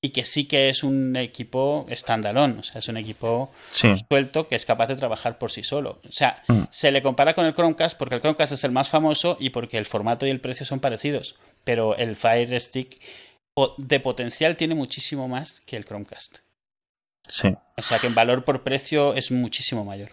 y 0.00 0.10
que 0.10 0.24
sí 0.24 0.44
que 0.44 0.68
es 0.68 0.84
un 0.84 1.16
equipo 1.16 1.86
standalone, 1.90 2.60
o 2.60 2.62
sea, 2.62 2.78
es 2.78 2.88
un 2.88 2.96
equipo 2.96 3.50
suelto 3.68 4.46
que 4.46 4.54
es 4.54 4.64
capaz 4.64 4.86
de 4.86 4.96
trabajar 4.96 5.38
por 5.38 5.50
sí 5.50 5.64
solo. 5.64 6.00
O 6.08 6.12
sea, 6.12 6.42
mm. 6.46 6.64
se 6.70 6.92
le 6.92 7.02
compara 7.02 7.34
con 7.34 7.44
el 7.46 7.52
Chromecast 7.52 7.98
porque 7.98 8.14
el 8.14 8.20
Chromecast 8.20 8.52
es 8.52 8.64
el 8.64 8.70
más 8.70 8.88
famoso 8.88 9.36
y 9.40 9.50
porque 9.50 9.78
el 9.78 9.86
formato 9.86 10.26
y 10.26 10.30
el 10.30 10.40
precio 10.40 10.64
son 10.64 10.80
parecidos, 10.80 11.34
pero 11.64 11.96
el 11.96 12.14
Fire 12.14 12.60
Stick 12.60 13.00
de 13.78 14.00
potencial 14.00 14.56
tiene 14.56 14.76
muchísimo 14.76 15.26
más 15.26 15.60
que 15.62 15.76
el 15.76 15.84
Chromecast. 15.84 16.38
Sí. 17.28 17.56
O 17.76 17.82
sea 17.82 17.98
que 17.98 18.06
en 18.06 18.14
valor 18.14 18.44
por 18.44 18.62
precio 18.62 19.14
es 19.14 19.30
muchísimo 19.30 19.84
mayor. 19.84 20.10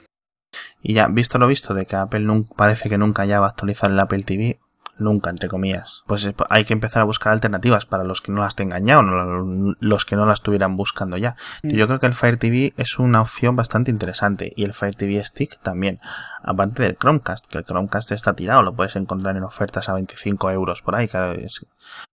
Y 0.82 0.94
ya, 0.94 1.08
visto 1.08 1.40
lo 1.40 1.48
visto 1.48 1.74
de 1.74 1.86
que 1.86 1.96
Apple 1.96 2.28
parece 2.56 2.90
que 2.90 2.98
nunca 2.98 3.26
ya 3.26 3.40
va 3.40 3.48
a 3.48 3.50
actualizar 3.50 3.90
el 3.90 4.00
Apple 4.00 4.24
TV, 4.24 4.60
nunca, 4.98 5.30
entre 5.30 5.50
comillas. 5.50 6.04
Pues 6.08 6.30
hay 6.50 6.66
que 6.66 6.74
empezar 6.74 7.02
a 7.02 7.06
buscar 7.06 7.34
alternativas 7.34 7.86
para 7.86 8.04
los 8.04 8.22
que 8.22 8.32
no 8.32 8.42
las 8.42 8.56
tengan 8.56 8.86
ya 8.86 9.00
o 9.00 9.02
los 9.02 10.06
que 10.06 10.16
no 10.16 10.26
las 10.26 10.40
estuvieran 10.40 10.76
buscando 10.76 11.18
ya. 11.18 11.36
Mm. 11.64 11.70
Yo 11.70 11.88
creo 11.88 12.00
que 12.00 12.06
el 12.06 12.14
Fire 12.14 12.38
TV 12.38 12.74
es 12.78 13.00
una 13.00 13.22
opción 13.22 13.56
bastante 13.56 13.92
interesante 13.92 14.54
y 14.56 14.64
el 14.64 14.74
Fire 14.74 14.96
TV 14.96 15.24
Stick 15.24 15.60
también. 15.62 16.00
Aparte 16.44 16.84
del 16.84 16.98
Chromecast, 16.98 17.48
que 17.48 17.58
el 17.58 17.66
Chromecast 17.66 18.12
está 18.12 18.34
tirado, 18.34 18.62
lo 18.62 18.76
puedes 18.76 18.96
encontrar 18.96 19.36
en 19.36 19.44
ofertas 19.44 19.90
a 19.90 19.94
25 19.94 20.52
euros 20.52 20.82
por 20.82 20.96
ahí. 20.96 21.08
Cada 21.08 21.34
vez 21.34 21.66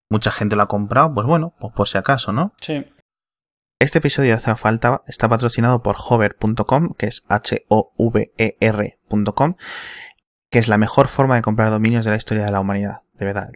mucha 0.09 0.31
gente 0.31 0.55
lo 0.55 0.63
ha 0.63 0.67
comprado, 0.67 1.13
pues 1.13 1.27
bueno, 1.27 1.53
pues 1.59 1.73
por 1.73 1.87
si 1.87 1.97
acaso, 1.97 2.33
¿no? 2.33 2.53
Sí. 2.59 2.85
Este 3.83 3.97
episodio 3.97 4.29
de 4.29 4.37
Hace 4.37 4.55
Falta 4.55 5.03
está 5.07 5.27
patrocinado 5.27 5.83
por 5.83 5.97
hover.com, 5.97 6.93
que 6.93 7.07
es 7.07 7.25
H-O-V-E-R.com, 7.27 7.65
que 10.49 10.59
es 10.59 10.69
la 10.69 10.77
mejor 10.77 11.09
forma 11.09 11.35
de 11.35 11.41
comprar 11.41 11.69
dominios 11.69 12.05
de 12.05 12.11
la 12.11 12.15
historia 12.17 12.45
de 12.45 12.51
la 12.51 12.61
humanidad. 12.61 13.01
De 13.15 13.25
verdad, 13.25 13.49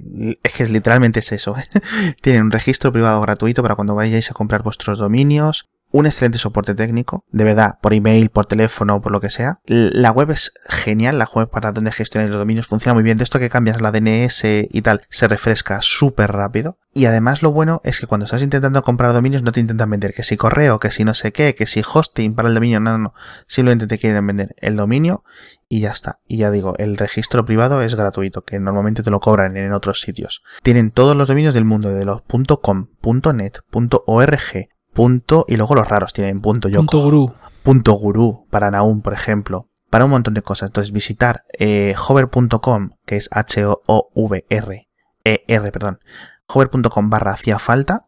es 0.43 0.51
que 0.51 0.65
literalmente 0.65 1.19
es 1.19 1.31
eso. 1.31 1.55
¿eh? 1.57 1.63
Tienen 2.21 2.41
un 2.41 2.51
registro 2.51 2.91
privado 2.91 3.21
gratuito 3.21 3.63
para 3.63 3.75
cuando 3.75 3.95
vayáis 3.95 4.29
a 4.29 4.33
comprar 4.33 4.63
vuestros 4.63 4.99
dominios, 4.99 5.69
un 5.91 6.05
excelente 6.05 6.37
soporte 6.37 6.75
técnico, 6.75 7.23
de 7.31 7.43
verdad, 7.43 7.79
por 7.81 7.93
email, 7.93 8.29
por 8.29 8.45
teléfono, 8.45 9.01
por 9.01 9.11
lo 9.11 9.21
que 9.21 9.29
sea. 9.29 9.59
La 9.65 10.11
web 10.11 10.31
es 10.31 10.53
genial, 10.67 11.17
la 11.17 11.29
web 11.33 11.49
para 11.49 11.71
donde 11.71 11.91
gestionar 11.91 12.29
los 12.29 12.39
dominios 12.39 12.67
funciona 12.67 12.93
muy 12.93 13.03
bien. 13.03 13.17
De 13.17 13.23
esto 13.23 13.39
que 13.39 13.49
cambias 13.49 13.81
la 13.81 13.91
DNS 13.91 14.43
y 14.69 14.81
tal, 14.81 15.01
se 15.09 15.27
refresca 15.27 15.79
súper 15.81 16.31
rápido. 16.31 16.77
Y 16.93 17.05
además 17.05 17.43
lo 17.43 17.51
bueno 17.51 17.79
es 17.83 17.99
que 17.99 18.07
cuando 18.07 18.25
estás 18.25 18.41
intentando 18.41 18.81
comprar 18.81 19.13
dominios 19.13 19.43
no 19.43 19.51
te 19.51 19.59
intentan 19.59 19.89
vender 19.89 20.13
que 20.13 20.23
si 20.23 20.35
correo, 20.35 20.79
que 20.79 20.89
si 20.89 21.03
no 21.03 21.13
sé 21.13 21.31
qué, 21.31 21.53
que 21.53 21.67
si 21.67 21.81
hosting 21.81 22.33
para 22.33 22.49
el 22.49 22.55
dominio, 22.55 22.79
no, 22.79 22.91
no, 22.91 22.97
no. 22.97 23.13
Simplemente 23.45 23.85
te 23.85 23.99
quieren 23.99 24.25
vender 24.25 24.55
el 24.57 24.75
dominio 24.75 25.23
y 25.69 25.81
ya 25.81 25.91
está. 25.91 26.19
Y 26.27 26.37
ya 26.37 26.51
digo, 26.51 26.73
el 26.77 26.97
registro 26.97 27.45
privado 27.45 27.81
es 27.81 27.95
gratuito, 27.95 28.43
que 28.43 28.59
normalmente 28.59 29.03
te 29.03 29.11
lo 29.11 29.19
cobran 29.19 29.57
en 29.57 29.73
otros 29.73 30.01
sitios. 30.01 30.43
Tienen 30.63 30.91
todos 30.91 31.15
los 31.15 31.27
dominios 31.27 31.53
del 31.53 31.65
mundo, 31.65 31.89
de 31.89 32.03
los 32.05 32.21
.com, 32.61 32.87
.net, 33.33 33.59
.org, 34.05 34.67
punto 34.97 35.45
y 35.47 35.57
luego 35.57 35.75
los 35.75 35.87
raros 35.87 36.11
tienen 36.11 36.41
punto 36.41 36.69
yo 36.69 36.79
punto 36.79 37.03
gurú. 37.03 37.33
Punto 37.61 37.93
gurú 37.93 38.47
para 38.49 38.71
Naum 38.71 39.03
por 39.03 39.13
ejemplo 39.13 39.69
para 39.91 40.05
un 40.05 40.11
montón 40.11 40.33
de 40.33 40.41
cosas. 40.41 40.69
Entonces 40.69 40.91
visitar 40.91 41.43
eh, 41.59 41.93
hover.com 41.95 42.89
que 43.05 43.15
es 43.15 43.29
h 43.31 43.63
o 43.67 44.09
v 44.15 44.45
r 44.49 44.89
e 45.23 45.43
r 45.47 45.71
perdón 45.71 45.99
hover.com 46.47 47.11
barra 47.11 47.33
hacía 47.33 47.59
falta 47.59 48.07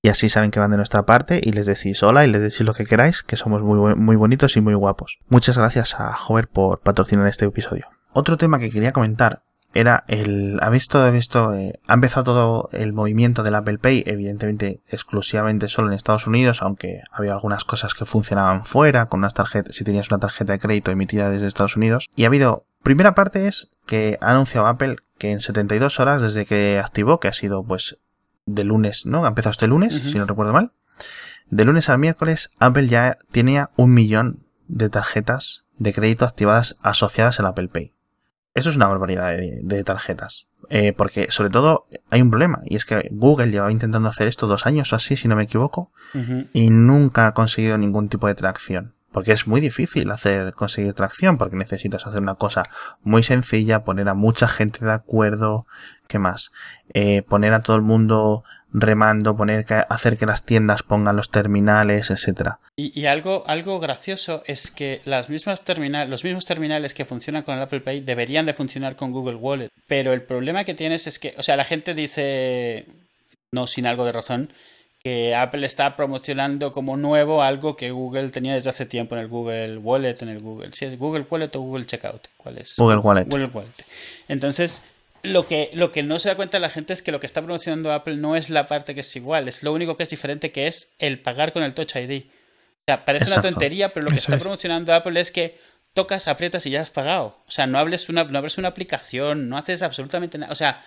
y 0.00 0.10
así 0.10 0.28
saben 0.28 0.52
que 0.52 0.60
van 0.60 0.70
de 0.70 0.76
nuestra 0.76 1.06
parte 1.06 1.40
y 1.42 1.50
les 1.50 1.66
decís 1.66 2.00
hola 2.04 2.24
y 2.24 2.30
les 2.30 2.40
decís 2.40 2.60
lo 2.60 2.74
que 2.74 2.86
queráis 2.86 3.24
que 3.24 3.36
somos 3.36 3.62
muy, 3.62 3.96
muy 3.96 4.14
bonitos 4.14 4.56
y 4.56 4.60
muy 4.60 4.74
guapos. 4.74 5.18
Muchas 5.28 5.58
gracias 5.58 5.98
a 5.98 6.16
Hover 6.16 6.46
por 6.46 6.82
patrocinar 6.82 7.26
este 7.26 7.46
episodio. 7.46 7.88
Otro 8.12 8.36
tema 8.36 8.60
que 8.60 8.70
quería 8.70 8.92
comentar 8.92 9.42
era 9.74 10.04
el, 10.08 10.58
ha 10.60 10.70
visto, 10.70 11.10
visto, 11.12 11.54
eh, 11.54 11.80
ha 11.86 11.94
empezado 11.94 12.24
todo 12.24 12.70
el 12.72 12.92
movimiento 12.92 13.42
del 13.42 13.54
Apple 13.54 13.78
Pay, 13.78 14.04
evidentemente 14.06 14.82
exclusivamente 14.88 15.68
solo 15.68 15.88
en 15.88 15.94
Estados 15.94 16.26
Unidos, 16.26 16.62
aunque 16.62 17.02
había 17.10 17.32
algunas 17.32 17.64
cosas 17.64 17.94
que 17.94 18.04
funcionaban 18.04 18.64
fuera, 18.64 19.06
con 19.06 19.20
unas 19.20 19.34
tarjetas, 19.34 19.74
si 19.74 19.84
tenías 19.84 20.10
una 20.10 20.20
tarjeta 20.20 20.52
de 20.52 20.58
crédito 20.58 20.90
emitida 20.90 21.30
desde 21.30 21.46
Estados 21.46 21.76
Unidos. 21.76 22.10
Y 22.16 22.24
ha 22.24 22.26
habido, 22.26 22.66
primera 22.82 23.14
parte 23.14 23.48
es 23.48 23.70
que 23.86 24.18
ha 24.20 24.30
anunciado 24.30 24.66
Apple 24.66 24.96
que 25.18 25.30
en 25.30 25.40
72 25.40 26.00
horas 26.00 26.20
desde 26.20 26.46
que 26.46 26.78
activó, 26.78 27.20
que 27.20 27.28
ha 27.28 27.32
sido 27.32 27.64
pues 27.64 27.98
de 28.44 28.64
lunes, 28.64 29.06
¿no? 29.06 29.24
Ha 29.24 29.28
empezado 29.28 29.52
este 29.52 29.68
lunes, 29.68 29.94
si 29.94 30.18
no 30.18 30.26
recuerdo 30.26 30.52
mal. 30.52 30.72
De 31.48 31.64
lunes 31.64 31.88
al 31.88 31.98
miércoles, 31.98 32.50
Apple 32.58 32.88
ya 32.88 33.18
tenía 33.30 33.70
un 33.76 33.94
millón 33.94 34.46
de 34.68 34.88
tarjetas 34.88 35.64
de 35.78 35.92
crédito 35.92 36.24
activadas 36.24 36.76
asociadas 36.80 37.40
al 37.40 37.46
Apple 37.46 37.68
Pay. 37.68 37.92
Eso 38.54 38.70
es 38.70 38.76
una 38.76 38.86
barbaridad 38.86 39.34
de, 39.36 39.84
tarjetas. 39.84 40.48
Eh, 40.68 40.92
porque 40.92 41.26
sobre 41.30 41.50
todo 41.50 41.86
hay 42.10 42.22
un 42.22 42.30
problema 42.30 42.60
y 42.64 42.76
es 42.76 42.86
que 42.86 43.08
Google 43.10 43.50
llevaba 43.50 43.72
intentando 43.72 44.08
hacer 44.08 44.28
esto 44.28 44.46
dos 44.46 44.66
años 44.66 44.92
o 44.92 44.96
así, 44.96 45.16
si 45.16 45.28
no 45.28 45.36
me 45.36 45.42
equivoco, 45.42 45.90
y 46.52 46.70
nunca 46.70 47.26
ha 47.26 47.34
conseguido 47.34 47.76
ningún 47.78 48.08
tipo 48.08 48.26
de 48.26 48.34
tracción. 48.34 48.94
Porque 49.12 49.32
es 49.32 49.46
muy 49.46 49.60
difícil 49.60 50.10
hacer, 50.10 50.54
conseguir 50.54 50.94
tracción, 50.94 51.36
porque 51.36 51.56
necesitas 51.56 52.06
hacer 52.06 52.22
una 52.22 52.36
cosa 52.36 52.62
muy 53.02 53.22
sencilla, 53.22 53.84
poner 53.84 54.08
a 54.08 54.14
mucha 54.14 54.48
gente 54.48 54.84
de 54.84 54.92
acuerdo, 54.92 55.66
¿qué 56.08 56.18
más? 56.18 56.50
Eh, 56.94 57.22
poner 57.22 57.52
a 57.52 57.60
todo 57.60 57.76
el 57.76 57.82
mundo 57.82 58.42
remando, 58.72 59.36
poner 59.36 59.64
que, 59.64 59.74
hacer 59.88 60.16
que 60.16 60.26
las 60.26 60.44
tiendas 60.44 60.82
pongan 60.82 61.16
los 61.16 61.30
terminales, 61.30 62.10
etcétera. 62.10 62.58
Y, 62.76 63.06
algo, 63.06 63.44
algo 63.46 63.80
gracioso 63.80 64.42
es 64.46 64.70
que 64.70 65.00
las 65.04 65.28
mismas 65.30 65.62
terminales, 65.62 66.08
los 66.08 66.24
mismos 66.24 66.44
terminales 66.44 66.94
que 66.94 67.04
funcionan 67.04 67.42
con 67.42 67.56
el 67.56 67.62
Apple 67.62 67.80
Pay 67.80 68.00
deberían 68.00 68.46
de 68.46 68.54
funcionar 68.54 68.96
con 68.96 69.12
Google 69.12 69.36
Wallet. 69.36 69.68
Pero 69.86 70.12
el 70.12 70.22
problema 70.22 70.64
que 70.64 70.74
tienes 70.74 71.06
es 71.06 71.18
que, 71.18 71.34
o 71.36 71.42
sea, 71.42 71.56
la 71.56 71.64
gente 71.64 71.94
dice, 71.94 72.86
no 73.52 73.66
sin 73.66 73.86
algo 73.86 74.04
de 74.04 74.12
razón, 74.12 74.52
que 75.02 75.34
Apple 75.34 75.66
está 75.66 75.96
promocionando 75.96 76.72
como 76.72 76.96
nuevo 76.96 77.42
algo 77.42 77.76
que 77.76 77.90
Google 77.90 78.30
tenía 78.30 78.54
desde 78.54 78.70
hace 78.70 78.86
tiempo 78.86 79.16
en 79.16 79.22
el 79.22 79.28
Google 79.28 79.78
Wallet, 79.78 80.22
en 80.22 80.28
el 80.28 80.40
Google, 80.40 80.72
si 80.72 80.84
es 80.84 80.98
Google 80.98 81.26
Wallet 81.28 81.50
o 81.56 81.60
Google 81.60 81.86
Checkout, 81.86 82.28
¿cuál 82.36 82.58
es? 82.58 82.76
Google 82.76 82.98
Wallet. 82.98 83.24
Google 83.24 83.46
Wallet. 83.46 83.84
Entonces, 84.28 84.82
lo 85.22 85.46
que, 85.46 85.70
lo 85.72 85.92
que 85.92 86.02
no 86.02 86.18
se 86.18 86.28
da 86.28 86.34
cuenta 86.34 86.58
la 86.58 86.68
gente 86.68 86.92
es 86.92 87.02
que 87.02 87.12
lo 87.12 87.20
que 87.20 87.26
está 87.26 87.42
promocionando 87.42 87.92
Apple 87.92 88.16
no 88.16 88.36
es 88.36 88.50
la 88.50 88.66
parte 88.66 88.94
que 88.94 89.00
es 89.00 89.16
igual, 89.16 89.48
es 89.48 89.62
lo 89.62 89.72
único 89.72 89.96
que 89.96 90.02
es 90.02 90.10
diferente 90.10 90.50
que 90.50 90.66
es 90.66 90.94
el 90.98 91.20
pagar 91.20 91.52
con 91.52 91.62
el 91.62 91.74
Touch 91.74 91.96
ID. 91.96 92.24
O 92.26 92.84
sea, 92.86 93.04
parece 93.04 93.32
una 93.32 93.42
tontería, 93.42 93.92
pero 93.92 94.04
lo 94.04 94.10
que 94.10 94.16
está 94.16 94.36
promocionando 94.36 94.92
Apple 94.92 95.20
es 95.20 95.30
que 95.30 95.58
tocas, 95.94 96.26
aprietas 96.26 96.66
y 96.66 96.70
ya 96.70 96.82
has 96.82 96.90
pagado. 96.90 97.38
O 97.46 97.50
sea, 97.50 97.66
no 97.66 97.78
hables 97.78 98.08
una, 98.08 98.24
no 98.24 98.38
abres 98.38 98.58
una 98.58 98.68
aplicación, 98.68 99.48
no 99.48 99.56
haces 99.56 99.82
absolutamente 99.82 100.38
nada. 100.38 100.52
O 100.52 100.56
sea, 100.56 100.84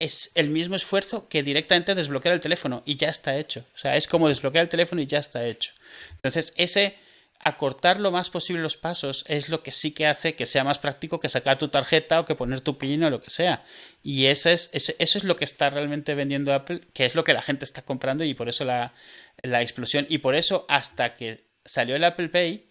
es 0.00 0.32
el 0.34 0.50
mismo 0.50 0.74
esfuerzo 0.74 1.28
que 1.28 1.42
directamente 1.42 1.94
desbloquear 1.94 2.34
el 2.34 2.40
teléfono 2.40 2.82
y 2.84 2.96
ya 2.96 3.08
está 3.08 3.36
hecho. 3.36 3.64
O 3.74 3.78
sea, 3.78 3.96
es 3.96 4.08
como 4.08 4.28
desbloquear 4.28 4.62
el 4.62 4.68
teléfono 4.68 5.00
y 5.00 5.06
ya 5.06 5.18
está 5.18 5.44
hecho. 5.44 5.72
Entonces, 6.16 6.52
ese 6.56 6.96
acortar 7.40 8.00
lo 8.00 8.10
más 8.10 8.30
posible 8.30 8.62
los 8.62 8.76
pasos 8.76 9.24
es 9.28 9.48
lo 9.48 9.62
que 9.62 9.72
sí 9.72 9.92
que 9.92 10.06
hace 10.06 10.34
que 10.34 10.46
sea 10.46 10.64
más 10.64 10.78
práctico 10.78 11.20
que 11.20 11.28
sacar 11.28 11.58
tu 11.58 11.68
tarjeta 11.68 12.20
o 12.20 12.24
que 12.24 12.34
poner 12.34 12.60
tu 12.60 12.78
pin 12.78 13.04
o 13.04 13.10
lo 13.10 13.20
que 13.20 13.30
sea. 13.30 13.64
Y 14.02 14.26
eso 14.26 14.50
es, 14.50 14.70
eso 14.72 15.18
es 15.18 15.24
lo 15.24 15.36
que 15.36 15.44
está 15.44 15.70
realmente 15.70 16.14
vendiendo 16.14 16.52
Apple, 16.52 16.82
que 16.92 17.04
es 17.04 17.14
lo 17.14 17.24
que 17.24 17.32
la 17.32 17.42
gente 17.42 17.64
está 17.64 17.82
comprando 17.82 18.24
y 18.24 18.34
por 18.34 18.48
eso 18.48 18.64
la, 18.64 18.94
la 19.42 19.62
explosión. 19.62 20.06
Y 20.08 20.18
por 20.18 20.34
eso 20.34 20.66
hasta 20.68 21.14
que 21.14 21.44
salió 21.64 21.96
el 21.96 22.04
Apple 22.04 22.28
Pay, 22.28 22.68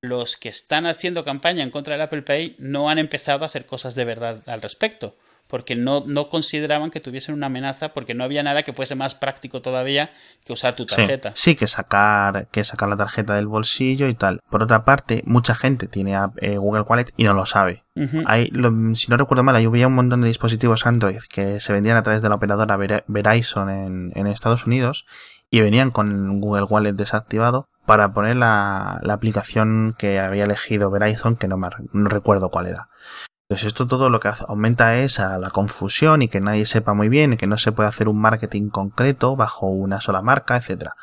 los 0.00 0.36
que 0.36 0.48
están 0.48 0.86
haciendo 0.86 1.24
campaña 1.24 1.62
en 1.62 1.70
contra 1.70 1.94
del 1.94 2.02
Apple 2.02 2.22
Pay 2.22 2.56
no 2.58 2.88
han 2.88 2.98
empezado 2.98 3.42
a 3.42 3.46
hacer 3.46 3.66
cosas 3.66 3.94
de 3.94 4.04
verdad 4.04 4.42
al 4.46 4.62
respecto 4.62 5.16
porque 5.48 5.76
no, 5.76 6.04
no 6.06 6.28
consideraban 6.28 6.90
que 6.90 7.00
tuviesen 7.00 7.34
una 7.34 7.46
amenaza 7.46 7.90
porque 7.90 8.14
no 8.14 8.24
había 8.24 8.42
nada 8.42 8.62
que 8.62 8.72
fuese 8.72 8.94
más 8.94 9.14
práctico 9.14 9.62
todavía 9.62 10.10
que 10.44 10.52
usar 10.52 10.74
tu 10.76 10.86
tarjeta. 10.86 11.32
Sí, 11.34 11.54
que 11.54 11.66
sacar 11.66 12.48
que 12.50 12.64
sacar 12.64 12.88
la 12.88 12.96
tarjeta 12.96 13.34
del 13.34 13.46
bolsillo 13.46 14.08
y 14.08 14.14
tal. 14.14 14.40
Por 14.50 14.62
otra 14.62 14.84
parte, 14.84 15.22
mucha 15.26 15.54
gente 15.54 15.86
tiene 15.86 16.16
eh, 16.40 16.56
Google 16.56 16.82
Wallet 16.82 17.12
y 17.16 17.24
no 17.24 17.34
lo 17.34 17.46
sabe. 17.46 17.84
Hay, 18.26 18.52
si 18.92 19.10
no 19.10 19.16
recuerdo 19.16 19.42
mal, 19.42 19.56
había 19.56 19.86
un 19.86 19.94
montón 19.94 20.20
de 20.20 20.28
dispositivos 20.28 20.84
Android 20.84 21.20
que 21.30 21.60
se 21.60 21.72
vendían 21.72 21.96
a 21.96 22.02
través 22.02 22.20
de 22.20 22.28
la 22.28 22.34
operadora 22.34 22.76
Verizon 23.06 23.70
en, 23.70 24.12
en 24.14 24.26
Estados 24.26 24.66
Unidos 24.66 25.06
y 25.50 25.62
venían 25.62 25.90
con 25.90 26.40
Google 26.42 26.64
Wallet 26.64 26.92
desactivado 26.92 27.68
para 27.86 28.12
poner 28.12 28.36
la, 28.36 29.00
la 29.02 29.14
aplicación 29.14 29.94
que 29.96 30.18
había 30.18 30.44
elegido 30.44 30.90
Verizon, 30.90 31.36
que 31.36 31.48
no, 31.48 31.56
me, 31.56 31.68
no 31.92 32.08
recuerdo 32.08 32.50
cuál 32.50 32.66
era. 32.66 32.88
Entonces 33.48 33.68
esto 33.68 33.86
todo 33.86 34.10
lo 34.10 34.18
que 34.18 34.30
aumenta 34.48 34.96
es 34.96 35.20
a 35.20 35.38
la 35.38 35.50
confusión 35.50 36.20
y 36.20 36.28
que 36.28 36.40
nadie 36.40 36.66
sepa 36.66 36.94
muy 36.94 37.08
bien 37.08 37.32
y 37.32 37.36
que 37.36 37.46
no 37.46 37.58
se 37.58 37.70
puede 37.70 37.88
hacer 37.88 38.08
un 38.08 38.20
marketing 38.20 38.70
concreto 38.70 39.36
bajo 39.36 39.68
una 39.68 40.00
sola 40.00 40.20
marca, 40.20 40.56
etcétera. 40.56 40.96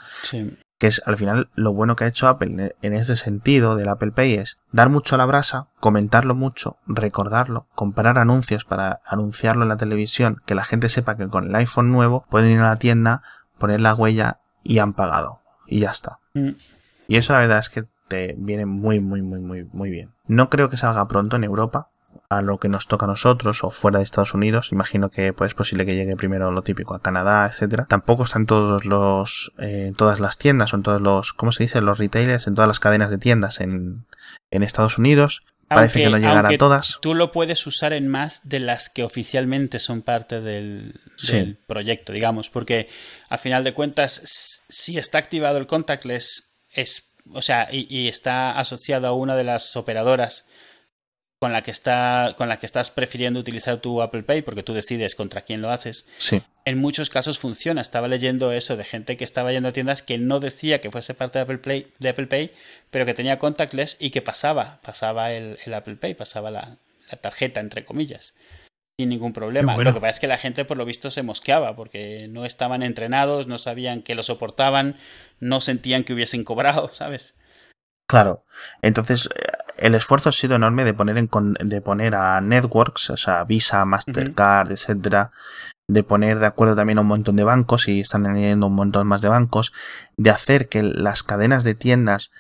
Que 0.78 0.88
es 0.88 1.02
al 1.06 1.16
final 1.16 1.50
lo 1.56 1.72
bueno 1.72 1.96
que 1.96 2.04
ha 2.04 2.08
hecho 2.08 2.28
Apple 2.28 2.76
en 2.82 2.94
ese 2.94 3.16
sentido 3.16 3.78
del 3.78 3.88
Apple 3.88 4.12
Pay 4.12 4.34
es 4.34 4.58
dar 4.74 4.90
mucho 4.90 5.16
a 5.16 5.18
la 5.18 5.26
brasa, 5.26 5.68
comentarlo 5.80 6.36
mucho, 6.36 6.76
recordarlo, 6.86 7.68
comprar 7.76 8.20
anuncios 8.20 8.66
para 8.66 9.00
anunciarlo 9.06 9.64
en 9.64 9.70
la 9.70 9.78
televisión, 9.78 10.42
que 10.46 10.56
la 10.56 10.66
gente 10.66 10.90
sepa 10.90 11.16
que 11.16 11.30
con 11.30 11.48
el 11.48 11.56
iPhone 11.56 11.94
nuevo 11.94 12.26
pueden 12.30 12.52
ir 12.52 12.60
a 12.60 12.72
la 12.72 12.76
tienda, 12.76 13.24
poner 13.58 13.80
la 13.80 13.96
huella 13.96 14.42
y 14.64 14.80
han 14.80 14.92
pagado. 14.92 15.40
Y 15.66 15.80
ya 15.80 15.92
está. 15.92 16.20
Mm. 16.34 16.50
Y 17.08 17.16
eso 17.16 17.32
la 17.32 17.40
verdad 17.40 17.60
es 17.60 17.70
que 17.70 17.86
te 18.10 18.36
viene 18.38 18.66
muy, 18.66 19.00
muy, 19.00 19.22
muy, 19.22 19.40
muy, 19.40 19.70
muy 19.72 19.92
bien. 19.92 20.12
No 20.28 20.50
creo 20.50 20.70
que 20.70 20.76
salga 20.76 21.08
pronto 21.08 21.38
en 21.38 21.46
Europa, 21.46 21.90
a 22.30 22.42
lo 22.42 22.58
que 22.58 22.70
nos 22.70 22.88
toca 22.88 23.06
a 23.06 23.08
nosotros 23.08 23.64
o 23.64 23.70
fuera 23.70 24.00
de 24.00 24.04
Estados 24.04 24.34
Unidos. 24.34 24.72
Imagino 24.72 25.10
que 25.10 25.34
pues, 25.34 25.50
es 25.50 25.56
posible 25.56 25.86
que 25.86 25.96
llegue 25.96 26.16
primero 26.16 26.52
lo 26.52 26.64
típico 26.64 26.96
a 26.96 27.02
Canadá, 27.02 27.46
etcétera. 27.46 27.86
Tampoco 27.86 28.24
están 28.24 28.46
todos 28.46 28.86
los, 28.86 29.54
eh, 29.60 29.94
todas 29.98 30.20
las 30.20 30.38
tiendas, 30.38 30.72
son 30.72 30.84
todos 30.84 31.02
los, 31.02 31.34
¿cómo 31.34 31.52
se 31.52 31.64
dice? 31.64 31.82
Los 31.82 32.00
retailers 32.00 32.48
en 32.48 32.56
todas 32.56 32.68
las 32.68 32.80
cadenas 32.80 33.10
de 33.10 33.18
tiendas 33.18 33.62
en, 33.62 34.06
en 34.52 34.64
Estados 34.64 34.98
Unidos. 34.98 35.44
Parece 35.68 36.04
que 36.04 36.10
no 36.10 36.18
llegará 36.18 36.50
a 36.50 36.58
todas. 36.58 37.00
Tú 37.02 37.16
lo 37.16 37.32
puedes 37.32 37.66
usar 37.66 37.94
en 37.94 38.08
más 38.08 38.42
de 38.44 38.60
las 38.60 38.90
que 38.90 39.04
oficialmente 39.04 39.80
son 39.80 40.02
parte 40.04 40.40
del, 40.40 41.00
del 41.32 41.58
proyecto, 41.68 42.14
digamos, 42.14 42.50
porque 42.50 42.90
a 43.30 43.38
final 43.38 43.64
de 43.64 43.74
cuentas, 43.74 44.62
si 44.70 44.98
está 44.98 45.18
activado 45.18 45.58
el 45.58 45.66
contactless, 45.66 46.52
es, 46.70 47.14
o 47.32 47.42
sea, 47.42 47.70
y, 47.72 47.88
y 47.90 48.08
está 48.08 48.52
asociado 48.52 49.08
a 49.08 49.14
una 49.14 49.36
de 49.36 49.46
las 49.46 49.76
operadoras 49.76 50.46
con 51.44 51.52
la 51.52 51.62
que 51.62 51.72
está 51.72 52.36
con 52.38 52.48
la 52.48 52.58
que 52.58 52.66
estás 52.66 52.90
prefiriendo 52.90 53.38
utilizar 53.38 53.82
tu 53.82 54.02
Apple 54.02 54.24
Pay 54.24 54.44
porque 54.44 54.64
tú 54.64 54.74
decides 54.74 55.14
contra 55.14 55.42
quién 55.42 55.62
lo 55.62 55.72
haces. 55.72 56.06
Sí. 56.16 56.42
En 56.64 56.80
muchos 56.80 57.10
casos 57.10 57.38
funciona. 57.38 57.82
Estaba 57.82 58.08
leyendo 58.08 58.54
eso 58.54 58.78
de 58.78 58.86
gente 58.86 59.18
que 59.18 59.26
estaba 59.26 59.52
yendo 59.52 59.68
a 59.68 59.74
tiendas 59.74 60.04
que 60.04 60.18
no 60.18 60.40
decía 60.40 60.80
que 60.80 60.90
fuese 60.90 61.14
parte 61.14 61.40
de 61.40 61.44
Apple 61.44 61.58
Pay, 61.58 61.88
de 62.00 62.08
Apple 62.08 62.28
Pay 62.28 62.52
pero 62.92 63.06
que 63.06 63.14
tenía 63.14 63.40
contactless 63.40 63.98
y 64.00 64.12
que 64.12 64.22
pasaba, 64.22 64.80
pasaba 64.84 65.34
el, 65.34 65.58
el 65.66 65.74
Apple 65.74 65.98
Pay, 65.98 66.14
pasaba 66.14 66.50
la, 66.50 66.78
la, 67.12 67.18
tarjeta 67.18 67.60
entre 67.60 67.84
comillas. 67.84 68.34
Sin 68.98 69.10
ningún 69.10 69.34
problema. 69.34 69.76
bueno. 69.76 69.90
Lo 69.90 69.96
que 69.96 70.00
pasa 70.00 70.12
es 70.12 70.20
que 70.22 70.28
la 70.28 70.38
gente, 70.38 70.64
por 70.64 70.78
lo 70.78 70.86
visto, 70.86 71.12
se 71.12 71.24
mosqueaba 71.24 71.76
porque 71.76 72.30
no 72.30 72.46
estaban 72.46 72.84
entrenados, 72.84 73.48
no 73.48 73.58
sabían 73.58 74.02
que 74.02 74.16
lo 74.16 74.24
soportaban, 74.24 74.96
no 75.42 75.60
sentían 75.60 76.06
que 76.06 76.14
hubiesen 76.14 76.46
cobrado, 76.46 76.88
¿sabes? 76.94 77.36
Claro. 78.08 78.46
Entonces, 78.82 79.28
eh, 79.36 79.63
el 79.78 79.96
esfuerzo 79.96 80.30
ha 80.30 80.34
sido 80.34 80.56
enorme 80.56 80.84
de 80.84 80.94
poner, 80.94 81.18
en, 81.18 81.28
con- 81.28 81.54
de 81.56 81.82
poner 81.82 82.16
a 82.16 82.40
networks, 82.42 83.10
o 83.10 83.18
sea, 83.18 83.44
Visa, 83.44 83.84
Mastercard, 83.86 84.72
etcétera, 84.72 85.32
de 85.88 86.04
poner 86.04 86.40
de 86.40 86.46
acuerdo 86.46 86.76
también 86.76 86.98
a 86.98 87.02
un 87.02 87.08
montón 87.08 87.36
de 87.36 87.44
bancos 87.44 87.88
y 87.88 88.00
están 88.00 88.26
añadiendo 88.26 88.68
un 88.68 88.76
montón 88.76 89.08
más 89.08 89.22
de 89.22 89.30
bancos, 89.30 89.74
de 90.18 90.30
hacer 90.30 90.70
que 90.70 90.84
las 90.84 91.24
cadenas 91.24 91.64
de 91.64 91.76
tiendas 91.76 92.32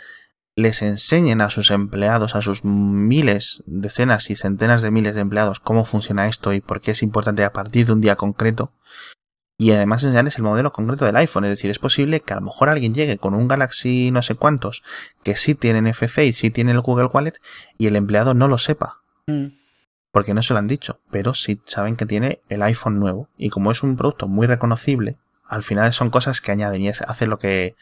les 0.56 0.82
enseñen 0.84 1.42
a 1.42 1.50
sus 1.50 1.72
empleados, 1.72 2.36
a 2.36 2.42
sus 2.42 2.64
miles, 2.64 3.64
decenas 3.66 4.30
y 4.30 4.36
centenas 4.36 4.82
de 4.84 4.92
miles 4.92 5.16
de 5.16 5.22
empleados 5.22 5.60
cómo 5.60 5.84
funciona 5.84 6.28
esto 6.28 6.54
y 6.54 6.62
por 6.62 6.80
qué 6.80 6.92
es 6.92 7.02
importante 7.02 7.44
a 7.44 7.54
partir 7.54 7.88
de 7.88 7.94
un 7.94 8.02
día 8.02 8.16
concreto. 8.18 8.72
Y 9.64 9.72
además 9.72 10.04
enseñarles 10.04 10.36
el 10.36 10.44
modelo 10.44 10.74
concreto 10.74 11.06
del 11.06 11.16
iPhone. 11.16 11.46
Es 11.46 11.52
decir, 11.52 11.72
es 11.72 11.80
posible 11.80 12.20
que 12.20 12.34
a 12.34 12.36
lo 12.36 12.42
mejor 12.42 12.68
alguien 12.68 12.94
llegue 12.94 13.18
con 13.18 13.34
un 13.34 13.48
Galaxy 13.48 14.12
no 14.12 14.22
sé 14.22 14.36
cuántos 14.36 14.84
que 15.24 15.38
sí 15.38 15.56
tienen 15.56 15.86
NFC 15.86 16.18
y 16.18 16.34
sí 16.34 16.50
tienen 16.50 16.76
el 16.76 16.82
Google 16.82 17.06
Wallet 17.06 17.36
y 17.78 17.88
el 17.88 17.96
empleado 17.96 18.34
no 18.34 18.50
lo 18.50 18.58
sepa. 18.58 19.04
Mm. 19.26 19.56
Porque 20.12 20.34
no 20.34 20.44
se 20.44 20.52
lo 20.52 20.60
han 20.60 20.68
dicho, 20.68 21.00
pero 21.12 21.34
sí 21.34 21.62
saben 21.64 21.96
que 21.96 22.06
tiene 22.06 22.42
el 22.50 22.62
iPhone 22.62 23.00
nuevo. 23.00 23.30
Y 23.38 23.52
como 23.52 23.72
es 23.72 23.84
un 23.84 23.96
producto 23.96 24.28
muy 24.28 24.48
reconocible, 24.48 25.16
al 25.46 25.64
final 25.64 25.94
son 25.94 26.10
cosas 26.10 26.42
que 26.42 26.52
añaden 26.52 26.82
y 26.82 26.90
hace 26.90 27.26
lo 27.26 27.40
que 27.40 27.78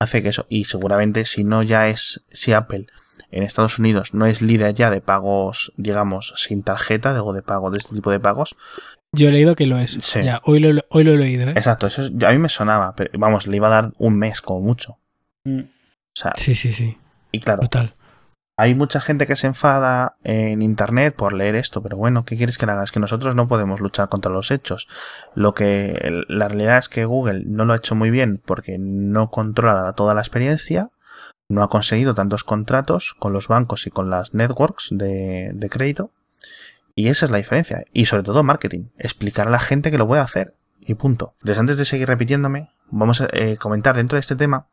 hace 0.00 0.22
que 0.22 0.30
eso. 0.30 0.46
Y 0.48 0.64
seguramente 0.64 1.26
si 1.26 1.44
no 1.44 1.62
ya 1.62 1.88
es, 1.88 2.24
si 2.30 2.54
Apple 2.54 2.86
en 3.30 3.42
Estados 3.42 3.78
Unidos 3.78 4.14
no 4.14 4.24
es 4.24 4.40
líder 4.40 4.72
ya 4.72 4.88
de 4.88 5.02
pagos, 5.02 5.74
digamos, 5.76 6.32
sin 6.38 6.62
tarjeta, 6.62 7.12
de, 7.12 7.20
o 7.20 7.34
de 7.34 7.42
pago 7.42 7.70
de 7.70 7.76
este 7.76 7.94
tipo 7.94 8.10
de 8.10 8.20
pagos. 8.20 8.56
Yo 9.12 9.28
he 9.28 9.32
leído 9.32 9.56
que 9.56 9.66
lo 9.66 9.78
es. 9.78 9.98
Sí. 10.00 10.22
Ya, 10.22 10.40
hoy 10.44 10.60
lo, 10.60 10.82
hoy 10.90 11.04
lo 11.04 11.12
he 11.14 11.16
leído, 11.16 11.48
¿eh? 11.48 11.52
Exacto, 11.56 11.86
eso 11.86 12.02
es- 12.02 12.12
a 12.24 12.30
mí 12.30 12.38
me 12.38 12.48
sonaba, 12.48 12.94
pero 12.94 13.10
vamos, 13.18 13.46
le 13.46 13.56
iba 13.56 13.66
a 13.66 13.82
dar 13.82 13.90
un 13.98 14.16
mes 14.18 14.40
como 14.40 14.60
mucho. 14.60 14.98
Mm. 15.44 15.60
O 15.60 16.14
sea, 16.14 16.32
Sí, 16.36 16.54
sí, 16.54 16.72
sí. 16.72 16.96
y 17.32 17.40
claro, 17.40 17.60
Brutal. 17.60 17.94
Hay 18.56 18.74
mucha 18.74 19.00
gente 19.00 19.26
que 19.26 19.36
se 19.36 19.46
enfada 19.46 20.16
en 20.22 20.60
internet 20.60 21.14
por 21.16 21.32
leer 21.32 21.54
esto, 21.54 21.82
pero 21.82 21.96
bueno, 21.96 22.26
¿qué 22.26 22.36
quieres 22.36 22.58
que 22.58 22.66
le 22.66 22.72
haga? 22.72 22.84
Es 22.84 22.92
que 22.92 23.00
nosotros 23.00 23.34
no 23.34 23.48
podemos 23.48 23.80
luchar 23.80 24.10
contra 24.10 24.30
los 24.30 24.50
hechos. 24.50 24.86
Lo 25.34 25.54
que 25.54 26.24
la 26.28 26.46
realidad 26.48 26.76
es 26.76 26.90
que 26.90 27.06
Google 27.06 27.44
no 27.46 27.64
lo 27.64 27.72
ha 27.72 27.76
hecho 27.76 27.94
muy 27.94 28.10
bien 28.10 28.38
porque 28.44 28.76
no 28.78 29.30
controla 29.30 29.94
toda 29.94 30.12
la 30.12 30.20
experiencia, 30.20 30.90
no 31.48 31.62
ha 31.62 31.70
conseguido 31.70 32.14
tantos 32.14 32.44
contratos 32.44 33.14
con 33.18 33.32
los 33.32 33.48
bancos 33.48 33.86
y 33.86 33.90
con 33.90 34.10
las 34.10 34.34
networks 34.34 34.88
de, 34.90 35.52
de 35.54 35.68
crédito. 35.70 36.10
Y 37.00 37.08
esa 37.08 37.24
es 37.24 37.32
la 37.32 37.38
diferencia. 37.38 37.84
Y 37.92 38.06
sobre 38.06 38.22
todo 38.22 38.42
marketing. 38.42 38.88
Explicar 38.98 39.48
a 39.48 39.50
la 39.50 39.58
gente 39.58 39.90
que 39.90 39.98
lo 39.98 40.06
puede 40.06 40.20
hacer. 40.20 40.54
Y 40.80 40.94
punto. 40.94 41.34
Entonces 41.40 41.58
antes 41.58 41.78
de 41.78 41.84
seguir 41.84 42.08
repitiéndome, 42.08 42.70
vamos 42.90 43.20
a 43.20 43.28
eh, 43.32 43.56
comentar 43.56 43.96
dentro 43.96 44.16
de 44.16 44.20
este 44.20 44.36
tema 44.36 44.66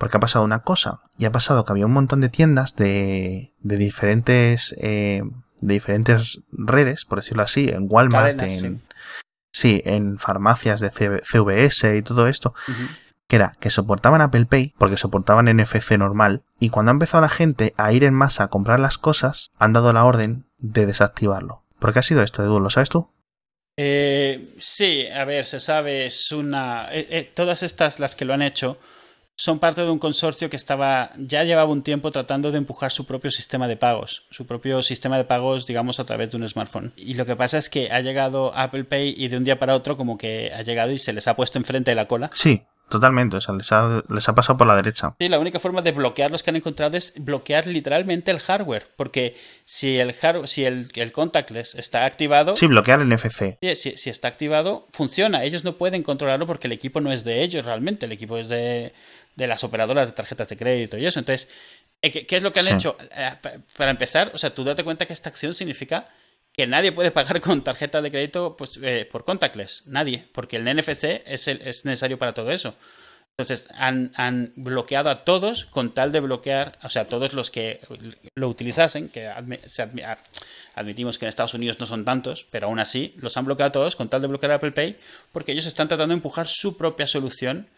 porque 0.00 0.16
ha 0.16 0.20
pasado 0.20 0.46
una 0.46 0.60
cosa, 0.60 1.00
y 1.18 1.26
ha 1.26 1.30
pasado 1.30 1.66
que 1.66 1.72
había 1.72 1.84
un 1.84 1.92
montón 1.92 2.22
de 2.22 2.30
tiendas 2.30 2.74
de, 2.74 3.52
de 3.60 3.76
diferentes 3.76 4.74
eh, 4.80 5.22
de 5.60 5.74
diferentes 5.74 6.40
redes, 6.52 7.04
por 7.04 7.18
decirlo 7.18 7.42
así, 7.42 7.68
en 7.68 7.86
Walmart, 7.86 8.38
Cadenas, 8.38 8.62
en 8.62 8.82
sí. 9.52 9.82
en 9.84 10.18
farmacias 10.18 10.80
de 10.80 10.88
CV 10.88 11.20
CVS 11.20 11.98
y 11.98 12.02
todo 12.02 12.28
esto, 12.28 12.54
que 13.28 13.36
era 13.36 13.56
que 13.60 13.68
soportaban 13.68 14.22
Apple 14.22 14.46
Pay 14.46 14.74
porque 14.78 14.96
soportaban 14.96 15.54
NFC 15.54 15.98
normal, 15.98 16.44
y 16.58 16.70
cuando 16.70 16.92
ha 16.92 16.94
empezado 16.94 17.20
la 17.20 17.28
gente 17.28 17.74
a 17.76 17.92
ir 17.92 18.04
en 18.04 18.14
masa 18.14 18.44
a 18.44 18.48
comprar 18.48 18.80
las 18.80 18.96
cosas, 18.96 19.50
han 19.58 19.74
dado 19.74 19.92
la 19.92 20.06
orden 20.06 20.46
de 20.56 20.86
desactivarlo. 20.86 21.62
¿Por 21.80 21.92
qué 21.92 21.98
ha 21.98 22.02
sido 22.02 22.22
esto, 22.22 22.42
Edu? 22.44 22.60
¿Lo 22.60 22.70
sabes 22.70 22.88
tú? 22.90 23.08
Eh, 23.76 24.54
sí, 24.58 25.06
a 25.06 25.24
ver, 25.24 25.46
se 25.46 25.58
sabe, 25.60 26.06
es 26.06 26.32
una. 26.32 26.88
eh, 26.92 27.06
eh, 27.10 27.32
todas 27.34 27.62
estas, 27.62 27.98
las 27.98 28.14
que 28.14 28.24
lo 28.24 28.34
han 28.34 28.42
hecho, 28.42 28.78
son 29.36 29.58
parte 29.58 29.80
de 29.80 29.90
un 29.90 29.98
consorcio 29.98 30.50
que 30.50 30.56
estaba. 30.56 31.12
ya 31.16 31.44
llevaba 31.44 31.70
un 31.70 31.82
tiempo 31.82 32.10
tratando 32.10 32.50
de 32.52 32.58
empujar 32.58 32.92
su 32.92 33.06
propio 33.06 33.30
sistema 33.30 33.66
de 33.68 33.78
pagos. 33.78 34.26
Su 34.30 34.46
propio 34.46 34.82
sistema 34.82 35.16
de 35.16 35.24
pagos, 35.24 35.66
digamos, 35.66 35.98
a 35.98 36.04
través 36.04 36.30
de 36.30 36.36
un 36.36 36.46
smartphone. 36.46 36.92
Y 36.96 37.14
lo 37.14 37.24
que 37.24 37.36
pasa 37.36 37.56
es 37.56 37.70
que 37.70 37.90
ha 37.90 38.00
llegado 38.00 38.52
Apple 38.54 38.84
Pay 38.84 39.14
y 39.16 39.28
de 39.28 39.38
un 39.38 39.44
día 39.44 39.58
para 39.58 39.74
otro, 39.74 39.96
como 39.96 40.18
que 40.18 40.52
ha 40.52 40.60
llegado 40.60 40.92
y 40.92 40.98
se 40.98 41.14
les 41.14 41.26
ha 41.26 41.36
puesto 41.36 41.58
enfrente 41.58 41.90
de 41.90 41.94
la 41.94 42.06
cola. 42.06 42.28
Sí, 42.34 42.62
totalmente, 42.90 43.36
o 43.36 43.40
sea, 43.40 43.54
les 43.54 43.72
ha, 43.72 44.02
les 44.10 44.28
ha 44.28 44.34
pasado 44.34 44.58
por 44.58 44.66
la 44.66 44.76
derecha. 44.76 45.14
Sí, 45.18 45.28
la 45.28 45.38
única 45.38 45.58
forma 45.58 45.80
de 45.80 45.92
bloquear 45.92 46.30
los 46.30 46.42
que 46.42 46.50
han 46.50 46.56
encontrado 46.56 46.96
es 46.98 47.14
bloquear 47.16 47.66
literalmente 47.66 48.30
el 48.30 48.40
hardware. 48.40 48.88
Porque 48.96 49.36
si 49.64 49.96
el, 49.98 50.14
hard- 50.14 50.46
si 50.46 50.64
el, 50.66 50.90
el 50.94 51.12
contactless 51.12 51.74
está 51.76 52.04
activado. 52.04 52.56
Sí, 52.56 52.66
bloquear 52.66 53.00
el 53.00 53.08
NFC. 53.08 53.56
Sí, 53.62 53.76
Si, 53.76 53.96
si 53.96 54.10
está 54.10 54.28
activado, 54.28 54.88
funciona. 54.92 55.44
Ellos 55.44 55.64
no 55.64 55.76
pueden 55.78 56.02
controlarlo 56.02 56.46
porque 56.46 56.66
el 56.66 56.72
equipo 56.72 57.00
no 57.00 57.10
es 57.12 57.24
de 57.24 57.42
ellos 57.42 57.64
realmente. 57.64 58.04
El 58.06 58.12
equipo 58.12 58.36
es 58.36 58.48
de, 58.50 58.92
de 59.36 59.46
las 59.46 59.64
operadoras 59.64 60.08
de 60.08 60.12
tarjetas 60.14 60.48
de 60.48 60.56
crédito 60.58 60.98
y 60.98 61.06
eso. 61.06 61.18
Entonces, 61.20 61.48
¿qué, 62.02 62.26
qué 62.26 62.36
es 62.36 62.42
lo 62.42 62.52
que 62.52 62.60
han 62.60 62.66
Sí. 62.66 62.72
hecho? 62.74 62.96
Eh, 63.16 63.30
pa- 63.40 63.52
Para 63.76 63.90
empezar, 63.92 64.32
o 64.34 64.38
sea, 64.38 64.54
tú 64.54 64.64
date 64.64 64.84
cuenta 64.84 65.06
que 65.06 65.12
esta 65.12 65.28
acción 65.30 65.54
significa 65.54 66.08
que 66.60 66.66
nadie 66.66 66.92
puede 66.92 67.10
pagar 67.10 67.40
con 67.40 67.64
tarjeta 67.64 68.02
de 68.02 68.10
crédito 68.10 68.54
pues, 68.54 68.78
eh, 68.82 69.08
por 69.10 69.24
contactless. 69.24 69.84
Nadie. 69.86 70.28
Porque 70.32 70.56
el 70.56 70.64
NFC 70.64 71.22
es, 71.24 71.48
es 71.48 71.86
necesario 71.86 72.18
para 72.18 72.34
todo 72.34 72.50
eso. 72.50 72.74
Entonces, 73.38 73.66
han, 73.74 74.52
bloqueado 74.56 75.08
a 75.08 75.24
todos 75.24 75.64
con 75.64 75.94
tal 75.94 76.12
de 76.12 76.20
bloquear, 76.20 76.78
o 76.82 76.90
sea, 76.90 77.06
todos 77.06 77.32
los 77.32 77.50
que 77.50 77.80
lo 78.34 78.48
utilizasen, 78.50 79.08
que 79.08 79.26
a- 79.26 79.42
admitimos 80.74 81.18
que 81.18 81.24
en 81.24 81.30
Estados 81.30 81.54
Unidos 81.54 81.80
no 81.80 81.86
son 81.86 82.04
tantos, 82.04 82.46
pero 82.50 82.66
aún 82.66 82.78
así 82.78 83.14
los 83.16 83.38
han 83.38 83.46
bloqueado 83.46 83.68
a 83.68 83.72
todos 83.72 83.96
con 83.96 84.10
tal 84.10 84.20
de 84.20 84.28
bloquear 84.28 84.52
a 84.52 84.56
Apple 84.56 84.72
Pay, 84.72 84.98
porque 85.32 85.52
ellos 85.52 85.64
están 85.64 85.88
tratando 85.88 86.12
de 86.12 86.18
empujar 86.18 86.46
su 86.46 86.76
propia 86.76 87.06
solución, 87.06 87.68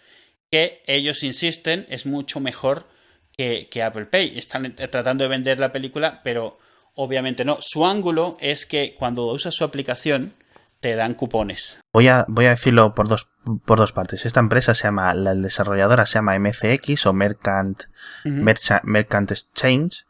que 0.50 0.82
ellos 0.86 1.22
insisten 1.22 1.86
es 1.88 2.04
mucho 2.04 2.40
mejor 2.40 2.88
que, 3.36 3.68
que 3.70 3.84
Apple 3.84 4.06
Pay. 4.06 4.36
Están 4.36 4.66
eh, 4.66 4.88
tratando 4.88 5.22
de 5.22 5.28
vender 5.28 5.60
la 5.60 5.70
película, 5.70 6.22
pero 6.24 6.58
obviamente 6.94 7.44
no. 7.44 7.58
Su 7.60 7.86
ángulo 7.86 8.36
es 8.40 8.66
que 8.66 8.94
cuando 8.98 9.26
usas 9.26 9.54
su 9.54 9.64
aplicación, 9.64 10.34
te 10.80 10.96
dan 10.96 11.14
cupones. 11.14 11.78
Voy 11.92 12.08
a, 12.08 12.24
voy 12.28 12.46
a 12.46 12.50
decirlo 12.50 12.94
por 12.94 13.06
dos, 13.08 13.28
por 13.64 13.78
dos 13.78 13.92
partes. 13.92 14.26
Esta 14.26 14.40
empresa 14.40 14.74
se 14.74 14.84
llama, 14.84 15.14
la 15.14 15.34
desarrolladora 15.34 16.06
se 16.06 16.14
llama 16.14 16.36
MCX 16.38 17.06
o 17.06 17.12
Mercant. 17.12 17.84
Mercha- 18.24 18.80
Mercant 18.82 19.30
Exchange 19.30 20.04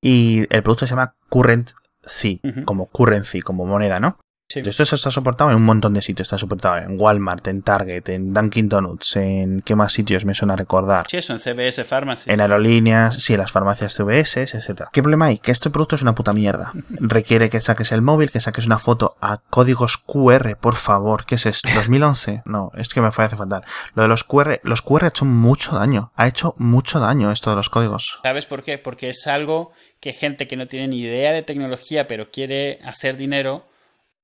y 0.00 0.40
el 0.54 0.62
producto 0.62 0.86
se 0.86 0.90
llama 0.90 1.16
Currency, 1.28 2.40
Ujú. 2.44 2.64
como 2.64 2.86
currency, 2.90 3.40
como 3.40 3.64
moneda, 3.66 3.98
¿no? 4.00 4.16
Sí. 4.52 4.60
Esto 4.62 4.82
está 4.82 5.10
soportado 5.10 5.48
en 5.48 5.56
un 5.56 5.64
montón 5.64 5.94
de 5.94 6.02
sitios. 6.02 6.26
Está 6.26 6.36
soportado 6.36 6.76
en 6.76 7.00
Walmart, 7.00 7.46
en 7.46 7.62
Target, 7.62 8.06
en 8.10 8.34
Dunkin' 8.34 8.68
Donuts, 8.68 9.16
en 9.16 9.62
qué 9.62 9.74
más 9.74 9.94
sitios 9.94 10.26
me 10.26 10.34
suena 10.34 10.56
recordar. 10.56 11.06
Sí, 11.08 11.16
eso 11.16 11.32
en 11.32 11.38
CBS 11.38 11.84
Pharmacy. 11.84 12.30
En 12.30 12.42
aerolíneas, 12.42 13.14
sí, 13.14 13.32
en 13.32 13.38
las 13.38 13.50
farmacias 13.50 13.96
CVS, 13.96 14.42
etcétera. 14.42 14.90
¿Qué 14.92 15.02
problema 15.02 15.26
hay? 15.26 15.38
Que 15.38 15.52
este 15.52 15.70
producto 15.70 15.96
es 15.96 16.02
una 16.02 16.14
puta 16.14 16.34
mierda. 16.34 16.72
Requiere 16.90 17.48
que 17.48 17.62
saques 17.62 17.92
el 17.92 18.02
móvil, 18.02 18.30
que 18.30 18.40
saques 18.40 18.66
una 18.66 18.78
foto 18.78 19.16
a 19.22 19.38
códigos 19.38 19.96
QR, 19.96 20.56
por 20.56 20.74
favor. 20.74 21.24
¿Qué 21.24 21.36
es 21.36 21.46
esto? 21.46 21.70
¿2011? 21.70 22.42
No, 22.44 22.72
es 22.76 22.92
que 22.92 23.00
me 23.00 23.10
fue 23.10 23.24
hace 23.24 23.36
fatal. 23.36 23.62
Lo 23.94 24.02
de 24.02 24.08
los 24.08 24.22
QR, 24.22 24.60
los 24.64 24.82
QR 24.82 25.04
ha 25.06 25.08
hecho 25.08 25.24
mucho 25.24 25.76
daño. 25.76 26.12
Ha 26.14 26.28
hecho 26.28 26.54
mucho 26.58 27.00
daño 27.00 27.32
esto 27.32 27.48
de 27.48 27.56
los 27.56 27.70
códigos. 27.70 28.20
¿Sabes 28.22 28.44
por 28.44 28.62
qué? 28.62 28.76
Porque 28.76 29.08
es 29.08 29.26
algo 29.26 29.72
que 29.98 30.12
gente 30.12 30.46
que 30.46 30.56
no 30.56 30.66
tiene 30.66 30.88
ni 30.88 31.00
idea 31.00 31.32
de 31.32 31.42
tecnología 31.42 32.06
pero 32.06 32.30
quiere 32.30 32.80
hacer 32.84 33.16
dinero 33.16 33.71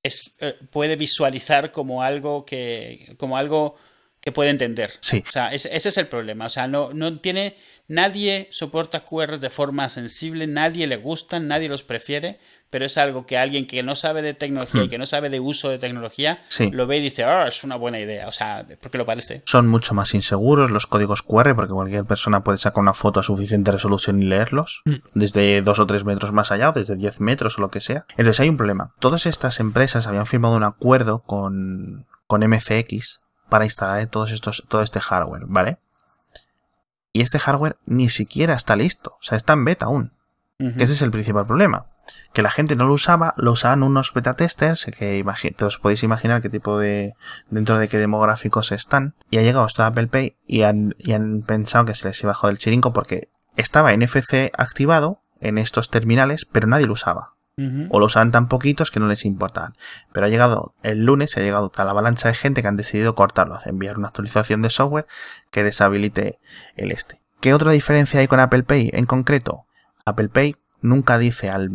es, 0.02 0.34
eh, 0.38 0.54
puede 0.70 0.96
visualizar 0.96 1.72
como 1.72 2.02
algo 2.02 2.44
que 2.44 3.14
como 3.18 3.36
algo 3.36 3.76
que 4.20 4.32
puede 4.32 4.50
entender. 4.50 4.92
Sí. 5.00 5.22
O 5.26 5.30
sea, 5.30 5.52
ese, 5.52 5.74
ese 5.74 5.88
es 5.90 5.98
el 5.98 6.08
problema. 6.08 6.46
O 6.46 6.48
sea, 6.48 6.66
no, 6.66 6.92
no 6.92 7.18
tiene. 7.20 7.56
Nadie 7.86 8.48
soporta 8.50 9.04
QRs 9.04 9.40
de 9.40 9.48
forma 9.48 9.88
sensible, 9.88 10.46
nadie 10.46 10.86
le 10.86 10.96
gustan, 10.96 11.48
nadie 11.48 11.68
los 11.68 11.82
prefiere, 11.82 12.38
pero 12.70 12.84
es 12.84 12.98
algo 12.98 13.24
que 13.26 13.38
alguien 13.38 13.66
que 13.66 13.82
no 13.82 13.96
sabe 13.96 14.20
de 14.22 14.34
tecnología 14.34 14.82
y 14.82 14.86
Hmm. 14.86 14.90
que 14.90 14.98
no 14.98 15.06
sabe 15.06 15.30
de 15.30 15.40
uso 15.40 15.70
de 15.70 15.78
tecnología 15.78 16.40
Sí. 16.48 16.70
lo 16.70 16.86
ve 16.86 16.98
y 16.98 17.02
dice, 17.02 17.24
ah, 17.24 17.46
es 17.48 17.64
una 17.64 17.76
buena 17.76 17.98
idea. 17.98 18.28
O 18.28 18.32
sea, 18.32 18.66
porque 18.82 18.98
lo 18.98 19.06
parece. 19.06 19.42
Son 19.46 19.66
mucho 19.68 19.94
más 19.94 20.12
inseguros 20.14 20.70
los 20.70 20.86
códigos 20.86 21.22
QR 21.22 21.54
porque 21.54 21.72
cualquier 21.72 22.04
persona 22.04 22.44
puede 22.44 22.58
sacar 22.58 22.80
una 22.80 22.92
foto 22.94 23.20
a 23.20 23.22
suficiente 23.22 23.70
resolución 23.72 24.22
y 24.22 24.26
leerlos 24.26 24.82
Mm. 24.84 24.94
desde 25.14 25.62
dos 25.62 25.78
o 25.78 25.86
tres 25.86 26.04
metros 26.04 26.32
más 26.32 26.52
allá 26.52 26.70
o 26.70 26.72
desde 26.72 26.96
10 26.96 27.20
metros 27.20 27.58
o 27.58 27.62
lo 27.62 27.70
que 27.70 27.80
sea. 27.80 28.04
Entonces 28.10 28.40
hay 28.40 28.48
un 28.48 28.56
problema. 28.56 28.92
Todas 28.98 29.26
estas 29.26 29.60
empresas 29.60 30.06
habían 30.06 30.26
firmado 30.26 30.56
un 30.56 30.62
acuerdo 30.64 31.20
con, 31.20 32.06
con 32.26 32.42
MCX 32.46 33.20
para 33.48 33.64
instalar 33.64 34.06
todos 34.08 34.30
estos, 34.30 34.64
todo 34.68 34.82
este 34.82 35.00
hardware, 35.00 35.44
¿vale? 35.46 35.78
Y 37.12 37.22
este 37.22 37.38
hardware 37.38 37.76
ni 37.86 38.10
siquiera 38.10 38.54
está 38.54 38.76
listo. 38.76 39.12
O 39.18 39.22
sea, 39.22 39.36
está 39.36 39.54
en 39.54 39.64
beta 39.64 39.86
aún. 39.86 40.12
Que 40.58 40.82
ese 40.84 40.94
es 40.94 41.02
el 41.02 41.10
principal 41.12 41.46
problema. 41.46 41.86
Que 42.32 42.42
la 42.42 42.50
gente 42.50 42.76
no 42.76 42.86
lo 42.86 42.94
usaba, 42.94 43.34
lo 43.36 43.52
usaban 43.52 43.82
unos 43.82 44.12
beta 44.14 44.34
testers, 44.34 44.86
que 44.86 45.24
os 45.60 45.78
podéis 45.78 46.02
imaginar 46.02 46.42
qué 46.42 46.50
tipo 46.50 46.78
de, 46.78 47.14
dentro 47.50 47.78
de 47.78 47.88
qué 47.88 47.98
demográficos 47.98 48.72
están, 48.72 49.14
y 49.30 49.38
ha 49.38 49.42
llegado 49.42 49.66
esto 49.66 49.82
a 49.82 49.88
Apple 49.88 50.08
Pay 50.08 50.36
y 50.46 50.62
han, 50.62 50.94
y 50.98 51.12
han 51.12 51.42
pensado 51.42 51.84
que 51.84 51.94
se 51.94 52.08
les 52.08 52.22
iba 52.22 52.32
a 52.32 52.34
joder 52.34 52.52
el 52.52 52.58
chirinco 52.58 52.92
porque 52.92 53.28
estaba 53.56 53.94
NFC 53.96 54.50
activado 54.56 55.20
en 55.40 55.58
estos 55.58 55.90
terminales, 55.90 56.46
pero 56.50 56.68
nadie 56.68 56.86
lo 56.86 56.94
usaba. 56.94 57.34
O 57.90 57.98
lo 57.98 58.06
usaban 58.06 58.30
tan 58.30 58.46
poquitos 58.46 58.92
que 58.92 59.00
no 59.00 59.08
les 59.08 59.24
importaban. 59.24 59.74
Pero 60.12 60.26
ha 60.26 60.28
llegado 60.28 60.74
el 60.84 61.04
lunes, 61.04 61.36
ha 61.36 61.40
llegado 61.40 61.70
tal 61.70 61.88
avalancha 61.88 62.28
de 62.28 62.34
gente 62.34 62.62
que 62.62 62.68
han 62.68 62.76
decidido 62.76 63.16
cortarlo, 63.16 63.58
enviar 63.64 63.98
una 63.98 64.06
actualización 64.06 64.62
de 64.62 64.70
software 64.70 65.08
que 65.50 65.64
deshabilite 65.64 66.38
el 66.76 66.92
este. 66.92 67.20
¿Qué 67.40 67.54
otra 67.54 67.72
diferencia 67.72 68.20
hay 68.20 68.28
con 68.28 68.38
Apple 68.38 68.62
Pay 68.62 68.90
en 68.92 69.06
concreto? 69.06 69.66
Apple 70.04 70.28
Pay 70.28 70.54
nunca 70.80 71.18
dice 71.18 71.50
al, 71.50 71.70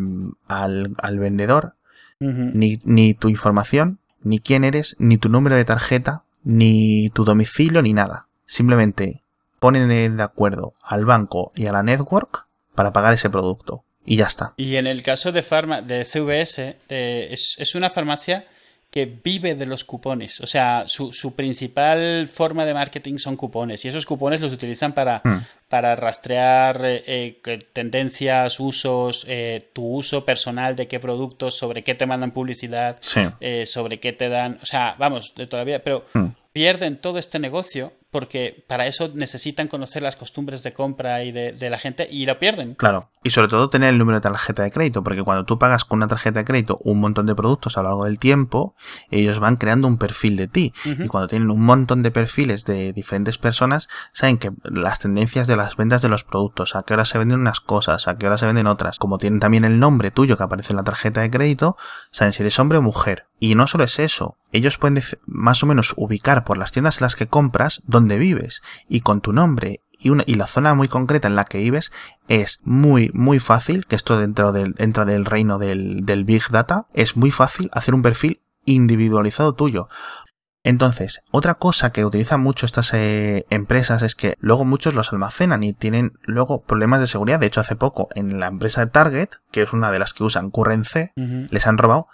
al, 0.48 1.20
vendedor 1.20 1.76
ni, 2.20 2.80
ni 2.84 3.14
tu 3.14 3.30
información, 3.30 4.00
ni 4.24 4.40
quién 4.40 4.64
eres, 4.64 4.96
ni 5.00 5.18
tu 5.18 5.30
número 5.30 5.56
de 5.56 5.66
tarjeta, 5.66 6.24
ni 6.44 7.10
tu 7.10 7.26
domicilio, 7.26 7.82
ni 7.82 7.94
nada. 7.94 8.28
Simplemente 8.46 9.24
ponen 9.60 10.18
de 10.18 10.24
acuerdo 10.24 10.74
al 10.82 11.06
banco 11.06 11.52
y 11.56 11.68
a 11.68 11.72
la 11.72 11.84
network 11.84 12.48
para 12.76 12.92
pagar 12.94 13.14
ese 13.14 13.30
producto. 13.30 13.84
Y 14.06 14.18
ya 14.18 14.26
está. 14.26 14.54
Y 14.58 14.76
en 14.76 14.88
el 14.88 15.02
caso 15.02 15.32
de, 15.32 15.44
farma, 15.44 15.82
de 15.82 16.04
CVS, 16.04 16.78
es, 16.90 17.56
es, 17.58 17.76
una 17.76 17.90
farmacia 17.90 18.46
que 18.94 19.06
vive 19.08 19.56
de 19.56 19.66
los 19.66 19.84
cupones. 19.84 20.40
O 20.42 20.46
sea, 20.46 20.84
su, 20.86 21.12
su, 21.12 21.34
principal 21.34 22.28
forma 22.28 22.64
de 22.64 22.76
marketing 22.76 23.18
son 23.18 23.36
cupones. 23.36 23.84
Y 23.84 23.88
esos 23.88 24.06
cupones 24.06 24.40
los 24.40 24.54
utilizan 24.54 24.94
para, 24.94 25.20
hmm. 25.24 25.40
para 25.68 25.96
rastrear 25.96 26.80
eh, 26.86 27.40
eh, 27.44 27.60
tendencias, 27.74 28.60
usos, 28.60 29.26
eh, 29.28 29.72
tu 29.74 29.84
uso 29.84 30.24
personal 30.24 30.76
de 30.76 30.88
qué 30.88 31.00
productos, 31.00 31.56
sobre 31.56 31.84
qué 31.84 31.96
te 31.96 32.06
mandan 32.06 32.34
publicidad, 32.34 32.98
sobre 33.02 34.00
qué 34.00 34.14
te 34.14 34.30
dan. 34.30 34.60
O 34.62 34.66
sea, 34.68 34.96
vamos, 35.00 35.34
de 35.36 35.48
todavía. 35.48 35.84
Pero 35.84 36.06
hmm. 36.14 36.28
pierden 36.52 36.98
todo 36.98 37.18
este 37.18 37.40
negocio 37.40 37.94
porque 38.14 38.64
para 38.68 38.86
eso 38.86 39.10
necesitan 39.16 39.68
conocer 39.68 40.04
las 40.04 40.16
costumbres 40.16 40.62
de 40.62 40.72
compra 40.72 41.24
y 41.24 41.32
de, 41.32 41.70
la 41.70 41.80
gente 41.80 42.08
y 42.10 42.28
lo 42.28 42.38
pierden. 42.38 42.76
Claro, 42.76 43.10
y 43.24 43.32
sobre 43.32 43.48
todo 43.48 43.72
tener 43.72 43.90
el 43.90 43.98
número 43.98 44.20
de 44.20 44.22
tarjeta 44.22 44.62
de 44.62 44.70
crédito, 44.70 45.04
porque 45.04 45.24
cuando 45.24 45.46
tú 45.46 45.58
pagas 45.58 45.84
con 45.84 45.98
una 45.98 46.08
tarjeta 46.08 46.40
de 46.40 46.46
crédito 46.46 46.78
un 46.84 47.00
montón 47.00 47.26
de 47.26 47.34
productos 47.34 47.76
a 47.76 47.82
lo 47.82 47.90
largo 47.90 48.06
del 48.06 48.20
tiempo, 48.20 48.76
ellos 49.10 49.40
van 49.40 49.56
creando 49.56 49.88
un 49.88 49.98
perfil 49.98 50.38
de 50.38 50.48
ti. 50.48 50.74
Y 50.86 51.08
cuando 51.08 51.28
tienen 51.28 51.50
un 51.50 51.66
montón 51.66 52.04
de 52.04 52.12
perfiles 52.12 52.66
de 52.66 52.94
diferentes 52.94 53.40
personas, 53.40 53.90
saben 54.12 54.38
que 54.38 54.52
las 54.64 55.00
tendencias 55.00 55.48
de 55.48 55.58
las 55.58 55.76
ventas 55.76 56.04
de 56.04 56.10
los 56.10 56.24
productos, 56.24 56.76
a 56.76 56.84
qué 56.84 56.94
hora 56.94 57.06
se 57.06 57.18
venden 57.18 57.40
unas 57.40 57.62
cosas, 57.62 58.08
a 58.08 58.18
qué 58.20 58.28
hora 58.28 58.38
se 58.38 58.46
venden 58.46 58.68
otras, 58.68 59.00
como 59.00 59.18
tienen 59.18 59.40
también 59.40 59.66
el 59.66 59.80
nombre 59.80 60.12
tuyo 60.12 60.38
que 60.38 60.44
aparece 60.44 60.74
en 60.74 60.78
la 60.78 60.84
tarjeta 60.84 61.22
de 61.22 61.32
crédito, 61.32 61.78
saben 62.12 62.32
si 62.32 62.44
eres 62.44 62.60
hombre 62.60 62.78
o 62.78 62.84
mujer. 62.84 63.26
Y 63.40 63.56
no 63.56 63.68
solo 63.68 63.84
es 63.84 64.00
eso, 64.00 64.38
ellos 64.54 64.78
pueden 64.78 65.04
más 65.26 65.64
o 65.64 65.66
menos 65.66 65.94
ubicar 65.98 66.46
por 66.46 66.58
las 66.58 66.72
tiendas 66.72 67.02
en 67.02 67.06
las 67.06 67.16
que 67.16 67.28
compras 67.28 67.82
donde 67.86 68.03
vives 68.08 68.62
y 68.88 69.02
con 69.02 69.22
tu 69.22 69.34
nombre 69.34 69.82
y, 70.00 70.10
una, 70.10 70.24
y 70.26 70.36
la 70.36 70.48
zona 70.48 70.74
muy 70.74 70.88
concreta 70.88 71.28
en 71.28 71.36
la 71.36 71.46
que 71.46 71.60
vives 71.60 71.92
es 72.28 72.60
muy, 72.64 73.10
muy 73.14 73.40
fácil, 73.40 73.86
que 73.86 73.96
esto 73.96 74.20
dentro 74.20 74.52
del, 74.52 74.76
entra 74.78 75.06
del 75.06 75.26
reino 75.26 75.60
del, 75.60 76.06
del 76.06 76.26
Big 76.26 76.50
Data, 76.50 76.88
es 76.94 77.16
muy 77.16 77.32
fácil 77.32 77.70
hacer 77.74 77.94
un 77.94 78.02
perfil 78.02 78.36
individualizado 78.66 79.54
tuyo. 79.54 79.88
Entonces, 80.64 81.24
otra 81.32 81.56
cosa 81.56 81.92
que 81.92 82.06
utilizan 82.06 82.40
mucho 82.40 82.66
estas 82.66 82.94
eh, 82.94 83.46
empresas 83.50 84.02
es 84.02 84.16
que 84.16 84.38
luego 84.40 84.64
muchos 84.64 84.94
los 84.94 85.12
almacenan 85.12 85.62
y 85.62 85.74
tienen 85.74 86.14
luego 86.24 86.62
problemas 86.62 87.02
de 87.02 87.08
seguridad. 87.08 87.40
De 87.40 87.48
hecho, 87.48 87.60
hace 87.60 87.76
poco 87.76 88.08
en 88.16 88.40
la 88.40 88.48
empresa 88.48 88.86
de 88.86 88.92
Target, 88.92 89.30
que 89.52 89.62
es 89.62 89.74
una 89.74 89.92
de 89.92 90.00
las 90.00 90.14
que 90.14 90.24
usan 90.24 90.52
Currency, 90.52 91.12
les 91.16 91.68
han 91.68 91.78
robado 91.78 92.08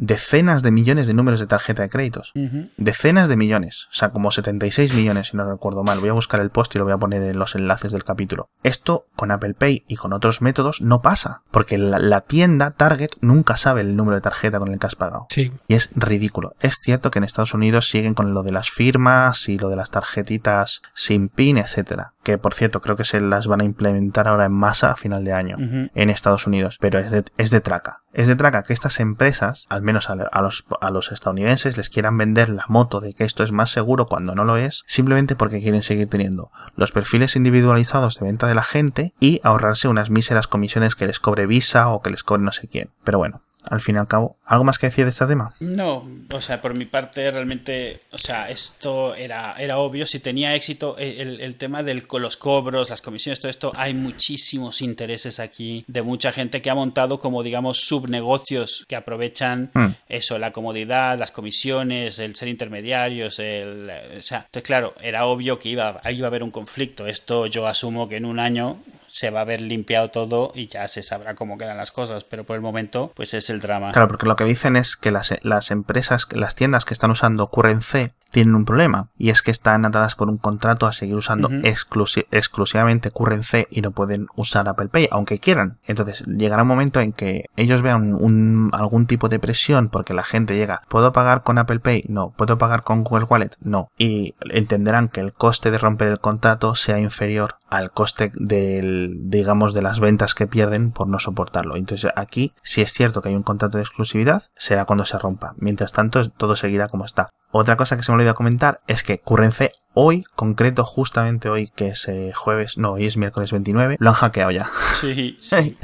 decenas 0.00 0.62
de 0.62 0.70
millones 0.70 1.06
de 1.06 1.14
números 1.14 1.40
de 1.40 1.46
tarjeta 1.46 1.82
de 1.82 1.90
créditos. 1.90 2.32
Decenas 2.76 3.28
de 3.28 3.36
millones. 3.36 3.86
O 3.90 3.94
sea, 3.94 4.10
como 4.10 4.30
76 4.30 4.94
millones, 4.94 5.28
si 5.28 5.36
no 5.36 5.48
recuerdo 5.48 5.84
mal. 5.84 6.00
Voy 6.00 6.08
a 6.08 6.14
buscar 6.14 6.40
el 6.40 6.50
post 6.50 6.74
y 6.74 6.78
lo 6.78 6.84
voy 6.84 6.94
a 6.94 6.98
poner 6.98 7.22
en 7.22 7.38
los 7.38 7.54
enlaces 7.54 7.92
del 7.92 8.02
capítulo. 8.02 8.48
Esto 8.62 9.04
con 9.14 9.30
Apple 9.30 9.54
Pay 9.54 9.84
y 9.86 9.96
con 9.96 10.12
otros 10.12 10.40
métodos 10.40 10.80
no 10.80 11.02
pasa. 11.02 11.42
Porque 11.50 11.76
la, 11.78 12.22
tienda 12.22 12.72
Target 12.72 13.10
nunca 13.20 13.56
sabe 13.56 13.82
el 13.82 13.96
número 13.96 14.14
de 14.14 14.22
tarjeta 14.22 14.58
con 14.58 14.72
el 14.72 14.78
que 14.78 14.86
has 14.86 14.96
pagado. 14.96 15.26
Sí. 15.28 15.52
Y 15.68 15.74
es 15.74 15.90
ridículo. 15.94 16.54
Es 16.60 16.76
cierto 16.76 17.10
que 17.10 17.18
en 17.18 17.24
Estados 17.24 17.54
Unidos 17.54 17.88
siguen 17.88 18.14
con 18.14 18.32
lo 18.32 18.42
de 18.42 18.52
las 18.52 18.70
firmas 18.70 19.48
y 19.48 19.58
lo 19.58 19.68
de 19.68 19.76
las 19.76 19.90
tarjetitas 19.90 20.80
sin 20.94 21.28
PIN, 21.28 21.58
etcétera. 21.58 22.14
Que 22.22 22.38
por 22.38 22.54
cierto, 22.54 22.80
creo 22.80 22.96
que 22.96 23.04
se 23.04 23.20
las 23.20 23.46
van 23.46 23.60
a 23.60 23.64
implementar 23.64 24.28
ahora 24.28 24.44
en 24.44 24.52
masa 24.52 24.90
a 24.90 24.96
final 24.96 25.24
de 25.24 25.32
año 25.32 25.56
en 25.58 26.10
Estados 26.10 26.46
Unidos. 26.46 26.76
Pero 26.80 26.98
es 26.98 27.10
de, 27.10 27.24
es 27.38 27.50
de 27.50 27.60
traca. 27.60 28.02
Es 28.12 28.26
de 28.26 28.36
traca 28.36 28.62
que 28.64 28.72
estas 28.72 29.00
empresas, 29.00 29.66
al 29.68 29.82
menos 29.82 30.10
a, 30.10 30.16
los, 30.16 30.66
a 30.80 30.90
los 30.90 31.12
estadounidenses, 31.12 31.76
les 31.76 31.90
quieran 31.90 32.18
vender 32.18 32.48
la 32.48 32.64
moto 32.68 33.00
de 33.00 33.14
que 33.14 33.24
esto 33.24 33.44
es 33.44 33.52
más 33.52 33.70
seguro 33.70 34.06
cuando 34.06 34.34
no 34.34 34.44
lo 34.44 34.56
es, 34.56 34.82
simplemente 34.86 35.36
porque 35.36 35.60
quieren 35.60 35.82
seguir 35.82 36.08
teniendo 36.08 36.50
los 36.76 36.92
perfiles 36.92 37.36
individualizados 37.36 38.18
de 38.18 38.26
venta 38.26 38.48
de 38.48 38.54
la 38.54 38.62
gente 38.62 39.14
y 39.20 39.40
ahorrarse 39.44 39.88
unas 39.88 40.10
míseras 40.10 40.48
comisiones 40.48 40.94
que 40.94 41.06
les 41.06 41.20
cobre 41.20 41.46
Visa 41.46 41.88
o 41.88 42.02
que 42.02 42.10
les 42.10 42.24
cobre 42.24 42.42
no 42.42 42.52
sé 42.52 42.68
quién. 42.68 42.90
Pero 43.04 43.18
bueno, 43.18 43.42
al 43.68 43.80
fin 43.80 43.96
y 43.96 43.98
al 43.98 44.08
cabo. 44.08 44.36
¿Algo 44.44 44.64
más 44.64 44.78
que 44.78 44.86
decir 44.86 45.04
de 45.04 45.10
este 45.10 45.26
tema? 45.26 45.52
No, 45.60 46.08
o 46.30 46.40
sea, 46.40 46.60
por 46.60 46.74
mi 46.74 46.86
parte 46.86 47.30
realmente, 47.30 48.00
o 48.12 48.18
sea, 48.18 48.48
esto 48.50 49.14
era, 49.14 49.54
era 49.58 49.78
obvio. 49.78 50.06
Si 50.06 50.20
tenía 50.20 50.54
éxito 50.54 50.96
eh, 50.98 51.20
el, 51.40 51.56
tema 51.56 51.82
de 51.82 51.94
los 51.94 52.36
cobros, 52.36 52.90
las 52.90 53.02
comisiones, 53.02 53.40
todo 53.40 53.50
esto, 53.50 53.72
hay 53.76 53.94
muchísimos 53.94 54.82
intereses 54.82 55.40
aquí 55.40 55.84
de 55.86 56.02
mucha 56.02 56.32
gente 56.32 56.62
que 56.62 56.70
ha 56.70 56.74
montado 56.74 57.20
como, 57.20 57.42
digamos, 57.42 57.80
subnegocios 57.80 58.84
que 58.88 58.96
aprovechan 58.96 59.70
hmm. 59.74 59.88
eso, 60.08 60.38
la 60.38 60.52
comodidad, 60.52 61.18
las 61.18 61.32
comisiones, 61.32 62.18
el 62.18 62.36
ser 62.36 62.48
intermediarios, 62.48 63.38
el, 63.38 63.90
o 64.18 64.22
sea, 64.22 64.38
entonces 64.38 64.62
claro, 64.62 64.94
era 65.00 65.26
obvio 65.26 65.58
que 65.58 65.68
iba, 65.68 66.00
iba 66.10 66.26
a 66.26 66.28
haber 66.28 66.42
un 66.42 66.50
conflicto. 66.50 67.06
Esto 67.06 67.46
yo 67.46 67.66
asumo 67.66 68.08
que 68.08 68.16
en 68.16 68.24
un 68.24 68.38
año 68.38 68.78
se 69.10 69.30
va 69.30 69.40
a 69.40 69.42
haber 69.42 69.60
limpiado 69.60 70.10
todo 70.10 70.52
y 70.54 70.68
ya 70.68 70.86
se 70.88 71.02
sabrá 71.02 71.34
cómo 71.34 71.58
quedan 71.58 71.76
las 71.76 71.92
cosas, 71.92 72.24
pero 72.24 72.44
por 72.44 72.56
el 72.56 72.62
momento, 72.62 73.12
pues 73.14 73.34
es 73.34 73.50
el 73.50 73.60
drama. 73.60 73.92
Claro, 73.92 74.08
porque 74.08 74.26
lo 74.26 74.36
que 74.36 74.44
dicen 74.44 74.76
es 74.76 74.96
que 74.96 75.10
las, 75.10 75.34
las 75.42 75.70
empresas, 75.70 76.28
las 76.32 76.54
tiendas 76.54 76.84
que 76.84 76.94
están 76.94 77.10
usando 77.10 77.48
Currency 77.48 78.10
tienen 78.30 78.54
un 78.54 78.64
problema 78.64 79.08
y 79.18 79.30
es 79.30 79.42
que 79.42 79.50
están 79.50 79.84
atadas 79.84 80.14
por 80.14 80.28
un 80.28 80.38
contrato 80.38 80.86
a 80.86 80.92
seguir 80.92 81.16
usando 81.16 81.50
exclusivamente 81.62 83.10
Currency 83.10 83.66
y 83.70 83.80
no 83.80 83.90
pueden 83.90 84.28
usar 84.36 84.68
Apple 84.68 84.88
Pay, 84.88 85.08
aunque 85.10 85.38
quieran. 85.38 85.78
Entonces 85.86 86.24
llegará 86.26 86.62
un 86.62 86.68
momento 86.68 87.00
en 87.00 87.12
que 87.12 87.46
ellos 87.56 87.82
vean 87.82 88.14
un, 88.14 88.70
algún 88.72 89.06
tipo 89.06 89.28
de 89.28 89.38
presión 89.38 89.88
porque 89.88 90.14
la 90.14 90.22
gente 90.22 90.56
llega, 90.56 90.82
¿puedo 90.88 91.12
pagar 91.12 91.42
con 91.42 91.58
Apple 91.58 91.80
Pay? 91.80 92.04
No. 92.08 92.32
¿Puedo 92.36 92.58
pagar 92.58 92.82
con 92.82 93.04
Google 93.04 93.26
Wallet? 93.26 93.50
No. 93.60 93.90
Y 93.98 94.34
entenderán 94.40 95.08
que 95.08 95.20
el 95.20 95.32
coste 95.32 95.70
de 95.70 95.78
romper 95.78 96.08
el 96.08 96.20
contrato 96.20 96.74
sea 96.76 96.98
inferior 96.98 97.56
al 97.68 97.92
coste 97.92 98.32
del, 98.34 98.99
digamos, 99.08 99.74
de 99.74 99.82
las 99.82 100.00
ventas 100.00 100.34
que 100.34 100.46
pierden 100.46 100.92
por 100.92 101.08
no 101.08 101.18
soportarlo. 101.18 101.76
Entonces 101.76 102.10
aquí, 102.16 102.52
si 102.62 102.80
es 102.80 102.92
cierto 102.92 103.22
que 103.22 103.30
hay 103.30 103.34
un 103.34 103.42
contrato 103.42 103.78
de 103.78 103.84
exclusividad, 103.84 104.44
será 104.56 104.84
cuando 104.84 105.04
se 105.04 105.18
rompa. 105.18 105.54
Mientras 105.56 105.92
tanto, 105.92 106.28
todo 106.30 106.56
seguirá 106.56 106.88
como 106.88 107.04
está. 107.04 107.30
Otra 107.52 107.76
cosa 107.76 107.96
que 107.96 108.02
se 108.02 108.12
me 108.12 108.16
olvidó 108.16 108.34
comentar 108.34 108.80
es 108.86 109.02
que 109.02 109.18
Currency 109.18 109.70
hoy, 109.92 110.24
concreto 110.36 110.84
justamente 110.84 111.48
hoy, 111.48 111.68
que 111.68 111.88
es 111.88 112.08
eh, 112.08 112.32
jueves, 112.34 112.78
no, 112.78 112.92
hoy 112.92 113.06
es 113.06 113.16
miércoles 113.16 113.50
29, 113.50 113.96
lo 113.98 114.10
han 114.10 114.16
hackeado 114.16 114.50
ya. 114.50 114.68
Sí, 115.00 115.38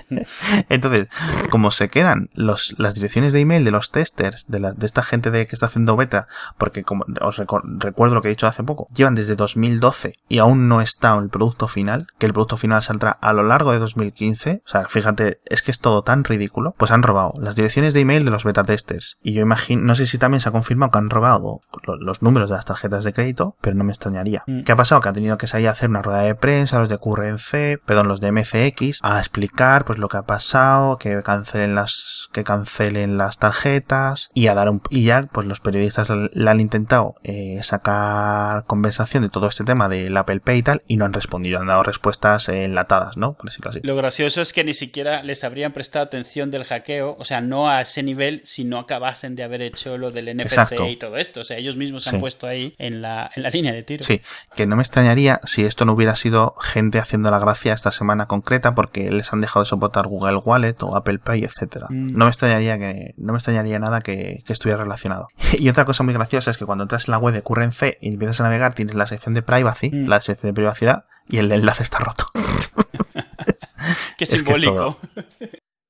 Entonces, 0.69 1.09
como 1.51 1.71
se 1.71 1.89
quedan 1.89 2.31
los, 2.35 2.77
las 2.79 2.95
direcciones 2.95 3.33
de 3.33 3.41
email 3.41 3.65
de 3.65 3.71
los 3.71 3.91
testers, 3.91 4.47
de, 4.49 4.61
la, 4.61 4.73
de 4.73 4.87
esta 4.87 5.03
gente 5.03 5.31
de 5.31 5.47
que 5.47 5.57
está 5.57 5.67
haciendo 5.67 5.97
beta, 5.97 6.29
porque 6.57 6.85
como 6.85 7.05
os 7.21 7.39
recuerdo 7.39 8.15
lo 8.15 8.23
que 8.23 8.29
he 8.29 8.31
dicho 8.31 8.47
hace 8.47 8.63
poco, 8.63 8.89
llevan 8.95 9.15
desde 9.15 9.37
2012 9.37 10.15
y 10.29 10.39
aún 10.39 10.69
no 10.69 10.81
está 10.81 11.17
el 11.17 11.29
producto 11.29 11.69
final, 11.69 12.07
que 12.19 12.27
el 12.27 12.33
producto 12.33 12.57
final 12.57 12.83
saldrá 12.83 13.11
a 13.11 13.33
lo 13.33 13.43
largo 13.43 13.73
de 13.73 13.79
2015, 13.79 14.63
o 14.65 14.69
sea, 14.69 14.87
fíjate, 14.87 15.41
es 15.47 15.63
que 15.63 15.71
es 15.71 15.81
todo 15.81 16.03
tan 16.03 16.25
ridículo, 16.25 16.75
pues 16.79 16.91
han 16.91 17.03
robado 17.03 17.33
las 17.41 17.57
direcciones 17.57 17.95
de 17.95 18.01
email 18.01 18.25
de 18.25 18.31
los 18.31 18.45
beta 18.45 18.63
testers. 18.63 19.19
Y 19.23 19.33
yo 19.33 19.43
imagino, 19.43 19.83
no 19.83 19.97
sé 19.97 20.07
si 20.07 20.19
también 20.19 20.41
se 20.41 20.49
ha 20.49 20.53
confirmado 20.53 20.93
que 20.93 20.99
han 20.99 21.11
robado 21.11 21.56
los 21.99 22.23
números 22.23 22.51
de 22.51 22.57
las 22.57 22.65
tarjetas 22.65 23.05
de 23.05 23.13
crédito, 23.13 23.57
pero 23.61 23.77
no 23.77 23.85
me 23.85 23.93
extrañaría. 23.93 24.45
Mm. 24.47 24.63
¿Qué 24.63 24.73
ha 24.73 24.77
pasado? 24.77 25.01
Que 25.01 25.09
ha 25.09 25.13
tenido 25.13 25.39
que 25.39 25.47
salir 25.47 25.69
a 25.69 25.73
hacer 25.73 25.89
una 25.89 26.03
rueda 26.03 26.23
de 26.23 26.35
prensa, 26.35 26.79
los 26.79 26.89
de 26.89 26.99
QRNC, 26.99 27.85
perdón, 27.85 28.09
los 28.09 28.21
de 28.21 28.33
MCX, 28.33 29.01
a 29.03 29.19
explicar 29.19 29.85
pues 29.85 29.99
lo 29.99 30.09
que 30.09 30.17
ha 30.17 30.23
pasado, 30.23 30.99
que 30.99 31.23
cancelen 31.23 31.75
las, 31.75 32.29
que 32.33 32.45
cancelen 32.45 33.19
las 33.19 33.39
tarjetas 33.39 34.31
y 34.35 34.49
a 34.49 34.55
dar 34.55 34.69
un, 34.69 34.83
y 34.91 35.05
ya 35.05 35.29
pues 35.33 35.47
los 35.47 35.61
periodistas 35.61 36.11
le 36.11 36.51
han 36.51 36.61
intentado 36.61 37.15
eh, 37.23 37.59
sacar 37.63 38.65
conversación 38.67 39.23
de 39.23 39.29
todo 39.29 39.49
este 39.49 39.65
tema 39.65 39.89
del 39.89 40.17
Apple 40.17 40.41
Pay 40.41 40.59
y 40.59 40.63
tal 40.63 40.83
y 40.87 40.97
no 40.97 41.05
han 41.05 41.13
respondido, 41.13 41.61
han 41.61 41.67
dado 41.67 41.83
respuestas 41.83 42.49
enlatadas, 42.49 43.17
¿no? 43.17 43.35
Por 43.35 43.47
decirlo 43.47 43.71
así. 43.71 43.81
Lo 43.83 43.97
gracioso 43.97 44.43
es 44.43 44.53
que 44.53 44.65
ni 44.65 44.75
siquiera 44.75 45.23
les 45.23 45.45
habrían 45.45 45.73
prestado 45.73 46.05
atención 46.05 46.51
del 46.51 46.65
hackeo, 46.65 47.17
o 47.19 47.25
sea, 47.25 47.41
no 47.41 47.69
a 47.69 47.83
ese 47.83 48.03
nivel 48.03 48.43
si 48.45 48.65
no 48.65 48.79
acabasen 48.79 49.37
de 49.37 49.43
haber 49.43 49.63
hecho 49.63 49.99
lo 49.99 50.11
del 50.11 50.37
NFC 50.37 50.81
y 50.89 50.97
todo 50.97 51.17
esto. 51.17 51.45
Sea, 51.47 51.57
ellos 51.57 51.77
mismos 51.77 52.05
se 52.05 52.11
Sí. 52.11 52.17
han 52.17 52.21
puesto 52.21 52.47
ahí 52.47 52.75
en 52.79 53.01
la, 53.03 53.31
en 53.35 53.43
la 53.43 53.51
línea 53.51 53.73
de 53.73 53.83
tiro. 53.83 54.03
Sí, 54.05 54.21
que 54.55 54.67
no 54.67 54.77
me 54.77 54.83
extrañaría 54.83 55.41
si 55.45 55.65
esto 55.65 55.85
no 55.85 55.93
hubiera 55.95 56.15
sido 56.17 56.55
gente 56.61 56.99
haciendo 56.99 57.31
la 57.31 57.39
gracia 57.39 57.73
esta 57.73 57.91
semana 57.91 58.27
concreta 58.27 58.75
porque 58.75 59.09
les 59.11 59.33
han 59.33 59.41
dejado 59.41 59.65
de 59.65 59.69
soportar 59.69 60.07
Google 60.07 60.37
Wallet 60.39 60.77
o 60.83 60.95
Apple 60.97 61.19
Pay, 61.19 61.45
etcétera. 61.45 61.87
Mm. 61.89 62.09
No 62.17 62.27
me 62.27 62.31
extrañaría 62.31 62.79
que 62.79 63.15
no 63.17 63.33
me 63.33 63.39
extrañaría 63.39 63.79
nada 63.79 64.01
que, 64.03 64.43
que 64.45 64.53
estuviera 64.53 64.83
relacionado. 64.83 65.29
Y 65.59 65.69
otra 65.71 65.85
cosa 65.87 66.03
muy 66.05 66.13
graciosa 66.13 66.51
es 66.51 66.59
que 66.59 66.67
cuando 66.67 66.83
entras 66.85 67.09
en 67.09 67.13
la 67.13 67.19
web 67.19 67.33
de 67.33 67.43
Currency 67.43 67.95
y 68.01 68.11
empiezas 68.13 68.41
a 68.41 68.45
navegar 68.45 68.75
tienes 68.75 68.95
la 68.95 69.07
sección 69.07 69.35
de 69.35 69.43
privacy, 69.43 69.91
Mm. 69.91 70.09
la 70.09 70.21
sección 70.21 70.51
de 70.51 70.55
privacidad 70.55 71.05
y 71.29 71.39
el 71.39 71.51
enlace 71.53 71.83
está 71.83 71.99
roto. 71.99 72.27
Qué 74.19 74.25
Es 74.25 74.31
que 74.31 74.37
es 74.37 74.41
simbólico. 74.43 74.75
todo. 74.75 74.99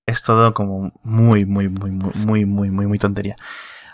es 0.06 0.22
todo 0.22 0.54
como 0.54 0.92
muy, 1.02 1.44
muy, 1.46 1.68
muy, 1.68 1.90
muy, 1.90 2.12
muy, 2.14 2.44
muy, 2.44 2.70
muy, 2.70 2.86
muy 2.86 2.98
tontería. 2.98 3.34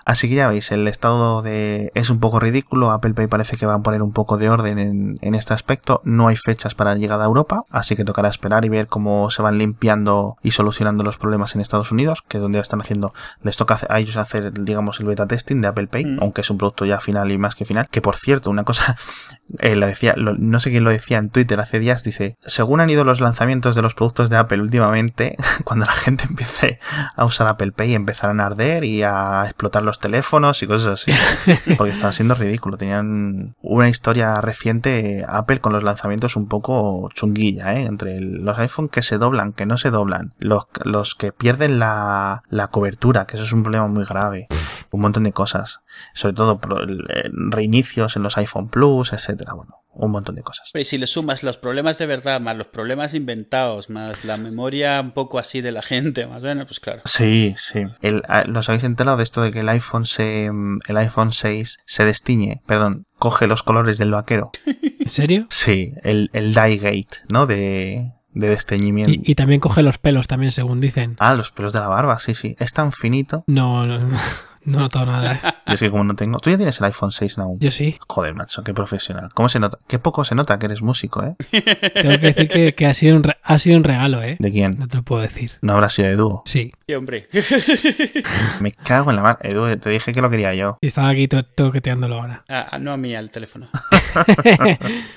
Así 0.04 0.28
que 0.28 0.34
ya 0.34 0.48
veis, 0.48 0.72
el 0.72 0.88
estado 0.88 1.42
de 1.42 1.90
es 1.94 2.10
un 2.10 2.20
poco 2.20 2.40
ridículo. 2.40 2.90
Apple 2.90 3.14
Pay 3.14 3.26
parece 3.28 3.56
que 3.56 3.66
va 3.66 3.74
a 3.74 3.82
poner 3.82 4.02
un 4.02 4.12
poco 4.12 4.36
de 4.38 4.50
orden 4.50 4.78
en, 4.78 5.18
en 5.20 5.34
este 5.34 5.54
aspecto. 5.54 6.00
No 6.04 6.28
hay 6.28 6.36
fechas 6.36 6.74
para 6.74 6.92
la 6.94 6.98
llegada 6.98 7.24
a 7.24 7.26
Europa, 7.26 7.64
así 7.70 7.96
que 7.96 8.04
tocará 8.04 8.28
esperar 8.28 8.64
y 8.64 8.68
ver 8.68 8.86
cómo 8.88 9.30
se 9.30 9.42
van 9.42 9.58
limpiando 9.58 10.36
y 10.42 10.50
solucionando 10.52 11.04
los 11.04 11.16
problemas 11.18 11.54
en 11.54 11.60
Estados 11.60 11.92
Unidos, 11.92 12.22
que 12.26 12.38
es 12.38 12.42
donde 12.42 12.58
están 12.58 12.80
haciendo, 12.80 13.12
les 13.42 13.56
toca 13.56 13.78
a 13.88 13.98
ellos 14.00 14.16
hacer, 14.16 14.52
digamos, 14.64 15.00
el 15.00 15.06
beta 15.06 15.26
testing 15.26 15.60
de 15.60 15.68
Apple 15.68 15.86
Pay, 15.88 16.04
Mm. 16.04 16.18
aunque 16.20 16.40
es 16.42 16.50
un 16.50 16.58
producto 16.58 16.84
ya 16.84 17.00
final 17.00 17.30
y 17.30 17.38
más 17.38 17.54
que 17.54 17.64
final. 17.64 17.88
Que 17.90 18.00
por 18.00 18.16
cierto, 18.16 18.50
una 18.50 18.64
cosa, 18.64 18.96
eh, 19.60 19.76
lo 19.76 19.86
decía, 19.86 20.14
lo- 20.16 20.34
no 20.34 20.60
sé 20.60 20.70
quién 20.70 20.84
lo 20.84 20.90
decía 20.90 21.18
en 21.18 21.30
Twitter 21.30 21.58
hace 21.60 21.78
días, 21.78 22.02
dice, 22.02 22.36
según 22.44 22.80
han 22.80 22.90
ido 22.90 23.04
los 23.04 23.20
lanzamientos 23.20 23.74
de 23.74 23.82
los 23.82 23.94
productos 23.94 24.30
de 24.30 24.36
Apple 24.36 24.60
últimamente, 24.60 25.36
cuando 25.64 25.86
la 25.86 25.92
gente 25.92 26.24
empiece 26.28 26.78
a 27.16 27.24
usar 27.24 27.46
Apple 27.48 27.72
Pay 27.72 27.94
empezarán 27.94 28.40
a 28.40 28.46
arder 28.46 28.84
y 28.84 29.02
a 29.02 29.42
explotar 29.44 29.82
los 29.82 29.91
teléfonos 29.98 30.62
y 30.62 30.66
cosas 30.66 31.00
así. 31.00 31.12
Porque 31.76 31.92
estaba 31.92 32.12
siendo 32.12 32.34
ridículo. 32.34 32.76
Tenían 32.76 33.54
una 33.62 33.88
historia 33.88 34.40
reciente 34.40 35.24
Apple 35.28 35.60
con 35.60 35.72
los 35.72 35.82
lanzamientos 35.82 36.36
un 36.36 36.48
poco 36.48 37.08
chunguilla, 37.14 37.74
¿eh? 37.74 37.84
Entre 37.84 38.20
los 38.20 38.58
iPhone 38.58 38.88
que 38.88 39.02
se 39.02 39.18
doblan, 39.18 39.52
que 39.52 39.66
no 39.66 39.78
se 39.78 39.90
doblan, 39.90 40.32
los, 40.38 40.66
los 40.84 41.14
que 41.14 41.32
pierden 41.32 41.78
la, 41.78 42.42
la 42.48 42.68
cobertura, 42.68 43.26
que 43.26 43.36
eso 43.36 43.44
es 43.44 43.52
un 43.52 43.62
problema 43.62 43.86
muy 43.86 44.04
grave. 44.04 44.48
Un 44.92 45.00
montón 45.00 45.24
de 45.24 45.32
cosas. 45.32 45.80
Sobre 46.14 46.34
todo 46.34 46.60
eh, 47.08 47.30
reinicios 47.32 48.16
en 48.16 48.22
los 48.22 48.36
iPhone 48.38 48.68
Plus, 48.68 49.12
etcétera. 49.12 49.54
Bueno, 49.54 49.76
un 49.94 50.10
montón 50.10 50.34
de 50.36 50.42
cosas. 50.42 50.70
Y 50.74 50.84
si 50.84 50.96
le 50.98 51.06
sumas 51.06 51.42
los 51.42 51.56
problemas 51.56 51.98
de 51.98 52.06
verdad, 52.06 52.40
más 52.40 52.56
los 52.56 52.66
problemas 52.68 53.14
inventados, 53.14 53.90
más 53.90 54.24
la 54.24 54.36
memoria 54.36 55.00
un 55.00 55.12
poco 55.12 55.38
así 55.38 55.60
de 55.60 55.72
la 55.72 55.82
gente, 55.82 56.26
más 56.28 56.40
bueno, 56.42 56.66
pues 56.66 56.78
claro. 56.80 57.02
Sí, 57.06 57.54
sí. 57.58 57.84
El, 58.02 58.22
a- 58.28 58.44
¿Los 58.44 58.68
habéis 58.68 58.84
enterado 58.84 59.16
de 59.16 59.24
esto 59.24 59.42
de 59.42 59.50
que 59.50 59.60
el 59.60 59.68
iPhone 59.70 60.04
se, 60.06 60.50
mm, 60.52 60.80
el 60.88 60.96
iPhone 60.98 61.32
6 61.32 61.78
se 61.84 62.04
destiñe, 62.04 62.62
perdón, 62.66 63.04
coge 63.18 63.46
los 63.46 63.62
colores 63.62 63.98
del 63.98 64.10
vaquero? 64.12 64.50
¿En 64.66 65.08
serio? 65.08 65.46
Sí, 65.50 65.94
el, 66.02 66.30
el 66.32 66.54
dye 66.54 66.76
gate, 66.76 67.16
¿no? 67.28 67.46
De, 67.46 68.12
de 68.34 68.48
desteñimiento. 68.48 69.12
Y, 69.12 69.32
y 69.32 69.34
también 69.34 69.60
coge 69.60 69.82
los 69.82 69.98
pelos 69.98 70.26
también, 70.28 70.52
según 70.52 70.80
dicen. 70.80 71.16
Ah, 71.18 71.34
los 71.34 71.50
pelos 71.52 71.72
de 71.72 71.80
la 71.80 71.88
barba, 71.88 72.18
sí, 72.18 72.34
sí. 72.34 72.56
Es 72.58 72.72
tan 72.72 72.92
finito. 72.92 73.44
No, 73.46 73.86
no, 73.86 73.98
no, 73.98 74.18
no 74.64 74.78
he 74.78 74.80
notado 74.80 75.06
nada. 75.06 75.34
¿eh? 75.34 75.40
Yo 75.66 75.74
es 75.74 75.80
que 75.80 75.90
como 75.90 76.04
no 76.04 76.14
tengo... 76.14 76.38
Tú 76.38 76.50
ya 76.50 76.56
tienes 76.56 76.78
el 76.80 76.84
iPhone 76.86 77.12
6 77.12 77.38
aún. 77.38 77.58
Yo 77.58 77.70
sí. 77.70 77.96
Joder, 78.08 78.34
macho, 78.34 78.62
qué 78.64 78.74
profesional. 78.74 79.28
¿Cómo 79.34 79.48
se 79.48 79.58
nota? 79.60 79.78
Qué 79.88 79.98
poco 79.98 80.24
se 80.24 80.34
nota 80.34 80.58
que 80.58 80.66
eres 80.66 80.82
músico, 80.82 81.22
¿eh? 81.24 81.34
Tengo 81.94 82.10
que 82.18 82.32
decir 82.32 82.48
que, 82.48 82.74
que 82.74 82.86
ha, 82.86 82.94
sido 82.94 83.16
un 83.16 83.22
re- 83.22 83.36
ha 83.42 83.58
sido 83.58 83.76
un 83.76 83.84
regalo, 83.84 84.22
¿eh? 84.22 84.36
¿De 84.38 84.50
quién? 84.52 84.78
No 84.78 84.88
te 84.88 84.98
lo 84.98 85.02
puedo 85.02 85.22
decir. 85.22 85.52
No 85.62 85.72
habrá 85.74 85.88
sido 85.88 86.08
de 86.08 86.16
dúo. 86.16 86.42
Sí. 86.46 86.72
Sí, 86.86 86.94
hombre. 86.94 87.28
Me 88.60 88.72
cago 88.72 89.10
en 89.10 89.16
la 89.16 89.22
mar. 89.22 89.38
Edu, 89.42 89.76
te 89.78 89.90
dije 89.90 90.12
que 90.12 90.20
lo 90.20 90.30
quería 90.30 90.54
yo. 90.54 90.78
Y 90.80 90.86
estaba 90.88 91.08
aquí 91.08 91.28
to- 91.28 91.44
toqueteándolo 91.44 92.16
ahora. 92.20 92.44
Ah, 92.48 92.66
ah, 92.72 92.78
no 92.78 92.92
a 92.92 92.96
mí, 92.96 93.14
al 93.14 93.30
teléfono. 93.30 93.68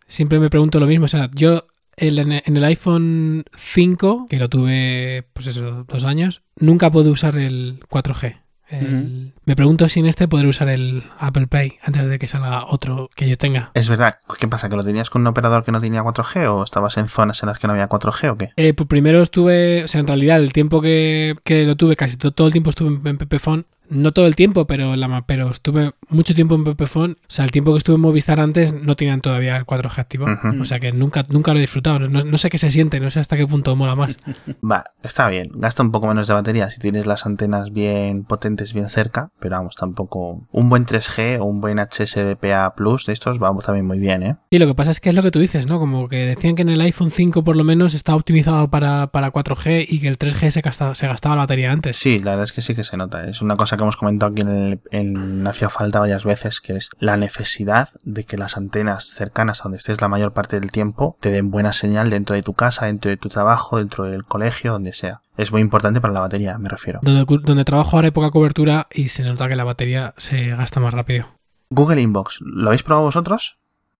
Siempre 0.07 0.39
me 0.39 0.49
pregunto 0.49 0.79
lo 0.79 0.85
mismo. 0.87 1.05
O 1.05 1.09
sea, 1.09 1.29
yo 1.33 1.67
el- 1.97 2.19
en 2.19 2.31
en 2.33 2.57
el 2.57 2.63
iPhone 2.63 3.43
5, 3.57 4.27
que 4.29 4.37
lo 4.37 4.49
tuve, 4.49 5.27
pues 5.33 5.47
eso, 5.47 5.85
dos 5.87 6.05
años, 6.05 6.41
nunca 6.57 6.91
pude 6.91 7.09
usar 7.09 7.37
el 7.37 7.79
4G. 7.89 8.37
El- 8.69 9.33
Me 9.45 9.55
pregunto 9.55 9.87
si 9.89 9.99
en 9.99 10.07
este 10.07 10.27
podré 10.27 10.47
usar 10.47 10.69
el 10.69 11.03
Apple 11.19 11.47
Pay 11.47 11.75
antes 11.83 12.07
de 12.09 12.17
que 12.19 12.27
salga 12.27 12.65
otro 12.65 13.09
que 13.15 13.29
yo 13.29 13.37
tenga. 13.37 13.71
Es 13.73 13.89
verdad. 13.89 14.17
¿Qué 14.39 14.47
pasa? 14.47 14.69
¿Que 14.69 14.75
lo 14.75 14.83
tenías 14.83 15.09
con 15.09 15.21
un 15.21 15.27
operador 15.27 15.63
que 15.63 15.71
no 15.71 15.79
tenía 15.79 16.01
4G 16.03 16.47
o 16.49 16.63
estabas 16.63 16.97
en 16.97 17.07
zonas 17.07 17.41
en 17.43 17.47
las 17.47 17.59
que 17.59 17.67
no 17.67 17.73
había 17.73 17.87
4G 17.89 18.29
o 18.31 18.37
qué? 18.37 18.51
Eh, 18.55 18.73
pues 18.73 18.87
primero 18.89 19.21
estuve, 19.21 19.83
o 19.83 19.87
sea, 19.87 20.01
en 20.01 20.07
realidad 20.07 20.39
el 20.39 20.51
tiempo 20.53 20.81
que, 20.81 21.35
que 21.43 21.65
lo 21.65 21.75
tuve, 21.75 21.95
casi 21.95 22.17
to- 22.17 22.31
todo 22.31 22.47
el 22.47 22.53
tiempo 22.53 22.69
estuve 22.71 22.89
en, 22.95 23.07
en 23.07 23.17
Pepephone. 23.17 23.65
No 23.89 24.11
todo 24.13 24.27
el 24.27 24.35
tiempo, 24.35 24.65
pero, 24.65 24.95
la, 24.95 25.23
pero 25.25 25.49
estuve 25.49 25.91
mucho 26.09 26.33
tiempo 26.33 26.55
en 26.55 26.63
Pepephone. 26.63 27.13
O 27.13 27.25
sea, 27.27 27.45
el 27.45 27.51
tiempo 27.51 27.71
que 27.71 27.77
estuve 27.77 27.95
en 27.95 28.01
Movistar 28.01 28.39
antes 28.39 28.73
no 28.73 28.95
tenían 28.95 29.21
todavía 29.21 29.57
el 29.57 29.65
4G 29.65 29.99
activo. 29.99 30.25
Ujú. 30.25 30.61
O 30.61 30.65
sea 30.65 30.79
que 30.79 30.91
nunca, 30.91 31.25
nunca 31.29 31.51
lo 31.53 31.59
he 31.59 31.61
disfrutado. 31.61 31.99
No, 31.99 32.21
no 32.21 32.37
sé 32.37 32.49
qué 32.49 32.57
se 32.57 32.71
siente, 32.71 32.99
no 32.99 33.09
sé 33.09 33.19
hasta 33.19 33.37
qué 33.37 33.47
punto 33.47 33.75
mola 33.75 33.95
más. 33.95 34.17
Va, 34.63 34.85
está 35.03 35.29
bien. 35.29 35.49
Gasta 35.55 35.83
un 35.83 35.91
poco 35.91 36.07
menos 36.07 36.27
de 36.27 36.33
batería 36.33 36.69
si 36.69 36.79
tienes 36.79 37.05
las 37.05 37.25
antenas 37.25 37.71
bien 37.71 38.23
potentes, 38.23 38.73
bien 38.73 38.89
cerca. 38.89 39.31
Pero 39.39 39.57
vamos, 39.57 39.75
tampoco. 39.75 40.47
Un 40.51 40.69
buen 40.69 40.85
3G 40.85 41.39
o 41.39 41.45
un 41.45 41.61
buen 41.61 41.77
HSDPA 41.79 42.75
Plus 42.75 43.05
de 43.05 43.13
estos 43.13 43.39
vamos 43.39 43.65
también 43.65 43.85
muy 43.85 43.99
bien, 43.99 44.23
¿eh? 44.23 44.35
Y 44.49 44.59
lo 44.59 44.67
que 44.67 44.75
pasa 44.75 44.91
es 44.91 44.99
que 44.99 45.09
es 45.09 45.15
lo 45.15 45.23
que 45.23 45.31
tú 45.31 45.39
dices, 45.39 45.67
¿no? 45.67 45.79
Como 45.79 46.07
que 46.07 46.25
decían 46.25 46.55
que 46.55 46.61
en 46.61 46.69
el 46.69 46.81
iPhone 46.81 47.11
5 47.11 47.43
por 47.43 47.55
lo 47.55 47.63
menos 47.63 47.93
está 47.93 48.15
optimizado 48.15 48.69
para, 48.69 49.07
para 49.07 49.31
4G 49.31 49.85
y 49.87 49.99
que 49.99 50.07
el 50.07 50.17
3G 50.17 50.51
se 50.51 50.61
gastaba, 50.61 50.95
se 50.95 51.07
gastaba 51.07 51.35
la 51.35 51.43
batería 51.43 51.71
antes. 51.71 51.97
Sí, 51.97 52.19
la 52.19 52.31
verdad 52.31 52.45
es 52.45 52.53
que 52.53 52.61
sí 52.61 52.75
que 52.75 52.83
se 52.83 52.97
nota. 52.97 53.27
Es 53.27 53.41
una 53.41 53.55
cosa 53.55 53.74
que 53.77 53.83
hemos 53.83 53.97
comentado 53.97 54.31
aquí 54.31 54.41
en, 54.41 54.49
el, 54.49 54.79
en 54.91 55.47
Hacía 55.47 55.69
Falta 55.69 55.99
varias 55.99 56.23
veces, 56.23 56.61
que 56.61 56.73
es 56.73 56.89
la 56.99 57.17
necesidad 57.17 57.89
de 58.03 58.23
que 58.23 58.37
las 58.37 58.57
antenas 58.57 59.05
cercanas 59.05 59.61
a 59.61 59.63
donde 59.63 59.77
estés 59.77 60.01
la 60.01 60.07
mayor 60.07 60.33
parte 60.33 60.59
del 60.59 60.71
tiempo 60.71 61.17
te 61.19 61.29
den 61.29 61.51
buena 61.51 61.73
señal 61.73 62.09
dentro 62.09 62.35
de 62.35 62.43
tu 62.43 62.53
casa, 62.53 62.85
dentro 62.85 63.09
de 63.09 63.17
tu 63.17 63.29
trabajo, 63.29 63.77
dentro 63.77 64.05
del 64.05 64.25
colegio, 64.25 64.73
donde 64.73 64.93
sea. 64.93 65.21
Es 65.37 65.51
muy 65.51 65.61
importante 65.61 66.01
para 66.01 66.13
la 66.13 66.21
batería, 66.21 66.57
me 66.57 66.69
refiero. 66.69 66.99
Donde, 67.01 67.25
donde 67.43 67.65
trabajo 67.65 67.97
ahora 67.97 68.07
hay 68.07 68.11
poca 68.11 68.31
cobertura 68.31 68.87
y 68.91 69.09
se 69.09 69.23
nota 69.23 69.47
que 69.47 69.55
la 69.55 69.63
batería 69.63 70.13
se 70.17 70.47
gasta 70.49 70.79
más 70.79 70.93
rápido. 70.93 71.27
Google 71.69 72.01
Inbox, 72.01 72.39
¿lo 72.41 72.69
habéis 72.69 72.83
probado 72.83 73.05
vosotros? 73.05 73.57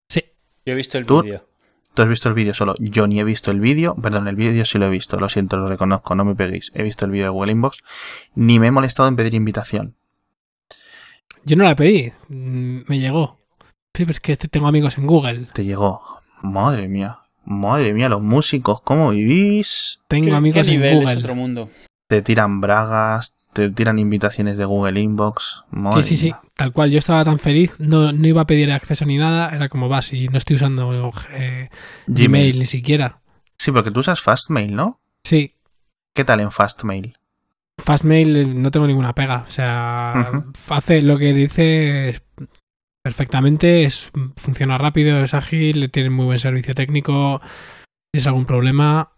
Sí. 0.07 0.23
Yo 0.65 0.73
he 0.73 0.75
visto 0.75 0.97
el 0.97 1.03
vídeo. 1.03 1.41
Tú 1.95 2.01
has 2.03 2.09
visto 2.09 2.29
el 2.29 2.35
vídeo 2.35 2.53
solo. 2.53 2.75
Yo 2.77 3.07
ni 3.07 3.19
he 3.19 3.23
visto 3.23 3.49
el 3.51 3.59
vídeo. 3.59 3.95
Perdón, 3.95 4.27
el 4.27 4.35
vídeo 4.35 4.65
sí 4.65 4.77
lo 4.77 4.85
he 4.85 4.89
visto. 4.89 5.17
Lo 5.19 5.29
siento, 5.29 5.57
lo 5.57 5.67
reconozco. 5.67 6.13
No 6.13 6.25
me 6.25 6.35
peguéis. 6.35 6.71
He 6.75 6.83
visto 6.83 7.05
el 7.05 7.11
vídeo 7.11 7.25
de 7.25 7.29
Google 7.29 7.53
Inbox. 7.53 7.79
Ni 8.35 8.59
me 8.59 8.67
he 8.67 8.71
molestado 8.71 9.07
en 9.09 9.15
pedir 9.15 9.33
invitación. 9.33 9.95
Yo 11.45 11.55
no 11.55 11.63
la 11.63 11.75
pedí, 11.75 12.11
mm, 12.27 12.79
me 12.87 12.99
llegó. 12.99 13.37
Sí, 13.93 14.03
pero 14.03 14.11
es 14.11 14.19
que 14.19 14.35
tengo 14.35 14.67
amigos 14.67 14.97
en 14.97 15.05
Google. 15.07 15.47
Te 15.53 15.63
llegó. 15.63 16.01
Madre 16.41 16.87
mía. 16.87 17.19
Madre 17.45 17.93
mía, 17.93 18.09
los 18.09 18.21
músicos, 18.21 18.81
¿cómo 18.81 19.11
vivís? 19.11 19.99
Tengo 20.07 20.29
¿Qué, 20.31 20.35
amigos 20.35 20.63
qué 20.65 20.73
en 20.73 20.79
nivel 20.79 20.97
es 20.97 21.03
Google. 21.05 21.19
otro 21.19 21.35
mundo? 21.35 21.69
Te 22.07 22.21
tiran 22.23 22.59
bragas, 22.61 23.35
te 23.55 23.69
tiran 23.71 23.97
invitaciones 23.97 24.57
de 24.57 24.65
Google 24.65 24.99
Inbox. 24.99 25.63
Madre 25.71 26.03
Sí, 26.03 26.17
sí, 26.17 26.29
sí, 26.29 26.35
tal 26.53 26.73
cual. 26.73 26.91
Yo 26.91 26.99
estaba 26.99 27.23
tan 27.23 27.39
feliz, 27.39 27.79
no, 27.79 28.11
no 28.11 28.27
iba 28.27 28.41
a 28.41 28.47
pedir 28.47 28.71
acceso 28.71 29.05
ni 29.05 29.17
nada. 29.17 29.49
Era 29.55 29.69
como 29.69 29.89
vas 29.89 30.13
y 30.13 30.27
no 30.27 30.37
estoy 30.37 30.57
usando 30.57 31.11
eh, 31.31 31.69
Gmail 32.07 32.59
ni 32.59 32.65
siquiera. 32.65 33.21
Sí, 33.57 33.71
porque 33.71 33.89
tú 33.89 34.01
usas 34.01 34.21
Fastmail, 34.21 34.75
¿no? 34.75 34.99
Sí, 35.23 35.55
¿Qué 36.15 36.23
tal 36.23 36.39
en 36.39 36.49
Fastmail? 36.49 37.17
Fastmail 37.77 38.35
eh, 38.37 38.45
no 38.45 38.71
tengo 38.71 38.87
ninguna 38.87 39.13
pega. 39.13 39.43
O 39.47 39.51
sea, 39.51 40.45
hace 40.69 41.01
lo 41.01 41.17
que 41.17 41.33
dice 41.33 42.21
perfectamente, 43.03 43.83
es, 43.83 44.11
funciona 44.37 44.77
rápido, 44.77 45.19
es 45.19 45.33
ágil, 45.33 45.91
tiene 45.91 46.09
muy 46.09 46.25
buen 46.25 46.39
servicio 46.39 46.73
técnico. 46.73 47.41
Si 48.13 48.21
es 48.21 48.27
algún 48.27 48.45
problema, 48.45 49.11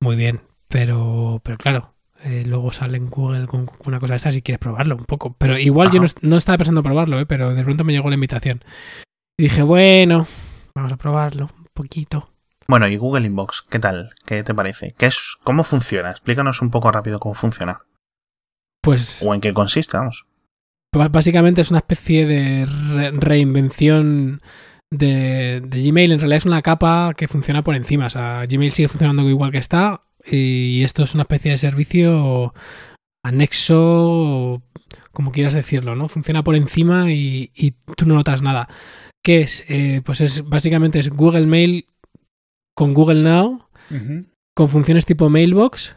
muy 0.00 0.16
bien. 0.16 0.40
Pero, 0.66 1.40
pero 1.44 1.56
claro, 1.56 1.89
eh, 2.24 2.44
luego 2.46 2.72
sale 2.72 2.96
en 2.96 3.08
Google 3.10 3.46
con 3.46 3.70
una 3.84 3.98
cosa 4.00 4.14
de 4.14 4.16
estas 4.18 4.34
si 4.34 4.42
quieres 4.42 4.58
probarlo 4.60 4.96
un 4.96 5.04
poco. 5.04 5.34
Pero 5.38 5.58
igual 5.58 5.90
yo 5.90 6.00
no, 6.22 6.36
estaba 6.36 6.58
pensando 6.58 6.82
probarlo, 6.82 7.18
eh, 7.20 7.26
pero 7.26 7.54
de 7.54 7.64
pronto 7.64 7.84
me 7.84 7.92
llegó 7.92 8.08
la 8.08 8.14
invitación. 8.14 8.62
Y 9.38 9.44
dije, 9.44 9.62
bueno, 9.62 10.26
vamos 10.74 10.92
a 10.92 10.96
probarlo 10.96 11.48
un 11.58 11.66
poquito. 11.72 12.30
Bueno, 12.68 12.86
y 12.88 12.96
Google 12.96 13.26
Inbox, 13.26 13.62
¿qué 13.68 13.78
tal? 13.78 14.10
¿Qué 14.26 14.42
te 14.44 14.54
parece? 14.54 14.94
¿Qué 14.96 15.06
es, 15.06 15.36
¿Cómo 15.42 15.64
funciona? 15.64 16.10
Explícanos 16.10 16.62
un 16.62 16.70
poco 16.70 16.92
rápido 16.92 17.18
cómo 17.18 17.34
funciona. 17.34 17.80
Pues 18.82 19.22
O 19.26 19.34
en 19.34 19.40
qué 19.40 19.52
consiste, 19.52 19.96
vamos. 19.96 20.26
Básicamente 20.92 21.60
es 21.60 21.70
una 21.70 21.78
especie 21.80 22.26
de 22.26 22.66
re- 22.66 23.10
reinvención 23.12 24.40
de, 24.90 25.60
de 25.64 25.82
Gmail. 25.82 26.12
En 26.12 26.18
realidad 26.20 26.38
es 26.38 26.46
una 26.46 26.62
capa 26.62 27.12
que 27.16 27.28
funciona 27.28 27.62
por 27.62 27.74
encima. 27.76 28.06
O 28.06 28.10
sea, 28.10 28.44
Gmail 28.46 28.72
sigue 28.72 28.88
funcionando 28.88 29.28
igual 29.28 29.52
que 29.52 29.58
está. 29.58 30.00
Y 30.26 30.82
esto 30.84 31.02
es 31.02 31.14
una 31.14 31.22
especie 31.22 31.52
de 31.52 31.58
servicio 31.58 32.54
anexo, 33.24 34.62
como 35.12 35.32
quieras 35.32 35.54
decirlo, 35.54 35.96
¿no? 35.96 36.08
Funciona 36.08 36.42
por 36.44 36.56
encima 36.56 37.10
y, 37.12 37.50
y 37.54 37.72
tú 37.96 38.06
no 38.06 38.14
notas 38.14 38.42
nada. 38.42 38.68
¿Qué 39.24 39.42
es? 39.42 39.64
Eh, 39.68 40.02
pues 40.04 40.20
es 40.20 40.48
básicamente 40.48 40.98
es 40.98 41.10
Google 41.10 41.46
Mail 41.46 41.86
con 42.76 42.94
Google 42.94 43.22
Now, 43.22 43.66
con 44.56 44.68
funciones 44.68 45.04
tipo 45.04 45.28
Mailbox 45.28 45.96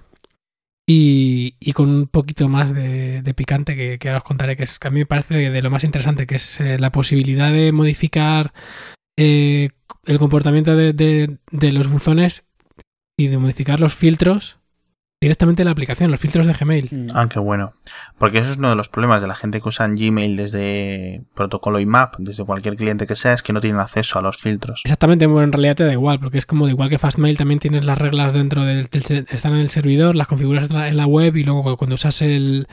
y, 0.90 1.56
y 1.60 1.72
con 1.74 1.90
un 1.90 2.08
poquito 2.08 2.50
más 2.50 2.74
de, 2.74 3.22
de 3.22 3.34
picante 3.34 3.76
que, 3.76 3.98
que 4.00 4.10
ahora 4.10 4.18
os 4.20 4.24
contaré, 4.26 4.56
que, 4.58 4.64
es, 4.64 4.80
que 4.80 4.88
a 4.88 4.92
mí 4.92 5.00
me 5.00 5.06
parece 5.06 5.36
de, 5.36 5.50
de 5.52 5.62
lo 5.62 5.70
más 5.70 5.84
interesante, 5.86 6.26
que 6.28 6.36
es 6.36 6.60
eh, 6.60 6.78
la 6.80 6.92
posibilidad 6.92 7.54
de 7.54 7.72
modificar 7.72 8.54
eh, 9.18 9.70
el 10.06 10.20
comportamiento 10.20 10.76
de- 10.76 10.92
de 11.52 11.72
los 11.72 11.88
buzones 11.88 12.44
y 13.18 13.28
de 13.28 13.38
modificar 13.38 13.80
los 13.80 13.94
filtros 13.96 14.60
directamente 15.22 15.62
en 15.62 15.68
la 15.68 15.72
aplicación, 15.72 16.12
los 16.12 16.20
filtros 16.20 16.46
de 16.46 16.52
Gmail. 16.54 16.90
Mm. 16.92 17.08
Ah, 17.16 17.30
qué 17.30 17.40
bueno. 17.40 17.72
Porque 18.18 18.40
eso 18.40 18.52
es 18.52 18.58
uno 18.58 18.72
de 18.72 18.76
los 18.76 18.90
problemas 18.90 19.22
de 19.22 19.28
la 19.30 19.36
gente 19.36 19.62
que 19.62 19.70
usa 19.70 19.88
Gmail 19.88 20.36
desde 20.36 21.24
protocolo 21.34 21.80
IMAP, 21.80 22.16
desde 22.20 22.44
cualquier 22.44 22.76
cliente 22.76 23.08
que 23.08 23.16
sea, 23.16 23.32
es 23.32 23.42
que 23.42 23.54
no 23.54 23.62
tienen 23.62 23.80
acceso 23.80 24.20
a 24.20 24.22
los 24.22 24.38
filtros. 24.38 24.82
Exactamente, 24.84 25.26
bueno, 25.26 25.46
en 25.46 25.54
realidad 25.54 25.76
te 25.78 25.86
da 25.86 25.94
igual, 25.94 26.20
porque 26.20 26.40
es 26.40 26.46
como 26.46 26.66
de 26.66 26.74
igual 26.74 26.90
que 26.90 26.98
Fastmail 27.00 27.38
también 27.38 27.62
tienes 27.62 27.86
las 27.86 27.98
reglas 27.98 28.34
dentro 28.34 28.66
del, 28.66 28.90
están 28.92 29.54
en 29.54 29.60
el 29.60 29.70
servidor, 29.70 30.18
las 30.18 30.28
configuras 30.28 30.70
en 30.70 30.76
la- 30.76 30.90
en 30.90 30.98
la 30.98 31.06
web 31.08 31.38
y 31.38 31.46
luego 31.46 31.78
cuando 31.78 31.94
usas 31.96 32.22
el, 32.22 32.68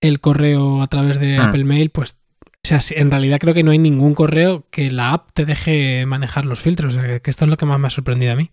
el 0.00 0.20
correo 0.20 0.82
a 0.82 0.86
través 0.86 1.18
de 1.18 1.38
Hmm. 1.38 1.40
Apple 1.40 1.64
Mail, 1.64 1.90
pues 1.90 2.16
sea, 2.68 2.78
en 2.96 3.10
realidad 3.10 3.38
creo 3.40 3.54
que 3.54 3.62
no 3.62 3.70
hay 3.70 3.78
ningún 3.78 4.14
correo 4.14 4.64
que 4.70 4.90
la 4.90 5.12
app 5.12 5.30
te 5.32 5.44
deje 5.44 6.04
manejar 6.06 6.44
los 6.44 6.60
filtros, 6.60 6.96
o 6.96 7.00
sea, 7.00 7.18
que 7.20 7.30
esto 7.30 7.44
es 7.44 7.50
lo 7.50 7.56
que 7.56 7.66
más 7.66 7.78
me 7.78 7.86
ha 7.86 7.90
sorprendido 7.90 8.32
a 8.32 8.36
mí. 8.36 8.50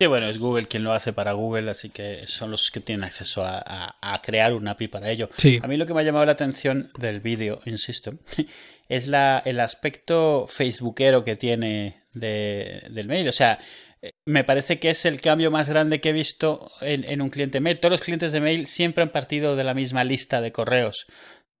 Sí, 0.00 0.06
bueno, 0.06 0.26
es 0.28 0.38
Google 0.38 0.66
quien 0.66 0.84
lo 0.84 0.92
hace 0.92 1.12
para 1.12 1.32
Google, 1.32 1.70
así 1.70 1.90
que 1.90 2.26
son 2.26 2.50
los 2.50 2.70
que 2.70 2.80
tienen 2.80 3.04
acceso 3.04 3.44
a, 3.44 3.58
a- 3.58 4.14
a 4.14 4.22
crear 4.22 4.52
una 4.54 4.72
API 4.72 4.88
para 4.88 5.10
ello. 5.10 5.28
Sí, 5.36 5.58
A 5.62 5.66
mí 5.68 5.76
lo 5.76 5.86
que 5.86 5.94
me 5.94 6.00
ha 6.00 6.04
llamado 6.04 6.24
la 6.26 6.32
atención 6.32 6.90
del 6.98 7.20
vídeo, 7.20 7.60
insisto, 7.66 8.12
es 8.88 9.06
la, 9.06 9.42
el 9.44 9.60
aspecto 9.60 10.46
facebookero 10.48 11.24
que 11.24 11.36
tiene 11.36 12.00
de- 12.14 12.82
del 12.90 13.06
mail. 13.08 13.28
O 13.28 13.32
sea, 13.32 13.58
eh, 14.00 14.12
me 14.26 14.44
parece 14.44 14.78
que 14.78 14.90
es 14.90 15.04
el 15.04 15.20
cambio 15.20 15.50
más 15.50 15.68
grande 15.68 16.00
que 16.00 16.10
he 16.10 16.12
visto 16.12 16.70
en, 16.80 17.04
en 17.04 17.20
un 17.20 17.30
cliente 17.30 17.60
mail. 17.60 17.80
Todos 17.80 17.90
los 17.92 18.00
clientes 18.00 18.32
de 18.32 18.40
mail 18.40 18.66
siempre 18.66 19.02
han 19.02 19.10
partido 19.10 19.56
de 19.56 19.64
la 19.64 19.74
misma 19.74 20.04
lista 20.04 20.40
de 20.40 20.52
correos. 20.52 21.06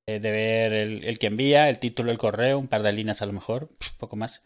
Eh, 0.08 0.20
de 0.20 0.30
ver 0.30 0.72
el, 0.72 1.04
el 1.04 1.18
que 1.18 1.26
envía, 1.26 1.68
el 1.68 1.78
título 1.78 2.08
del 2.10 2.18
correo, 2.18 2.58
un 2.58 2.66
par 2.68 2.82
de 2.82 2.92
líneas 2.92 3.20
a 3.20 3.26
lo 3.26 3.32
mejor, 3.34 3.68
poco 3.98 4.16
más. 4.16 4.42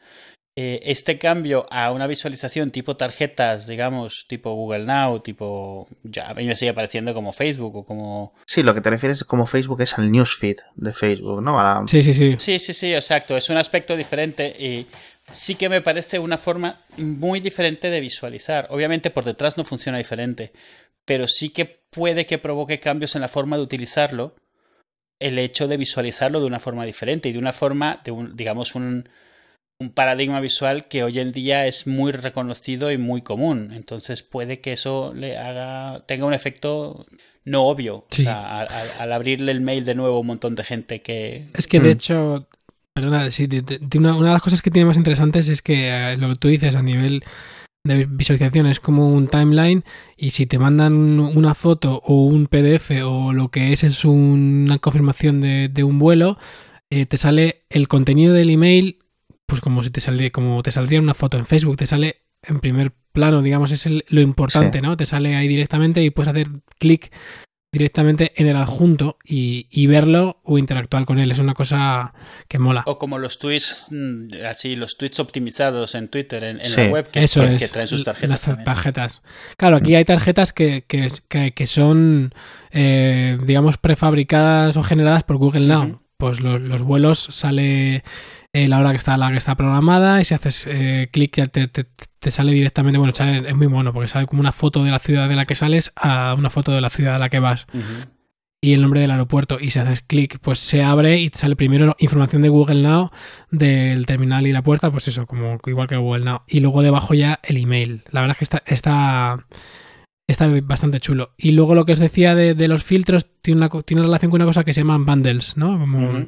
Eh, 0.55 0.81
este 0.83 1.19
cambio 1.19 1.67
a 1.71 1.93
una 1.93 2.07
visualización 2.07 2.71
tipo 2.73 2.97
tarjetas, 2.97 3.67
digamos, 3.67 4.27
tipo 4.29 4.53
Google 4.55 4.85
Now, 4.85 5.21
tipo... 5.21 5.89
Ya, 6.03 6.27
a 6.29 6.35
mí 6.35 6.45
me 6.45 6.57
sigue 6.57 6.75
pareciendo 6.75 7.15
como 7.15 7.33
Facebook 7.33 7.75
o 7.77 7.85
como... 7.87 8.35
Sí, 8.45 8.63
lo 8.63 8.75
que 8.75 8.83
te 8.83 8.91
refieres 8.91 9.25
como 9.25 9.47
Facebook 9.47 9.81
es 9.81 9.97
al 9.99 10.11
newsfeed 10.11 10.57
de 10.75 10.93
Facebook, 10.93 11.43
¿no? 11.43 11.59
A 11.59 11.63
la- 11.63 11.87
sí, 11.87 12.03
sí, 12.03 12.13
sí. 12.13 12.35
Sí, 12.39 12.59
sí, 12.59 12.75
sí, 12.75 12.93
exacto. 12.93 13.35
Es 13.37 13.49
un 13.49 13.57
aspecto 13.57 13.97
diferente 13.97 14.49
y 14.49 14.89
sí 15.31 15.55
que 15.55 15.71
me 15.71 15.81
parece 15.81 16.19
una 16.19 16.37
forma 16.37 16.83
muy 16.99 17.41
diferente 17.41 17.89
de 17.89 18.01
visualizar. 18.01 18.67
Obviamente 18.69 19.09
por 19.11 19.25
detrás 19.25 19.57
no 19.57 19.65
funciona 19.65 19.97
diferente, 19.97 20.53
pero 21.07 21.29
sí 21.29 21.49
que 21.49 21.65
puede 21.91 22.27
que 22.27 22.37
provoque 22.37 22.79
cambios 22.79 23.15
en 23.15 23.23
la 23.23 23.29
forma 23.29 23.57
de 23.57 23.63
utilizarlo 23.63 24.35
el 25.27 25.39
hecho 25.39 25.69
de 25.69 25.77
visualizarlo 25.77 26.41
de 26.41 26.47
una 26.47 26.61
forma 26.61 26.85
diferente 26.85 27.29
y 27.29 27.33
de 27.33 27.39
una 27.39 27.53
forma, 27.53 28.01
de 28.05 28.11
un, 28.11 28.37
digamos, 28.37 28.75
un, 28.75 29.09
un 29.81 29.91
paradigma 29.91 30.41
visual 30.41 30.87
que 30.89 31.03
hoy 31.03 31.19
en 31.19 31.33
día 31.33 31.67
es 31.67 31.87
muy 31.87 32.13
reconocido 32.13 32.91
y 32.93 32.99
muy 32.99 33.23
común. 33.23 33.73
Entonces 33.73 34.23
puede 34.23 34.61
que 34.61 34.73
eso 34.73 35.13
le 35.15 35.37
haga, 35.39 36.05
tenga 36.07 36.27
un 36.27 36.35
efecto 36.35 37.07
no 37.45 37.63
obvio. 37.65 38.07
Sí. 38.11 38.23
O 38.23 38.25
sea, 38.27 38.61
al, 38.99 39.13
abrirle 39.13 39.51
el 39.53 39.61
mail 39.61 39.85
de 39.85 39.95
nuevo 39.95 40.17
a 40.17 40.21
un 40.21 40.27
montón 40.29 40.55
de 40.55 40.63
gente 40.65 41.03
que... 41.03 41.49
Es 41.55 41.67
que 41.67 41.81
de 41.81 41.89
Mm. 41.89 41.93
hecho, 41.93 42.49
perdona, 42.95 43.31
sí, 43.31 43.47
de- 43.49 43.63
de- 43.63 43.79
de 43.81 43.99
una, 43.99 44.15
una 44.17 44.29
de 44.29 44.33
las 44.35 44.43
cosas 44.43 44.63
que 44.63 44.71
tiene 44.71 44.87
más 44.87 44.97
interesantes 44.97 45.49
es 45.49 45.63
que 45.63 45.89
eh, 45.89 46.17
lo 46.19 46.29
que 46.29 46.37
tú 46.37 46.49
dices 46.49 46.77
a 46.77 46.83
nivel 46.83 47.25
de 47.85 48.07
visualización 48.07 48.67
es 48.67 48.79
como 48.81 49.09
un 49.13 49.27
timeline 49.27 49.83
y 50.17 50.31
si 50.31 50.47
te 50.47 50.59
mandan 50.59 51.19
una 51.19 51.55
foto 51.55 52.01
o 52.05 52.25
un 52.27 52.47
PDF 52.47 53.03
o 53.05 53.33
lo 53.33 53.51
que 53.51 53.73
es 53.73 53.83
es 53.83 54.05
una 54.05 54.79
confirmación 54.79 55.41
de, 55.41 55.69
de 55.69 55.83
un 55.83 55.99
vuelo, 55.99 56.39
eh, 56.91 57.07
te 57.07 57.17
sale 57.17 57.65
el 57.71 57.89
contenido 57.89 58.35
del 58.35 58.51
email, 58.51 58.99
pues 59.47 59.61
como 59.61 59.83
si 59.83 59.91
te 59.91 60.01
saldría, 60.01 60.31
como 60.31 60.63
te 60.63 60.71
saldría 60.71 61.01
una 61.01 61.15
foto 61.15 61.39
en 61.39 61.47
Facebook, 61.47 61.77
te 61.77 61.87
sale 61.87 62.23
en 62.43 62.61
primer 62.61 62.93
plano, 63.13 63.43
digamos, 63.43 63.73
es 63.73 63.85
el- 63.87 64.05
lo 64.09 64.21
importante, 64.21 64.79
Sí. 64.79 64.83
¿no? 64.83 64.97
Te 64.97 65.07
sale 65.07 65.35
ahí 65.35 65.49
directamente 65.49 66.03
y 66.05 66.11
puedes 66.11 66.29
hacer 66.29 66.49
clic 66.79 67.13
directamente 67.73 68.33
en 68.37 68.47
el 68.49 68.57
adjunto 68.57 69.17
y, 69.25 69.67
y 69.71 69.87
verlo 69.87 70.41
o 70.45 70.59
interactuar 70.59 71.07
con 71.07 71.19
él. 71.19 71.33
Es 71.33 71.39
una 71.39 71.55
cosa 71.55 72.13
que 72.47 72.59
mola. 72.59 72.83
O 72.87 72.99
como 72.99 73.19
los 73.19 73.39
tweets, 73.39 73.87
mm, 73.91 74.29
así, 74.49 74.77
los 74.77 74.99
tweets 74.99 75.19
optimizados 75.21 75.95
en 75.95 76.09
Twitter, 76.09 76.45
en, 76.45 76.59
en 76.59 76.65
Sí, 76.67 76.83
la 76.83 76.89
web, 76.91 77.11
que, 77.11 77.25
Eso 77.25 77.41
que 77.41 77.55
es. 77.55 77.73
traen 77.73 77.89
sus 77.89 78.05
tarjetas. 78.05 78.29
Las 78.29 78.41
también. 78.43 78.65
tarjetas. 78.65 79.23
Claro, 79.57 79.77
aquí 79.77 79.95
hay 79.95 80.05
tarjetas 80.05 80.53
que, 80.53 80.85
que, 80.87 81.09
que- 81.29 81.53
que 81.53 81.67
son, 81.67 82.35
eh, 82.73 83.39
digamos, 83.45 83.79
prefabricadas 83.79 84.77
o 84.77 84.83
generadas 84.83 85.25
por 85.25 85.39
Google 85.39 85.67
Now. 85.67 86.03
Pues 86.19 86.41
los, 86.41 86.61
los 86.61 86.83
vuelos 86.83 87.19
sale 87.31 88.05
eh, 88.55 88.69
la 88.69 88.79
hora 88.79 88.91
que 88.91 88.99
está 88.99 89.17
la 89.17 89.31
que 89.31 89.39
está 89.39 89.55
programada 89.57 90.21
y 90.21 90.25
si 90.25 90.35
haces 90.35 90.67
eh, 90.69 91.09
clic 91.11 91.37
ya 91.37 91.47
te, 91.47 91.69
te- 91.69 91.87
te 92.19 92.31
sale 92.31 92.53
directamente, 92.53 92.99
bueno, 92.99 93.15
sale- 93.15 93.49
es 93.49 93.57
muy 93.57 93.69
mono 93.69 93.93
porque 93.93 94.09
sale 94.09 94.27
como 94.27 94.41
una 94.41 94.53
foto 94.53 94.85
de 94.85 94.91
la 94.91 94.99
ciudad 94.99 95.29
de 95.29 95.37
la 95.37 95.45
que 95.45 95.55
sales 95.55 95.93
a 95.97 96.35
una 96.37 96.51
foto 96.51 96.73
de 96.73 96.81
la 96.81 96.91
ciudad 96.91 97.17
a 97.17 97.19
la 97.19 97.29
que 97.31 97.39
vas. 97.41 97.67
Y 98.65 98.75
el 98.75 98.81
nombre 98.83 99.01
del 99.01 99.11
aeropuerto. 99.11 99.59
Y 99.61 99.71
si 99.71 99.81
haces 99.81 100.03
clic 100.03 100.39
pues 100.41 100.61
se 100.61 100.85
abre 100.85 101.19
y 101.19 101.31
te 101.31 101.39
sale 101.39 101.57
primero 101.57 101.97
información 101.99 102.43
de 102.43 102.49
Google 102.49 102.81
Now 102.83 103.11
del 103.51 104.07
terminal 104.07 104.47
y 104.47 104.53
la 104.53 104.63
puerta 104.63 104.91
pues 104.93 105.09
eso 105.09 105.27
como 105.27 105.59
igual 105.67 105.89
que 105.89 105.97
Google 105.97 106.25
Now. 106.25 106.43
Y 106.47 106.61
luego 106.61 106.83
debajo 106.83 107.13
ya 107.15 107.41
el 107.43 107.57
email. 107.57 108.03
La 108.13 108.21
verdad 108.21 108.37
es 108.37 108.39
que 108.39 108.45
está 108.45 108.63
está, 108.67 109.47
está 110.29 110.49
bastante 110.63 111.01
chulo. 111.01 111.35
Y 111.37 111.53
luego 111.53 111.75
lo 111.75 111.85
que 111.85 111.95
os 111.95 111.99
decía 111.99 112.37
de, 112.37 112.55
de 112.55 112.69
los 112.69 112.85
filtros 112.85 113.27
tiene, 113.41 113.59
una, 113.67 113.69
tiene 113.83 114.03
relación 114.03 114.31
con 114.31 114.41
una 114.41 114.47
cosa 114.47 114.63
que 114.63 114.73
se 114.75 114.83
llaman 114.83 115.07
bundles 115.07 115.57
¿no? 115.57 115.77
Como, 115.79 116.27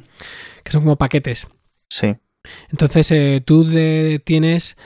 que 0.63 0.71
son 0.73 0.81
como 0.81 0.97
paquetes 0.97 1.47
Sí. 1.89 2.15
entonces 2.71 3.11
eh, 3.11 3.41
tú 3.45 3.63
de- 3.65 4.21
tienes 4.23 4.77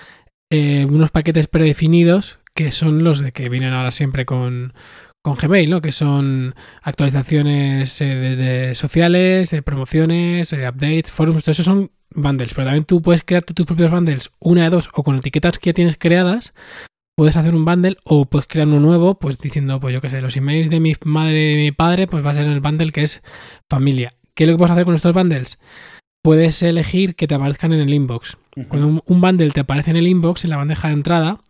eh, 0.52 0.86
unos 0.86 1.12
paquetes 1.12 1.47
predefinidos 1.47 2.39
que 2.56 2.72
son 2.72 3.04
los 3.04 3.20
de 3.20 3.32
que 3.32 3.47
vienen 3.50 3.74
ahora 3.74 3.91
siempre 3.91 4.26
con, 4.26 4.74
con 5.22 5.36
Gmail, 5.36 5.70
¿no? 5.70 5.82
Que 5.82 5.91
son 5.93 6.56
actualizaciones 6.82 8.02
eh, 8.02 8.06
de, 8.06 8.76
sociales, 8.76 9.56
promociones, 9.64 10.52
eh, 10.54 10.68
updates, 10.68 11.12
forums, 11.12 11.43
todo 11.43 11.52
eso 11.52 11.64
son 11.64 11.91
bundles. 12.14 12.54
Pero 12.54 12.66
también 12.66 12.84
tú 12.84 13.02
puedes 13.02 13.24
crearte 13.24 13.54
tus 13.54 13.66
propios 13.66 13.91
bundles, 13.91 14.30
una 14.39 14.64
de 14.64 14.70
dos, 14.72 14.89
o 14.93 15.04
con 15.04 15.16
etiquetas 15.16 15.58
que 15.58 15.70
ya 15.70 15.74
tienes 15.74 15.97
creadas. 15.97 16.54
Puedes 17.16 17.38
hacer 17.38 17.56
un 17.56 17.64
bundle 17.66 17.95
o 18.04 18.26
puedes 18.26 18.47
crear 18.47 18.68
uno 18.68 18.80
nuevo, 18.80 19.20
pues 19.20 19.38
diciendo, 19.38 19.80
pues 19.80 19.93
yo 19.93 20.02
qué 20.02 20.10
sé, 20.10 20.20
los 20.22 20.36
emails 20.36 20.70
de 20.70 20.80
mi 20.80 20.93
madre 21.06 21.52
y 21.52 21.56
de 21.56 21.62
mi 21.64 21.72
padre, 21.72 22.08
pues 22.08 22.26
va 22.26 22.32
a 22.32 22.34
ser 22.34 22.45
el 22.47 22.60
bundle 22.62 22.91
que 22.91 23.04
es 23.04 23.22
familia. 23.70 24.14
¿Qué 24.34 24.43
es 24.43 24.50
lo 24.50 24.56
que 24.56 24.58
puedes 24.60 24.72
hacer 24.72 24.86
con 24.86 24.95
estos 24.95 25.14
bundles? 25.14 25.60
Puedes 26.22 26.61
elegir 26.63 27.15
que 27.15 27.28
te 27.28 27.36
aparezcan 27.36 27.74
en 27.74 27.80
el 27.80 27.93
inbox. 27.93 28.38
Ujú. 28.55 28.67
Cuando 28.67 28.88
un, 28.88 29.01
un 29.05 29.22
bundle 29.22 29.51
te 29.51 29.61
aparece 29.61 29.91
en 29.91 29.97
el 29.97 30.07
inbox, 30.07 30.43
en 30.43 30.49
la 30.49 30.57
bandeja 30.57 30.88
de 30.89 30.93
entrada, 30.95 31.41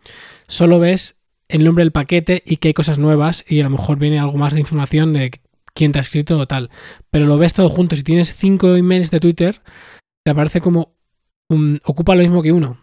solo 0.46 0.78
ves 0.78 1.20
el 1.48 1.64
nombre 1.64 1.82
del 1.82 1.92
paquete 1.92 2.42
y 2.46 2.56
que 2.58 2.68
hay 2.68 2.74
cosas 2.74 2.98
nuevas 2.98 3.44
y 3.48 3.60
a 3.60 3.64
lo 3.64 3.70
mejor 3.70 3.98
viene 3.98 4.20
algo 4.20 4.36
más 4.38 4.54
de 4.54 4.60
información 4.60 5.12
de 5.12 5.32
quién 5.74 5.90
te 5.92 5.98
ha 5.98 6.02
escrito 6.02 6.38
o 6.38 6.46
tal. 6.46 6.70
Pero 7.10 7.26
lo 7.26 7.36
ves 7.38 7.52
todo 7.54 7.68
junto. 7.68 7.96
Si 7.96 8.04
tienes 8.04 8.34
cinco 8.34 8.76
emails 8.76 9.10
de 9.10 9.18
Twitter, 9.20 9.60
te 10.24 10.30
aparece 10.30 10.60
como 10.60 10.94
un- 11.48 11.80
ocupa 11.84 12.14
lo 12.14 12.22
mismo 12.22 12.42
que 12.42 12.52
uno. 12.52 12.78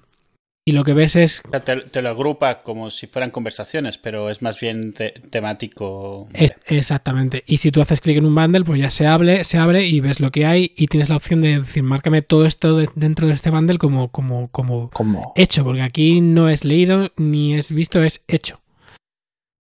Y 0.67 0.73
lo 0.73 0.83
que 0.83 0.93
ves 0.93 1.15
es 1.15 1.43
O 1.47 1.49
sea, 1.51 1.61
te, 1.61 1.77
te 1.77 2.01
lo 2.01 2.09
agrupa 2.09 2.61
como 2.61 2.89
si 2.89 3.07
fueran 3.07 3.31
conversaciones, 3.31 3.97
pero 3.97 4.29
es 4.29 4.41
más 4.41 4.59
bien 4.59 4.91
te- 4.91 5.13
temático. 5.29 6.27
Es- 6.33 6.57
exactamente. 6.65 7.45
Y 7.47 7.57
si 7.59 7.71
tú 7.71 7.81
haces 7.81 8.01
clic 8.01 8.17
en 8.17 8.25
un 8.25 8.35
bundle, 8.35 8.65
pues 8.65 8.81
ya 8.81 8.89
se 8.89 9.07
abre, 9.07 9.45
se 9.45 9.57
abre 9.57 9.85
y 9.85 10.01
ves 10.01 10.19
lo 10.19 10.29
que 10.29 10.45
hay 10.45 10.73
y 10.75 10.87
tienes 10.87 11.07
la 11.07 11.15
opción 11.15 11.39
de 11.41 11.59
decir, 11.59 11.83
márcame 11.83 12.21
todo 12.21 12.45
esto 12.45 12.75
de- 12.75 12.89
dentro 12.95 13.27
de 13.27 13.33
este 13.33 13.49
bundle 13.49 13.77
como, 13.77 14.09
como, 14.11 14.49
como 14.49 14.89
¿Cómo? 14.91 15.31
hecho, 15.37 15.63
porque 15.63 15.81
aquí 15.83 16.19
no 16.19 16.49
es 16.49 16.65
leído 16.65 17.13
ni 17.15 17.53
es 17.53 17.71
visto, 17.71 18.03
es 18.03 18.21
hecho. 18.27 18.59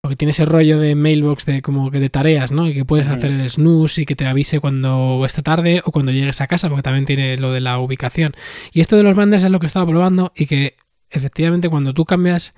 Porque 0.02 0.16
tiene 0.16 0.32
ese 0.32 0.44
rollo 0.44 0.80
de 0.80 0.96
mailbox 0.96 1.46
de 1.46 1.62
como 1.62 1.90
que 1.92 2.00
de 2.00 2.10
tareas, 2.10 2.50
¿no? 2.50 2.66
Y 2.68 2.74
que 2.74 2.84
puedes 2.84 3.06
hacer 3.06 3.30
el 3.30 3.48
snooze 3.48 4.02
y 4.02 4.06
que 4.06 4.16
te 4.16 4.26
avise 4.26 4.58
cuando 4.58 5.22
esta 5.24 5.42
tarde 5.42 5.82
o 5.84 5.92
cuando 5.92 6.10
llegues 6.10 6.40
a 6.40 6.48
casa, 6.48 6.68
porque 6.68 6.82
también 6.82 7.04
tiene 7.06 7.36
lo 7.38 7.52
de 7.52 7.60
la 7.60 7.78
ubicación. 7.78 8.34
Y 8.72 8.80
esto 8.80 8.96
de 8.96 9.02
los 9.04 9.14
bundles 9.14 9.44
es 9.44 9.50
lo 9.52 9.60
que 9.60 9.66
he 9.66 9.68
estado 9.68 9.86
probando 9.86 10.32
y 10.36 10.46
que 10.46 10.74
efectivamente 11.10 11.68
cuando 11.68 11.94
tú 11.94 12.04
cambias 12.04 12.54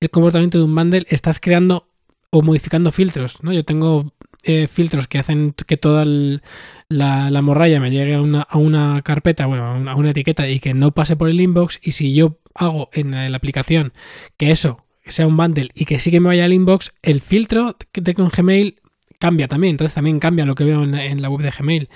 el 0.00 0.10
comportamiento 0.10 0.58
de 0.58 0.64
un 0.64 0.74
bundle 0.74 1.06
estás 1.08 1.38
creando 1.40 1.88
o 2.30 2.42
modificando 2.42 2.92
filtros, 2.92 3.42
¿no? 3.42 3.52
Yo 3.52 3.64
tengo 3.64 4.12
eh, 4.44 4.68
filtros 4.68 5.06
que 5.06 5.18
hacen 5.18 5.52
que 5.52 5.76
toda 5.76 6.04
la, 6.06 7.30
la 7.30 7.42
morralla 7.42 7.80
me 7.80 7.90
llegue 7.90 8.14
a 8.14 8.22
una, 8.22 8.42
a 8.42 8.56
una 8.56 9.02
carpeta, 9.02 9.46
bueno, 9.46 9.90
a 9.90 9.94
una, 9.96 10.10
etiqueta 10.10 10.48
y 10.48 10.60
que 10.60 10.72
no 10.72 10.92
pase 10.92 11.16
por 11.16 11.28
el 11.28 11.40
inbox. 11.40 11.78
Y 11.82 11.92
si 11.92 12.14
yo 12.14 12.38
hago 12.54 12.88
en 12.92 13.10
la, 13.10 13.36
aplicación 13.36 13.92
que 14.36 14.50
eso 14.50 14.84
sea 15.06 15.26
un 15.26 15.36
bundle 15.36 15.68
y 15.74 15.84
que 15.84 16.00
sí 16.00 16.10
que 16.10 16.20
me 16.20 16.28
vaya 16.28 16.44
al 16.44 16.52
inbox, 16.52 16.92
el 17.02 17.20
filtro 17.20 17.76
que 17.92 18.00
tengo 18.00 18.22
en 18.22 18.30
Gmail 18.30 18.80
cambia 19.18 19.48
también. 19.48 19.72
Entonces 19.72 19.94
también 19.94 20.20
cambia 20.20 20.46
lo 20.46 20.54
que 20.54 20.64
veo 20.64 20.84
en 20.84 21.20
la 21.20 21.28
web 21.28 21.42
de 21.42 21.50
Gmail. 21.50 21.88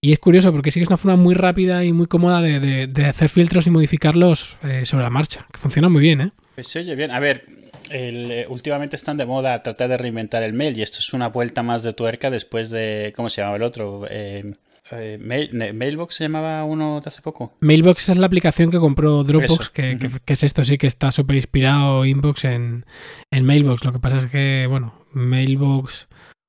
Y 0.00 0.12
es 0.12 0.18
curioso 0.20 0.52
porque 0.52 0.70
sí 0.70 0.78
que 0.78 0.84
es 0.84 0.88
una 0.90 0.96
forma 0.96 1.16
muy 1.16 1.34
rápida 1.34 1.84
y 1.84 1.92
muy 1.92 2.06
cómoda 2.06 2.40
de, 2.40 2.60
de- 2.60 2.86
de 2.86 3.04
hacer 3.06 3.28
filtros 3.28 3.66
y 3.66 3.70
modificarlos 3.70 4.56
eh, 4.62 4.86
sobre 4.86 5.02
la 5.04 5.10
marcha. 5.10 5.46
Que 5.52 5.58
funciona 5.58 5.88
muy 5.88 6.00
bien, 6.00 6.20
¿eh? 6.20 6.28
Pues 6.54 6.68
se 6.68 6.78
oye 6.80 6.94
bien. 6.94 7.10
A 7.10 7.18
ver, 7.18 7.44
El, 7.90 8.30
eh, 8.30 8.46
últimamente 8.48 8.94
están 8.96 9.16
de 9.16 9.26
moda 9.26 9.60
tratar 9.62 9.88
de 9.88 9.96
reinventar 9.96 10.42
el 10.44 10.52
mail 10.52 10.78
y 10.78 10.82
esto 10.82 10.98
es 11.00 11.12
una 11.14 11.28
vuelta 11.30 11.62
más 11.62 11.82
de 11.82 11.94
tuerca 11.94 12.30
después 12.30 12.70
de, 12.70 13.12
¿cómo 13.16 13.28
se 13.28 13.40
llamaba 13.40 13.56
el 13.56 13.62
otro? 13.64 14.04
Eh, 14.08 14.54
eh, 14.92 15.18
Mail- 15.20 15.74
Mailbox 15.74 16.14
se 16.14 16.24
llamaba 16.24 16.64
uno 16.64 17.00
de 17.00 17.08
hace 17.08 17.20
poco. 17.20 17.54
Mailbox 17.60 18.08
es 18.10 18.18
la 18.18 18.26
aplicación 18.26 18.70
que 18.70 18.78
compró 18.78 19.22
Dropbox, 19.24 19.68
que 19.70 19.98
es 20.26 20.42
esto, 20.44 20.64
sí 20.64 20.78
que 20.78 20.86
está 20.86 21.10
súper 21.10 21.36
inspirado 21.36 22.04
Inbox 22.06 22.44
en, 22.44 22.84
en 23.32 23.44
Mailbox. 23.44 23.84
Lo 23.84 23.92
que 23.92 23.98
pasa 23.98 24.18
es 24.18 24.26
que, 24.26 24.66
bueno, 24.68 24.94
Mailbox 25.12 26.08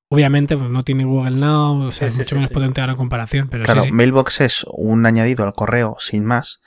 obviamente 0.09 0.57
pues, 0.57 0.69
no 0.69 0.83
tiene 0.83 1.05
Google 1.05 1.31
Now, 1.37 1.87
o 1.87 1.91
sea, 1.91 2.09
Sí, 2.09 2.13
es 2.13 2.17
mucho 2.17 2.29
sí, 2.29 2.35
menos 2.35 2.47
sí. 2.49 2.53
potente 2.53 2.81
ahora 2.81 2.93
en 2.93 2.97
comparación, 2.97 3.47
pero 3.49 3.63
Claro, 3.63 3.81
sí, 3.81 3.87
sí. 3.87 3.93
Mailbox 3.93 4.41
es 4.41 4.65
un 4.71 5.05
añadido 5.05 5.45
al 5.45 5.53
correo 5.53 5.95
sin 5.99 6.25
más. 6.25 6.61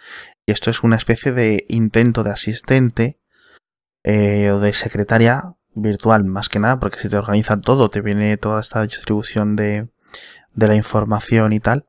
Y 0.46 0.52
esto 0.52 0.70
es 0.70 0.82
una 0.82 0.96
especie 0.96 1.32
de 1.32 1.64
intento 1.68 2.24
de 2.24 2.30
asistente 2.30 3.20
eh, 4.04 4.50
o 4.50 4.58
de 4.60 4.72
secretaria 4.72 5.54
virtual, 5.74 6.24
más 6.24 6.48
que 6.48 6.58
nada, 6.58 6.78
porque 6.80 6.98
si 6.98 7.08
te 7.08 7.16
organiza 7.16 7.60
todo, 7.60 7.90
te 7.90 8.00
viene 8.00 8.36
toda 8.36 8.60
esta 8.60 8.82
distribución 8.82 9.56
de, 9.56 9.88
de 10.54 10.68
la 10.68 10.74
información 10.74 11.52
y 11.52 11.60
tal. 11.60 11.86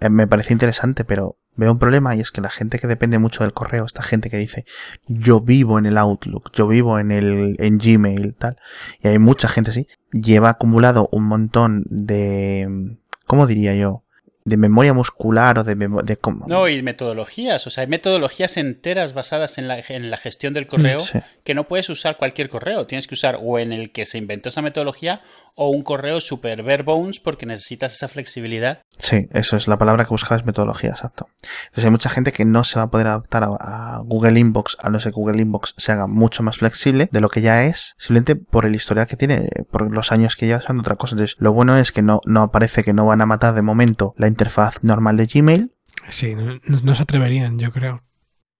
eh, 0.00 0.10
me 0.10 0.26
parece 0.26 0.52
interesante, 0.52 1.04
pero 1.04 1.37
veo 1.58 1.72
un 1.72 1.78
problema 1.78 2.16
y 2.16 2.20
es 2.20 2.30
que 2.30 2.40
la 2.40 2.48
gente 2.48 2.78
que 2.78 2.86
depende 2.86 3.18
mucho 3.18 3.42
del 3.44 3.52
correo, 3.52 3.84
esta 3.84 4.02
gente 4.02 4.30
que 4.30 4.38
dice 4.38 4.64
yo 5.06 5.40
vivo 5.40 5.78
en 5.78 5.84
el 5.86 5.98
Outlook, 5.98 6.52
yo 6.54 6.68
vivo 6.68 6.98
en 6.98 7.10
el 7.10 7.56
en 7.58 7.78
Gmail, 7.78 8.34
tal, 8.36 8.56
y 9.02 9.08
hay 9.08 9.18
mucha 9.18 9.48
gente 9.48 9.72
así, 9.72 9.88
lleva 10.12 10.48
acumulado 10.48 11.08
un 11.12 11.24
montón 11.24 11.84
de, 11.90 12.96
¿cómo 13.26 13.46
diría 13.46 13.74
yo? 13.74 14.04
De 14.48 14.56
memoria 14.56 14.92
muscular 14.94 15.58
o 15.58 15.64
de, 15.64 15.74
de 15.74 16.16
cómo- 16.16 16.46
No, 16.48 16.68
y 16.68 16.82
metodologías, 16.82 17.66
o 17.66 17.70
sea, 17.70 17.82
hay 17.82 17.88
metodologías 17.88 18.56
enteras 18.56 19.14
basadas 19.14 19.58
en 19.58 19.68
la, 19.68 19.78
en 19.88 20.10
la 20.10 20.16
gestión 20.16 20.54
del 20.54 20.66
correo 20.66 21.00
Sí. 21.00 21.18
que 21.44 21.54
no 21.54 21.68
puedes 21.68 21.88
usar 21.90 22.16
cualquier 22.16 22.48
correo. 22.48 22.86
Tienes 22.86 23.06
que 23.06 23.14
usar 23.14 23.38
o 23.42 23.58
en 23.58 23.72
el 23.72 23.92
que 23.92 24.06
se 24.06 24.18
inventó 24.18 24.48
esa 24.48 24.62
metodología 24.62 25.22
o 25.54 25.70
un 25.70 25.82
correo 25.82 26.20
super 26.20 26.62
bare 26.62 26.82
bones 26.84 27.18
porque 27.20 27.44
necesitas 27.46 27.92
esa 27.92 28.06
flexibilidad. 28.08 28.82
Sí, 28.98 29.26
eso 29.32 29.56
es 29.56 29.66
la 29.68 29.76
palabra 29.78 30.04
que 30.04 30.10
buscaba 30.10 30.36
es 30.38 30.46
metodología, 30.46 30.90
exacto. 30.90 31.28
Entonces 31.64 31.84
hay 31.84 31.90
mucha 31.90 32.08
gente 32.10 32.32
que 32.32 32.44
no 32.44 32.62
se 32.64 32.78
va 32.78 32.84
a 32.84 32.90
poder 32.90 33.08
adaptar 33.08 33.42
a, 33.44 33.96
a 33.96 33.98
Google 34.04 34.38
Inbox, 34.38 34.76
a 34.80 34.88
no 34.90 35.00
ser 35.00 35.12
que 35.12 35.16
Google 35.20 35.42
Inbox 35.42 35.74
se 35.76 35.92
haga 35.92 36.06
mucho 36.06 36.42
más 36.42 36.58
flexible 36.58 37.08
de 37.10 37.20
lo 37.20 37.28
que 37.28 37.40
ya 37.40 37.64
es, 37.64 37.94
simplemente 37.98 38.36
por 38.36 38.66
el 38.66 38.74
historial 38.74 39.06
que 39.08 39.16
tiene, 39.16 39.48
por 39.70 39.92
los 39.92 40.12
años 40.12 40.36
que 40.36 40.46
lleva 40.46 40.58
usando 40.58 40.80
otra 40.82 40.94
cosa. 40.96 41.14
Entonces, 41.14 41.36
lo 41.40 41.52
bueno 41.52 41.76
es 41.76 41.90
que 41.92 42.02
no, 42.02 42.20
no 42.24 42.42
aparece 42.42 42.84
que 42.84 42.92
no 42.92 43.06
van 43.06 43.20
a 43.20 43.26
matar 43.26 43.54
de 43.54 43.62
momento 43.62 44.14
la 44.16 44.28
interfaz 44.38 44.84
normal 44.84 45.16
de 45.16 45.26
Gmail. 45.26 45.72
Sí, 46.10 46.34
no, 46.36 46.94
se 46.94 47.02
atreverían, 47.02 47.58
yo 47.58 47.72
creo. 47.72 48.04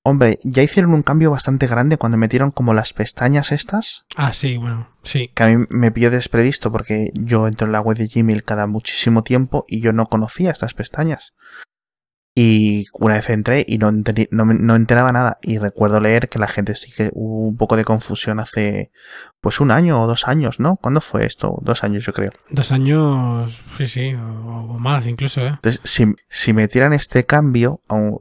Hombre, 0.03 0.39
ya 0.43 0.62
hicieron 0.62 0.93
un 0.93 1.03
cambio 1.03 1.31
bastante 1.31 1.66
grande 1.66 1.99
cuando 1.99 2.18
metieron 2.18 2.51
como 2.51 2.74
las 2.74 2.93
pestañas 2.93 3.53
estas, 3.53 4.07
Ah, 4.16 4.33
sí, 4.33 4.57
bueno, 4.57 4.89
sí. 5.03 5.31
que 5.35 5.43
a 5.43 5.47
mí 5.49 5.64
me 5.70 5.91
pilló 5.93 6.11
desprevisto 6.11 6.72
porque 6.72 7.11
yo 7.14 7.47
entro 7.47 7.66
en 7.66 7.72
la 7.72 7.81
web 7.81 7.97
de 7.97 8.09
Gmail 8.09 8.43
cada 8.43 8.66
muchísimo 8.66 9.22
tiempo 9.22 9.64
y 9.68 9.81
yo 9.81 9.93
no 9.93 10.07
conocía 10.07 10.51
estas 10.51 10.74
pestañas. 10.74 11.35
Y 12.41 12.86
una 12.93 13.14
vez 13.14 13.30
entré 13.30 13.64
y 13.66 13.78
no, 13.78 13.91
no, 13.91 14.45
no 14.45 14.76
enteraba 14.76 15.11
nada. 15.11 15.39
Y 15.43 15.59
recuerdo 15.59 16.01
leer 16.01 16.28
que 16.28 16.39
la 16.39 16.47
gente 16.47 16.76
sí 16.76 16.93
que 16.93 17.11
hubo 17.12 17.49
un 17.49 17.57
poco 17.57 17.76
de 17.76 17.84
confusión 17.84 18.39
hace 18.39 18.93
pues 19.41 19.59
un 19.59 19.72
año 19.72 20.01
o 20.01 20.07
dos 20.07 20.28
años, 20.28 20.61
¿no? 20.61 20.76
¿Cuándo 20.76 21.01
fue 21.01 21.26
esto? 21.26 21.59
Dos 21.62 21.82
años 21.82 22.05
yo 22.05 22.12
creo. 22.12 22.30
Dos 22.49 22.70
años, 22.70 23.61
sí, 23.76 23.89
sí, 23.89 24.14
o, 24.14 24.20
o 24.20 24.78
más 24.78 25.05
incluso, 25.05 25.41
¿eh? 25.41 25.49
Entonces, 25.49 25.80
si, 25.82 26.14
si 26.28 26.53
metieran 26.53 26.93
este 26.93 27.26
cambio, 27.26 27.80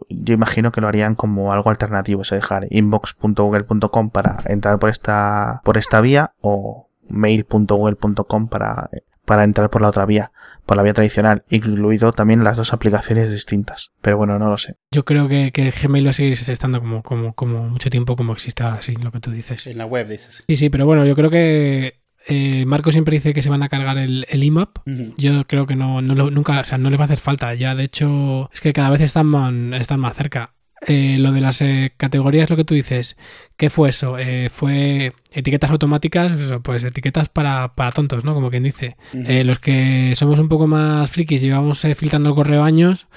yo 0.09 0.34
imagino 0.34 0.72
que 0.72 0.82
lo 0.82 0.88
harían 0.88 1.13
como 1.13 1.53
algo 1.53 1.70
alternativo, 1.70 2.24
sea, 2.24 2.39
dejar 2.39 2.65
inbox.google.com 2.72 4.09
para 4.09 4.38
entrar 4.45 4.80
por 4.80 4.89
esta, 4.89 5.61
por 5.63 5.78
esta 5.78 6.01
vía 6.01 6.34
o 6.41 6.89
mail.google.com 7.07 8.47
para, 8.47 8.89
para 9.28 9.43
entrar 9.43 9.69
por 9.69 9.82
la 9.82 9.89
otra 9.89 10.05
vía, 10.05 10.32
por 10.65 10.78
la 10.78 10.84
vía 10.84 10.93
tradicional, 10.93 11.43
incluido 11.49 12.13
también 12.13 12.43
las 12.45 12.55
dos 12.57 12.71
aplicaciones 12.73 13.30
distintas. 13.32 13.91
Pero 14.01 14.15
bueno, 14.17 14.39
no 14.39 14.47
lo 14.49 14.57
sé. 14.57 14.78
Yo 14.91 15.03
creo 15.03 15.28
que, 15.28 15.51
que 15.51 15.69
Gmail 15.71 16.05
va 16.05 16.11
a 16.11 16.13
seguir 16.13 16.32
estando 16.34 16.80
como, 16.80 17.03
como, 17.03 17.34
como 17.34 17.67
mucho 17.69 17.89
tiempo 17.89 18.15
como 18.15 18.32
existe 18.34 18.63
ahora, 18.63 18.82
sí, 18.82 18.95
lo 18.95 19.11
que 19.11 19.19
tú 19.19 19.30
dices. 19.32 19.67
En 19.67 19.78
la 19.78 19.86
web, 19.86 20.07
dices. 20.07 20.43
Sí, 20.47 20.55
sí, 20.55 20.69
pero 20.69 20.86
bueno, 20.86 21.05
yo 21.05 21.13
creo 21.13 21.30
que 21.30 21.99
eh, 22.30 22.65
Marco 22.65 22.91
siempre 22.93 23.15
dice 23.17 23.34
que 23.34 23.41
se 23.41 23.49
van 23.49 23.63
a 23.63 23.69
cargar 23.69 23.97
el, 23.97 24.25
el 24.30 24.43
IMAP. 24.43 24.78
Yo 25.17 25.45
creo 25.45 25.65
que 25.67 25.75
no, 25.75 26.01
no 26.01 26.15
lo- 26.15 26.32
nunca, 26.32 26.61
o 26.61 26.63
sea, 26.65 26.78
no 26.78 26.89
les 26.89 26.97
va 26.99 27.03
a 27.03 27.05
hacer 27.05 27.19
falta. 27.19 27.53
Ya, 27.53 27.75
de 27.75 27.84
hecho, 27.84 28.49
es 28.53 28.61
que 28.61 28.71
cada 28.73 28.89
vez 28.89 29.01
están 29.01 29.25
más, 29.28 29.53
están 29.80 29.99
más 29.99 30.15
cerca. 30.15 30.53
Eh, 30.86 31.17
lo 31.17 31.32
de 31.32 31.41
las 31.41 31.61
eh, 31.61 31.93
categorías, 31.97 32.49
lo 32.51 32.55
que 32.55 32.63
tú 32.63 32.75
dices, 32.75 33.17
¿qué 33.57 33.69
fue 33.71 33.89
eso? 33.89 34.19
Eh, 34.19 34.49
fue 34.53 35.11
etiquetas 35.32 35.71
automáticas, 35.71 36.39
eso, 36.39 36.61
pues 36.61 36.84
etiquetas 36.84 37.30
para, 37.30 37.73
para 37.75 37.91
tontos, 37.91 38.23
¿no? 38.23 38.34
Como 38.34 38.49
quien 38.51 38.63
dice. 38.63 38.95
Eh, 39.13 39.43
los 39.43 39.59
que 39.59 40.13
somos 40.15 40.39
un 40.39 40.49
poco 40.49 40.67
más 40.67 41.09
frikis 41.09 41.41
llevamos 41.41 41.84
eh, 41.86 41.95
filtrando 41.95 42.30
el 42.30 42.36
correo 42.36 42.63
años 42.63 43.07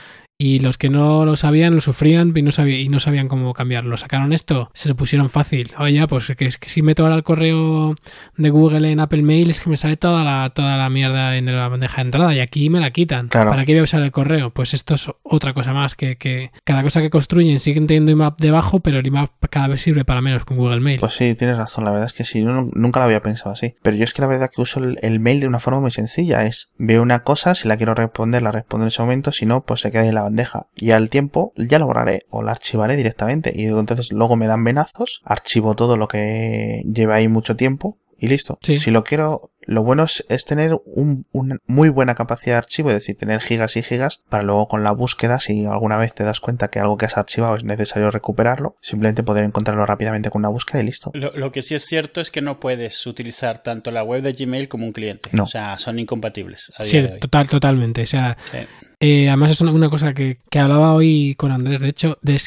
y 0.43 0.59
los 0.61 0.79
que 0.79 0.89
no 0.89 1.27
lo 1.27 1.37
sabían 1.37 1.75
lo 1.75 1.83
sufrían 1.83 2.33
y 2.35 2.41
no, 2.41 2.51
sabí- 2.51 2.83
y 2.83 2.89
no 2.89 2.99
sabían 2.99 3.29
cómo 3.29 3.53
cambiarlo. 3.53 3.99
Sacaron 3.99 4.33
esto, 4.33 4.71
se 4.73 4.89
lo 4.89 4.97
pusieron 4.97 5.29
fácil. 5.29 5.73
Oye, 5.77 5.93
ya, 5.93 6.07
pues 6.07 6.33
que 6.35 6.47
es 6.47 6.57
que 6.57 6.71
si 6.71 6.81
meto 6.81 7.03
ahora 7.03 7.15
el 7.17 7.23
correo 7.23 7.95
de 8.39 8.49
Google 8.51 8.91
en 8.91 9.01
Apple 9.01 9.21
Mail 9.21 9.51
es 9.51 9.61
que 9.61 9.69
me 9.69 9.77
sale 9.77 9.99
toda 9.99 10.25
la, 10.25 10.51
toda 10.55 10.79
la 10.79 10.89
mierda 10.89 11.37
en 11.37 11.45
la 11.55 11.69
bandeja 11.69 11.97
de 11.97 12.03
entrada 12.03 12.35
y 12.35 12.41
aquí 12.41 12.71
me 12.71 12.81
la 12.81 12.91
quitan. 12.91 13.29
Claro. 13.29 13.51
¿Para 13.51 13.67
qué 13.67 13.73
voy 13.73 13.81
a 13.81 13.83
usar 13.83 14.01
el 14.01 14.13
correo? 14.13 14.49
Pues 14.51 14.73
esto 14.73 14.95
es 14.95 15.11
otra 15.23 15.53
cosa 15.53 15.75
más, 15.75 15.95
que, 15.95 16.17
que 16.17 16.51
cada 16.65 16.83
cosa 16.83 17.03
que 17.03 17.11
construyen 17.11 17.61
siguen 17.61 17.87
teniendo 17.87 18.11
IMAP 18.13 18.41
debajo, 18.41 18.81
pero 18.81 18.99
el 19.01 19.07
IMAP 19.07 19.31
cada 19.51 19.69
vez 19.69 19.83
sirve 19.83 20.07
para 20.07 20.23
menos 20.23 20.47
con 20.47 20.57
Google 20.57 20.81
Mail. 20.81 21.01
Pues 21.01 21.13
sí, 21.13 21.35
tienes 21.35 21.59
razón, 21.59 21.85
la 21.85 21.91
verdad 21.91 22.07
es 22.07 22.15
que 22.15 22.25
sí, 22.25 22.43
no- 22.43 22.71
nunca 22.73 23.01
lo 23.01 23.05
había 23.05 23.21
pensado 23.21 23.51
así. 23.53 23.75
Pero 23.83 23.95
yo 23.99 24.05
es 24.05 24.15
que 24.15 24.23
la 24.23 24.29
verdad 24.29 24.49
que 24.51 24.63
uso 24.63 24.83
el, 24.83 24.97
el 25.03 25.21
mail 25.21 25.41
de 25.41 25.49
una 25.49 25.61
forma 25.61 25.81
muy 25.81 25.91
sencilla, 25.91 26.47
es 26.47 26.71
veo 26.79 27.03
una 27.03 27.19
cosa, 27.25 27.55
si 27.55 27.69
la 27.69 27.77
quiero 27.77 27.95
responder, 27.95 28.41
la 28.43 28.53
respondo 28.53 28.85
en 28.85 28.89
ese 28.89 29.03
momento, 29.03 29.33
si 29.33 29.45
no, 29.45 29.61
pues 29.67 29.81
se 29.81 29.91
queda 29.91 30.07
en 30.07 30.15
la 30.15 30.30
bandeja. 30.31 30.69
Y 30.77 30.93
al 30.93 31.11
tiempo 31.11 31.53
ya 31.57 31.79
lo 31.79 31.87
borraré 31.87 32.23
o 32.31 32.43
la 32.43 32.53
archivaré 32.53 32.97
directamente. 32.97 33.53
Y 33.55 33.67
entonces 33.67 34.13
luego 34.13 34.37
me 34.37 34.47
dan 34.47 34.65
venazos, 34.65 35.21
archivo 35.25 35.75
todo 35.75 35.97
lo 35.97 36.09
que 36.09 36.83
lleva 36.93 37.17
ahí 37.17 37.29
mucho 37.29 37.57
tiempo 37.57 37.99
y 38.19 38.29
listo. 38.29 38.59
Sí. 38.61 38.79
Si 38.79 38.91
lo 38.91 39.03
quiero, 39.03 39.51
lo 39.63 39.83
bueno 39.83 40.03
es, 40.03 40.27
es 40.29 40.45
tener 40.45 40.77
un, 40.85 41.25
una 41.33 41.57
muy 41.67 41.89
buena 41.89 42.15
capacidad 42.15 42.57
de 42.57 42.59
archivo, 42.59 42.91
es 42.91 42.97
decir, 42.97 43.17
tener 43.17 43.41
gigas 43.41 43.79
y 43.79 43.83
gigas 43.83 44.21
para 44.29 44.43
luego 44.43 44.69
con 44.69 44.85
la 44.85 44.91
búsqueda, 44.93 45.41
si 45.41 45.65
alguna 45.65 45.97
vez 45.97 46.13
te 46.15 46.23
das 46.23 46.39
cuenta 46.39 46.69
que 46.69 46.79
algo 46.81 46.99
que 46.99 47.07
has 47.07 47.17
archivado 47.17 47.57
es 47.57 47.65
necesario 47.65 48.11
recuperarlo, 48.11 48.77
simplemente 48.83 49.23
poder 49.23 49.45
encontrarlo 49.45 49.87
rápidamente 49.87 50.29
con 50.29 50.41
una 50.41 50.51
búsqueda 50.51 50.83
y 50.83 50.85
listo. 50.85 51.11
Lo, 51.15 51.33
lo 51.35 51.51
que 51.51 51.63
sí 51.63 51.75
es 51.75 51.87
cierto 51.87 52.21
es 52.21 52.31
que 52.31 52.43
no 52.43 52.61
puedes 52.61 53.07
utilizar 53.07 53.63
tanto 53.63 53.91
la 53.91 54.05
web 54.05 54.23
de 54.23 54.33
Gmail 54.33 54.69
como 54.69 54.85
un 54.85 54.93
cliente. 54.93 55.31
No. 55.33 55.45
O 55.45 55.47
sea, 55.47 55.79
son 55.79 55.99
incompatibles. 55.99 56.71
A 56.77 56.83
día 56.83 56.91
Sí, 56.91 57.01
de 57.01 57.15
hoy. 57.15 57.21
total, 57.21 57.49
totalmente. 57.49 58.03
O 58.03 58.07
sea, 58.07 58.37
Sí. 58.53 58.59
Eh, 59.01 59.29
además 59.29 59.51
es 59.51 59.61
una, 59.61 59.89
cosa 59.91 60.15
que, 60.15 60.39
que 60.51 60.59
hablaba 60.59 60.95
hoy 60.95 61.35
con 61.37 61.53
Andrés. 61.53 61.81
De 61.81 61.89
hecho, 61.89 62.19
de- 62.23 62.41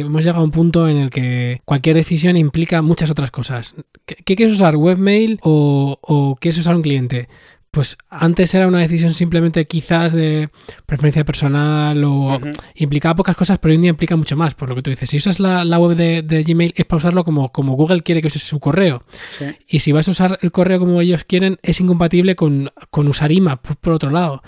hemos 0.00 0.24
llegado 0.24 0.40
a 0.42 0.44
un 0.44 0.50
punto 0.50 0.88
en 0.88 0.96
el 0.96 1.10
que 1.10 1.60
cualquier 1.64 1.96
decisión 1.96 2.36
implica 2.36 2.82
muchas 2.82 3.10
otras 3.10 3.30
cosas. 3.30 3.74
¿Qué, 4.06 4.16
qué 4.24 4.36
quieres 4.36 4.56
usar? 4.56 4.76
¿Webmail 4.76 5.38
o, 5.42 5.98
o 6.00 6.36
quieres 6.36 6.58
usar 6.58 6.74
un 6.76 6.82
cliente? 6.82 7.28
Pues 7.78 7.96
antes 8.10 8.52
era 8.56 8.66
una 8.66 8.80
decisión 8.80 9.14
simplemente 9.14 9.64
quizás 9.68 10.12
de 10.12 10.48
preferencia 10.84 11.24
personal 11.24 12.02
o 12.02 12.40
implicaba 12.74 13.14
pocas 13.14 13.36
cosas, 13.36 13.60
pero 13.60 13.70
hoy 13.70 13.76
en 13.76 13.82
día 13.82 13.90
implica 13.90 14.16
mucho 14.16 14.36
más. 14.36 14.54
Por 14.54 14.68
lo 14.68 14.74
que 14.74 14.82
tú 14.82 14.90
dices, 14.90 15.08
si 15.08 15.18
usas 15.18 15.38
la, 15.38 15.64
la 15.64 15.78
web 15.78 15.96
de, 15.96 16.22
de 16.22 16.42
Gmail 16.42 16.74
es 16.74 16.84
para 16.86 16.96
usarlo 16.96 17.22
como, 17.22 17.52
como 17.52 17.74
Google 17.74 18.02
quiere 18.02 18.20
que 18.20 18.26
uses 18.26 18.42
su 18.42 18.58
correo. 18.58 19.04
Sí. 19.30 19.44
Y 19.68 19.78
si 19.78 19.92
vas 19.92 20.08
a 20.08 20.10
usar 20.10 20.40
el 20.42 20.50
correo 20.50 20.80
como 20.80 21.00
ellos 21.00 21.22
quieren, 21.22 21.58
es 21.62 21.80
incompatible 21.80 22.34
con, 22.34 22.72
con 22.90 23.06
usar 23.06 23.30
IMAP, 23.30 23.64
por, 23.64 23.76
por 23.76 23.92
otro 23.92 24.10
lado. 24.10 24.42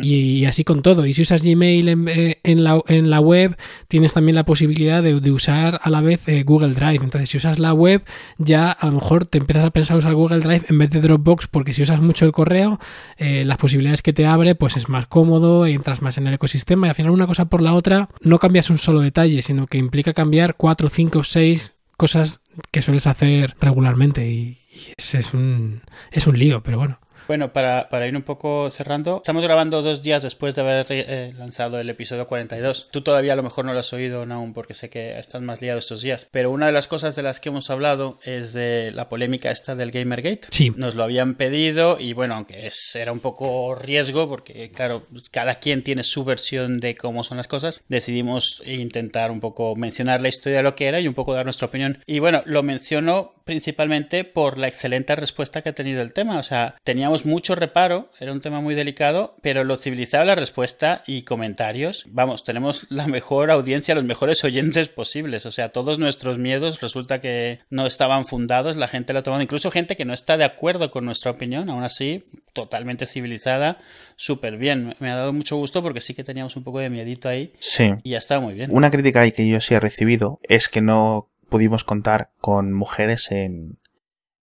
Y, 0.00 0.38
y 0.38 0.44
así 0.44 0.62
con 0.62 0.82
todo. 0.82 1.06
Y 1.06 1.14
si 1.14 1.22
usas 1.22 1.42
Gmail 1.42 1.88
en, 1.88 2.06
eh, 2.06 2.38
en 2.44 2.62
la, 2.62 2.80
en 2.86 3.10
la 3.10 3.18
web, 3.18 3.56
tienes 3.88 4.12
también 4.12 4.36
la 4.36 4.44
posibilidad 4.44 5.02
de, 5.02 5.18
de 5.18 5.32
usar 5.32 5.80
a 5.82 5.90
la 5.90 6.02
vez 6.02 6.28
eh, 6.28 6.44
Google 6.44 6.74
Drive. 6.74 7.02
Entonces, 7.02 7.30
si 7.30 7.36
usas 7.38 7.58
la 7.58 7.72
web, 7.72 8.04
ya 8.38 8.70
a 8.70 8.86
lo 8.86 8.92
mejor 8.92 9.26
te 9.26 9.38
empiezas 9.38 9.64
a 9.64 9.70
pensar 9.70 9.96
usar 9.96 10.14
Google 10.14 10.38
Drive 10.38 10.66
en 10.68 10.78
vez 10.78 10.90
de 10.90 11.00
Dropbox, 11.00 11.48
porque 11.48 11.74
si 11.74 11.82
usas 11.82 12.00
mucho 12.00 12.26
el 12.26 12.30
correo, 12.30 12.75
eh, 13.16 13.44
las 13.44 13.58
posibilidades 13.58 14.02
que 14.02 14.12
te 14.12 14.26
abre, 14.26 14.54
pues 14.54 14.76
es 14.76 14.88
más 14.88 15.06
cómodo, 15.06 15.66
entras 15.66 16.02
más 16.02 16.18
en 16.18 16.26
el 16.26 16.34
ecosistema 16.34 16.86
y 16.86 16.90
al 16.90 16.96
final 16.96 17.10
una 17.12 17.26
cosa 17.26 17.46
por 17.46 17.62
la 17.62 17.74
otra 17.74 18.08
no 18.20 18.38
cambias 18.38 18.70
un 18.70 18.78
solo 18.78 19.00
detalle, 19.00 19.42
sino 19.42 19.66
que 19.66 19.78
implica 19.78 20.12
cambiar 20.12 20.56
cuatro, 20.56 20.88
cinco, 20.88 21.24
seis 21.24 21.74
cosas 21.96 22.40
que 22.70 22.82
sueles 22.82 23.06
hacer 23.06 23.56
regularmente 23.60 24.28
y, 24.28 24.58
ese 24.98 25.20
es 25.20 25.32
un, 25.32 25.80
es 26.10 26.26
un 26.26 26.38
lío, 26.38 26.62
pero 26.62 26.78
bueno. 26.78 26.98
Bueno, 27.26 27.52
para, 27.52 27.88
para, 27.88 28.06
ir 28.06 28.16
un 28.16 28.22
poco 28.22 28.70
cerrando, 28.70 29.16
estamos 29.16 29.42
grabando 29.42 29.82
dos 29.82 30.02
días 30.02 30.22
después 30.22 30.54
de 30.54 30.62
haber 30.62 30.86
eh, 30.90 31.34
lanzado 31.36 31.80
el 31.80 31.90
episodio 31.90 32.26
42. 32.26 32.88
Tú 32.90 33.00
todavía 33.02 33.32
a 33.32 33.36
lo 33.36 33.42
mejor 33.42 33.64
no 33.64 33.72
lo 33.72 33.80
has 33.80 33.92
oído 33.92 34.22
aún 34.22 34.52
porque 34.52 34.74
sé 34.74 34.90
que 34.90 35.18
estás 35.18 35.42
más 35.42 35.60
liado 35.60 35.78
estos 35.78 36.02
días. 36.02 36.28
Pero 36.30 36.50
una 36.50 36.66
de 36.66 36.72
las 36.72 36.86
cosas 36.86 37.16
de 37.16 37.22
las 37.22 37.40
que 37.40 37.48
hemos 37.48 37.70
hablado 37.70 38.18
es 38.22 38.52
de 38.52 38.90
la 38.92 39.08
polémica 39.08 39.50
esta 39.50 39.74
del 39.74 39.90
Gamergate. 39.90 40.48
Sí. 40.50 40.72
Nos 40.76 40.94
lo 40.94 41.02
habían 41.02 41.34
pedido 41.34 41.98
y 41.98 42.12
bueno, 42.12 42.34
aunque 42.34 42.66
es, 42.66 42.94
era 42.94 43.12
un 43.12 43.20
poco 43.20 43.74
riesgo 43.74 44.28
porque 44.28 44.70
claro, 44.70 45.06
cada 45.30 45.56
quien 45.56 45.82
tiene 45.82 46.04
su 46.04 46.24
versión 46.24 46.78
de 46.78 46.96
cómo 46.96 47.24
son 47.24 47.36
las 47.36 47.48
cosas, 47.48 47.82
decidimos 47.88 48.62
intentar 48.64 49.30
un 49.30 49.40
poco 49.40 49.74
mencionar 49.76 50.20
la 50.20 50.28
historia 50.28 50.58
de 50.58 50.64
lo 50.64 50.74
que 50.74 50.86
era 50.86 51.00
y 51.00 51.08
un 51.08 51.14
poco 51.14 51.34
dar 51.34 51.44
nuestra 51.44 51.66
opinión. 51.66 52.02
Y 52.06 52.18
bueno, 52.18 52.42
lo 52.46 52.62
menciono 52.62 53.32
principalmente 53.44 54.24
por 54.24 54.58
la 54.58 54.66
excelente 54.66 55.14
respuesta 55.14 55.62
que 55.62 55.68
ha 55.68 55.74
tenido 55.74 56.02
el 56.02 56.12
tema. 56.12 56.38
O 56.38 56.42
sea, 56.42 56.74
teníamos 56.82 57.15
mucho 57.24 57.54
reparo, 57.54 58.10
era 58.20 58.32
un 58.32 58.40
tema 58.40 58.60
muy 58.60 58.74
delicado, 58.74 59.36
pero 59.42 59.64
lo 59.64 59.76
civilizaba 59.76 60.24
la 60.24 60.34
respuesta 60.34 61.02
y 61.06 61.22
comentarios. 61.22 62.04
Vamos, 62.08 62.44
tenemos 62.44 62.86
la 62.90 63.06
mejor 63.06 63.50
audiencia, 63.50 63.94
los 63.94 64.04
mejores 64.04 64.44
oyentes 64.44 64.88
posibles. 64.88 65.46
O 65.46 65.52
sea, 65.52 65.70
todos 65.70 65.98
nuestros 65.98 66.38
miedos 66.38 66.80
resulta 66.80 67.20
que 67.20 67.60
no 67.70 67.86
estaban 67.86 68.26
fundados, 68.26 68.76
la 68.76 68.88
gente 68.88 69.12
lo 69.12 69.20
ha 69.20 69.22
tomado, 69.22 69.42
incluso 69.42 69.70
gente 69.70 69.96
que 69.96 70.04
no 70.04 70.12
está 70.12 70.36
de 70.36 70.44
acuerdo 70.44 70.90
con 70.90 71.04
nuestra 71.04 71.30
opinión, 71.30 71.70
aún 71.70 71.84
así, 71.84 72.24
totalmente 72.52 73.06
civilizada, 73.06 73.78
súper 74.16 74.56
bien. 74.56 74.96
Me 74.98 75.10
ha 75.10 75.16
dado 75.16 75.32
mucho 75.32 75.56
gusto 75.56 75.82
porque 75.82 76.00
sí 76.00 76.14
que 76.14 76.24
teníamos 76.24 76.56
un 76.56 76.64
poco 76.64 76.80
de 76.80 76.90
miedito 76.90 77.28
ahí. 77.28 77.52
Sí. 77.58 77.94
Y 78.02 78.14
ha 78.14 78.18
estado 78.18 78.42
muy 78.42 78.54
bien. 78.54 78.70
Una 78.72 78.90
crítica 78.90 79.20
ahí 79.20 79.32
que 79.32 79.48
yo 79.48 79.60
sí 79.60 79.74
he 79.74 79.80
recibido 79.80 80.40
es 80.42 80.68
que 80.68 80.80
no 80.80 81.28
pudimos 81.48 81.84
contar 81.84 82.30
con 82.40 82.72
mujeres 82.72 83.30
en, 83.30 83.78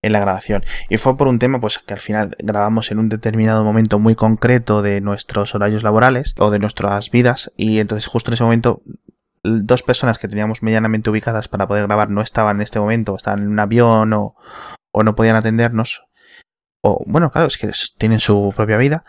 en 0.04 0.12
la 0.12 0.20
grabación. 0.20 0.64
Y 0.89 0.97
fue 0.97 1.18
por 1.18 1.28
un 1.28 1.39
tema, 1.39 1.60
pues, 1.60 1.80
que 1.80 1.93
al 1.93 1.99
final 1.99 2.36
grabamos 2.39 2.91
en 2.91 2.99
un 2.99 3.10
determinado 3.10 3.64
momento 3.64 3.97
muy 3.97 4.14
concreto 4.14 4.84
de 4.84 5.01
nuestros 5.01 5.56
horarios 5.56 5.82
laborales 5.82 6.36
o 6.38 6.51
de 6.51 6.60
nuestras 6.60 7.10
vidas. 7.10 7.51
Y 7.58 7.80
entonces, 7.80 8.06
justo 8.06 8.30
en 8.30 8.34
ese 8.36 8.43
momento, 8.43 8.84
dos 9.43 9.82
personas 9.82 10.20
que 10.20 10.28
teníamos 10.28 10.62
medianamente 10.62 11.10
ubicadas 11.10 11.47
para 11.47 11.68
poder 11.68 11.88
grabar 11.88 12.10
no 12.10 12.22
estaban 12.22 12.58
en 12.58 12.62
este 12.62 12.80
momento, 12.80 13.16
estaban 13.16 13.41
en 13.41 13.47
un 13.47 13.60
avión 13.60 14.14
o, 14.14 14.36
o 14.91 15.04
no 15.04 15.16
podían 15.16 15.38
atendernos. 15.38 16.06
O, 16.82 17.04
bueno, 17.08 17.32
claro, 17.32 17.47
es 17.47 17.58
que 17.58 17.72
tienen 17.97 18.20
su 18.20 18.54
propia 18.56 18.78
vida. 18.78 19.06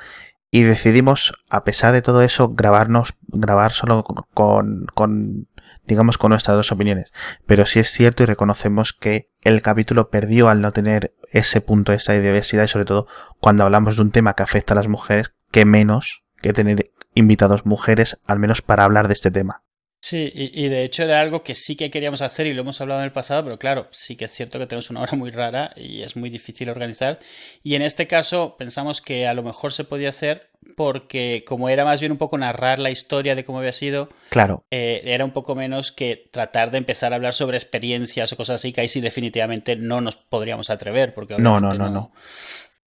Y 0.50 0.62
decidimos, 0.62 1.34
a 1.50 1.64
pesar 1.64 1.92
de 1.92 2.02
todo 2.02 2.22
eso, 2.22 2.50
grabarnos, 2.50 3.14
grabar 3.26 3.72
solo 3.72 4.04
con, 4.04 4.86
con 4.94 5.48
digamos, 5.86 6.18
con 6.18 6.30
nuestras 6.30 6.56
dos 6.56 6.72
opiniones. 6.72 7.12
Pero 7.46 7.66
sí 7.66 7.80
es 7.80 7.90
cierto 7.90 8.22
y 8.22 8.26
reconocemos 8.26 8.92
que 8.92 9.30
el 9.42 9.62
capítulo 9.62 10.10
perdió 10.10 10.48
al 10.48 10.60
no 10.60 10.72
tener 10.72 11.14
ese 11.32 11.60
punto, 11.60 11.92
esa 11.92 12.12
diversidad 12.12 12.64
y 12.64 12.68
sobre 12.68 12.84
todo 12.84 13.06
cuando 13.40 13.64
hablamos 13.64 13.96
de 13.96 14.02
un 14.02 14.10
tema 14.10 14.34
que 14.34 14.42
afecta 14.42 14.74
a 14.74 14.76
las 14.76 14.88
mujeres, 14.88 15.34
que 15.50 15.64
menos 15.64 16.24
que 16.40 16.52
tener 16.52 16.90
invitados 17.14 17.66
mujeres, 17.66 18.20
al 18.26 18.38
menos 18.38 18.62
para 18.62 18.84
hablar 18.84 19.08
de 19.08 19.14
este 19.14 19.30
tema. 19.30 19.63
Sí, 20.06 20.30
y, 20.34 20.66
y, 20.66 20.68
de 20.68 20.84
hecho 20.84 21.02
era 21.02 21.22
algo 21.22 21.42
que 21.42 21.54
sí 21.54 21.76
que 21.76 21.90
queríamos 21.90 22.20
hacer 22.20 22.46
y 22.46 22.52
lo 22.52 22.60
hemos 22.60 22.78
hablado 22.82 23.00
en 23.00 23.06
el 23.06 23.12
pasado, 23.12 23.42
pero 23.42 23.58
claro, 23.58 23.88
sí 23.90 24.16
que 24.16 24.26
es 24.26 24.32
cierto 24.32 24.58
que 24.58 24.66
tenemos 24.66 24.90
una 24.90 25.00
hora 25.00 25.16
muy 25.16 25.30
rara 25.30 25.72
y 25.76 26.02
es 26.02 26.14
muy 26.14 26.28
difícil 26.28 26.68
organizar. 26.68 27.20
Y 27.62 27.74
en 27.74 27.80
este 27.80 28.06
caso 28.06 28.56
pensamos 28.58 29.00
que 29.00 29.26
a 29.26 29.32
lo 29.32 29.42
mejor 29.42 29.72
se 29.72 29.84
podía 29.84 30.10
hacer 30.10 30.50
porque 30.76 31.42
como 31.46 31.70
era 31.70 31.86
más 31.86 32.00
bien 32.00 32.12
un 32.12 32.18
poco 32.18 32.36
narrar 32.36 32.80
la 32.80 32.90
historia 32.90 33.34
de 33.34 33.46
cómo 33.46 33.60
había 33.60 33.72
sido, 33.72 34.10
claro, 34.28 34.64
eh, 34.70 35.00
era 35.06 35.24
un 35.24 35.32
poco 35.32 35.54
menos 35.54 35.90
que 35.90 36.28
tratar 36.30 36.70
de 36.70 36.76
empezar 36.76 37.14
a 37.14 37.16
hablar 37.16 37.32
sobre 37.32 37.56
experiencias 37.56 38.30
o 38.30 38.36
cosas 38.36 38.56
así 38.56 38.74
que 38.74 38.82
ahí 38.82 38.88
sí 38.88 39.00
definitivamente 39.00 39.74
no 39.74 40.02
nos 40.02 40.16
podríamos 40.16 40.68
atrever, 40.68 41.14
porque 41.14 41.38
no, 41.38 41.60
no, 41.60 41.72
no, 41.72 41.78
no, 41.78 41.88
no 41.88 42.12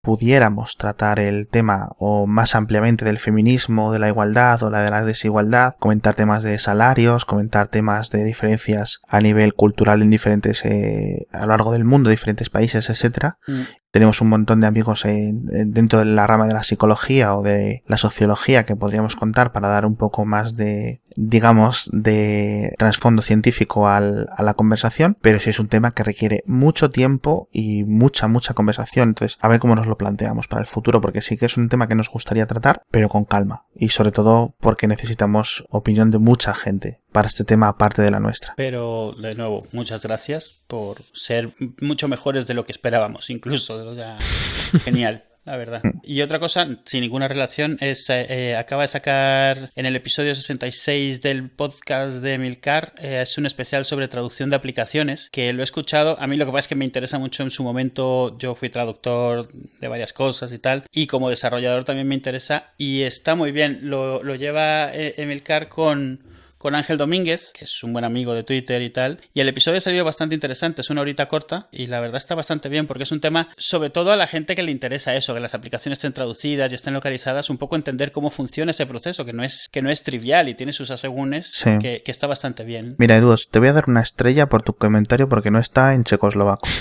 pudiéramos 0.08 0.78
tratar 0.78 1.20
el 1.20 1.50
tema 1.50 1.90
o 1.98 2.28
más 2.28 2.56
ampliamente 2.56 3.04
del 3.04 3.20
feminismo, 3.20 3.92
de 3.92 4.00
la 4.00 4.08
igualdad 4.08 4.64
o 4.64 4.70
la 4.70 4.82
de 4.82 4.90
la 4.90 5.04
desigualdad, 5.04 5.76
comentar 5.80 6.14
temas 6.14 6.44
de 6.44 6.60
salarios, 6.60 7.26
comentar 7.26 7.68
temas 7.68 8.10
de 8.10 8.24
diferencias 8.24 9.02
a 9.06 9.20
nivel 9.20 9.54
cultural 9.54 10.02
en 10.02 10.10
diferentes 10.10 10.64
eh, 10.64 11.28
a 11.34 11.42
lo 11.42 11.48
largo 11.48 11.74
del 11.74 11.84
mundo, 11.84 12.10
diferentes 12.10 12.50
países, 12.50 12.90
etcétera. 12.90 13.38
Mm. 13.48 13.64
Tenemos 13.98 14.22
un 14.22 14.30
montón 14.30 14.62
de 14.62 14.68
amigos 14.68 15.06
en, 15.06 15.50
en, 15.52 15.72
dentro 15.72 15.98
de 15.98 16.06
la 16.06 16.28
rama 16.28 16.46
de 16.46 16.54
la 16.54 16.62
psicología 16.62 17.36
o 17.36 17.42
de 17.42 17.82
la 17.88 17.98
sociología 17.98 18.64
que 18.64 18.76
podríamos 18.76 19.16
contar 19.16 19.52
para 19.52 19.70
dar 19.70 19.88
un 19.88 19.96
poco 19.96 20.24
más 20.24 20.56
de, 20.56 21.02
digamos, 21.16 21.90
de 21.92 22.76
trasfondo 22.78 23.24
científico 23.24 23.88
al, 23.88 24.30
a 24.38 24.44
la 24.44 24.54
conversación, 24.54 25.18
pero 25.20 25.40
sí 25.40 25.50
es 25.50 25.60
un 25.60 25.68
tema 25.68 25.96
que 25.96 26.04
requiere 26.04 26.44
mucho 26.46 26.92
tiempo 26.92 27.50
y 27.52 27.86
mucha, 27.86 28.28
mucha 28.28 28.54
conversación. 28.54 29.10
Entonces, 29.10 29.40
a 29.42 29.48
ver 29.48 29.60
cómo 29.60 29.74
nos 29.74 29.88
lo 29.88 29.98
planteamos 29.98 30.48
para 30.48 30.62
el 30.62 30.68
futuro, 30.68 31.02
porque 31.02 31.24
sí 31.24 31.36
que 31.36 31.48
es 31.48 31.58
un 31.58 31.68
tema 31.68 31.88
que 31.88 31.96
nos 31.96 32.12
gustaría 32.12 32.46
tratar, 32.46 32.84
pero 32.92 33.10
con 33.10 33.26
calma. 33.26 33.66
Y 33.74 33.90
sobre 33.90 34.12
todo 34.12 34.54
porque 34.60 34.88
necesitamos 34.88 35.66
opinión 35.72 36.12
de 36.12 36.20
mucha 36.20 36.54
gente 36.54 37.02
para 37.18 37.30
este 37.30 37.44
tema 37.44 37.70
aparte 37.70 38.04
de 38.04 38.12
la 38.12 38.20
nuestra. 38.20 38.54
Pero, 38.58 39.16
de 39.20 39.34
nuevo, 39.34 39.66
muchas 39.72 40.04
gracias 40.04 40.62
por 40.68 41.02
ser 41.14 41.52
mucho 41.82 42.08
mejores 42.08 42.46
de 42.46 42.54
lo 42.54 42.64
que 42.64 42.72
esperábamos, 42.72 43.32
incluso. 43.32 43.74
O 43.74 43.96
sea, 43.96 44.20
genial 44.86 45.24
la 45.44 45.58
verdad. 45.58 45.82
Y 46.04 46.22
otra 46.22 46.40
cosa, 46.40 46.68
sin 46.86 47.02
ninguna 47.02 47.28
relación, 47.28 47.78
es 47.80 48.06
eh, 48.10 48.56
acaba 48.56 48.82
de 48.84 48.90
sacar 48.90 49.72
en 49.76 49.86
el 49.86 49.96
episodio 49.96 50.36
66 50.36 51.22
del 51.22 51.50
podcast 51.50 52.18
de 52.22 52.38
Milcar, 52.38 52.94
eh, 52.98 53.22
es 53.22 53.38
un 53.38 53.46
especial 53.46 53.86
sobre 53.86 54.10
traducción 54.10 54.50
de 54.50 54.58
aplicaciones, 54.58 55.30
que 55.32 55.54
lo 55.54 55.62
he 55.62 55.64
escuchado. 55.64 56.20
A 56.20 56.28
mí 56.28 56.36
lo 56.36 56.46
que 56.46 56.52
pasa 56.52 56.60
es 56.60 56.68
que 56.68 56.76
me 56.76 56.84
interesa 56.86 57.18
mucho 57.18 57.44
en 57.44 57.50
su 57.50 57.64
momento, 57.64 58.38
yo 58.38 58.56
fui 58.56 58.70
traductor 58.70 59.50
de 59.54 59.88
varias 59.88 60.12
cosas 60.12 60.52
y 60.52 60.60
tal, 60.60 60.84
y 60.92 61.08
como 61.08 61.30
desarrollador 61.30 61.86
también 61.86 62.10
me 62.10 62.16
interesa, 62.16 62.74
y 62.78 63.04
está 63.04 63.36
muy 63.36 63.54
bien, 63.54 63.80
lo, 63.84 64.22
lo 64.22 64.36
lleva 64.36 64.94
eh, 64.94 65.16
Emilcar 65.16 65.70
con 65.70 66.37
con 66.58 66.76
Ángel 66.76 66.98
Domínguez, 66.98 67.52
que 67.54 67.66
es 67.66 67.84
un 67.84 67.94
buen 67.94 68.06
amigo 68.06 68.34
de 68.34 68.44
Twitter 68.44 68.82
y 68.82 68.90
tal. 68.90 69.20
Y 69.34 69.42
el 69.42 69.50
episodio 69.50 69.78
ha 69.78 69.82
salido 69.82 70.06
bastante 70.06 70.36
interesante, 70.36 70.82
es 70.82 70.90
una 70.90 71.02
horita 71.02 71.28
corta 71.28 71.68
y 71.72 71.88
la 71.88 72.00
verdad 72.00 72.18
está 72.18 72.36
bastante 72.36 72.70
bien 72.70 72.88
porque 72.88 73.04
es 73.04 73.12
un 73.12 73.22
tema, 73.22 73.50
sobre 73.58 73.90
todo 73.90 74.12
a 74.12 74.16
la 74.16 74.28
gente 74.28 74.56
que 74.56 74.64
le 74.64 74.72
interesa 74.72 75.16
eso, 75.16 75.34
que 75.34 75.40
las 75.40 75.54
aplicaciones 75.54 75.98
estén 75.98 76.14
traducidas 76.14 76.72
y 76.72 76.76
estén 76.76 76.94
localizadas, 76.94 77.50
un 77.50 77.58
poco 77.58 77.76
entender 77.76 78.12
cómo 78.12 78.30
funciona 78.30 78.72
ese 78.72 78.86
proceso, 78.86 79.26
que 79.26 79.34
no 79.34 79.44
es, 79.44 79.68
que 79.72 79.82
no 79.82 79.90
es 79.90 80.04
trivial 80.04 80.50
y 80.50 80.56
tiene 80.56 80.74
sus 80.74 80.92
asegúnes, 80.92 81.52
sí. 81.52 81.78
que, 81.80 82.02
que, 82.04 82.12
está 82.12 82.28
bastante 82.28 82.64
bien. 82.64 82.96
Mira, 82.98 83.18
Edu, 83.18 83.36
te 83.50 83.60
voy 83.60 83.68
a 83.68 83.74
dar 83.74 83.86
una 83.88 84.02
estrella 84.02 84.48
por 84.48 84.64
tu 84.64 84.74
comentario 84.74 85.30
porque 85.30 85.52
no 85.52 85.60
está 85.60 85.94
en 85.94 86.04
checoslovaco. 86.04 86.68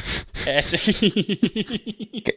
Eh, 0.49 0.62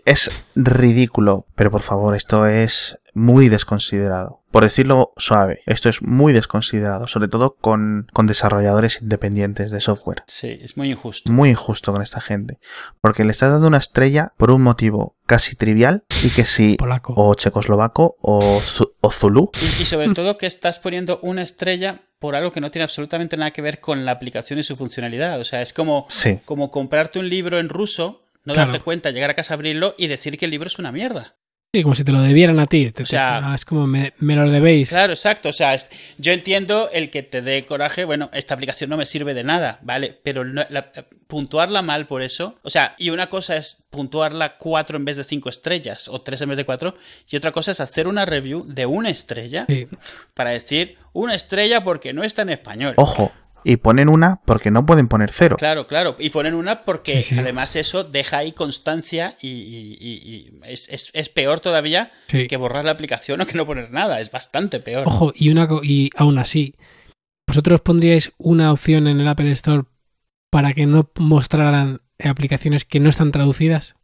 es 0.05 0.31
ridículo, 0.55 1.45
pero 1.53 1.69
por 1.69 1.83
favor, 1.83 2.15
esto 2.15 2.47
es 2.47 2.99
muy 3.13 3.49
desconsiderado. 3.49 4.38
Por 4.51 4.63
decirlo 4.63 5.11
suave, 5.17 5.61
esto 5.65 5.89
es 5.89 6.01
muy 6.01 6.33
desconsiderado, 6.33 7.07
sobre 7.07 7.27
todo 7.27 7.55
con, 7.55 8.07
con, 8.13 8.25
desarrolladores 8.25 9.01
independientes 9.01 9.71
de 9.71 9.79
software. 9.79 10.23
Sí, 10.27 10.57
es 10.61 10.75
muy 10.77 10.89
injusto. 10.91 11.31
Muy 11.31 11.49
injusto 11.49 11.91
con 11.91 12.01
esta 12.01 12.19
gente. 12.21 12.59
Porque 13.01 13.23
le 13.23 13.31
estás 13.31 13.51
dando 13.51 13.67
una 13.67 13.77
estrella 13.77 14.33
por 14.37 14.51
un 14.51 14.61
motivo 14.61 15.15
casi 15.25 15.55
trivial 15.55 16.03
y 16.23 16.29
que 16.29 16.45
si 16.45 16.75
Polaco. 16.75 17.13
o 17.15 17.33
checoslovaco 17.35 18.17
o, 18.21 18.61
o 19.01 19.11
zulú. 19.11 19.51
Y, 19.61 19.83
y 19.83 19.85
sobre 19.85 20.13
todo 20.13 20.37
que 20.37 20.47
estás 20.47 20.79
poniendo 20.79 21.19
una 21.21 21.41
estrella 21.43 22.01
por 22.19 22.35
algo 22.35 22.51
que 22.51 22.61
no 22.61 22.71
tiene 22.71 22.83
absolutamente 22.83 23.37
nada 23.37 23.51
que 23.51 23.61
ver 23.61 23.79
con 23.79 24.05
la 24.05 24.11
aplicación 24.11 24.59
y 24.59 24.63
su 24.63 24.75
funcionalidad. 24.75 25.39
O 25.39 25.43
sea, 25.43 25.61
es 25.61 25.73
como, 25.73 26.05
sí. 26.09 26.39
como 26.45 26.69
comprarte 26.71 27.19
un 27.19 27.29
libro 27.29 27.59
en 27.59 27.69
ruso, 27.69 28.23
no 28.43 28.53
Claro. 28.53 28.71
darte 28.71 28.83
cuenta, 28.83 29.11
llegar 29.11 29.29
a 29.29 29.35
casa, 29.35 29.53
abrirlo 29.53 29.95
y 29.97 30.07
decir 30.07 30.37
que 30.37 30.45
el 30.45 30.51
libro 30.51 30.67
es 30.67 30.79
una 30.79 30.91
mierda. 30.91 31.35
Sí, 31.71 31.83
como 31.83 31.93
si 31.93 32.03
te 32.03 32.11
lo 32.11 32.19
debieran 32.21 32.59
a 32.59 32.65
ti. 32.65 32.89
Te- 32.89 33.03
O 33.03 33.05
sea- 33.05 33.39
te- 33.41 33.45
ah, 33.45 33.53
es 33.55 33.63
como 33.63 33.85
me, 33.85 34.11
me 34.17 34.35
lo 34.35 34.49
debéis. 34.49 34.89
Claro, 34.89 35.13
exacto. 35.13 35.49
O 35.49 35.53
sea, 35.53 35.75
es- 35.75 35.87
yo 36.17 36.31
entiendo 36.31 36.89
el 36.91 37.11
que 37.11 37.21
te 37.21 37.41
dé 37.41 37.63
coraje, 37.67 38.05
bueno, 38.05 38.31
esta 38.33 38.55
aplicación 38.55 38.89
no 38.89 38.97
me 38.97 39.05
sirve 39.05 39.35
de 39.35 39.43
nada, 39.43 39.77
¿vale? 39.83 40.17
Pero 40.23 40.43
no- 40.43 40.65
la- 40.69 40.91
puntuarla 41.27 41.83
mal 41.83 42.07
por 42.07 42.23
eso. 42.23 42.57
O 42.63 42.71
sea, 42.71 42.95
y 42.97 43.11
una 43.11 43.29
cosa 43.29 43.55
es 43.55 43.83
puntuarla 43.91 44.57
cuatro 44.57 44.97
en 44.97 45.05
vez 45.05 45.15
de 45.17 45.23
cinco 45.23 45.49
estrellas, 45.49 46.07
o 46.07 46.21
tres 46.21 46.41
en 46.41 46.49
vez 46.49 46.57
de 46.57 46.65
cuatro, 46.65 46.95
y 47.29 47.35
otra 47.35 47.51
cosa 47.51 47.69
es 47.69 47.79
hacer 47.79 48.07
una 48.07 48.25
review 48.25 48.65
de 48.65 48.87
una 48.87 49.11
estrella 49.11 49.65
Sí. 49.69 49.87
para 50.33 50.49
decir 50.49 50.97
una 51.13 51.35
estrella 51.35 51.83
porque 51.83 52.13
no 52.13 52.23
está 52.23 52.41
en 52.41 52.49
español. 52.49 52.95
Ojo, 52.97 53.31
y 53.63 53.77
ponen 53.77 54.09
una 54.09 54.41
porque 54.45 54.71
no 54.71 54.85
pueden 54.85 55.07
poner 55.07 55.31
cero. 55.31 55.55
Claro, 55.57 55.87
claro. 55.87 56.15
Y 56.19 56.29
ponen 56.29 56.53
una 56.53 56.83
porque 56.85 57.21
Sí, 57.21 57.35
sí. 57.35 57.39
además 57.39 57.75
eso 57.75 58.03
deja 58.03 58.37
ahí 58.37 58.51
constancia 58.53 59.37
y, 59.41 59.47
y- 59.49 59.97
y- 59.99 60.13
y 60.35 60.59
es, 60.65 60.87
es- 60.89 61.11
es 61.13 61.29
peor 61.29 61.59
todavía 61.59 62.11
Sí. 62.27 62.47
que 62.47 62.57
borrar 62.57 62.85
la 62.85 62.91
aplicación 62.91 63.41
o 63.41 63.45
que 63.45 63.53
no 63.55 63.65
poner 63.65 63.91
nada. 63.91 64.19
Es 64.21 64.31
bastante 64.31 64.79
peor. 64.79 65.03
Ojo, 65.07 65.33
y, 65.35 65.49
una, 65.49 65.67
y 65.83 66.09
aún 66.15 66.37
así, 66.39 66.75
¿vosotros 67.47 67.81
pondríais 67.81 68.31
una 68.37 68.71
opción 68.71 69.07
en 69.07 69.19
el 69.19 69.27
Apple 69.27 69.51
Store 69.51 69.83
para 70.51 70.73
que 70.73 70.85
no 70.85 71.09
mostraran 71.17 71.99
aplicaciones 72.23 72.85
que 72.85 72.99
no 72.99 73.09
están 73.09 73.31
traducidas? 73.31 73.95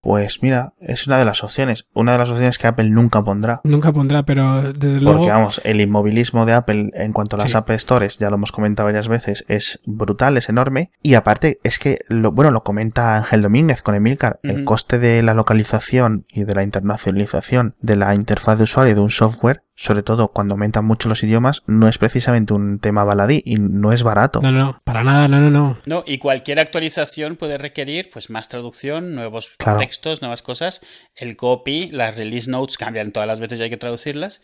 Pues 0.00 0.42
mira, 0.42 0.74
es 0.80 1.06
una 1.06 1.18
de 1.18 1.24
las 1.24 1.44
opciones. 1.44 1.86
Una 1.92 2.12
de 2.12 2.18
las 2.18 2.30
opciones 2.30 2.58
que 2.58 2.66
Apple 2.66 2.88
nunca 2.90 3.22
pondrá. 3.22 3.60
Nunca 3.64 3.92
pondrá, 3.92 4.24
pero 4.24 4.72
desde 4.72 5.00
luego. 5.00 5.18
Porque 5.18 5.32
vamos, 5.32 5.60
el 5.64 5.80
inmovilismo 5.80 6.46
de 6.46 6.54
Apple 6.54 6.90
en 6.94 7.12
cuanto 7.12 7.36
a 7.36 7.40
las 7.40 7.50
Sí. 7.50 7.56
App 7.56 7.70
Stores, 7.70 8.18
ya 8.18 8.30
lo 8.30 8.36
hemos 8.36 8.52
comentado 8.52 8.86
varias 8.86 9.08
veces, 9.08 9.44
es 9.48 9.82
brutal, 9.84 10.36
es 10.36 10.48
enorme. 10.48 10.90
Y 11.02 11.14
aparte, 11.14 11.58
es 11.64 11.78
que, 11.78 11.98
lo, 12.08 12.32
bueno, 12.32 12.50
lo 12.50 12.62
comenta 12.62 13.16
Ángel 13.16 13.42
Domínguez 13.42 13.82
con 13.82 13.94
Emilcar, 13.94 14.38
el 14.42 14.64
coste 14.64 14.98
de 14.98 15.22
la 15.22 15.34
localización 15.34 16.24
y 16.30 16.44
de 16.44 16.54
la 16.54 16.62
internacionalización 16.62 17.74
de 17.80 17.96
la 17.96 18.14
interfaz 18.14 18.58
de 18.58 18.64
usuario 18.64 18.94
de 18.94 19.00
un 19.00 19.10
software, 19.10 19.62
sobre 19.74 20.02
todo 20.02 20.28
cuando 20.28 20.54
aumentan 20.54 20.84
mucho 20.84 21.08
los 21.08 21.22
idiomas, 21.22 21.62
no 21.66 21.88
es 21.88 21.96
precisamente 21.98 22.52
un 22.52 22.78
tema 22.80 23.02
baladí 23.04 23.42
y 23.44 23.56
no 23.58 23.92
es 23.92 24.02
barato. 24.02 24.40
No, 24.42 24.52
no, 24.52 24.58
no, 24.58 24.80
para 24.84 25.02
nada, 25.04 25.26
no, 25.28 25.40
no, 25.40 25.50
no. 25.50 25.78
No, 25.86 26.02
y 26.06 26.18
cualquier 26.18 26.60
actualización 26.60 27.36
puede 27.36 27.56
requerir 27.56 28.10
pues 28.12 28.28
más 28.30 28.48
traducción, 28.48 29.14
nuevos 29.14 29.54
Claro. 29.58 29.78
Textos, 29.90 30.22
nuevas 30.22 30.42
cosas. 30.42 30.80
El 31.16 31.36
copy, 31.36 31.90
las 31.90 32.16
release 32.16 32.48
notes 32.48 32.78
cambian 32.78 33.10
todas 33.12 33.26
las 33.26 33.40
veces 33.40 33.58
y 33.58 33.64
hay 33.64 33.70
que 33.70 33.76
traducirlas. 33.76 34.40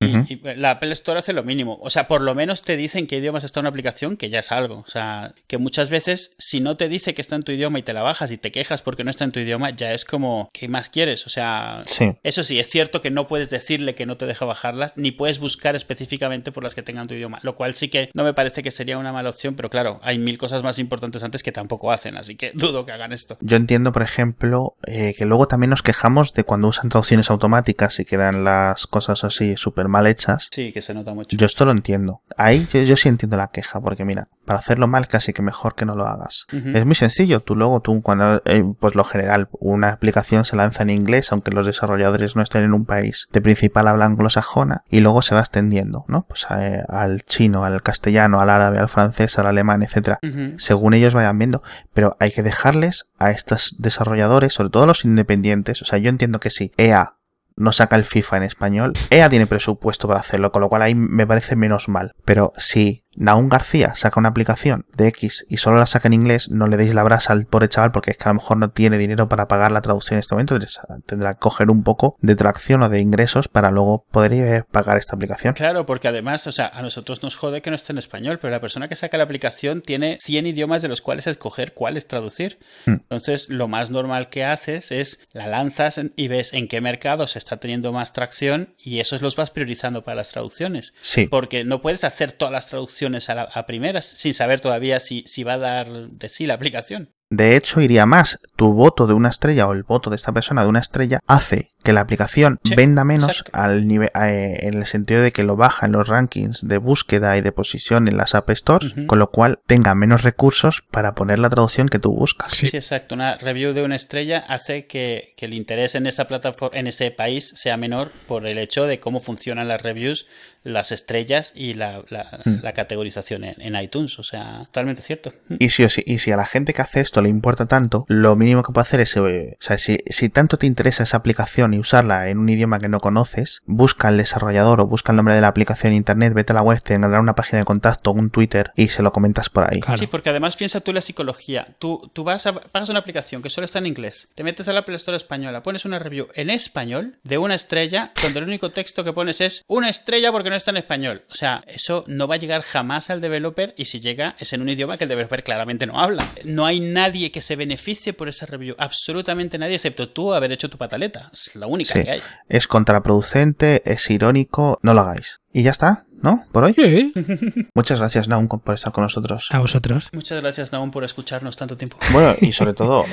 Y, 0.00 0.40
la 0.56 0.72
Apple 0.72 0.92
Store 0.92 1.18
hace 1.18 1.32
lo 1.34 1.44
mínimo. 1.44 1.78
O 1.82 1.90
sea, 1.90 2.08
por 2.08 2.22
lo 2.22 2.34
menos 2.34 2.62
te 2.62 2.76
dicen 2.76 3.06
qué 3.06 3.18
idiomas 3.18 3.44
está 3.44 3.60
una 3.60 3.68
aplicación, 3.68 4.16
que 4.16 4.30
ya 4.30 4.38
es 4.38 4.50
algo. 4.50 4.78
O 4.78 4.88
sea, 4.88 5.34
que 5.46 5.58
muchas 5.58 5.90
veces, 5.90 6.32
si 6.38 6.60
no 6.60 6.76
te 6.76 6.88
dice 6.88 7.12
que 7.14 7.20
está 7.20 7.36
en 7.36 7.42
tu 7.42 7.52
idioma 7.52 7.78
y 7.78 7.82
te 7.82 7.92
la 7.92 8.02
bajas 8.02 8.32
y 8.32 8.38
te 8.38 8.50
quejas 8.50 8.80
porque 8.80 9.04
no 9.04 9.10
está 9.10 9.24
en 9.24 9.32
tu 9.32 9.40
idioma, 9.40 9.70
ya 9.70 9.92
es 9.92 10.06
como, 10.06 10.48
¿qué 10.54 10.68
más 10.68 10.88
quieres? 10.88 11.26
O 11.26 11.30
sea, 11.30 11.82
Sí. 11.84 12.12
eso 12.22 12.44
sí, 12.44 12.58
es 12.58 12.68
cierto 12.68 13.02
que 13.02 13.10
no 13.10 13.26
puedes 13.26 13.50
decirle 13.50 13.94
que 13.94 14.06
no 14.06 14.16
te 14.16 14.24
deja 14.26 14.44
bajarlas, 14.46 14.96
ni 14.96 15.10
puedes 15.10 15.38
buscar 15.38 15.76
específicamente 15.76 16.50
por 16.50 16.62
las 16.62 16.74
que 16.74 16.82
tengan 16.82 17.06
tu 17.06 17.14
idioma, 17.14 17.38
lo 17.42 17.54
cual 17.54 17.74
sí 17.74 17.88
que 17.88 18.10
no 18.14 18.24
me 18.24 18.32
parece 18.32 18.62
que 18.62 18.70
sería 18.70 18.96
una 18.96 19.12
mala 19.12 19.28
opción, 19.28 19.54
pero 19.54 19.68
claro, 19.68 20.00
hay 20.02 20.18
mil 20.18 20.38
cosas 20.38 20.62
más 20.62 20.78
importantes 20.78 21.22
antes 21.22 21.42
que 21.42 21.52
tampoco 21.52 21.92
hacen, 21.92 22.16
así 22.16 22.36
que 22.36 22.52
dudo 22.54 22.86
que 22.86 22.92
hagan 22.92 23.12
esto. 23.12 23.36
Yo 23.40 23.56
entiendo, 23.56 23.92
por 23.92 24.02
ejemplo, 24.02 24.76
eh, 24.86 25.14
que 25.16 25.26
luego 25.26 25.46
también 25.46 25.70
nos 25.70 25.82
quejamos 25.82 26.32
de 26.32 26.44
cuando 26.44 26.68
usan 26.68 26.88
traducciones 26.88 27.30
automáticas 27.30 28.00
y 28.00 28.06
quedan 28.06 28.44
las 28.44 28.86
cosas 28.86 29.24
así 29.24 29.56
súper 29.56 29.88
mal 29.90 30.06
hechas. 30.06 30.48
Sí, 30.50 30.72
que 30.72 30.80
se 30.80 30.94
nota 30.94 31.12
mucho. 31.12 31.36
Yo 31.36 31.46
esto 31.46 31.64
lo 31.64 31.72
entiendo. 31.72 32.22
Ahí 32.36 32.66
yo, 32.72 32.80
yo 32.82 32.96
sí 32.96 33.08
entiendo 33.08 33.36
la 33.36 33.48
queja, 33.48 33.80
porque 33.80 34.04
mira, 34.04 34.28
para 34.44 34.58
hacerlo 34.58 34.88
mal 34.88 35.06
casi 35.06 35.32
que 35.32 35.42
mejor 35.42 35.74
que 35.74 35.84
no 35.84 35.94
lo 35.94 36.06
hagas. 36.06 36.46
Es 36.50 36.84
muy 36.86 36.94
sencillo, 36.94 37.40
tú 37.40 37.54
luego, 37.54 37.80
tú 37.80 38.00
cuando, 38.02 38.42
eh, 38.46 38.64
pues 38.78 38.94
lo 38.94 39.04
general, 39.04 39.48
una 39.60 39.90
aplicación 39.92 40.44
se 40.44 40.56
lanza 40.56 40.82
en 40.82 40.90
inglés, 40.90 41.30
aunque 41.32 41.50
los 41.50 41.66
desarrolladores 41.66 42.36
no 42.36 42.42
estén 42.42 42.64
en 42.64 42.72
un 42.72 42.84
país 42.84 43.28
de 43.32 43.40
principal 43.40 43.86
habla 43.88 44.06
anglosajona, 44.06 44.84
y 44.90 45.00
luego 45.00 45.22
se 45.22 45.34
va 45.34 45.40
extendiendo, 45.40 46.04
¿no? 46.08 46.26
Pues 46.28 46.46
eh, 46.50 46.82
al 46.88 47.22
chino, 47.22 47.64
al 47.64 47.82
castellano, 47.82 48.40
al 48.40 48.50
árabe, 48.50 48.78
al 48.78 48.88
francés, 48.88 49.38
al 49.38 49.46
alemán, 49.46 49.82
etcétera 49.82 50.20
según 50.56 50.94
ellos 50.94 51.14
vayan 51.14 51.38
viendo, 51.38 51.62
pero 51.92 52.16
hay 52.20 52.30
que 52.30 52.42
dejarles 52.42 53.10
a 53.18 53.30
estos 53.30 53.76
desarrolladores, 53.78 54.54
sobre 54.54 54.70
todo 54.70 54.86
los 54.86 55.04
independientes, 55.04 55.82
o 55.82 55.84
sea, 55.84 55.98
yo 55.98 56.08
entiendo 56.08 56.40
que 56.40 56.50
sí, 56.50 56.72
EA 56.76 57.16
no 57.60 57.72
saca 57.72 57.96
el 57.96 58.04
FIFA 58.04 58.38
en 58.38 58.42
español, 58.44 58.92
EA 59.10 59.28
tiene 59.28 59.46
presupuesto 59.46 60.08
para 60.08 60.20
hacerlo, 60.20 60.50
con 60.50 60.62
lo 60.62 60.68
cual 60.68 60.82
ahí 60.82 60.94
me 60.94 61.26
parece 61.26 61.56
menos 61.56 61.88
mal, 61.88 62.14
pero 62.24 62.52
si 62.56 63.04
Naum 63.20 63.50
García 63.50 63.94
saca 63.96 64.18
una 64.18 64.30
aplicación 64.30 64.86
de 64.96 65.06
X 65.08 65.46
y 65.50 65.58
solo 65.58 65.76
la 65.78 65.84
saca 65.84 66.08
en 66.08 66.14
inglés, 66.14 66.50
no 66.50 66.66
le 66.66 66.78
deis 66.78 66.94
la 66.94 67.02
brasa 67.02 67.34
al 67.34 67.44
pobre 67.44 67.68
chaval 67.68 67.92
porque 67.92 68.12
es 68.12 68.16
que 68.16 68.24
a 68.24 68.28
lo 68.28 68.36
mejor 68.36 68.56
no 68.56 68.70
tiene 68.70 68.96
dinero 68.96 69.28
para 69.28 69.46
pagar 69.46 69.72
la 69.72 69.82
traducción 69.82 70.16
en 70.16 70.20
este 70.20 70.34
momento, 70.34 70.54
entonces 70.54 70.80
tendrá 71.04 71.34
que 71.34 71.40
coger 71.40 71.70
un 71.70 71.82
poco 71.82 72.16
de 72.22 72.34
tracción 72.34 72.82
o 72.82 72.88
de 72.88 72.98
ingresos 72.98 73.48
para 73.48 73.70
luego 73.70 74.06
poder 74.10 74.32
eh, 74.32 74.64
pagar 74.70 74.96
esta 74.96 75.16
aplicación. 75.16 75.52
Claro, 75.52 75.84
porque 75.84 76.08
además, 76.08 76.46
o 76.46 76.52
sea, 76.52 76.68
a 76.68 76.80
nosotros 76.80 77.22
nos 77.22 77.36
jode 77.36 77.60
que 77.60 77.68
no 77.68 77.76
esté 77.76 77.92
en 77.92 77.98
español, 77.98 78.38
pero 78.40 78.50
la 78.52 78.60
persona 78.60 78.88
que 78.88 78.96
saca 78.96 79.18
la 79.18 79.24
aplicación 79.24 79.82
tiene 79.82 80.18
100 80.22 80.46
idiomas 80.46 80.80
de 80.80 80.88
los 80.88 81.02
cuales 81.02 81.26
escoger 81.26 81.74
cuáles 81.74 82.06
traducir. 82.06 82.58
Hmm. 82.86 82.94
Entonces, 83.02 83.50
lo 83.50 83.68
más 83.68 83.90
normal 83.90 84.30
que 84.30 84.44
haces 84.44 84.92
es 84.92 85.20
la 85.32 85.46
lanzas 85.46 86.00
y 86.16 86.28
ves 86.28 86.54
en 86.54 86.68
qué 86.68 86.80
mercados 86.80 87.36
está 87.36 87.58
teniendo 87.58 87.92
más 87.92 88.14
tracción 88.14 88.74
y 88.78 89.00
esos 89.00 89.20
los 89.20 89.36
vas 89.36 89.50
priorizando 89.50 90.04
para 90.04 90.16
las 90.16 90.30
traducciones. 90.30 90.94
Sí, 91.00 91.26
Porque 91.26 91.64
no 91.64 91.82
puedes 91.82 92.04
hacer 92.04 92.32
todas 92.32 92.52
las 92.52 92.68
traducciones 92.68 93.09
a, 93.14 93.34
la- 93.34 93.42
a 93.52 93.66
primeras 93.66 94.06
sin 94.06 94.34
saber 94.34 94.60
todavía 94.60 95.00
si, 95.00 95.24
si 95.26 95.42
va 95.44 95.54
a 95.54 95.58
dar 95.58 95.88
de 95.88 96.28
sí 96.28 96.46
la 96.46 96.54
aplicación. 96.54 97.10
De 97.32 97.54
hecho, 97.56 97.80
iría 97.80 98.06
más. 98.06 98.40
Tu 98.56 98.72
voto 98.72 99.06
de 99.06 99.14
una 99.14 99.28
estrella 99.28 99.68
o 99.68 99.72
el 99.72 99.84
voto 99.84 100.10
de 100.10 100.16
esta 100.16 100.32
persona 100.32 100.64
de 100.64 100.68
una 100.68 100.80
estrella 100.80 101.20
hace 101.28 101.70
que 101.84 101.92
la 101.92 102.00
aplicación 102.00 102.58
Sí, 102.64 102.74
venda 102.74 103.04
menos 103.04 103.28
exacto. 103.30 103.52
al 103.54 103.86
nivel, 103.86 104.08
eh, 104.20 104.58
en 104.62 104.74
el 104.74 104.84
sentido 104.84 105.22
de 105.22 105.30
que 105.30 105.44
lo 105.44 105.54
baja 105.54 105.86
en 105.86 105.92
los 105.92 106.08
rankings 106.08 106.66
de 106.66 106.78
búsqueda 106.78 107.36
y 107.38 107.40
de 107.40 107.52
posición 107.52 108.08
en 108.08 108.16
las 108.16 108.34
App 108.34 108.50
Stores, 108.50 108.94
con 109.06 109.20
lo 109.20 109.30
cual 109.30 109.60
tenga 109.68 109.94
menos 109.94 110.24
recursos 110.24 110.82
para 110.90 111.14
poner 111.14 111.38
la 111.38 111.48
traducción 111.50 111.88
que 111.88 112.00
tú 112.00 112.12
buscas. 112.12 112.50
Sí. 112.52 112.66
Sí, 112.66 112.76
exacto. 112.76 113.14
Una 113.14 113.36
review 113.36 113.74
de 113.74 113.84
una 113.84 113.94
estrella 113.94 114.44
hace 114.48 114.86
que, 114.88 115.34
que 115.36 115.46
el 115.46 115.54
interés 115.54 115.94
en 115.94 116.06
esa 116.06 116.26
plataforma, 116.26 116.76
en 116.76 116.88
ese 116.88 117.12
país, 117.12 117.52
sea 117.54 117.76
menor 117.76 118.10
por 118.26 118.44
el 118.44 118.58
hecho 118.58 118.86
de 118.86 118.98
cómo 118.98 119.20
funcionan 119.20 119.68
las 119.68 119.80
reviews, 119.80 120.26
las 120.62 120.92
estrellas 120.92 121.52
y 121.54 121.74
la, 121.74 122.02
la- 122.08 122.40
Mm. 122.44 122.62
la 122.62 122.72
categorización 122.72 123.44
en, 123.44 123.60
en 123.60 123.74
iTunes. 123.80 124.18
O 124.18 124.22
sea, 124.22 124.64
totalmente 124.66 125.02
cierto. 125.02 125.32
Y 125.58 125.70
si, 125.70 125.84
o 125.84 125.88
si, 125.88 126.02
y 126.06 126.18
si 126.18 126.32
a 126.32 126.36
la 126.36 126.46
gente 126.46 126.72
que 126.74 126.82
hace 126.82 127.00
esto 127.00 127.20
le 127.22 127.28
importa 127.28 127.66
tanto, 127.66 128.04
lo 128.08 128.36
mínimo 128.36 128.62
que 128.62 128.72
puede 128.72 128.82
hacer 128.82 129.00
es, 129.00 129.16
eh, 129.16 129.56
o 129.58 129.62
sea, 129.62 129.78
si, 129.78 129.98
si 130.06 130.28
tanto 130.28 130.56
te 130.58 130.66
interesa 130.66 131.02
esa 131.02 131.16
aplicación 131.18 131.74
y 131.74 131.78
usarla 131.78 132.28
en 132.28 132.38
un 132.38 132.48
idioma 132.48 132.78
que 132.78 132.88
no 132.88 133.00
conoces, 133.00 133.62
busca 133.66 134.08
al 134.08 134.16
desarrollador 134.18 134.80
o 134.80 134.86
busca 134.86 135.12
el 135.12 135.16
nombre 135.16 135.34
de 135.34 135.40
la 135.40 135.48
aplicación 135.48 135.92
en 135.92 135.96
internet, 135.98 136.32
vete 136.34 136.52
a 136.52 136.56
la 136.56 136.62
web, 136.62 136.80
te 136.82 136.94
encontrará 136.94 137.20
una 137.20 137.34
página 137.34 137.58
de 137.60 137.64
contacto, 137.64 138.12
un 138.12 138.30
Twitter 138.30 138.72
y 138.76 138.88
se 138.88 139.02
lo 139.02 139.12
comentas 139.12 139.50
por 139.50 139.70
ahí. 139.72 139.80
Claro. 139.80 139.96
Sí, 139.98 140.06
porque 140.06 140.30
además 140.30 140.56
piensa 140.56 140.80
tú 140.80 140.92
la 140.92 141.00
psicología. 141.00 141.68
Tú, 141.78 142.10
tú 142.12 142.24
vas 142.24 142.46
a, 142.46 142.52
pagas 142.54 142.88
una 142.88 143.00
aplicación 143.00 143.42
que 143.42 143.50
solo 143.50 143.64
está 143.64 143.78
en 143.78 143.86
inglés, 143.86 144.28
te 144.34 144.44
metes 144.44 144.68
a 144.68 144.72
la 144.72 144.80
Apple 144.80 144.96
Store 144.96 145.16
española, 145.16 145.62
pones 145.62 145.84
una 145.84 145.98
review 145.98 146.28
en 146.34 146.50
español 146.50 147.16
de 147.24 147.38
una 147.38 147.54
estrella, 147.54 148.12
donde 148.22 148.38
el 148.40 148.44
único 148.46 148.70
texto 148.70 149.04
que 149.04 149.12
pones 149.12 149.40
es 149.40 149.62
una 149.66 149.88
estrella 149.88 150.32
porque 150.32 150.49
no 150.50 150.56
está 150.56 150.70
en 150.70 150.76
español. 150.76 151.22
O 151.30 151.34
sea, 151.34 151.62
eso 151.66 152.04
no 152.06 152.28
va 152.28 152.34
a 152.34 152.38
llegar 152.38 152.62
jamás 152.62 153.08
al 153.10 153.20
developer 153.20 153.74
y 153.76 153.86
si 153.86 154.00
llega 154.00 154.36
es 154.38 154.52
en 154.52 154.60
un 154.62 154.68
idioma 154.68 154.98
que 154.98 155.04
el 155.04 155.08
developer 155.08 155.42
claramente 155.42 155.86
no 155.86 155.98
habla. 156.00 156.24
No 156.44 156.66
hay 156.66 156.80
nadie 156.80 157.30
que 157.32 157.40
se 157.40 157.56
beneficie 157.56 158.12
por 158.12 158.28
esa 158.28 158.46
review, 158.46 158.74
absolutamente 158.78 159.58
nadie, 159.58 159.76
excepto 159.76 160.08
tú 160.10 160.34
haber 160.34 160.52
hecho 160.52 160.68
tu 160.68 160.76
pataleta. 160.78 161.30
Es 161.32 161.54
la 161.56 161.66
única 161.66 161.92
Sí. 161.94 162.04
que 162.04 162.10
hay. 162.10 162.22
Es 162.48 162.66
contraproducente, 162.66 163.82
es 163.84 164.10
irónico, 164.10 164.78
no 164.82 164.94
lo 164.94 165.00
hagáis. 165.00 165.40
Y 165.52 165.62
ya 165.64 165.72
está, 165.72 166.04
¿no? 166.22 166.44
Por 166.52 166.62
hoy. 166.64 166.74
Sí, 166.74 167.12
Muchas 167.74 167.98
gracias, 167.98 168.28
Naum, 168.28 168.46
por 168.46 168.74
estar 168.74 168.92
con 168.92 169.02
nosotros. 169.02 169.48
a 169.50 169.58
vosotros. 169.58 170.08
Muchas 170.12 170.40
gracias, 170.40 170.70
Naum, 170.70 170.90
por 170.92 171.02
escucharnos 171.02 171.56
tanto 171.56 171.76
tiempo. 171.76 171.96
Bueno, 172.12 172.34
y 172.40 172.52
sobre 172.52 172.72
todo, 172.72 173.04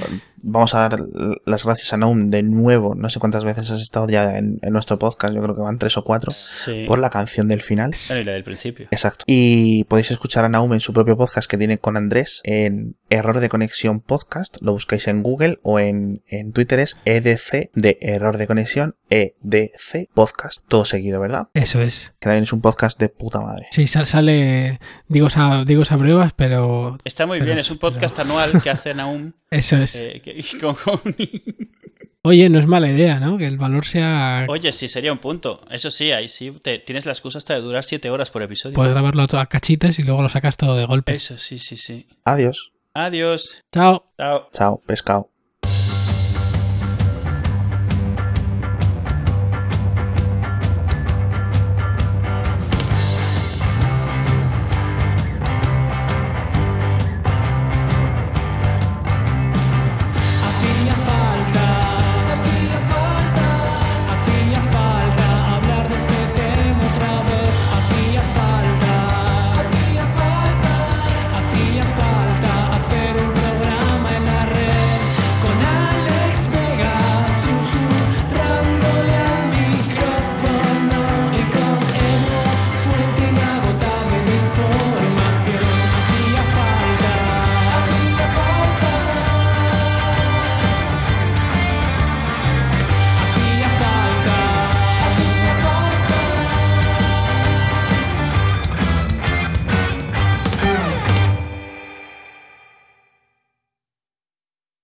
vamos 0.44 0.76
a 0.76 0.88
dar 0.88 1.00
las 1.46 1.64
gracias 1.64 1.94
a 1.94 1.98
Naum 1.98 2.30
de 2.30 2.44
nuevo. 2.44 2.94
No 2.96 3.10
sé 3.10 3.20
cuántas 3.20 3.44
veces 3.44 3.72
has 3.72 3.82
estado 3.82 4.08
ya 4.08 4.38
en, 4.38 4.60
en 4.62 4.74
nuestro 4.74 5.00
podcast, 5.00 5.34
yo 5.34 5.42
creo 5.42 5.56
que 5.56 5.62
van 5.62 5.80
tres 5.80 5.98
o 5.98 6.04
cuatro, 6.04 6.32
Sí. 6.32 6.86
por 6.88 7.00
la 7.00 7.10
canción 7.10 7.48
del 7.48 7.62
final. 7.62 7.96
Bueno, 8.10 8.22
y 8.22 8.26
la 8.26 8.34
del 8.34 8.44
principio. 8.44 8.88
Exacto. 8.92 9.24
Y 9.28 9.84
podéis 9.86 10.12
escuchar 10.12 10.46
a 10.46 10.50
Naum 10.50 10.74
en 10.74 10.80
su 10.80 10.94
propio 10.94 11.18
podcast 11.18 11.50
que 11.50 11.58
tiene 11.58 11.80
con 11.80 11.98
Andrés 11.98 12.42
en 12.44 12.96
Error 13.10 13.40
de 13.40 13.50
Conexión 13.50 14.00
Podcast. 14.02 14.58
Lo 14.62 14.74
buscáis 14.74 15.08
en 15.08 15.24
Google 15.24 15.60
o 15.64 15.80
en, 15.80 16.22
en 16.28 16.52
Twitter 16.54 16.80
es 16.80 16.98
EDC 17.06 17.72
de 17.74 17.98
Error 18.02 18.38
de 18.38 18.48
Conexión, 18.48 18.96
EDC 19.10 20.10
Podcast. 20.14 20.64
Todo 20.68 20.86
seguido, 20.86 21.20
¿verdad? 21.22 21.48
Eso 21.54 21.82
es. 21.82 22.14
Que 22.20 22.26
también 22.26 22.44
es 22.44 22.54
un 22.54 22.62
podcast 22.62 23.00
de 23.00 23.10
puta 23.10 23.40
madre. 23.42 23.68
Sí, 23.72 23.88
sal- 23.88 24.08
sale, 24.08 24.80
digo, 25.08 25.28
a, 25.36 25.64
digo 25.66 25.84
a 25.90 25.98
pruebas, 25.98 26.34
pero 26.34 26.98
Está 27.04 27.26
muy 27.26 27.38
Pero 27.40 27.48
bien, 27.48 27.60
es 27.60 27.72
un 27.72 27.78
podcast 27.78 28.18
anual 28.20 28.62
que 28.62 28.70
hace 28.70 28.94
Naum. 28.94 29.34
eso 29.52 29.78
es. 29.78 29.96
eh, 29.96 30.22
que- 30.24 30.44
con- 30.60 30.76
con- 30.76 31.16
Oye, 32.24 32.50
no 32.50 32.60
es 32.60 32.68
mala 32.68 32.90
idea, 32.90 33.22
¿no? 33.22 33.38
Que 33.38 33.46
el 33.48 33.58
valor 33.58 33.86
sea... 33.86 34.46
Oye, 34.50 34.74
sí, 34.74 34.90
sería 34.90 35.14
un 35.14 35.20
punto. 35.20 35.62
Eso 35.72 35.90
sí, 35.90 36.12
ahí 36.12 36.28
sí 36.28 36.52
te- 36.62 36.80
tienes 36.80 37.06
la 37.06 37.14
excusa 37.14 37.38
hasta 37.38 37.54
de 37.54 37.62
durar 37.62 37.86
7 37.86 38.10
horas 38.10 38.32
por 38.32 38.44
episodio. 38.44 38.76
Puedes 38.76 38.92
grabarlo 38.92 39.24
a 39.24 39.46
cachitas 39.46 39.98
y 40.00 40.04
luego 40.04 40.22
lo 40.22 40.28
sacas 40.28 40.58
todo 40.58 40.76
de 40.76 40.86
golpe. 40.86 41.16
Eso 41.16 41.38
sí, 41.38 41.58
sí, 41.58 41.78
sí. 41.78 42.06
Adiós. 42.26 42.74
Adiós. 42.98 43.62
Chao. 43.72 44.02
Chao. 44.18 44.50
Chao, 44.52 44.78
pescado. 44.80 45.30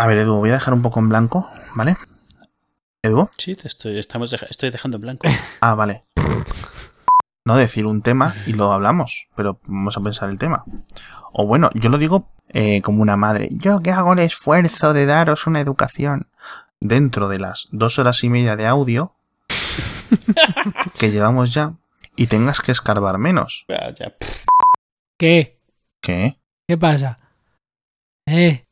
A 0.03 0.05
ver, 0.07 0.17
Edu, 0.17 0.35
voy 0.35 0.49
a 0.49 0.53
dejar 0.55 0.73
un 0.73 0.81
poco 0.81 0.99
en 0.99 1.07
blanco, 1.07 1.47
¿vale? 1.75 1.95
Edu. 3.01 3.29
Sí, 3.37 3.55
te 3.55 3.69
estoy, 3.69 3.97
estamos 3.97 4.31
deja- 4.31 4.47
estoy 4.49 4.69
dejando 4.69 4.97
en 4.97 5.01
blanco. 5.01 5.27
Ah, 5.61 5.75
vale. 5.75 6.03
No 7.45 7.55
decir 7.55 7.85
un 7.85 8.01
tema 8.01 8.35
y 8.45 8.51
lo 8.51 8.69
hablamos, 8.73 9.27
pero 9.33 9.61
vamos 9.65 9.95
a 9.95 10.01
pensar 10.01 10.29
el 10.29 10.37
tema. 10.37 10.65
O 11.31 11.47
bueno, 11.47 11.69
yo 11.73 11.89
lo 11.89 11.97
digo 11.97 12.29
eh, 12.49 12.81
como 12.81 13.01
una 13.01 13.15
madre. 13.15 13.47
Yo 13.53 13.79
que 13.79 13.91
hago 13.91 14.11
el 14.11 14.19
esfuerzo 14.19 14.91
de 14.91 15.05
daros 15.05 15.47
una 15.47 15.61
educación 15.61 16.27
dentro 16.81 17.29
de 17.29 17.39
las 17.39 17.69
dos 17.71 17.97
horas 17.97 18.25
y 18.25 18.29
media 18.29 18.57
de 18.57 18.67
audio 18.67 19.15
que 20.99 21.11
llevamos 21.11 21.53
ya 21.53 21.75
y 22.17 22.27
tengas 22.27 22.59
que 22.59 22.73
escarbar 22.73 23.17
menos. 23.19 23.65
¿Qué? 25.17 25.61
¿Qué? 26.01 26.39
¿Qué 26.67 26.77
pasa? 26.77 27.17
¿Eh? 28.25 28.62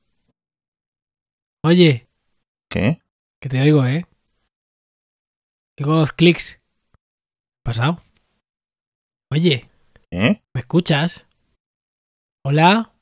Oye, 1.63 2.07
¿Qué? 2.71 2.99
que 3.41 3.49
te 3.49 3.61
oigo, 3.61 3.85
¿eh? 3.85 4.05
Digo 5.77 5.93
los 5.93 6.13
clics. 6.13 6.55
¿Qué 6.55 6.59
ha 7.59 7.69
pasado? 7.69 7.97
Oye, 9.31 9.69
¿Qué? 10.09 10.41
¿me 10.53 10.61
escuchas? 10.61 11.27
¿Hola? 12.43 12.93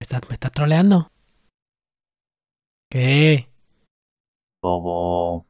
¿Me 0.00 0.04
estás, 0.04 0.22
me 0.28 0.34
estás 0.34 0.52
troleando? 0.52 1.10
¿Qué? 2.90 3.48
Bobo. 4.62 5.46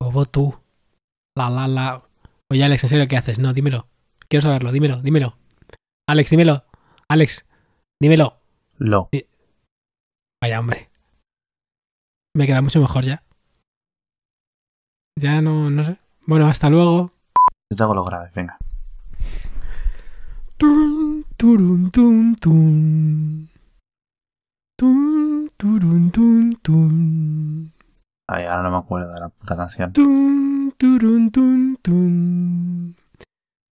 Bobo 0.00 0.24
tú. 0.24 0.54
La, 1.36 1.50
la, 1.50 1.68
la. 1.68 2.08
Oye, 2.50 2.64
Alex, 2.64 2.84
¿en 2.84 2.88
serio 2.88 3.06
qué 3.08 3.16
haces? 3.16 3.38
No, 3.38 3.52
dímelo. 3.52 3.88
Quiero 4.28 4.42
saberlo, 4.42 4.72
dímelo, 4.72 5.02
dímelo. 5.02 5.36
Alex, 6.08 6.30
dímelo. 6.30 6.64
Alex, 7.08 7.46
dímelo. 8.00 8.40
Lo. 8.78 9.10
Vaya, 10.42 10.60
hombre. 10.60 10.87
Me 12.38 12.46
queda 12.46 12.62
mucho 12.62 12.78
mejor 12.80 13.02
ya. 13.04 13.20
Ya 15.16 15.42
no, 15.42 15.70
no 15.70 15.82
sé. 15.82 15.98
Bueno, 16.24 16.46
hasta 16.46 16.70
luego. 16.70 17.10
Yo 17.68 17.76
te 17.76 17.82
hago 17.82 17.94
lo 17.94 18.04
grave, 18.04 18.30
venga. 18.32 18.56
Tun, 20.56 21.26
turun, 21.36 21.90
tun, 21.90 22.36
tun. 22.36 23.50
Tun, 24.78 25.50
turun, 25.56 26.12
tun, 26.12 26.56
tun. 26.62 27.72
Ay, 28.28 28.44
ahora 28.44 28.62
no 28.62 28.70
me 28.70 28.76
acuerdo 28.76 29.12
de 29.12 29.18
la 29.18 29.30
puta 29.30 29.56
canción. 29.56 29.92
Tun, 29.92 30.72
turun, 30.78 31.32
tun, 31.32 31.76
tun. 31.82 32.96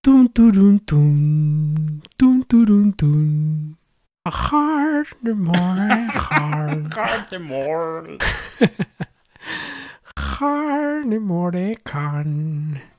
Tun, 0.02 0.30
turun, 0.30 0.80
tun. 0.80 2.02
Tun, 2.16 2.44
turun, 2.46 2.94
tun. 2.94 3.78
A 4.26 4.32
heart, 4.32 5.10
the 5.22 5.34
more 5.34 6.08
heart. 6.14 6.94
Heart, 6.94 7.30
the 7.30 7.40
more 11.20 11.76
can. 11.84 12.82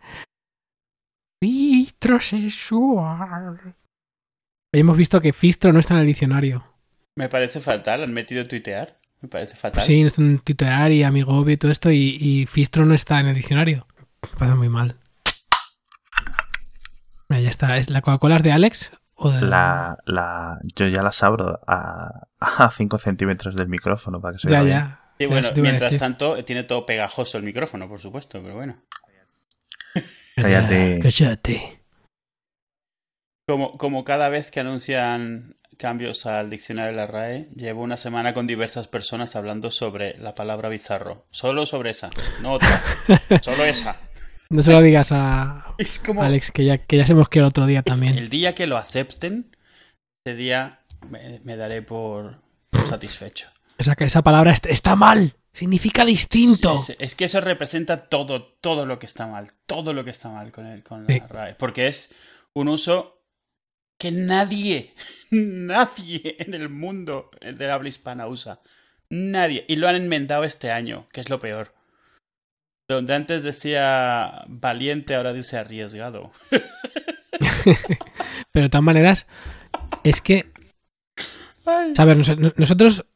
Fitrosexual. 1.40 3.74
Hemos 4.74 4.96
visto 4.98 5.22
que 5.22 5.32
Fistro 5.32 5.72
no 5.72 5.78
está 5.78 5.94
en 5.94 6.01
el 6.01 6.06
diccionario. 6.09 6.62
Me 7.16 7.30
parece 7.30 7.60
fatal, 7.60 8.02
han 8.02 8.12
metido 8.12 8.44
tuitear. 8.44 9.01
Me 9.22 9.30
parece 9.30 9.56
fatal. 9.56 9.72
Pues 9.72 9.86
sí, 9.86 10.02
no 10.02 10.09
está 10.09 10.20
en 10.20 10.40
Titular 10.40 10.92
y 10.92 11.05
Amigobi 11.05 11.55
y 11.55 11.56
todo 11.56 11.72
esto, 11.72 11.90
y, 11.90 12.18
y 12.20 12.44
Fistro 12.44 12.84
no 12.84 12.92
está 12.92 13.18
en 13.20 13.28
el 13.28 13.34
diccionario. 13.34 13.86
Me 14.22 14.28
parece 14.38 14.59
muy 14.59 14.68
mal. 14.68 14.98
Mira, 17.30 17.40
ya 17.40 17.48
está. 17.48 17.78
¿Es 17.78 17.88
¿La 17.88 18.02
Coca-Cola 18.02 18.36
es 18.36 18.42
de 18.42 18.52
Alex? 18.52 18.92
La, 19.41 19.97
la, 20.07 20.59
yo 20.74 20.89
ya 20.89 21.03
las 21.03 21.23
abro 21.23 21.61
a, 21.66 22.27
a 22.41 22.70
5 22.70 22.99
centímetros 22.99 23.55
del 23.55 23.69
micrófono 23.69 24.20
para 24.20 24.35
que 24.35 24.41
se 24.41 24.49
Ya, 24.51 24.62
bien. 24.62 24.77
ya. 24.77 25.01
Sí, 25.19 25.27
bueno, 25.27 25.49
mientras 25.57 25.97
tanto, 25.97 26.43
tiene 26.45 26.65
todo 26.65 26.85
pegajoso 26.85 27.39
el 27.39 27.45
micrófono, 27.45 27.89
por 27.89 28.01
supuesto, 28.01 28.43
pero 28.43 28.55
bueno. 28.57 28.77
Cállate. 30.36 30.99
Cállate. 31.01 31.81
Como, 33.47 33.77
como 33.78 34.05
cada 34.05 34.28
vez 34.28 34.51
que 34.51 34.61
anuncian 34.61 35.55
cambios 35.78 36.27
al 36.27 36.51
diccionario 36.51 36.93
de 36.93 36.97
la 36.97 37.07
RAE, 37.07 37.49
llevo 37.55 37.82
una 37.82 37.97
semana 37.97 38.32
con 38.35 38.47
diversas 38.47 38.89
personas 38.89 39.36
hablando 39.36 39.70
sobre 39.70 40.16
la 40.19 40.35
palabra 40.35 40.69
bizarro. 40.69 41.27
Solo 41.31 41.66
sobre 41.66 41.91
esa, 41.91 42.11
no 42.41 42.53
otra. 42.53 42.81
Solo 43.43 43.65
esa. 43.65 43.97
No 44.55 44.62
se 44.62 44.72
lo 44.72 44.81
digas 44.82 45.10
a 45.12 45.74
Es 45.78 45.98
como 45.98 46.22
Alex, 46.22 46.51
que 46.52 46.64
ya, 46.64 46.78
que 46.78 46.97
ya 46.97 47.06
se 47.06 47.14
mosqueó 47.14 47.43
el 47.43 47.48
otro 47.48 47.66
día 47.66 47.82
también. 47.82 48.16
el 48.16 48.28
día 48.28 48.55
que 48.55 48.66
lo 48.66 48.76
acepten, 48.76 49.56
ese 50.24 50.36
día 50.36 50.81
me, 51.10 51.40
me 51.44 51.56
daré 51.56 51.82
por, 51.82 52.40
satisfecho. 52.89 53.48
Esa, 53.78 53.94
esa 53.98 54.22
palabra 54.22 54.52
est- 54.52 54.66
está 54.66 54.94
mal. 54.97 55.35
Significa 55.52 56.05
distinto. 56.05 56.74
Es, 56.74 56.97
es 56.98 57.14
que 57.14 57.24
eso 57.24 57.40
representa 57.40 58.09
todo, 58.09 58.43
todo 58.60 58.86
lo 58.86 58.98
que 58.98 59.06
está 59.06 59.26
mal, 59.26 59.52
todo 59.66 59.93
lo 59.93 60.05
que 60.05 60.10
está 60.10 60.28
mal 60.28 60.52
con, 60.52 60.66
el, 60.66 60.82
con 60.82 61.06
Sí. 61.06 61.18
la 61.20 61.26
RAE. 61.26 61.55
Porque 61.55 61.86
es 61.89 62.14
un 62.55 62.68
uso 62.68 63.20
que 63.98 64.10
nadie, 64.10 64.94
nadie 65.31 66.36
en 66.39 66.55
el 66.55 66.68
mundo 66.68 67.31
del 67.40 67.70
habla 67.70 67.89
hispana 67.89 68.26
usa. 68.26 68.60
Nadie. 69.10 69.64
Y 69.68 69.76
lo 69.76 69.89
han 69.89 69.97
enmendado 69.97 70.44
este 70.44 70.70
año, 70.70 71.06
que 71.12 71.20
es 71.20 71.28
lo 71.28 71.39
peor. 71.39 71.72
Donde 72.89 73.15
antes 73.15 73.43
decía 73.44 74.44
valiente, 74.47 75.15
ahora 75.15 75.32
dice 75.32 75.56
arriesgado. 75.56 76.32
Pero 78.52 78.65
de 78.66 78.69
todas 78.69 78.85
maneras, 78.85 79.27
es 80.02 80.20
que. 80.20 80.52
A 81.66 82.05
ver, 82.05 82.16
nos- 82.19 82.59
nosotros, 82.59 83.06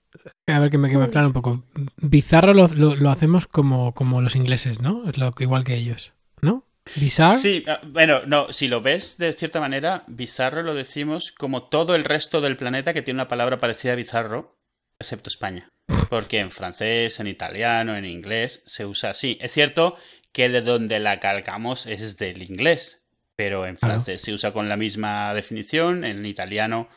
a 0.47 0.59
ver 0.59 0.71
que 0.71 0.79
me, 0.79 0.89
que 0.89 0.97
me 0.97 1.05
aclare 1.05 1.27
un 1.27 1.33
poco. 1.35 1.65
Bizarro 1.99 2.55
lo, 2.55 2.69
lo- 2.69 2.97
lo 2.97 3.11
hacemos 3.11 3.47
como, 3.47 3.93
como 3.95 4.23
los 4.23 4.37
ingleses, 4.37 4.81
¿no? 4.81 5.09
Es 5.09 5.19
lo, 5.19 5.31
igual 5.39 5.65
que 5.65 5.75
ellos, 5.77 6.15
¿no? 6.41 6.65
Bizarro. 6.97 7.37
Sí, 7.39 7.63
ah, 7.69 7.81
bueno, 7.87 8.21
no, 8.27 8.51
si 8.53 8.67
lo 8.69 8.81
ves 8.81 9.19
de 9.19 9.35
cierta 9.35 9.61
manera, 9.61 10.05
bizarro 10.09 10.63
lo 10.63 10.75
decimos 10.75 11.33
como 11.33 11.65
todo 11.65 11.95
el 11.95 12.05
resto 12.05 12.41
del 12.41 12.57
planeta 12.57 12.95
que 12.95 13.03
tiene 13.03 13.19
una 13.21 13.29
palabra 13.29 13.59
parecida 13.59 13.93
a 13.93 13.97
bizarro, 13.97 14.57
excepto 14.99 15.29
España. 15.29 15.69
Porque 16.09 16.41
en 16.41 16.51
francés, 16.51 17.21
en 17.21 17.27
italiano, 17.27 17.97
en 17.97 18.05
inglés 18.05 18.63
se 18.67 18.87
usa 18.87 19.11
así. 19.11 19.39
Es 19.41 19.53
cierto 19.53 19.97
que 20.33 20.49
de 20.49 20.61
donde 20.61 20.99
la 20.99 21.21
calcamos 21.21 21.87
es 21.87 22.17
del 22.19 22.43
inglés, 22.43 23.03
pero 23.37 23.67
en 23.67 23.77
francés 23.77 24.23
se 24.23 24.33
usa 24.33 24.53
con 24.53 24.69
la 24.69 24.77
misma 24.77 25.33
definición, 25.35 26.05
en 26.05 26.25
italiano 26.25 26.89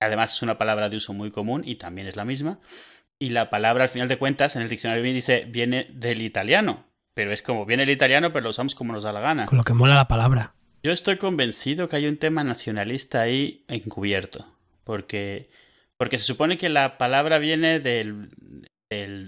además 0.00 0.34
es 0.34 0.42
una 0.42 0.58
palabra 0.58 0.88
de 0.88 0.96
uso 0.96 1.12
muy 1.12 1.30
común 1.30 1.62
y 1.64 1.76
también 1.76 2.06
es 2.06 2.16
la 2.16 2.24
misma. 2.24 2.58
Y 3.18 3.30
la 3.30 3.50
palabra, 3.50 3.84
al 3.84 3.90
final 3.90 4.08
de 4.08 4.18
cuentas, 4.18 4.54
en 4.56 4.62
el 4.62 4.68
diccionario 4.68 5.02
dice 5.02 5.44
viene 5.48 5.86
del 5.90 6.22
italiano. 6.22 6.84
Pero 7.14 7.32
es 7.32 7.42
como 7.42 7.66
viene 7.66 7.82
el 7.82 7.90
italiano, 7.90 8.32
pero 8.32 8.44
lo 8.44 8.50
usamos 8.50 8.74
como 8.74 8.92
nos 8.92 9.02
da 9.02 9.12
la 9.12 9.20
gana. 9.20 9.46
Con 9.46 9.58
lo 9.58 9.64
que 9.64 9.74
mola 9.74 9.96
la 9.96 10.06
palabra. 10.06 10.54
Yo 10.84 10.92
estoy 10.92 11.16
convencido 11.16 11.88
que 11.88 11.96
hay 11.96 12.06
un 12.06 12.18
tema 12.18 12.44
nacionalista 12.44 13.20
ahí 13.22 13.64
encubierto. 13.66 14.46
Porque, 14.84 15.50
porque 15.98 16.18
se 16.18 16.24
supone 16.24 16.56
que 16.56 16.68
la 16.68 16.96
palabra 16.96 17.38
viene 17.38 17.80
del, 17.80 18.30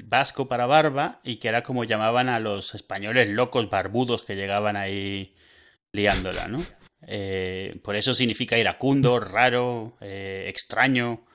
vasco 0.04 0.48
para 0.48 0.64
barba 0.66 1.20
y 1.22 1.36
que 1.36 1.48
era 1.48 1.62
como 1.62 1.84
llamaban 1.84 2.28
a 2.30 2.40
los 2.40 2.74
españoles 2.74 3.28
locos 3.28 3.68
barbudos 3.68 4.24
que 4.24 4.34
llegaban 4.36 4.76
ahí 4.76 5.34
liándola, 5.94 6.48
¿no? 6.48 6.64
Eh, 7.06 7.78
por 7.82 7.96
eso 7.96 8.14
significa 8.14 8.56
iracundo, 8.56 9.20
raro, 9.20 9.96
eh, 10.00 10.46
extraño. 10.48 11.26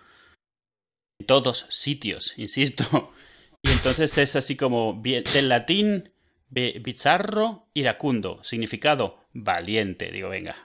En 1.19 1.27
todos 1.27 1.67
sitios, 1.69 2.33
insisto. 2.37 3.13
Y 3.63 3.71
entonces 3.71 4.15
es 4.19 4.35
así 4.35 4.55
como 4.55 5.01
del 5.01 5.49
latín 5.49 6.11
bi- 6.49 6.77
bizarro, 6.77 7.65
iracundo. 7.73 8.43
Significado 8.43 9.25
valiente. 9.33 10.11
Digo, 10.11 10.29
venga. 10.29 10.55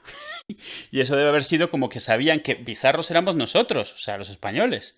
Y 0.90 1.00
eso 1.00 1.16
debe 1.16 1.28
haber 1.28 1.44
sido 1.44 1.70
como 1.70 1.88
que 1.88 2.00
sabían 2.00 2.40
que 2.40 2.54
bizarros 2.54 3.10
éramos 3.10 3.36
nosotros, 3.36 3.92
o 3.94 3.98
sea, 3.98 4.18
los 4.18 4.30
españoles. 4.30 4.96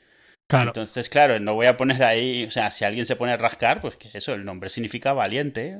Claro. 0.48 0.70
Entonces, 0.70 1.08
claro, 1.08 1.38
no 1.40 1.54
voy 1.54 1.66
a 1.66 1.76
poner 1.76 2.02
ahí, 2.02 2.44
o 2.44 2.50
sea, 2.50 2.70
si 2.70 2.84
alguien 2.84 3.06
se 3.06 3.16
pone 3.16 3.32
a 3.32 3.36
rascar, 3.36 3.80
pues 3.80 3.96
que 3.96 4.10
eso, 4.12 4.34
el 4.34 4.44
nombre 4.44 4.68
significa 4.68 5.12
valiente, 5.12 5.76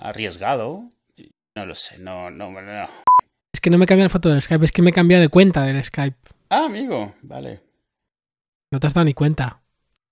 arriesgado. 0.00 0.90
No 1.56 1.64
lo 1.64 1.74
sé, 1.74 1.98
no, 1.98 2.30
no, 2.30 2.50
no. 2.50 2.88
Es 3.52 3.60
que 3.60 3.70
no 3.70 3.78
me 3.78 3.86
cambia 3.86 4.04
la 4.04 4.10
foto 4.10 4.28
del 4.28 4.42
Skype, 4.42 4.64
es 4.64 4.72
que 4.72 4.82
me 4.82 4.90
he 4.90 4.92
cambiado 4.92 5.22
de 5.22 5.28
cuenta 5.28 5.64
del 5.64 5.82
Skype. 5.84 6.16
Ah, 6.50 6.66
amigo, 6.66 7.14
vale. 7.22 7.60
No 8.72 8.80
te 8.80 8.86
has 8.86 8.94
dado 8.94 9.04
ni 9.04 9.14
cuenta. 9.14 9.62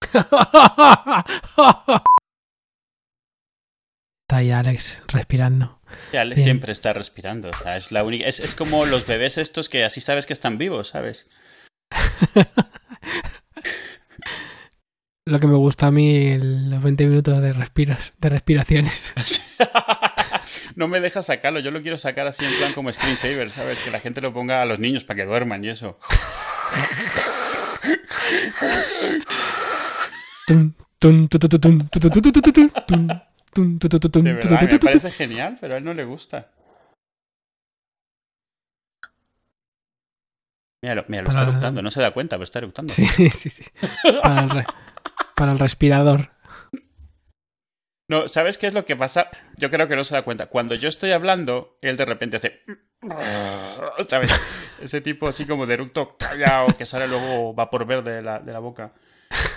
Está 4.35 4.40
ahí 4.40 4.51
Alex 4.51 5.01
respirando. 5.06 5.78
Que 6.11 6.19
Alex 6.19 6.39
Bien. 6.39 6.44
siempre 6.44 6.73
está 6.73 6.93
respirando, 6.93 7.51
o 7.51 7.52
sea, 7.52 7.77
es 7.77 7.93
la 7.93 8.02
única, 8.02 8.27
es, 8.27 8.40
es 8.40 8.56
como 8.56 8.85
los 8.85 9.06
bebés 9.06 9.39
estos 9.39 9.69
que 9.69 9.85
así 9.85 10.01
sabes 10.01 10.27
que 10.27 10.32
están 10.32 10.59
vivos, 10.59 10.89
¿sabes? 10.89 11.31
Lo 15.24 15.39
que 15.39 15.47
me 15.47 15.55
gusta 15.55 15.86
a 15.86 15.93
mí, 15.93 16.36
los 16.36 16.82
20 16.82 17.06
minutos 17.06 17.40
de, 17.40 17.52
respiros, 17.52 18.12
de 18.19 18.28
respiraciones. 18.28 19.15
no 20.74 20.89
me 20.89 20.98
deja 20.98 21.23
sacarlo, 21.23 21.61
yo 21.61 21.70
lo 21.70 21.81
quiero 21.81 21.97
sacar 21.97 22.27
así 22.27 22.44
en 22.44 22.56
plan 22.56 22.73
como 22.73 22.93
screensaver, 22.93 23.52
¿sabes? 23.52 23.81
Que 23.82 23.93
la 23.93 24.01
gente 24.01 24.20
lo 24.20 24.35
ponga 24.35 24.62
a 24.62 24.65
los 24.65 24.81
niños 24.81 25.05
para 25.05 25.19
que 25.19 25.27
duerman 25.27 25.65
y 25.65 25.69
eso. 25.69 25.97
De 34.24 34.32
verdad, 34.35 34.51
me 34.72 34.78
parece 34.86 35.10
genial, 35.12 35.59
pero 35.60 35.74
a 35.74 35.78
él 35.78 35.85
no 35.85 35.94
le 35.94 36.05
gusta. 36.05 36.51
Mira, 40.82 41.05
mira, 41.09 41.22
lo 41.22 41.28
está 41.28 41.40
Para- 41.40 41.51
eructando, 41.51 41.82
no 41.82 41.90
se 41.90 42.01
da 42.02 42.12
cuenta, 42.12 42.36
pero 42.36 42.44
está 42.44 42.59
eructando. 42.59 42.93
Sí, 42.93 43.06
sí, 43.31 43.48
sí. 43.51 43.64
Para 44.22 44.43
el, 44.43 44.51
re- 44.51 44.66
para 45.35 45.52
el 45.52 45.59
respirador. 45.59 46.31
No, 48.10 48.28
¿sabes 48.28 48.59
qué 48.59 48.66
es 48.66 48.74
lo 48.74 48.85
que 48.85 48.97
pasa? 48.97 49.28
Yo 49.56 49.70
creo 49.70 49.89
que 49.89 49.97
no 49.97 50.05
se 50.05 50.14
da 50.14 50.22
cuenta. 50.22 50.47
Cuando 50.48 50.74
yo 50.74 50.90
estoy 50.90 51.12
hablando, 51.12 51.78
él 51.81 51.97
de 51.97 52.05
repente 52.05 52.36
hace. 52.36 52.60
¿Sabes? 54.09 54.31
Ese 54.82 55.01
tipo 55.01 55.26
así 55.26 55.47
como 55.47 55.64
de 55.66 55.74
eructo 55.74 56.16
callado 56.18 56.76
que 56.76 56.85
sale 56.85 57.09
luego 57.09 57.55
vapor 57.55 57.86
verde 57.86 58.12
de 58.16 58.22
la, 58.22 58.40
de 58.40 58.52
la 58.52 58.59
boca. 58.59 58.93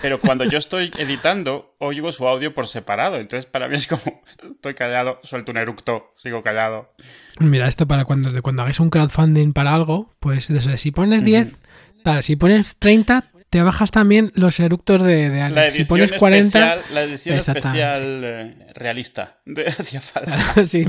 Pero 0.00 0.20
cuando 0.20 0.44
yo 0.44 0.58
estoy 0.58 0.92
editando, 0.98 1.74
oigo 1.78 2.12
su 2.12 2.26
audio 2.28 2.54
por 2.54 2.68
separado. 2.68 3.16
Entonces, 3.16 3.46
para 3.46 3.68
mí 3.68 3.76
es 3.76 3.86
como: 3.86 4.22
estoy 4.42 4.74
callado, 4.74 5.20
suelto 5.22 5.52
un 5.52 5.58
eructo, 5.58 6.14
sigo 6.16 6.42
callado. 6.42 6.94
Mira, 7.40 7.68
esto 7.68 7.86
para 7.86 8.04
cuando, 8.04 8.30
cuando 8.42 8.62
hagáis 8.62 8.80
un 8.80 8.90
crowdfunding 8.90 9.52
para 9.52 9.74
algo, 9.74 10.14
pues 10.20 10.52
si 10.76 10.90
pones 10.90 11.24
10, 11.24 11.62
tal, 12.04 12.22
si 12.22 12.36
pones 12.36 12.76
30, 12.78 13.32
te 13.50 13.62
bajas 13.62 13.90
también 13.90 14.30
los 14.34 14.60
eructos 14.60 15.02
de, 15.02 15.30
de 15.30 15.50
La. 15.50 15.70
Si 15.70 15.84
pones 15.84 16.12
40, 16.12 16.58
especial, 16.58 16.94
la 16.94 17.02
edición 17.02 17.36
especial 17.36 18.24
eh, 18.24 18.72
realista 18.74 19.40
de 19.46 19.72
falta. 20.00 20.64
sí, 20.64 20.84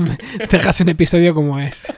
dejas 0.50 0.80
un 0.80 0.88
episodio 0.90 1.34
como 1.34 1.58
es. 1.58 1.86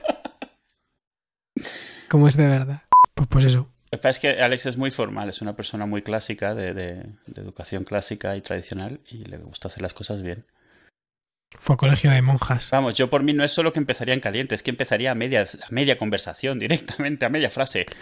Como 2.09 2.27
es 2.27 2.37
de 2.37 2.47
verdad. 2.47 2.83
Pues, 3.15 3.27
pues 3.27 3.45
eso. 3.45 3.72
Lo 3.93 3.99
que 3.99 4.01
pasa 4.01 4.09
es 4.09 4.19
que 4.19 4.41
Alex 4.41 4.65
es 4.65 4.75
muy 4.75 4.89
formal, 4.89 5.29
es 5.29 5.39
una 5.43 5.55
persona 5.55 5.85
muy 5.85 6.01
clásica, 6.01 6.55
de, 6.55 6.73
de- 6.73 7.05
de 7.27 7.41
educación 7.43 7.83
clásica 7.83 8.35
y 8.35 8.41
tradicional, 8.41 9.01
y 9.07 9.23
le 9.25 9.37
gusta 9.37 9.67
hacer 9.67 9.83
las 9.83 9.93
cosas 9.93 10.23
bien. 10.23 10.47
Fue 11.59 11.77
colegio 11.77 12.09
de 12.09 12.23
monjas. 12.23 12.71
Vamos, 12.71 12.95
yo 12.95 13.11
por 13.11 13.21
mí 13.21 13.33
no 13.33 13.43
es 13.43 13.51
solo 13.51 13.71
que 13.71 13.77
empezaría 13.77 14.15
en 14.15 14.19
caliente, 14.19 14.55
es 14.55 14.63
que 14.63 14.71
empezaría 14.71 15.11
a 15.11 15.13
media, 15.15 15.43
a 15.43 15.69
media 15.69 15.99
conversación, 15.99 16.57
directamente, 16.57 17.23
a 17.27 17.29
media 17.29 17.51
frase. 17.51 17.85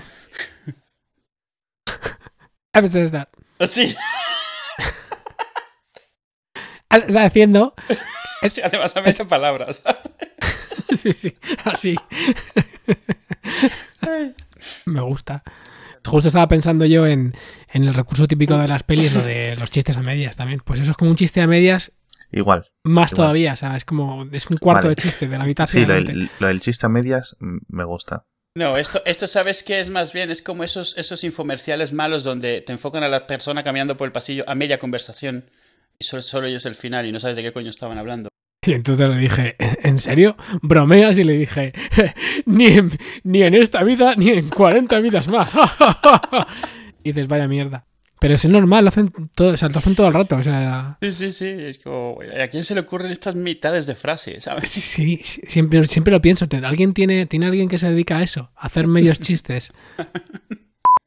A 2.74 2.80
veces 2.80 3.04
está, 3.08 3.28
Sí, 3.68 3.94
está 6.90 7.26
haciendo. 7.26 7.74
sí, 8.50 8.62
además 8.64 8.96
a 8.96 9.02
media 9.02 9.26
palabras. 9.28 9.84
Sí, 10.96 11.12
sí, 11.12 11.36
así. 11.66 11.98
Me 14.86 15.02
gusta. 15.02 15.44
Justo 16.06 16.28
estaba 16.28 16.48
pensando 16.48 16.86
yo 16.86 17.06
en, 17.06 17.34
en 17.72 17.84
el 17.88 17.94
recurso 17.94 18.28
típico 18.28 18.58
de 18.58 18.68
las 18.68 18.84
pelis, 18.84 19.14
lo 19.14 19.22
de 19.22 19.56
los 19.56 19.70
chistes 19.70 19.98
a 19.98 20.02
medias 20.02 20.36
también. 20.36 20.62
Pues 20.66 20.80
eso 20.80 20.92
es 20.92 20.98
como 20.98 21.12
un 21.12 21.18
chiste 21.18 21.42
a 21.42 21.48
medias 21.48 21.92
Igual. 22.32 22.66
más 22.84 23.12
Igual. 23.12 23.16
todavía. 23.24 23.54
O 23.54 23.56
sea, 23.56 23.78
es 23.78 23.86
como. 23.86 24.28
Es 24.32 24.48
un 24.50 24.58
cuarto 24.58 24.88
Vale. 24.88 24.96
de 24.96 25.02
chiste 25.02 25.28
de 25.28 25.38
la 25.38 25.46
mitad. 25.46 25.68
Sí, 25.68 25.86
lo 25.86 25.94
del, 25.96 26.30
lo 26.40 26.48
del 26.48 26.60
chiste 26.62 26.86
a 26.86 26.90
medias 26.90 27.36
me 27.40 27.84
gusta. 27.84 28.26
No, 28.54 28.76
esto, 28.78 29.02
esto 29.06 29.28
sabes 29.28 29.64
qué 29.64 29.80
es 29.80 29.90
más 29.90 30.12
bien, 30.12 30.30
es 30.30 30.42
como 30.42 30.66
esos, 30.66 30.98
esos 30.98 31.24
infomerciales 31.24 31.94
malos 31.94 32.26
donde 32.26 32.60
te 32.60 32.74
enfocan 32.74 33.02
a 33.02 33.08
la 33.08 33.26
persona 33.26 33.64
caminando 33.64 33.96
por 33.96 34.08
el 34.08 34.12
pasillo 34.12 34.44
a 34.46 34.56
media 34.56 34.78
conversación 34.78 35.50
y 35.98 36.04
solo, 36.04 36.22
solo 36.22 36.48
oyes 36.48 36.66
el 36.66 36.76
final 36.76 37.06
y 37.06 37.14
no 37.14 37.20
sabes 37.22 37.38
de 37.38 37.44
qué 37.44 37.54
coño 37.54 37.70
estaban 37.70 37.98
hablando. 37.98 38.28
Y 38.66 38.74
entonces 38.74 39.10
le 39.10 39.18
dije, 39.18 39.56
¿en 39.60 39.98
serio? 39.98 40.36
¿Bromeas? 40.62 41.18
Y 41.18 41.24
le 41.24 41.34
dije, 41.38 41.74
ni 42.46 42.68
en, 42.68 42.92
ni 43.24 43.42
en 43.42 43.56
esta 43.56 43.84
vida, 43.84 44.14
ni 44.16 44.30
en 44.30 44.50
40 44.50 45.00
vidas 45.00 45.28
más. 45.28 45.52
y 47.04 47.12
dices, 47.12 47.28
vaya 47.28 47.48
mierda. 47.48 47.86
Pero 48.20 48.36
es 48.36 48.46
normal, 48.46 48.84
lo 48.86 48.90
hacen 48.90 49.12
todo, 49.34 49.54
o 49.54 49.58
sea, 49.58 49.68
lo 49.70 49.80
hacen 49.80 49.96
todo 49.96 50.06
el 50.08 50.14
rato. 50.14 50.36
O 50.36 50.44
sea, 50.44 51.00
Sí, 51.02 51.12
sí, 51.12 51.32
sí, 51.32 51.46
es 51.48 51.80
como, 51.80 52.20
¿a 52.40 52.48
quién 52.50 52.64
se 52.64 52.76
le 52.76 52.82
ocurren 52.82 53.10
estas 53.12 53.34
mitades 53.34 53.88
de 53.88 53.96
frase, 53.96 54.40
sabes? 54.42 54.70
sí, 54.70 54.80
sí, 54.80 55.20
sí, 55.24 55.42
siempre, 55.48 55.84
siempre 55.86 56.12
lo 56.14 56.22
pienso. 56.22 56.48
¿te- 56.48 56.58
¿Alguien 56.58 56.94
tiene, 56.94 57.26
¿Tiene 57.26 57.48
alguien 57.48 57.68
que 57.68 57.80
se 57.80 57.90
dedica 57.90 58.18
a 58.18 58.22
eso? 58.24 58.52
A 58.56 58.68
hacer 58.68 58.86
medios 58.86 59.20
chistes. 59.20 59.74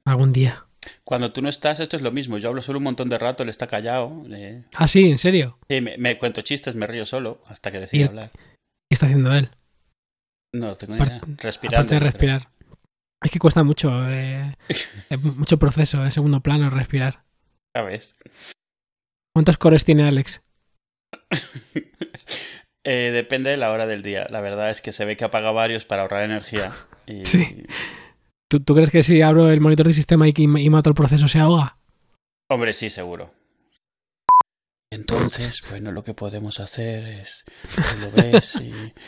Algún 0.05 0.32
día. 0.32 0.64
Cuando 1.05 1.32
tú 1.32 1.43
no 1.43 1.48
estás, 1.48 1.81
esto 1.81 1.97
es 1.97 2.02
lo 2.02 2.11
mismo. 2.12 2.39
Yo 2.39 2.48
hablo 2.48 2.62
solo 2.62 2.78
un 2.78 2.85
montón 2.85 3.09
de 3.09 3.19
rato, 3.19 3.43
él 3.43 3.48
está 3.48 3.66
callado. 3.66 4.24
eh, 4.31 4.65
Ah, 4.77 4.89
sí, 4.89 5.11
en 5.11 5.19
serio. 5.19 5.59
sí, 5.69 5.81
me, 5.81 5.97
me 5.98 6.19
cuento 6.19 6.43
chistes, 6.43 6.74
me 6.74 6.86
río 6.86 7.06
solo 7.06 7.43
hasta 7.47 7.70
que 7.73 7.81
decide 7.81 8.05
hablar. 8.06 8.31
¿Qué 8.35 8.94
está 8.94 9.06
haciendo 9.06 9.35
él? 9.35 9.51
No 10.55 10.77
tengo 10.77 10.94
ni 10.94 11.01
Apar- 11.01 11.09
idea. 11.09 11.20
Respirando. 11.39 11.77
Aparte 11.78 11.94
de 11.94 12.01
creo. 12.01 12.11
respirar. 12.11 12.48
Es 13.23 13.31
que 13.31 13.39
cuesta 13.39 13.62
mucho, 13.65 14.09
eh, 14.11 14.55
eh, 15.11 15.16
mucho 15.16 15.59
proceso 15.59 16.05
en 16.05 16.12
segundo 16.12 16.40
plano 16.40 16.69
respirar. 16.70 17.24
¿Sabes? 17.74 18.15
¿Cuántos 19.35 19.56
cores 19.59 19.85
tiene 19.85 20.05
Alex? 20.05 20.43
Eh, 22.86 23.12
depende 23.15 23.48
de 23.48 23.56
la 23.56 23.70
hora 23.73 23.86
del 23.86 24.02
día. 24.02 24.27
La 24.28 24.43
verdad 24.43 24.69
es 24.69 24.82
que 24.82 24.93
se 24.93 25.06
ve 25.06 25.16
que 25.16 25.24
apaga 25.24 25.51
varios 25.52 25.86
para 25.86 26.02
ahorrar 26.02 26.24
energía. 26.24 26.70
Y... 27.06 27.24
Sí. 27.24 27.62
¿Tú, 28.51 28.61
tú 28.61 28.75
crees 28.75 28.91
que 28.91 29.03
si 29.03 29.23
abro 29.23 29.51
el 29.51 29.61
monitor 29.61 29.87
del 29.87 29.95
sistema 29.95 30.29
y, 30.29 30.35
y 30.37 30.71
mato 30.71 30.91
el 30.91 30.95
proceso 30.95 31.29
se 31.29 31.39
ahoga? 31.41 31.79
Hombre, 32.51 32.73
sí, 32.73 32.91
seguro. 32.91 33.33
Entonces, 34.93 35.61
bueno, 35.71 35.93
lo 35.93 36.05
que 36.05 36.15
podemos 36.15 36.61
hacer 36.61 37.05
es, 37.07 37.45
lo 38.01 38.11
ves 38.11 38.55
y... 38.57 38.73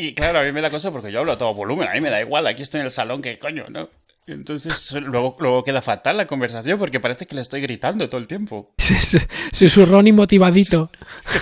Y 0.00 0.14
claro, 0.14 0.38
a 0.38 0.44
mí 0.44 0.52
me 0.52 0.60
da 0.60 0.70
cosa 0.70 0.92
porque 0.92 1.10
yo 1.10 1.18
hablo 1.18 1.32
a 1.32 1.36
todo 1.38 1.52
volumen, 1.54 1.88
a 1.88 1.92
mí 1.92 2.00
me 2.00 2.08
da 2.08 2.20
igual, 2.20 2.46
aquí 2.46 2.62
estoy 2.62 2.78
en 2.78 2.84
el 2.84 2.92
salón, 2.92 3.20
que 3.20 3.36
coño, 3.40 3.64
¿no? 3.68 3.90
Entonces, 4.28 4.92
luego, 4.92 5.36
luego 5.40 5.64
queda 5.64 5.82
fatal 5.82 6.16
la 6.18 6.28
conversación 6.28 6.78
porque 6.78 7.00
parece 7.00 7.26
que 7.26 7.34
le 7.34 7.40
estoy 7.40 7.60
gritando 7.62 8.08
todo 8.08 8.20
el 8.20 8.28
tiempo. 8.28 8.72
Susurrón 9.52 10.06
y 10.06 10.12
motivadito. 10.12 10.92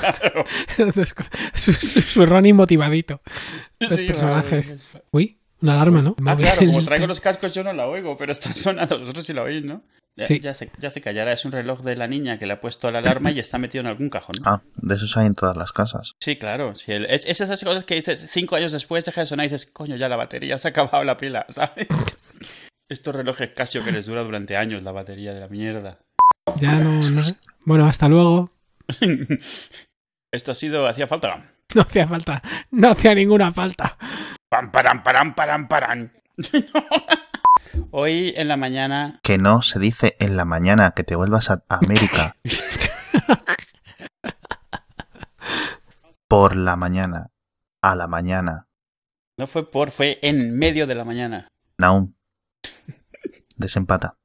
Claro. 0.01 0.47
Su- 1.53 1.75
Susurrón 1.75 2.47
y 2.47 2.55
motivadito. 2.55 3.21
Los 3.79 3.91
Sí, 3.91 4.07
personajes. 4.07 4.71
vale. 4.95 5.05
Uy, 5.11 5.36
una 5.63 5.75
alarma, 5.75 6.03
¿no? 6.03 6.17
Ah, 6.27 6.37
claro, 6.37 6.61
como 6.67 6.85
traigo 6.85 7.07
los 7.07 7.21
cascos 7.21 7.53
yo 7.53 7.65
no 7.65 7.73
la 7.73 7.87
oigo, 7.87 8.17
pero 8.17 8.33
está 8.33 8.53
sonando, 8.55 8.99
vosotros 8.99 9.27
sí 9.27 9.33
la 9.33 9.43
oís, 9.43 9.65
¿no? 9.65 9.83
Ya, 10.19 10.25
Sí. 10.25 10.41
ya, 10.41 10.55
se, 10.55 10.71
ya 10.79 10.89
se 10.89 11.03
callará, 11.03 11.33
es 11.35 11.45
un 11.45 11.53
reloj 11.53 11.83
de 11.83 11.95
la 11.95 12.07
niña 12.07 12.39
que 12.39 12.47
le 12.47 12.55
ha 12.55 12.61
puesto 12.61 12.91
la 12.91 13.01
alarma 13.01 13.31
y 13.33 13.39
está 13.39 13.59
metido 13.59 13.81
en 13.83 13.87
algún 13.89 14.09
cajón. 14.09 14.35
Ah, 14.47 14.63
de 14.77 14.95
esos 14.95 15.15
hay 15.19 15.27
en 15.27 15.35
todas 15.35 15.59
las 15.59 15.73
casas. 15.73 16.13
Sí, 16.23 16.37
claro. 16.37 16.75
Sí, 16.75 16.93
el- 16.93 17.05
es, 17.05 17.27
es 17.27 17.43
esas 17.43 17.63
cosas 17.63 17.85
que 17.85 17.97
dices 17.97 18.27
cinco 18.31 18.57
años 18.57 18.73
después, 18.73 19.05
deja 19.05 19.21
de 19.21 19.27
sonar 19.27 19.45
y 19.45 19.51
dices, 19.51 19.67
coño, 19.71 19.97
ya 19.97 20.09
la 20.09 20.17
batería 20.17 20.57
se 20.57 20.69
ha 20.69 20.71
acabado 20.71 21.05
la 21.05 21.19
pila, 21.19 21.45
¿sabes? 21.51 21.87
Estos 22.89 23.15
relojes 23.15 23.51
Casio 23.51 23.85
que 23.85 23.93
les 23.93 24.07
dura 24.07 24.23
durante 24.23 24.57
años 24.57 24.83
la 24.83 24.93
batería 24.93 25.35
de 25.35 25.41
la 25.41 25.49
mierda. 25.49 25.99
Ya 26.59 26.77
no, 26.79 26.99
no 27.11 27.23
sé. 27.23 27.37
Bueno, 27.65 27.85
hasta 27.87 28.09
luego. 28.09 28.51
Esto 30.33 30.53
ha 30.53 30.55
sido, 30.55 30.87
hacía 30.87 31.07
falta. 31.07 31.51
No 31.75 31.83
hacía 31.83 32.07
falta. 32.07 32.43
No 32.71 32.89
hacía 32.91 33.15
ninguna 33.15 33.53
falta. 33.53 33.99
Pam, 34.49 34.71
param, 34.71 35.03
param, 35.03 35.35
param, 35.35 35.67
param. 35.69 36.11
Hoy 37.91 38.33
en 38.37 38.49
la 38.49 38.57
mañana, 38.57 39.19
Que 39.23 39.39
no 39.39 39.61
se 39.63 39.79
dice 39.79 40.17
en 40.21 40.37
la 40.37 40.45
mañana 40.45 40.93
que 40.93 41.03
te 41.05 41.17
vuelvas 41.17 41.51
a 41.51 41.65
América. 41.69 42.37
Por 46.29 46.57
la 46.57 46.77
mañana. 46.77 47.31
A 47.83 47.95
la 47.95 48.07
mañana. 48.09 48.67
no 49.39 49.47
fue 49.47 49.71
por, 49.71 49.91
fue 49.91 50.19
en 50.23 50.57
medio 50.59 50.87
de 50.87 50.95
la 50.95 51.05
mañana. 51.05 51.49
Naum. 51.79 52.15
Desempata. 53.57 54.17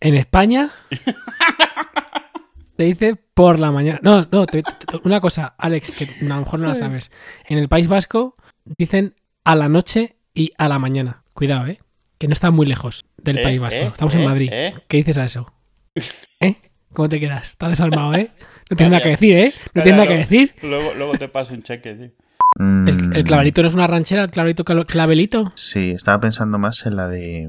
En 0.00 0.14
España 0.14 0.70
se 2.76 2.82
dice 2.84 3.16
por 3.34 3.58
la 3.58 3.72
mañana. 3.72 3.98
No, 4.02 4.28
no, 4.30 4.46
te- 4.46 4.62
te- 4.62 5.00
una 5.04 5.20
cosa, 5.20 5.54
Alex, 5.58 5.90
que 5.90 6.04
a 6.04 6.24
lo 6.28 6.36
mejor 6.40 6.60
no 6.60 6.68
la 6.68 6.74
sabes. 6.74 7.10
En 7.48 7.58
el 7.58 7.68
País 7.68 7.88
Vasco 7.88 8.34
dicen 8.64 9.14
a 9.48 9.54
la 9.54 9.68
noche 9.70 10.16
y 10.34 10.52
a 10.58 10.68
la 10.68 10.78
mañana. 10.78 11.22
Cuidado, 11.34 11.66
¿eh? 11.68 11.78
Que 12.18 12.28
no 12.28 12.34
está 12.34 12.50
muy 12.50 12.66
lejos 12.66 13.06
del 13.16 13.38
Eh, 13.38 13.42
País 13.42 13.60
Vasco. 13.60 13.78
eh, 13.80 13.86
Estamos 13.86 14.14
en 14.14 14.20
eh, 14.20 14.24
Madrid. 14.26 14.48
eh. 14.52 14.74
¿Qué 14.88 14.98
dices 14.98 15.16
a 15.16 15.24
eso? 15.24 15.52
¿Eh? 16.40 16.56
¿Cómo 16.92 17.08
te 17.08 17.18
quedas? 17.18 17.50
Estás 17.50 17.70
desarmado, 17.70 18.14
¿eh? 18.14 18.30
No 18.70 18.76
tienes 18.76 18.90
nada 18.92 19.02
que 19.02 19.08
decir, 19.10 19.34
¿eh? 19.34 19.54
No 19.74 19.82
tienes 19.82 19.98
nada 19.98 20.08
que 20.08 20.18
decir. 20.18 20.54
Luego, 20.62 20.92
luego 20.94 21.16
te 21.16 21.28
paso 21.28 21.54
un 21.54 21.62
cheque, 21.62 21.94
tío. 21.94 22.10
¿El, 22.58 23.16
el 23.16 23.24
clavelito 23.24 23.62
no 23.62 23.68
es 23.68 23.74
una 23.74 23.86
ranchera? 23.86 24.24
¿El 24.24 24.30
clavelito 24.30 24.64
cla- 24.64 24.84
clavelito? 24.86 25.52
Sí, 25.54 25.92
estaba 25.92 26.20
pensando 26.20 26.58
más 26.58 26.84
en 26.86 26.96
la 26.96 27.08
de. 27.08 27.48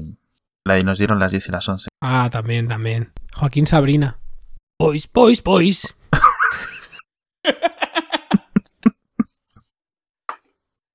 La 0.64 0.74
de 0.74 0.84
nos 0.84 0.98
dieron 0.98 1.18
las 1.18 1.32
10 1.32 1.48
y 1.48 1.52
las 1.52 1.68
11. 1.68 1.88
Ah, 2.00 2.28
también, 2.32 2.68
también. 2.68 3.12
Joaquín 3.34 3.66
Sabrina. 3.66 4.18
Boys, 4.78 5.08
boys, 5.12 5.42
boys. 5.42 5.94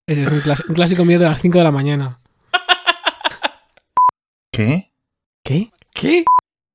Ese 0.08 0.24
es 0.24 0.32
un, 0.32 0.40
clas- 0.42 0.64
un 0.70 0.76
clásico 0.76 1.04
mío 1.06 1.20
de 1.20 1.26
las 1.26 1.42
5 1.42 1.58
de 1.58 1.64
la 1.64 1.72
mañana. 1.72 2.20
¿Qué? 4.52 4.92
¿Qué? 5.44 5.72
¿Qué? 5.94 6.26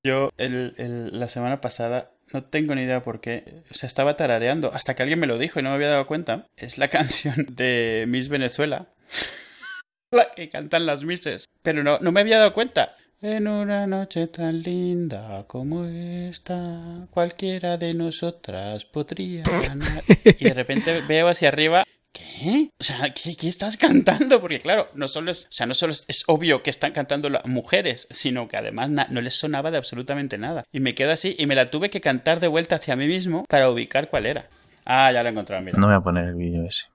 Yo 0.04 0.30
el, 0.36 0.74
el- 0.78 1.18
la 1.18 1.28
semana 1.28 1.60
pasada 1.60 2.10
no 2.32 2.44
tengo 2.44 2.74
ni 2.74 2.82
idea 2.82 3.02
por 3.02 3.20
qué. 3.20 3.62
O 3.70 3.74
sea, 3.74 3.86
estaba 3.86 4.16
tarareando 4.16 4.72
hasta 4.74 4.94
que 4.94 5.02
alguien 5.02 5.20
me 5.20 5.26
lo 5.26 5.38
dijo 5.38 5.60
y 5.60 5.62
no 5.62 5.70
me 5.70 5.76
había 5.76 5.90
dado 5.90 6.06
cuenta. 6.06 6.46
Es 6.56 6.78
la 6.78 6.88
canción 6.90 7.46
de 7.50 8.04
Miss 8.08 8.28
Venezuela. 8.28 8.88
La 10.12 10.28
que 10.32 10.48
cantan 10.48 10.86
las 10.86 11.04
Misses. 11.04 11.44
Pero 11.62 11.84
no, 11.84 12.00
no 12.00 12.10
me 12.10 12.18
había 12.20 12.38
dado 12.38 12.52
cuenta. 12.52 12.96
En 13.22 13.46
una 13.46 13.86
noche 13.86 14.26
tan 14.26 14.60
linda 14.60 15.44
como 15.46 15.84
esta, 15.84 17.06
cualquiera 17.10 17.76
de 17.76 17.94
nosotras 17.94 18.84
podría 18.86 19.44
ganar. 19.44 20.02
Y 20.24 20.44
de 20.46 20.52
repente 20.52 21.02
veo 21.02 21.28
hacia 21.28 21.46
arriba. 21.48 21.84
¿Qué? 22.12 22.70
O 22.80 22.84
sea, 22.84 23.14
¿qué, 23.14 23.36
qué 23.36 23.48
estás 23.48 23.76
cantando? 23.76 24.40
Porque 24.40 24.58
claro, 24.58 24.88
no 24.94 25.06
solo 25.06 25.30
es, 25.30 25.44
o 25.44 25.52
sea, 25.52 25.66
no 25.66 25.74
solo 25.74 25.92
es, 25.92 26.04
es 26.08 26.24
obvio 26.26 26.62
que 26.62 26.70
están 26.70 26.92
cantando 26.92 27.30
las 27.30 27.46
mujeres, 27.46 28.08
sino 28.10 28.48
que 28.48 28.56
además 28.56 28.90
na- 28.90 29.06
no 29.10 29.20
les 29.20 29.34
sonaba 29.38 29.70
de 29.70 29.78
absolutamente 29.78 30.36
nada. 30.36 30.64
Y 30.72 30.80
me 30.80 30.94
quedo 30.94 31.12
así 31.12 31.36
y 31.38 31.46
me 31.46 31.54
la 31.54 31.70
tuve 31.70 31.88
que 31.90 32.00
cantar 32.00 32.40
de 32.40 32.48
vuelta 32.48 32.76
hacia 32.76 32.96
mí 32.96 33.06
mismo 33.06 33.44
para 33.48 33.70
ubicar 33.70 34.08
cuál 34.08 34.26
era. 34.26 34.48
Ah, 34.84 35.12
ya 35.12 35.22
lo 35.22 35.28
he 35.28 35.32
encontrado, 35.32 35.62
mira. 35.62 35.78
No 35.78 35.86
voy 35.86 35.96
a 35.96 36.00
poner 36.00 36.24
el 36.28 36.34
vídeo 36.34 36.64
ese. 36.66 36.86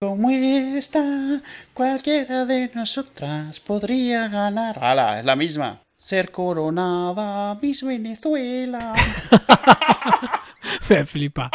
Como 0.00 0.30
esta, 0.30 1.40
cualquiera 1.74 2.44
de 2.44 2.70
nosotras 2.74 3.58
podría 3.60 4.28
ganar. 4.28 4.78
¡Hala! 4.82 5.18
Es 5.20 5.24
la 5.24 5.34
misma. 5.34 5.80
Ser 5.96 6.30
coronada, 6.30 7.58
Miss 7.60 7.82
Venezuela. 7.82 8.92
Me 10.88 11.04
flipa. 11.06 11.50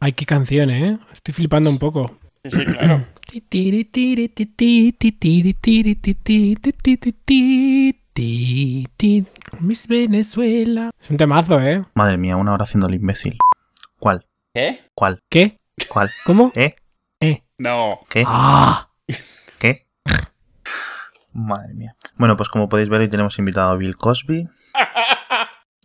Ay, 0.00 0.12
qué 0.12 0.24
canción, 0.26 0.70
¿eh? 0.70 0.98
Estoy 1.12 1.34
flipando 1.34 1.68
un 1.70 1.78
poco. 1.78 2.17
Sí, 2.44 2.50
sí, 2.50 2.64
claro. 2.64 3.06
Miss 9.60 9.86
Venezuela. 9.86 10.90
Es 11.00 11.10
un 11.10 11.16
temazo, 11.16 11.60
¿eh? 11.60 11.84
Madre 11.94 12.16
mía, 12.16 12.36
una 12.36 12.52
hora 12.52 12.64
haciendo 12.64 12.88
el 12.88 12.94
imbécil. 12.94 13.38
¿Cuál? 13.98 14.26
¿Qué? 14.54 14.80
¿Cuál? 14.94 15.20
¿Qué? 15.30 15.58
¿Cuál? 15.88 16.10
¿Cómo? 16.24 16.52
¿Eh? 16.54 16.76
Eh. 17.20 17.42
No. 17.58 18.00
¿Qué? 18.08 18.24
¡Ah! 18.26 18.90
¿Qué? 19.58 19.86
Madre 21.32 21.74
mía. 21.74 21.96
Bueno, 22.16 22.36
pues 22.36 22.48
como 22.48 22.68
podéis 22.68 22.88
ver, 22.88 23.00
hoy 23.00 23.08
tenemos 23.08 23.38
invitado 23.38 23.72
a 23.72 23.76
Bill 23.76 23.96
Cosby. 23.96 24.48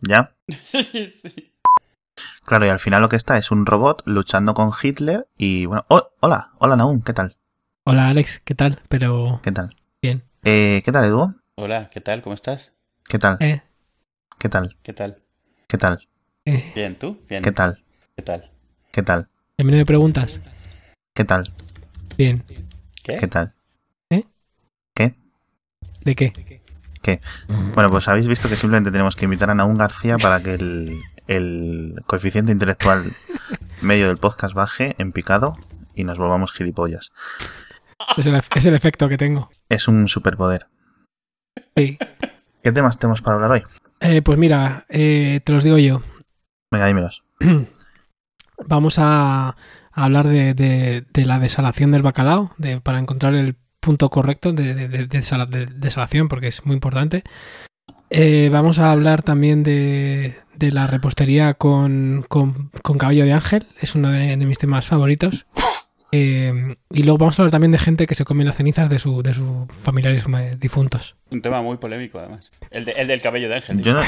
¿Ya? 0.08 0.36
Sí, 0.64 0.84
sí. 0.84 1.53
Claro, 2.45 2.65
y 2.65 2.70
al 2.70 2.80
final 2.80 3.02
lo 3.02 3.10
que 3.10 3.15
está 3.15 3.38
es 3.38 3.52
un 3.52 3.65
robot 3.65 4.03
luchando 4.06 4.53
con 4.53 4.72
Hitler 4.82 5.28
y 5.38 5.65
bueno... 5.65 5.86
oh, 5.88 6.10
hola, 6.20 6.52
hola 6.60 6.76
Naum, 6.76 7.02
¿qué 7.02 7.14
tal? 7.14 7.38
Hola, 7.86 8.10
Alex, 8.10 8.40
¿qué 8.40 8.56
tal? 8.56 8.82
Pero. 8.88 9.41
¿Qué 9.44 9.52
tal? 9.52 9.76
Bien. 10.02 10.24
Eh, 10.44 10.82
¿Qué 10.86 10.91
tal, 10.91 11.06
Edu? 11.06 11.36
Hola, 11.56 11.90
¿qué 11.90 11.99
tal? 11.99 12.22
¿Cómo 12.22 12.34
estás? 12.34 12.74
¿Qué 13.07 13.20
tal? 13.20 13.38
Eh, 13.41 13.61
¿Qué 14.40 14.49
tal? 14.49 14.78
¿Qué 14.84 14.94
tal? 14.94 15.22
¿Qué 15.68 15.78
tal? 15.78 16.07
eh. 16.45 16.72
Bien, 16.76 16.95
¿tú? 16.95 17.20
Bien. 17.28 17.41
¿Qué 17.41 17.52
tal? 17.52 17.84
¿Qué 18.15 18.24
tal? 18.24 18.52
¿Qué 18.91 19.03
tal? 19.03 19.28
A 19.57 19.64
mí 19.64 19.72
no 19.72 19.78
me 19.78 19.86
preguntas. 19.86 20.40
¿Qué 21.14 21.26
tal? 21.26 21.53
Bien. 22.18 22.44
¿Qué? 23.03 23.18
¿Qué 23.18 23.28
tal? 23.28 23.53
¿De 26.03 26.15
qué? 26.15 26.34
Bueno, 27.74 27.90
pues 27.90 28.07
habéis 28.07 28.28
visto 28.28 28.49
que 28.49 28.56
simplemente 28.56 28.91
tenemos 28.91 29.15
que 29.15 29.26
invitar 29.26 29.49
a 29.49 29.56
Naum 29.56 29.78
García 29.78 30.18
para 30.18 30.41
que 30.41 30.53
el, 30.53 31.02
el 31.28 31.95
coeficiente 32.06 32.52
intelectual 32.52 33.14
medio 33.82 34.08
del 34.08 34.18
podcast 34.18 34.54
baje 34.54 34.95
en 34.98 35.12
picado 35.12 35.54
y 35.95 36.04
nos 36.04 36.18
volvamos 36.18 36.52
gilipollas. 36.52 37.12
Es 38.18 38.26
el, 38.28 38.36
es 38.56 38.66
el 38.66 38.74
efecto 38.76 39.08
que 39.10 39.18
tengo. 39.18 39.50
Es 39.70 39.88
un 39.88 40.08
superpoder. 40.08 40.68
Sí. 41.76 41.98
¿Qué 42.62 42.72
temas 42.72 42.98
tenemos 43.00 43.22
para 43.22 43.36
hablar 43.36 43.52
hoy? 43.52 43.64
Eh, 44.00 44.22
pues 44.22 44.38
mira, 44.38 44.86
eh, 44.90 45.40
te 45.44 45.54
los 45.54 45.64
digo 45.64 45.78
yo. 45.78 46.02
Venga, 46.72 46.88
dímelos. 46.88 47.24
Vamos 48.68 49.00
a, 49.00 49.50
a 49.50 49.56
hablar 50.04 50.28
de, 50.28 50.54
de- 50.54 51.06
de 51.14 51.26
la 51.26 51.40
desalación 51.40 51.91
del 51.91 52.02
bacalao, 52.02 52.52
de, 52.58 52.80
para 52.82 53.00
encontrar 53.00 53.34
el 53.36 53.56
punto 53.80 54.10
correcto 54.10 54.54
de, 54.54 54.74
de 54.88 55.08
desalación, 55.76 56.28
porque 56.30 56.48
es 56.48 56.66
muy 56.66 56.74
importante. 56.76 57.24
Eh, 58.15 58.49
vamos 58.52 58.77
a 58.80 58.91
hablar 58.91 59.23
también 59.23 59.64
de, 59.64 60.35
de 60.56 60.72
la 60.72 60.85
repostería 60.88 61.56
con, 61.56 62.23
con- 62.30 62.69
con 62.84 62.98
cabello 62.99 63.26
de 63.26 63.34
ángel, 63.34 63.65
es 63.81 63.95
uno 63.95 64.10
de, 64.11 64.38
de 64.38 64.45
mis 64.45 64.60
temas 64.60 64.85
favoritos. 64.85 65.48
Eh, 66.11 66.76
y 66.91 67.02
luego 67.03 67.18
vamos 67.18 67.40
a 67.40 67.41
hablar 67.41 67.52
también 67.52 67.72
de 67.72 67.80
gente 67.80 68.06
que 68.06 68.14
se 68.14 68.23
come 68.23 68.44
las 68.45 68.57
cenizas 68.57 68.88
de, 68.88 68.99
su, 68.99 69.23
de 69.23 69.34
sus 69.34 69.65
familiares 69.72 70.23
eh, 70.38 70.56
difuntos. 70.60 71.15
Un 71.31 71.41
tema 71.41 71.64
muy 71.64 71.77
polémico, 71.77 72.19
además. 72.19 72.52
El, 72.69 72.85
de- 72.85 72.91
el 72.91 73.07
del 73.07 73.19
cabello 73.19 73.49
de 73.49 73.56
ángel. 73.56 73.81
Yo 73.81 73.94
no, 73.94 74.02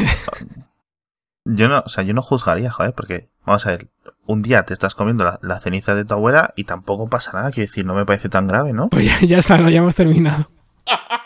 yo 1.45 1.67
no, 1.67 1.79
o 1.83 1.89
sea, 1.89 2.03
yo 2.03 2.13
no 2.13 2.21
juzgaría, 2.21 2.69
joder, 2.69 2.93
porque, 2.93 3.29
vamos 3.43 3.65
a 3.65 3.71
ver, 3.71 3.87
un 4.27 4.43
día 4.43 4.63
te 4.63 4.73
estás 4.75 4.93
comiendo 4.93 5.23
la, 5.23 5.39
la 5.41 5.59
ceniza 5.59 5.95
de 5.95 6.05
tu 6.05 6.13
abuela 6.13 6.53
y 6.55 6.65
tampoco 6.65 7.07
pasa 7.09 7.31
nada, 7.33 7.49
quiero 7.49 7.67
decir, 7.67 7.87
no 7.87 7.95
me 7.95 8.05
parece 8.05 8.29
tan 8.29 8.45
grave, 8.45 8.71
¿no? 8.71 8.87
Pues 8.89 9.05
ya, 9.05 9.25
ya 9.25 9.37
está, 9.39 9.57
¿no? 9.57 9.69
ya 9.71 9.79
hemos 9.79 9.95
terminado. 9.95 10.51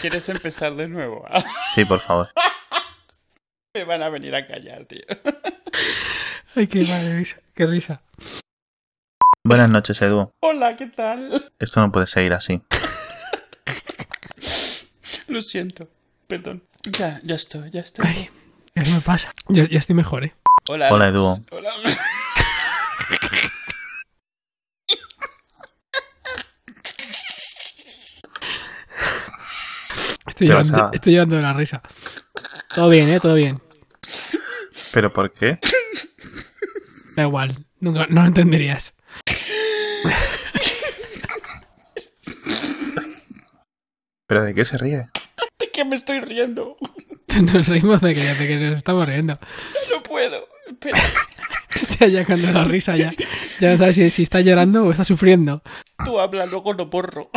¿Quieres, 0.00 0.28
empezar 0.28 0.74
de 0.74 0.88
nuevo? 0.88 1.24
Sí, 1.74 1.84
por 1.84 2.00
favor. 2.00 2.28
Me 3.74 3.84
van 3.84 4.02
a 4.02 4.08
venir 4.08 4.34
a 4.34 4.46
callar, 4.46 4.84
tío. 4.84 5.02
Ay, 6.56 6.68
qué 6.68 6.84
madre 6.84 7.16
risa, 7.16 7.36
qué 7.54 7.66
risa. 7.66 8.02
Buenas 9.44 9.68
noches, 9.68 10.00
Edu. 10.00 10.30
Hola, 10.40 10.76
¿qué 10.76 10.86
tal? 10.86 11.50
Esto 11.58 11.80
no 11.80 11.90
puede 11.90 12.06
seguir 12.06 12.32
así. 12.32 12.62
Lo 15.26 15.42
siento. 15.42 15.88
Perdón. 16.28 16.62
Ya, 16.84 17.20
ya 17.24 17.34
estoy, 17.34 17.70
ya 17.70 17.80
estoy. 17.80 18.06
Ay, 18.06 18.30
ya 18.76 18.94
me 18.94 19.00
pasa. 19.00 19.32
Ya, 19.48 19.68
ya 19.68 19.78
estoy 19.78 19.96
mejor, 19.96 20.24
¿eh? 20.24 20.34
Hola, 20.68 20.92
Hola. 20.92 21.08
Edu. 21.08 21.44
Hola. 21.50 21.72
Estoy 30.34 30.48
llorando, 30.48 30.76
a- 30.76 30.90
estoy 30.92 31.12
llorando 31.12 31.36
de 31.36 31.42
la 31.42 31.52
risa. 31.52 31.80
Todo 32.74 32.88
bien, 32.88 33.08
¿eh? 33.08 33.20
Todo 33.20 33.34
bien. 33.36 33.58
¿Pero 34.92 35.12
por 35.12 35.32
qué? 35.32 35.58
Da 37.16 37.22
igual, 37.22 37.56
nunca, 37.78 38.06
no 38.08 38.22
lo 38.22 38.26
entenderías. 38.26 38.94
¿Pero 44.26 44.42
de 44.44 44.54
qué 44.54 44.64
se 44.64 44.78
ríe? 44.78 45.06
¿De 45.58 45.70
qué 45.72 45.84
me 45.84 45.96
estoy 45.96 46.20
riendo? 46.20 46.76
Nos 47.52 47.68
reímos 47.68 48.00
de 48.00 48.14
que, 48.14 48.20
de 48.22 48.46
que 48.48 48.56
nos 48.56 48.76
estamos 48.78 49.06
riendo. 49.06 49.38
No 49.90 50.02
puedo. 50.02 50.48
Espera. 50.68 50.98
Ya, 51.98 52.06
ya 52.06 52.24
cuando 52.24 52.52
la 52.52 52.62
risa 52.62 52.96
ya, 52.96 53.12
ya 53.60 53.72
no 53.72 53.76
sabes 53.78 53.96
si, 53.96 54.08
si 54.08 54.22
está 54.22 54.40
llorando 54.40 54.84
o 54.84 54.92
está 54.92 55.04
sufriendo. 55.04 55.60
Tú 56.04 56.20
habla, 56.20 56.46
luego 56.46 56.72
no 56.72 56.86
borro. 56.86 57.30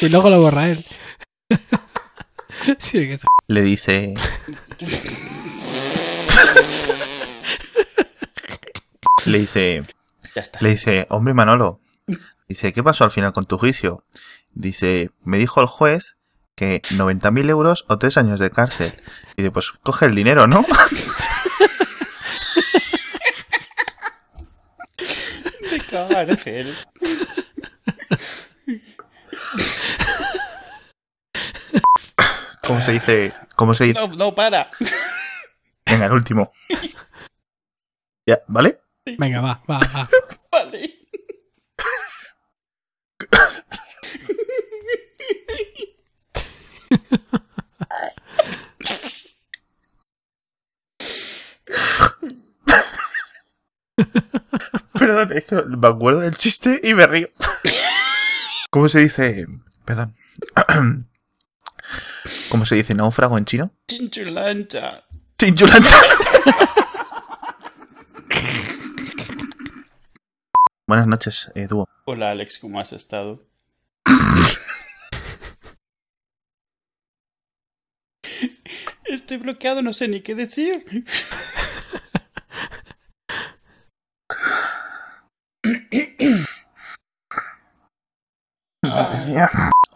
Y 0.00 0.08
luego 0.08 0.28
lo 0.28 0.40
borra 0.40 0.70
él. 0.70 0.84
Sí, 2.78 2.98
que 3.06 3.12
está- 3.14 3.26
Le 3.46 3.62
dice... 3.62 4.14
Le 9.26 9.38
dice... 9.38 9.84
Ya 10.34 10.42
está. 10.42 10.58
Le 10.60 10.70
dice, 10.70 11.06
hombre 11.10 11.34
Manolo, 11.34 11.80
dice, 12.48 12.72
¿qué 12.72 12.82
pasó 12.82 13.04
al 13.04 13.10
final 13.10 13.32
con 13.32 13.44
tu 13.46 13.58
juicio? 13.58 14.04
Dice, 14.52 15.10
me 15.22 15.38
dijo 15.38 15.60
el 15.60 15.66
juez 15.66 16.16
que 16.54 16.82
90.000 16.82 17.50
euros 17.50 17.84
o 17.88 17.98
3 17.98 18.16
años 18.18 18.38
de 18.38 18.50
cárcel. 18.50 18.92
Y 19.36 19.42
dice, 19.42 19.50
pues 19.50 19.72
coge 19.82 20.06
el 20.06 20.14
dinero, 20.14 20.46
¿no? 20.46 20.64
¿Cómo 32.62 32.80
se 32.82 32.92
dice? 32.92 33.32
¿Cómo 33.56 33.74
se 33.74 33.84
dice? 33.84 34.00
No, 34.00 34.08
no, 34.08 34.34
para. 34.34 34.70
Venga, 35.86 36.06
el 36.06 36.12
último. 36.12 36.52
Ya, 38.26 38.38
¿vale? 38.46 38.80
Venga, 39.18 39.40
va, 39.40 39.62
va, 39.68 39.80
va. 39.80 40.08
Vale. 40.52 40.96
Perdón, 54.98 55.32
es 55.32 55.44
que 55.44 55.56
me 55.56 55.88
acuerdo 55.88 56.20
del 56.20 56.36
chiste 56.36 56.80
y 56.82 56.94
me 56.94 57.06
río. 57.06 57.28
¿Cómo 58.70 58.88
se 58.88 59.00
dice? 59.00 59.46
Perdón. 59.84 60.14
¿Cómo 62.50 62.66
se 62.66 62.76
dice 62.76 62.94
náufrago 62.94 63.38
en 63.38 63.44
chino? 63.44 63.70
Chinchulancha. 63.86 65.04
Chinchulancha. 65.38 65.96
Buenas 70.86 71.06
noches, 71.06 71.52
eh, 71.54 71.66
dúo. 71.68 71.86
Hola, 72.06 72.32
Alex, 72.32 72.58
¿cómo 72.58 72.80
has 72.80 72.92
estado? 72.92 73.46
Estoy 79.04 79.36
bloqueado, 79.38 79.82
no 79.82 79.92
sé 79.92 80.08
ni 80.08 80.20
qué 80.20 80.34
decir. 80.34 80.84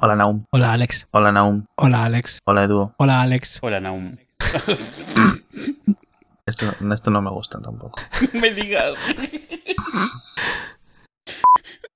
Hola 0.04 0.16
Naum. 0.16 0.44
Hola, 0.50 0.74
Alex. 0.74 1.08
Hola 1.12 1.32
Naum. 1.32 1.64
Hola, 1.76 2.04
Alex. 2.04 2.38
Hola 2.44 2.64
Edu. 2.64 2.92
Hola, 2.98 3.22
Alex. 3.22 3.58
Hola, 3.62 3.80
Naum. 3.80 4.18
Esto, 6.46 6.74
esto 6.92 7.10
no 7.10 7.22
me 7.22 7.30
gusta 7.30 7.58
tampoco. 7.58 7.98
No 8.34 8.40
me 8.42 8.50
digas. 8.50 8.98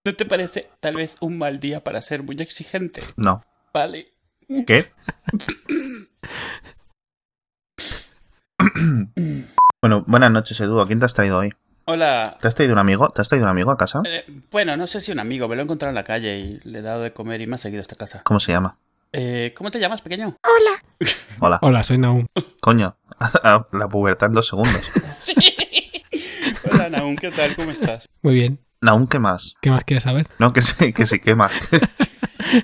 ¿No 0.06 0.14
te 0.14 0.24
parece 0.24 0.70
tal 0.80 0.94
vez 0.94 1.16
un 1.20 1.36
mal 1.36 1.60
día 1.60 1.85
para 1.85 2.01
ser 2.01 2.22
muy 2.22 2.36
exigente? 2.40 3.02
No. 3.16 3.44
Vale. 3.74 4.14
¿Qué? 4.66 4.89
bueno, 9.82 10.05
buenas 10.06 10.30
noches 10.30 10.59
Edu. 10.62 10.80
¿A 10.80 10.86
quién 10.86 10.98
te 10.98 11.05
has 11.05 11.12
traído 11.12 11.40
hoy? 11.40 11.52
Hola. 11.90 12.36
¿Te 12.39 12.47
has 12.47 12.55
traído 12.55 12.74
un 12.74 12.78
amigo? 12.81 13.09
¿Te 13.09 13.23
has 13.23 13.31
traído 13.31 13.47
un 13.47 13.51
amigo 13.51 13.70
a 13.70 13.78
casa? 13.78 14.02
Eh, 14.05 14.23
bueno, 14.51 14.77
no 14.77 14.86
sé 14.86 15.01
si 15.01 15.10
un 15.10 15.20
amigo, 15.20 15.48
me 15.48 15.56
lo 15.56 15.62
he 15.62 15.65
encontrado 15.65 15.89
en 15.89 15.94
la 15.94 16.05
calle 16.05 16.39
y 16.39 16.60
le 16.65 16.81
he 16.81 16.82
dado 16.82 17.01
de 17.01 17.15
comer 17.15 17.40
y 17.40 17.47
me 17.47 17.55
ha 17.55 17.59
seguido 17.59 17.81
a 17.81 17.82
esta 17.82 17.97
casa. 17.97 18.20
¿Cómo 18.24 18.40
se 18.40 18.52
llama? 18.52 18.77
Eh, 19.10 19.55
¿Cómo 19.56 19.70
te 19.70 19.81
llamas, 19.81 20.02
pequeño? 20.02 20.36
Hola. 20.44 21.59
Hola, 21.62 21.82
soy 21.82 21.97
Naum. 21.97 22.27
Coño. 22.60 22.98
La 23.73 23.89
pubertad 23.89 24.28
en 24.28 24.35
dos 24.35 24.48
segundos. 24.48 24.82
Sí. 25.16 25.32
Hola, 26.70 26.90
Naum, 26.90 27.16
¿qué 27.16 27.31
tal? 27.31 27.56
¿Cómo 27.56 27.70
estás? 27.70 28.06
Muy 28.23 28.35
bien. 28.35 28.60
Naum, 28.82 29.06
¿qué 29.06 29.19
más? 29.19 29.55
¿Qué 29.62 29.70
más 29.70 29.82
quieres 29.85 30.05
saber? 30.05 30.27
No, 30.39 30.52
que 30.52 30.60
sí, 30.60 30.93
que 30.93 31.06
sí, 31.06 31.20
¿qué 31.20 31.35
más? 31.35 31.52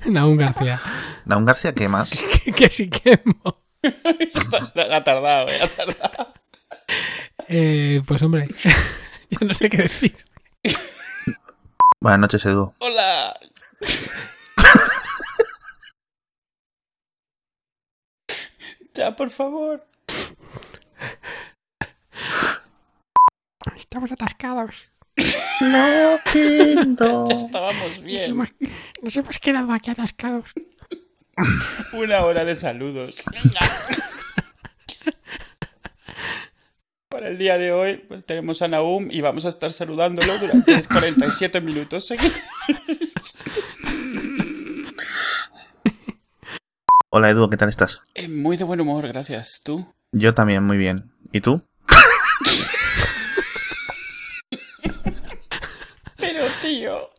Naum 0.06 0.36
García. 0.36 0.78
Naum 1.24 1.46
García, 1.46 1.72
¿qué 1.72 1.88
más? 1.88 2.10
que, 2.44 2.52
que 2.52 2.68
sí 2.68 2.90
quemo. 2.90 3.62
ha 3.82 5.02
tardado, 5.02 5.48
eh, 5.48 5.62
ha 5.62 5.68
tardado. 5.68 6.34
Eh, 7.48 8.02
pues 8.06 8.22
hombre, 8.22 8.48
yo 9.30 9.46
no 9.46 9.54
sé 9.54 9.68
qué 9.70 9.76
decir. 9.78 10.16
Buenas 12.00 12.20
noches 12.20 12.44
Edu. 12.44 12.72
Hola. 12.78 13.38
ya, 18.94 19.16
por 19.16 19.30
favor. 19.30 19.86
Estamos 23.76 24.12
atascados. 24.12 24.74
No, 25.60 26.18
Ya 27.28 27.36
estábamos 27.36 27.88
Nos 27.90 28.02
bien. 28.02 28.30
hemos, 28.30 28.48
nos 29.02 29.16
hemos 29.16 29.38
quedado 29.38 29.72
aquí 29.72 29.90
atascados. 29.90 30.50
Una 31.92 32.20
hora 32.24 32.44
de 32.44 32.56
saludos. 32.56 33.22
Venga. 33.30 33.60
Para 37.14 37.28
el 37.28 37.38
día 37.38 37.56
de 37.58 37.70
hoy 37.70 37.98
pues, 38.08 38.26
tenemos 38.26 38.60
a 38.60 38.66
Naum 38.66 39.06
y 39.08 39.20
vamos 39.20 39.46
a 39.46 39.48
estar 39.48 39.72
saludándolo 39.72 40.36
durante 40.36 40.82
47 40.82 41.60
minutos 41.60 42.08
seguidos. 42.08 42.36
Hola 47.10 47.30
Edu, 47.30 47.48
¿qué 47.48 47.56
tal 47.56 47.68
estás? 47.68 48.02
Eh, 48.14 48.26
Muy 48.26 48.56
de 48.56 48.64
buen 48.64 48.80
humor, 48.80 49.06
gracias. 49.06 49.60
¿Tú? 49.62 49.86
Yo 50.10 50.34
también, 50.34 50.64
muy 50.64 50.76
bien. 50.76 51.12
¿Y 51.30 51.40
tú? 51.40 51.62
Pero, 56.16 56.44
tío. 56.62 57.10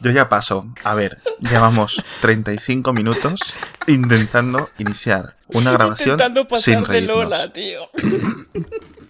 Yo 0.00 0.12
ya 0.12 0.28
paso. 0.28 0.72
A 0.84 0.94
ver, 0.94 1.18
llevamos 1.40 2.04
35 2.20 2.92
minutos 2.92 3.56
intentando 3.88 4.70
iniciar 4.78 5.34
una 5.48 5.72
grabación 5.76 6.10
Intentando 6.10 6.46
pasar 6.46 6.62
sin 6.62 6.82
de 6.84 6.88
reírnos. 6.88 7.16
Lola, 7.16 7.52
tío. 7.52 7.90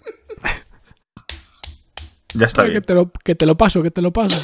Ya 2.35 2.47
está 2.47 2.63
que, 2.63 2.69
bien, 2.71 2.83
te 2.83 2.93
lo, 2.93 3.11
que 3.23 3.35
te 3.35 3.45
lo 3.45 3.55
paso, 3.57 3.81
que 3.81 3.91
te 3.91 4.01
lo 4.01 4.11
paso. 4.11 4.41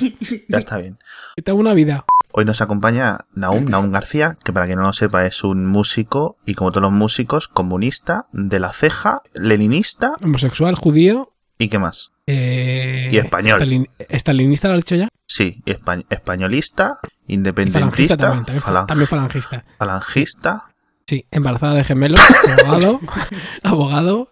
ya 0.49 0.57
está 0.57 0.77
bien. 0.77 0.97
Que 1.35 1.41
te 1.41 1.51
hago 1.51 1.59
una 1.59 1.73
vida. 1.73 2.05
Hoy 2.33 2.45
nos 2.45 2.61
acompaña 2.61 3.25
Naum, 3.33 3.65
Naum 3.65 3.91
García, 3.91 4.35
que 4.43 4.53
para 4.53 4.65
quien 4.65 4.77
no 4.79 4.85
lo 4.85 4.93
sepa 4.93 5.25
es 5.25 5.43
un 5.43 5.65
músico 5.65 6.37
y 6.45 6.53
como 6.55 6.71
todos 6.71 6.83
los 6.83 6.91
músicos, 6.93 7.47
comunista, 7.47 8.27
de 8.31 8.59
la 8.59 8.71
ceja, 8.71 9.21
leninista 9.33 10.13
Homosexual, 10.21 10.75
judío. 10.75 11.33
y 11.57 11.67
qué 11.69 11.79
más. 11.79 12.13
eh, 12.27 13.09
Y 13.11 13.17
español. 13.17 13.59
estalin- 13.59 13.89
¿Estalinista 14.07 14.67
lo 14.69 14.75
has 14.75 14.81
dicho 14.81 14.95
ya? 14.95 15.09
Sí, 15.27 15.61
espa- 15.65 16.05
españolista, 16.09 16.99
Y 17.01 17.03
falangista 17.03 17.33
independentista, 17.33 18.17
también. 18.17 18.45
También, 18.45 18.63
falan- 18.63 18.85
también 18.87 19.07
falangista. 19.07 19.65
falangista, 19.77 20.70
Sí, 21.07 21.25
embarazada 21.31 21.73
de 21.73 21.83
gemelos, 21.83 22.21
abogado, 22.63 22.99
abogado, 23.63 24.31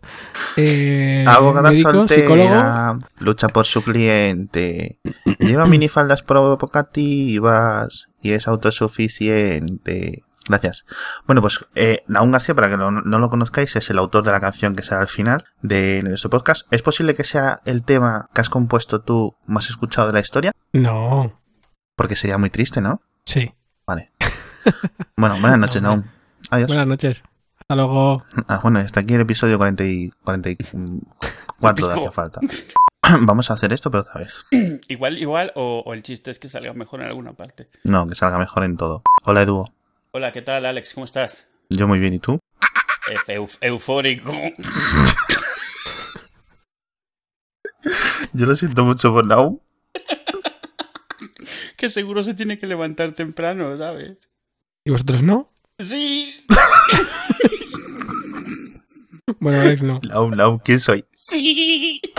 eh, 0.56 1.26
abogada 1.28 1.72
médico, 1.72 1.91
soltera, 1.91 2.22
psicólogo. 2.22 3.08
lucha 3.20 3.48
por 3.50 3.66
su 3.66 3.84
cliente, 3.84 5.00
lleva 5.40 5.66
minifaldas 5.68 6.24
provocativas 6.24 8.08
y 8.22 8.32
es 8.32 8.48
autosuficiente. 8.48 10.24
Gracias. 10.48 10.86
Bueno, 11.28 11.41
pues 11.41 11.64
eh, 11.76 12.04
Naum 12.08 12.32
García, 12.32 12.56
para 12.56 12.70
que 12.70 12.78
no, 12.78 12.90
no 12.90 13.20
lo 13.20 13.30
conozcáis, 13.30 13.76
es 13.76 13.90
el 13.91 14.00
autor 14.00 14.24
de 14.24 14.32
la 14.32 14.40
canción 14.40 14.76
que 14.76 14.82
será 14.82 15.02
al 15.02 15.08
final 15.08 15.44
de 15.62 16.02
nuestro 16.04 16.32
podcast. 16.32 16.66
¿Es 16.74 16.82
posible 16.82 17.14
que 17.14 17.24
sea 17.24 17.62
el 17.66 17.84
tema 17.84 18.30
que 18.34 18.41
has 18.41 18.50
compuesto 18.50 19.02
tú 19.02 19.36
más 19.46 19.70
escuchado 19.70 20.08
de 20.08 20.14
la 20.14 20.22
historia? 20.22 20.52
No, 20.74 21.40
Porque 21.96 22.16
sería 22.16 22.38
muy 22.38 22.50
triste, 22.50 22.82
¿no? 22.82 23.02
sí. 23.26 23.54
Vale. 23.86 24.12
Bueno, 25.16 25.38
buenas 25.40 25.58
noches, 25.58 25.82
No, 25.82 25.90
Naum. 25.90 26.04
Adiós. 26.49 26.67
Buenas 26.67 26.88
noches. 26.88 27.23
Hasta 27.59 27.76
luego. 27.76 28.23
Ah, 28.47 28.59
bueno, 28.63 28.80
hasta 28.80 29.01
aquí 29.01 29.13
el 29.13 29.21
episodio 29.21 29.57
40 29.57 29.84
y 29.85 30.09
44 30.23 31.88
de 31.88 31.93
Hacía 31.93 32.11
Falta. 32.11 32.39
Vamos 33.21 33.49
a 33.49 33.53
hacer 33.53 33.71
esto, 33.73 33.89
pero 33.91 34.01
otra 34.01 34.21
vez. 34.21 34.45
Igual, 34.88 35.17
igual, 35.17 35.51
o, 35.55 35.84
o 35.85 35.93
el 35.93 36.03
chiste 36.03 36.31
es 36.31 36.39
que 36.39 36.49
salga 36.49 36.73
mejor 36.73 37.01
en 37.01 37.07
alguna 37.07 37.34
parte. 37.34 37.69
No, 37.84 38.07
que 38.07 38.15
salga 38.15 38.38
mejor 38.38 38.63
en 38.63 38.77
todo. 38.77 39.03
Hola, 39.23 39.43
Edu. 39.43 39.65
Hola, 40.11 40.31
¿qué 40.31 40.41
tal, 40.41 40.65
Alex? 40.65 40.93
¿Cómo 40.93 41.05
estás? 41.05 41.47
Yo 41.69 41.88
muy 41.88 41.99
bien, 41.99 42.13
¿y 42.13 42.19
tú? 42.19 42.39
Euf- 43.27 43.57
eufórico. 43.61 44.31
Yo 48.34 48.45
lo 48.45 48.55
siento 48.55 48.84
mucho 48.84 49.11
por 49.13 49.26
Naum. 49.26 49.59
Que 51.77 51.89
seguro 51.89 52.23
se 52.23 52.34
tiene 52.34 52.57
que 52.59 52.67
levantar 52.67 53.13
temprano, 53.13 53.77
¿sabes? 53.77 54.17
¿Y 54.84 54.91
vosotros 54.91 55.23
no? 55.23 55.49
Sí. 55.80 56.45
Bueno, 59.39 59.61
Alex 59.61 59.84
no. 59.84 60.01
Naum, 60.10 60.31
Naum, 60.31 60.57
¿quién 60.57 60.80
soy? 60.80 61.06
Sí. 61.14 62.01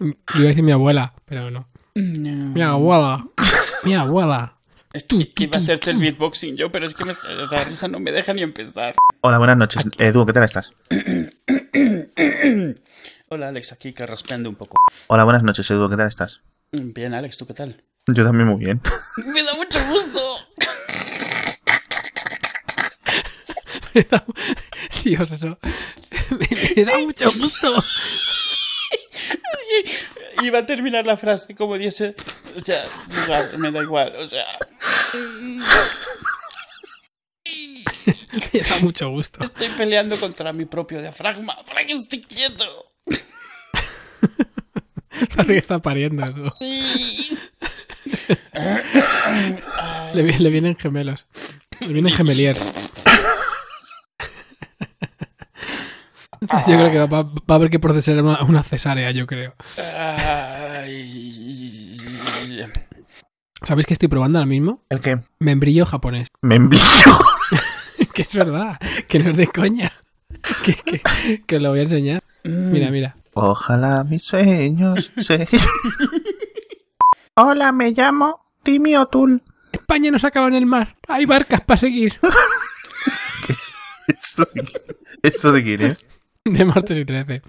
Iba 0.00 0.14
a 0.34 0.48
decir 0.48 0.64
mi 0.64 0.72
abuela, 0.72 1.14
pero 1.26 1.48
no. 1.50 1.68
Mi 1.94 2.60
abuela. 2.60 3.24
Mi 3.84 3.94
abuela. 3.94 4.58
Es 4.92 5.04
que, 5.04 5.32
que 5.32 5.44
iba 5.44 5.58
a 5.58 5.60
hacerte 5.62 5.92
el 5.92 5.98
beatboxing 5.98 6.56
yo, 6.56 6.72
pero 6.72 6.84
es 6.84 6.94
que 6.94 7.04
me, 7.04 7.14
la 7.50 7.64
risa 7.64 7.86
no 7.86 8.00
me 8.00 8.10
deja 8.10 8.34
ni 8.34 8.42
empezar. 8.42 8.96
Hola, 9.20 9.38
buenas 9.38 9.56
noches. 9.56 9.86
Edu, 9.96 10.26
¿qué 10.26 10.32
tal 10.32 10.42
estás? 10.42 10.72
Hola, 13.28 13.48
Alex, 13.48 13.72
aquí 13.72 13.92
carraspeando 13.92 14.50
un 14.50 14.56
poco. 14.56 14.76
Hola, 15.06 15.22
buenas 15.24 15.44
noches, 15.44 15.70
Edu, 15.70 15.88
¿qué 15.88 15.96
tal 15.96 16.08
estás? 16.08 16.42
Bien, 16.72 17.14
Alex, 17.14 17.36
¿tú 17.36 17.46
qué 17.46 17.54
tal? 17.54 17.80
Yo 18.08 18.24
también 18.24 18.48
muy 18.48 18.64
bien. 18.64 18.80
Me 19.26 19.42
da 19.42 19.54
mucho 19.54 19.78
gusto. 19.86 20.38
Me 23.94 24.02
da- 24.02 24.24
Dios, 25.04 25.30
eso. 25.32 25.58
Me, 26.30 26.48
me 26.76 26.84
da 26.84 26.98
mucho 26.98 27.30
gusto. 27.32 27.84
Iba 30.42 30.60
a 30.60 30.66
terminar 30.66 31.06
la 31.06 31.16
frase 31.16 31.54
como 31.54 31.76
diese. 31.76 32.14
O 32.56 32.60
sea, 32.60 32.84
igual, 33.24 33.58
me 33.58 33.70
da 33.70 33.82
igual, 33.82 34.12
o 34.16 34.26
sea. 34.28 34.46
Me 38.52 38.60
da 38.60 38.78
mucho 38.80 39.10
gusto. 39.10 39.42
Estoy 39.44 39.68
peleando 39.70 40.18
contra 40.18 40.52
mi 40.52 40.64
propio 40.66 41.00
diafragma. 41.00 41.56
¿Para 41.64 41.84
que 41.86 41.92
esté 41.94 42.22
quieto? 42.22 42.92
Parece 45.36 45.52
que 45.52 45.58
está 45.58 45.78
pariendo. 45.80 46.24
tú. 46.32 46.50
Sí. 46.58 47.36
Le, 50.14 50.22
vi- 50.22 50.38
le 50.38 50.50
vienen 50.50 50.76
gemelos. 50.76 51.26
Le 51.80 51.92
vienen 51.92 52.12
gemeliers. 52.12 52.70
Yo 56.40 56.48
creo 56.64 56.90
que 56.90 56.98
va, 57.06 57.22
va 57.22 57.32
a 57.48 57.54
haber 57.54 57.68
que 57.70 57.78
procesar 57.78 58.22
una, 58.22 58.40
una 58.42 58.62
cesárea, 58.62 59.10
yo 59.10 59.26
creo. 59.26 59.54
¿Sabéis 63.62 63.86
que 63.86 63.92
estoy 63.92 64.08
probando 64.08 64.38
ahora 64.38 64.48
mismo? 64.48 64.82
¿El 64.88 65.00
qué? 65.00 65.20
Membrillo 65.38 65.84
japonés. 65.86 66.28
Me 66.42 66.54
envío. 66.56 66.80
que 68.14 68.22
es 68.22 68.32
verdad, 68.32 68.78
que 69.06 69.18
no 69.18 69.30
es 69.30 69.36
de 69.36 69.46
coña. 69.48 69.92
Que, 70.64 70.74
que, 70.74 71.42
que 71.46 71.56
os 71.56 71.62
lo 71.62 71.70
voy 71.70 71.80
a 71.80 71.82
enseñar. 71.82 72.22
Mira, 72.44 72.90
mira. 72.90 73.16
Ojalá 73.34 74.02
mis 74.04 74.22
sueños 74.24 75.10
se... 75.18 75.46
Hola, 77.34 77.72
me 77.72 77.92
llamo 77.92 78.44
Timmy 78.62 78.96
O'Toole. 78.96 79.40
España 79.72 80.10
no 80.10 80.18
se 80.18 80.26
acaba 80.26 80.48
en 80.48 80.54
el 80.54 80.66
mar. 80.66 80.96
Hay 81.08 81.26
barcas 81.26 81.60
para 81.60 81.78
seguir. 81.78 82.18
¿Esto 84.08 84.48
de, 84.52 84.68
¿Esto 85.22 85.52
de 85.52 85.62
quién 85.62 85.82
es? 85.82 86.08
De 86.44 86.64
martes 86.64 86.98
y 86.98 87.04
13. 87.04 87.42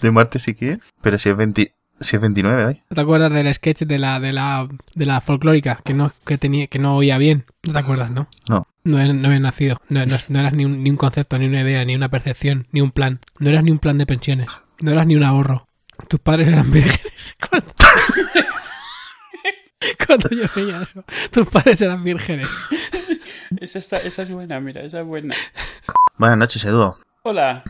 ¿De 0.00 0.10
Marte 0.10 0.38
si 0.38 0.54
quiere? 0.54 0.80
Pero 1.00 1.18
si 1.18 1.28
es 1.28 1.36
20... 1.36 1.74
Si 2.00 2.14
es 2.14 2.22
29 2.22 2.64
hoy. 2.64 2.82
¿No 2.90 2.94
te 2.94 3.00
acuerdas 3.00 3.32
del 3.32 3.52
sketch 3.52 3.82
de 3.82 3.98
la, 3.98 4.20
de 4.20 4.32
la, 4.32 4.68
de 4.94 5.06
la 5.06 5.20
folclórica 5.20 5.80
que 5.84 5.94
no, 5.94 6.12
que 6.24 6.38
tenía, 6.38 6.68
que 6.68 6.78
no 6.78 6.96
oía 6.96 7.18
bien? 7.18 7.44
¿No 7.64 7.72
te 7.72 7.78
acuerdas, 7.80 8.10
no? 8.12 8.28
No. 8.48 8.68
No, 8.84 9.12
no 9.12 9.26
habías 9.26 9.40
nacido. 9.40 9.80
No, 9.88 10.06
no, 10.06 10.16
no 10.28 10.38
eras 10.38 10.54
ni 10.54 10.64
un, 10.64 10.84
ni 10.84 10.90
un 10.90 10.96
concepto, 10.96 11.38
ni 11.38 11.46
una 11.46 11.62
idea, 11.62 11.84
ni 11.84 11.96
una 11.96 12.08
percepción, 12.08 12.68
ni 12.70 12.80
un 12.80 12.92
plan. 12.92 13.20
No 13.40 13.48
eras 13.48 13.64
ni 13.64 13.72
un 13.72 13.80
plan 13.80 13.98
de 13.98 14.06
pensiones. 14.06 14.48
No 14.80 14.92
eras 14.92 15.08
ni 15.08 15.16
un 15.16 15.24
ahorro. 15.24 15.67
Tus 16.06 16.20
padres 16.20 16.48
eran 16.48 16.70
vírgenes. 16.70 17.36
Cuando, 17.50 17.72
Cuando 20.06 20.28
yo 20.30 20.44
veía 20.54 20.82
eso. 20.82 21.04
Tus 21.30 21.48
padres 21.48 21.80
eran 21.80 22.04
vírgenes. 22.04 22.48
Esa, 23.60 23.78
está, 23.78 23.96
esa 23.96 24.22
es 24.22 24.30
buena, 24.30 24.60
mira, 24.60 24.82
esa 24.82 25.00
es 25.00 25.06
buena. 25.06 25.34
Buenas 26.18 26.36
noches, 26.36 26.62
Edu. 26.66 26.94
Hola. 27.22 27.64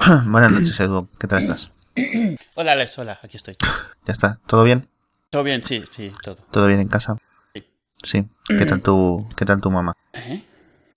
Buenas 0.24 0.50
noches, 0.50 0.80
Edu. 0.80 1.06
¿Qué 1.20 1.26
tal 1.26 1.42
estás? 1.42 1.72
Hola, 2.54 2.72
Alex, 2.72 2.98
hola, 2.98 3.18
aquí 3.22 3.36
estoy. 3.36 3.56
¿Ya 4.06 4.12
está? 4.12 4.40
¿Todo 4.46 4.64
bien? 4.64 4.88
¿Todo 5.30 5.42
bien? 5.42 5.62
Sí, 5.62 5.84
sí, 5.90 6.10
todo. 6.22 6.36
¿Todo 6.50 6.66
bien 6.68 6.80
en 6.80 6.88
casa? 6.88 7.18
Sí. 7.52 7.64
Sí. 8.02 8.28
¿Qué 8.46 8.64
tal 8.64 8.80
tu, 8.80 9.28
qué 9.36 9.44
tal 9.44 9.60
tu 9.60 9.70
mamá? 9.70 9.92
¿Eh? 10.14 10.42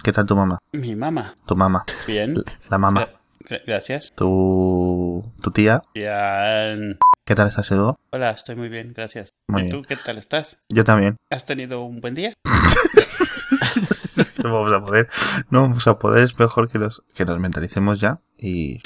¿Qué 0.02 0.12
tal 0.14 0.26
tu 0.26 0.36
mamá? 0.36 0.58
Mi 0.72 0.96
mamá. 0.96 1.34
Tu 1.46 1.56
mamá. 1.56 1.84
Bien. 2.08 2.42
La 2.70 2.78
mamá. 2.78 3.08
Gra- 3.52 3.62
gracias. 3.68 4.14
Tu, 4.16 5.30
tu 5.42 5.52
tía. 5.52 5.82
Bien. 5.94 6.98
¿Qué 7.26 7.36
tal 7.36 7.50
estás, 7.50 7.70
Edu? 7.72 7.98
Hola, 8.12 8.32
estoy 8.32 8.56
muy 8.56 8.70
bien, 8.70 8.94
gracias. 8.96 9.32
Muy 9.50 9.64
¿Y 9.64 9.66
bien. 9.66 9.78
tú 9.78 9.86
qué 9.86 9.98
tal 9.98 10.18
estás? 10.18 10.58
Yo 10.70 10.86
también. 10.86 11.18
¿Has 11.30 11.46
tenido 11.46 11.82
un 11.84 12.00
buen 12.00 12.16
día? 12.16 12.34
no 14.42 14.54
vamos 14.54 14.72
a 14.72 14.86
poder. 14.86 15.10
No 15.50 15.64
vamos 15.64 15.86
a 15.86 16.00
poder. 16.00 16.24
Es 16.24 16.40
mejor 16.40 16.70
que 16.72 16.80
los, 16.80 17.04
que 17.14 17.26
nos 17.26 17.40
mentalicemos 17.40 18.00
ya. 18.00 18.22
Y, 18.38 18.82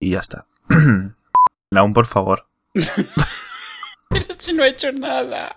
y 0.00 0.12
ya 0.12 0.20
está. 0.20 0.46
Aún, 1.76 1.92
por 1.92 2.06
favor. 2.06 2.48
Pero 4.08 4.24
si 4.38 4.54
no 4.54 4.64
he 4.64 4.68
hecho 4.68 4.92
nada. 4.92 5.54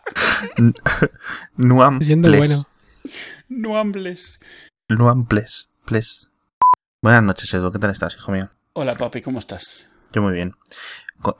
Nuam 1.55 2.01
Siendo 2.01 2.27
bueno. 2.27 2.55
No 3.47 3.77
hables. 3.77 4.41
Nuam 4.89 5.27
ples. 5.27 5.71
Ples. 5.85 6.29
Buenas 7.05 7.21
noches, 7.21 7.53
Edu. 7.53 7.71
¿Qué 7.71 7.77
tal 7.77 7.91
estás, 7.91 8.15
hijo 8.15 8.31
mío? 8.31 8.49
Hola, 8.73 8.91
papi, 8.93 9.21
¿cómo 9.21 9.37
estás? 9.37 9.85
Yo 10.11 10.23
muy 10.23 10.33
bien. 10.33 10.55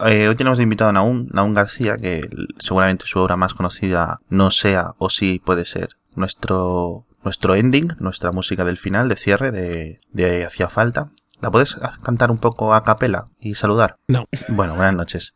Eh, 0.05 0.27
hoy 0.27 0.35
tenemos 0.35 0.59
de 0.59 0.63
invitado 0.63 0.91
a 0.91 0.93
Naum, 0.93 1.25
Naum 1.33 1.55
García, 1.55 1.97
que 1.97 2.29
seguramente 2.59 3.07
su 3.07 3.17
obra 3.17 3.35
más 3.35 3.55
conocida 3.55 4.19
no 4.29 4.51
sea 4.51 4.91
o 4.99 5.09
sí 5.09 5.41
puede 5.43 5.65
ser 5.65 5.89
nuestro, 6.13 7.07
nuestro 7.23 7.55
ending, 7.55 7.95
nuestra 7.97 8.31
música 8.31 8.63
del 8.63 8.77
final, 8.77 9.09
de 9.09 9.15
cierre, 9.15 9.49
de, 9.49 10.01
de 10.11 10.45
Hacía 10.45 10.69
Falta. 10.69 11.09
¿La 11.41 11.49
puedes 11.49 11.79
cantar 12.03 12.29
un 12.29 12.37
poco 12.37 12.75
a 12.75 12.81
capela 12.81 13.29
y 13.39 13.55
saludar? 13.55 13.95
No. 14.07 14.25
Bueno, 14.49 14.75
buenas 14.75 14.93
noches. 14.93 15.33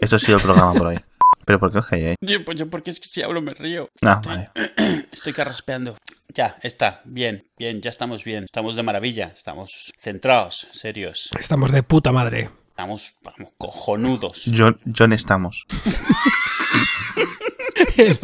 Esto 0.00 0.16
ha 0.16 0.18
sido 0.18 0.38
el 0.38 0.42
programa 0.42 0.74
por 0.74 0.88
hoy. 0.88 0.98
¿Pero 1.48 1.58
por 1.58 1.72
qué 1.72 1.78
os 1.78 1.86
calláis? 1.86 2.16
Yo, 2.20 2.44
pues 2.44 2.58
yo 2.58 2.68
porque 2.68 2.90
es 2.90 3.00
que 3.00 3.08
si 3.08 3.22
hablo 3.22 3.40
me 3.40 3.52
río. 3.54 3.88
Ah, 4.02 4.20
Estoy- 4.22 4.36
vale. 4.36 4.50
Estoy 5.12 5.32
carraspeando. 5.32 5.96
Ya, 6.34 6.58
está. 6.62 7.00
Bien, 7.06 7.42
bien, 7.58 7.80
ya 7.80 7.88
estamos 7.88 8.22
bien. 8.22 8.44
Estamos 8.44 8.76
de 8.76 8.82
maravilla. 8.82 9.32
Estamos 9.34 9.90
centrados, 10.02 10.68
serios. 10.72 11.30
Estamos 11.40 11.72
de 11.72 11.82
puta 11.82 12.12
madre. 12.12 12.50
Estamos, 12.68 13.14
vamos, 13.22 13.50
cojonudos. 13.56 14.42
John, 14.54 14.78
John 14.94 15.14
estamos. 15.14 15.64
El, 17.96 18.18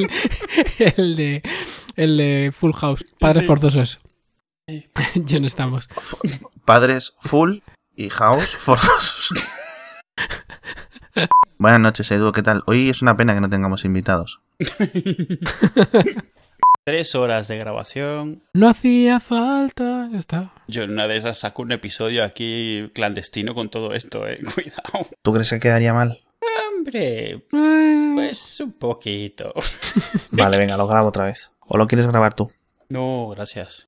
el 0.97 1.17
de, 1.17 1.43
el 1.97 2.17
de 2.17 2.53
Full 2.55 2.73
House. 2.75 3.05
Padres 3.19 3.43
Sí. 3.43 3.47
forzosos. 3.47 4.01
Sí. 4.69 4.85
No 5.41 5.47
estamos. 5.47 5.89
Padres 6.67 7.15
full 7.21 7.59
y 7.97 8.11
house 8.11 8.57
forzosos. 8.57 9.31
Buenas 11.59 11.81
noches, 11.81 12.11
Edu. 12.11 12.33
¿Qué 12.33 12.43
tal? 12.43 12.63
Hoy 12.67 12.89
es 12.91 13.03
una 13.03 13.17
pena 13.17 13.35
que 13.35 13.41
no 13.41 13.49
tengamos 13.51 13.85
invitados. 13.85 14.41
Tres 16.85 17.15
horas 17.15 17.49
de 17.49 17.57
grabación. 17.57 18.43
No 18.53 18.69
hacía 18.69 19.19
falta. 19.21 20.09
Ya 20.13 20.19
está. 20.19 20.53
Yo 20.69 20.83
en 20.83 20.91
una 20.93 21.07
de 21.09 21.17
esas 21.17 21.39
saco 21.39 21.63
un 21.63 21.73
episodio 21.73 22.23
aquí 22.25 22.91
clandestino 22.95 23.55
con 23.55 23.71
todo 23.71 23.95
esto, 23.95 24.27
eh. 24.29 24.39
Cuidado. 24.55 25.09
¿Tú 25.23 25.33
crees 25.33 25.51
que 25.51 25.61
quedaría 25.61 25.95
mal? 25.95 26.21
Hombre, 26.77 27.31
Eh, 27.33 28.13
pues 28.15 28.61
un 28.61 28.73
poquito. 28.73 29.55
Vale, 30.31 30.59
venga, 30.59 30.77
lo 30.77 30.87
grabo 30.87 31.09
otra 31.09 31.25
vez. 31.25 31.53
¿O 31.61 31.79
lo 31.79 31.87
quieres 31.87 32.07
grabar 32.07 32.35
tú? 32.35 32.51
No, 32.91 33.29
gracias. 33.29 33.83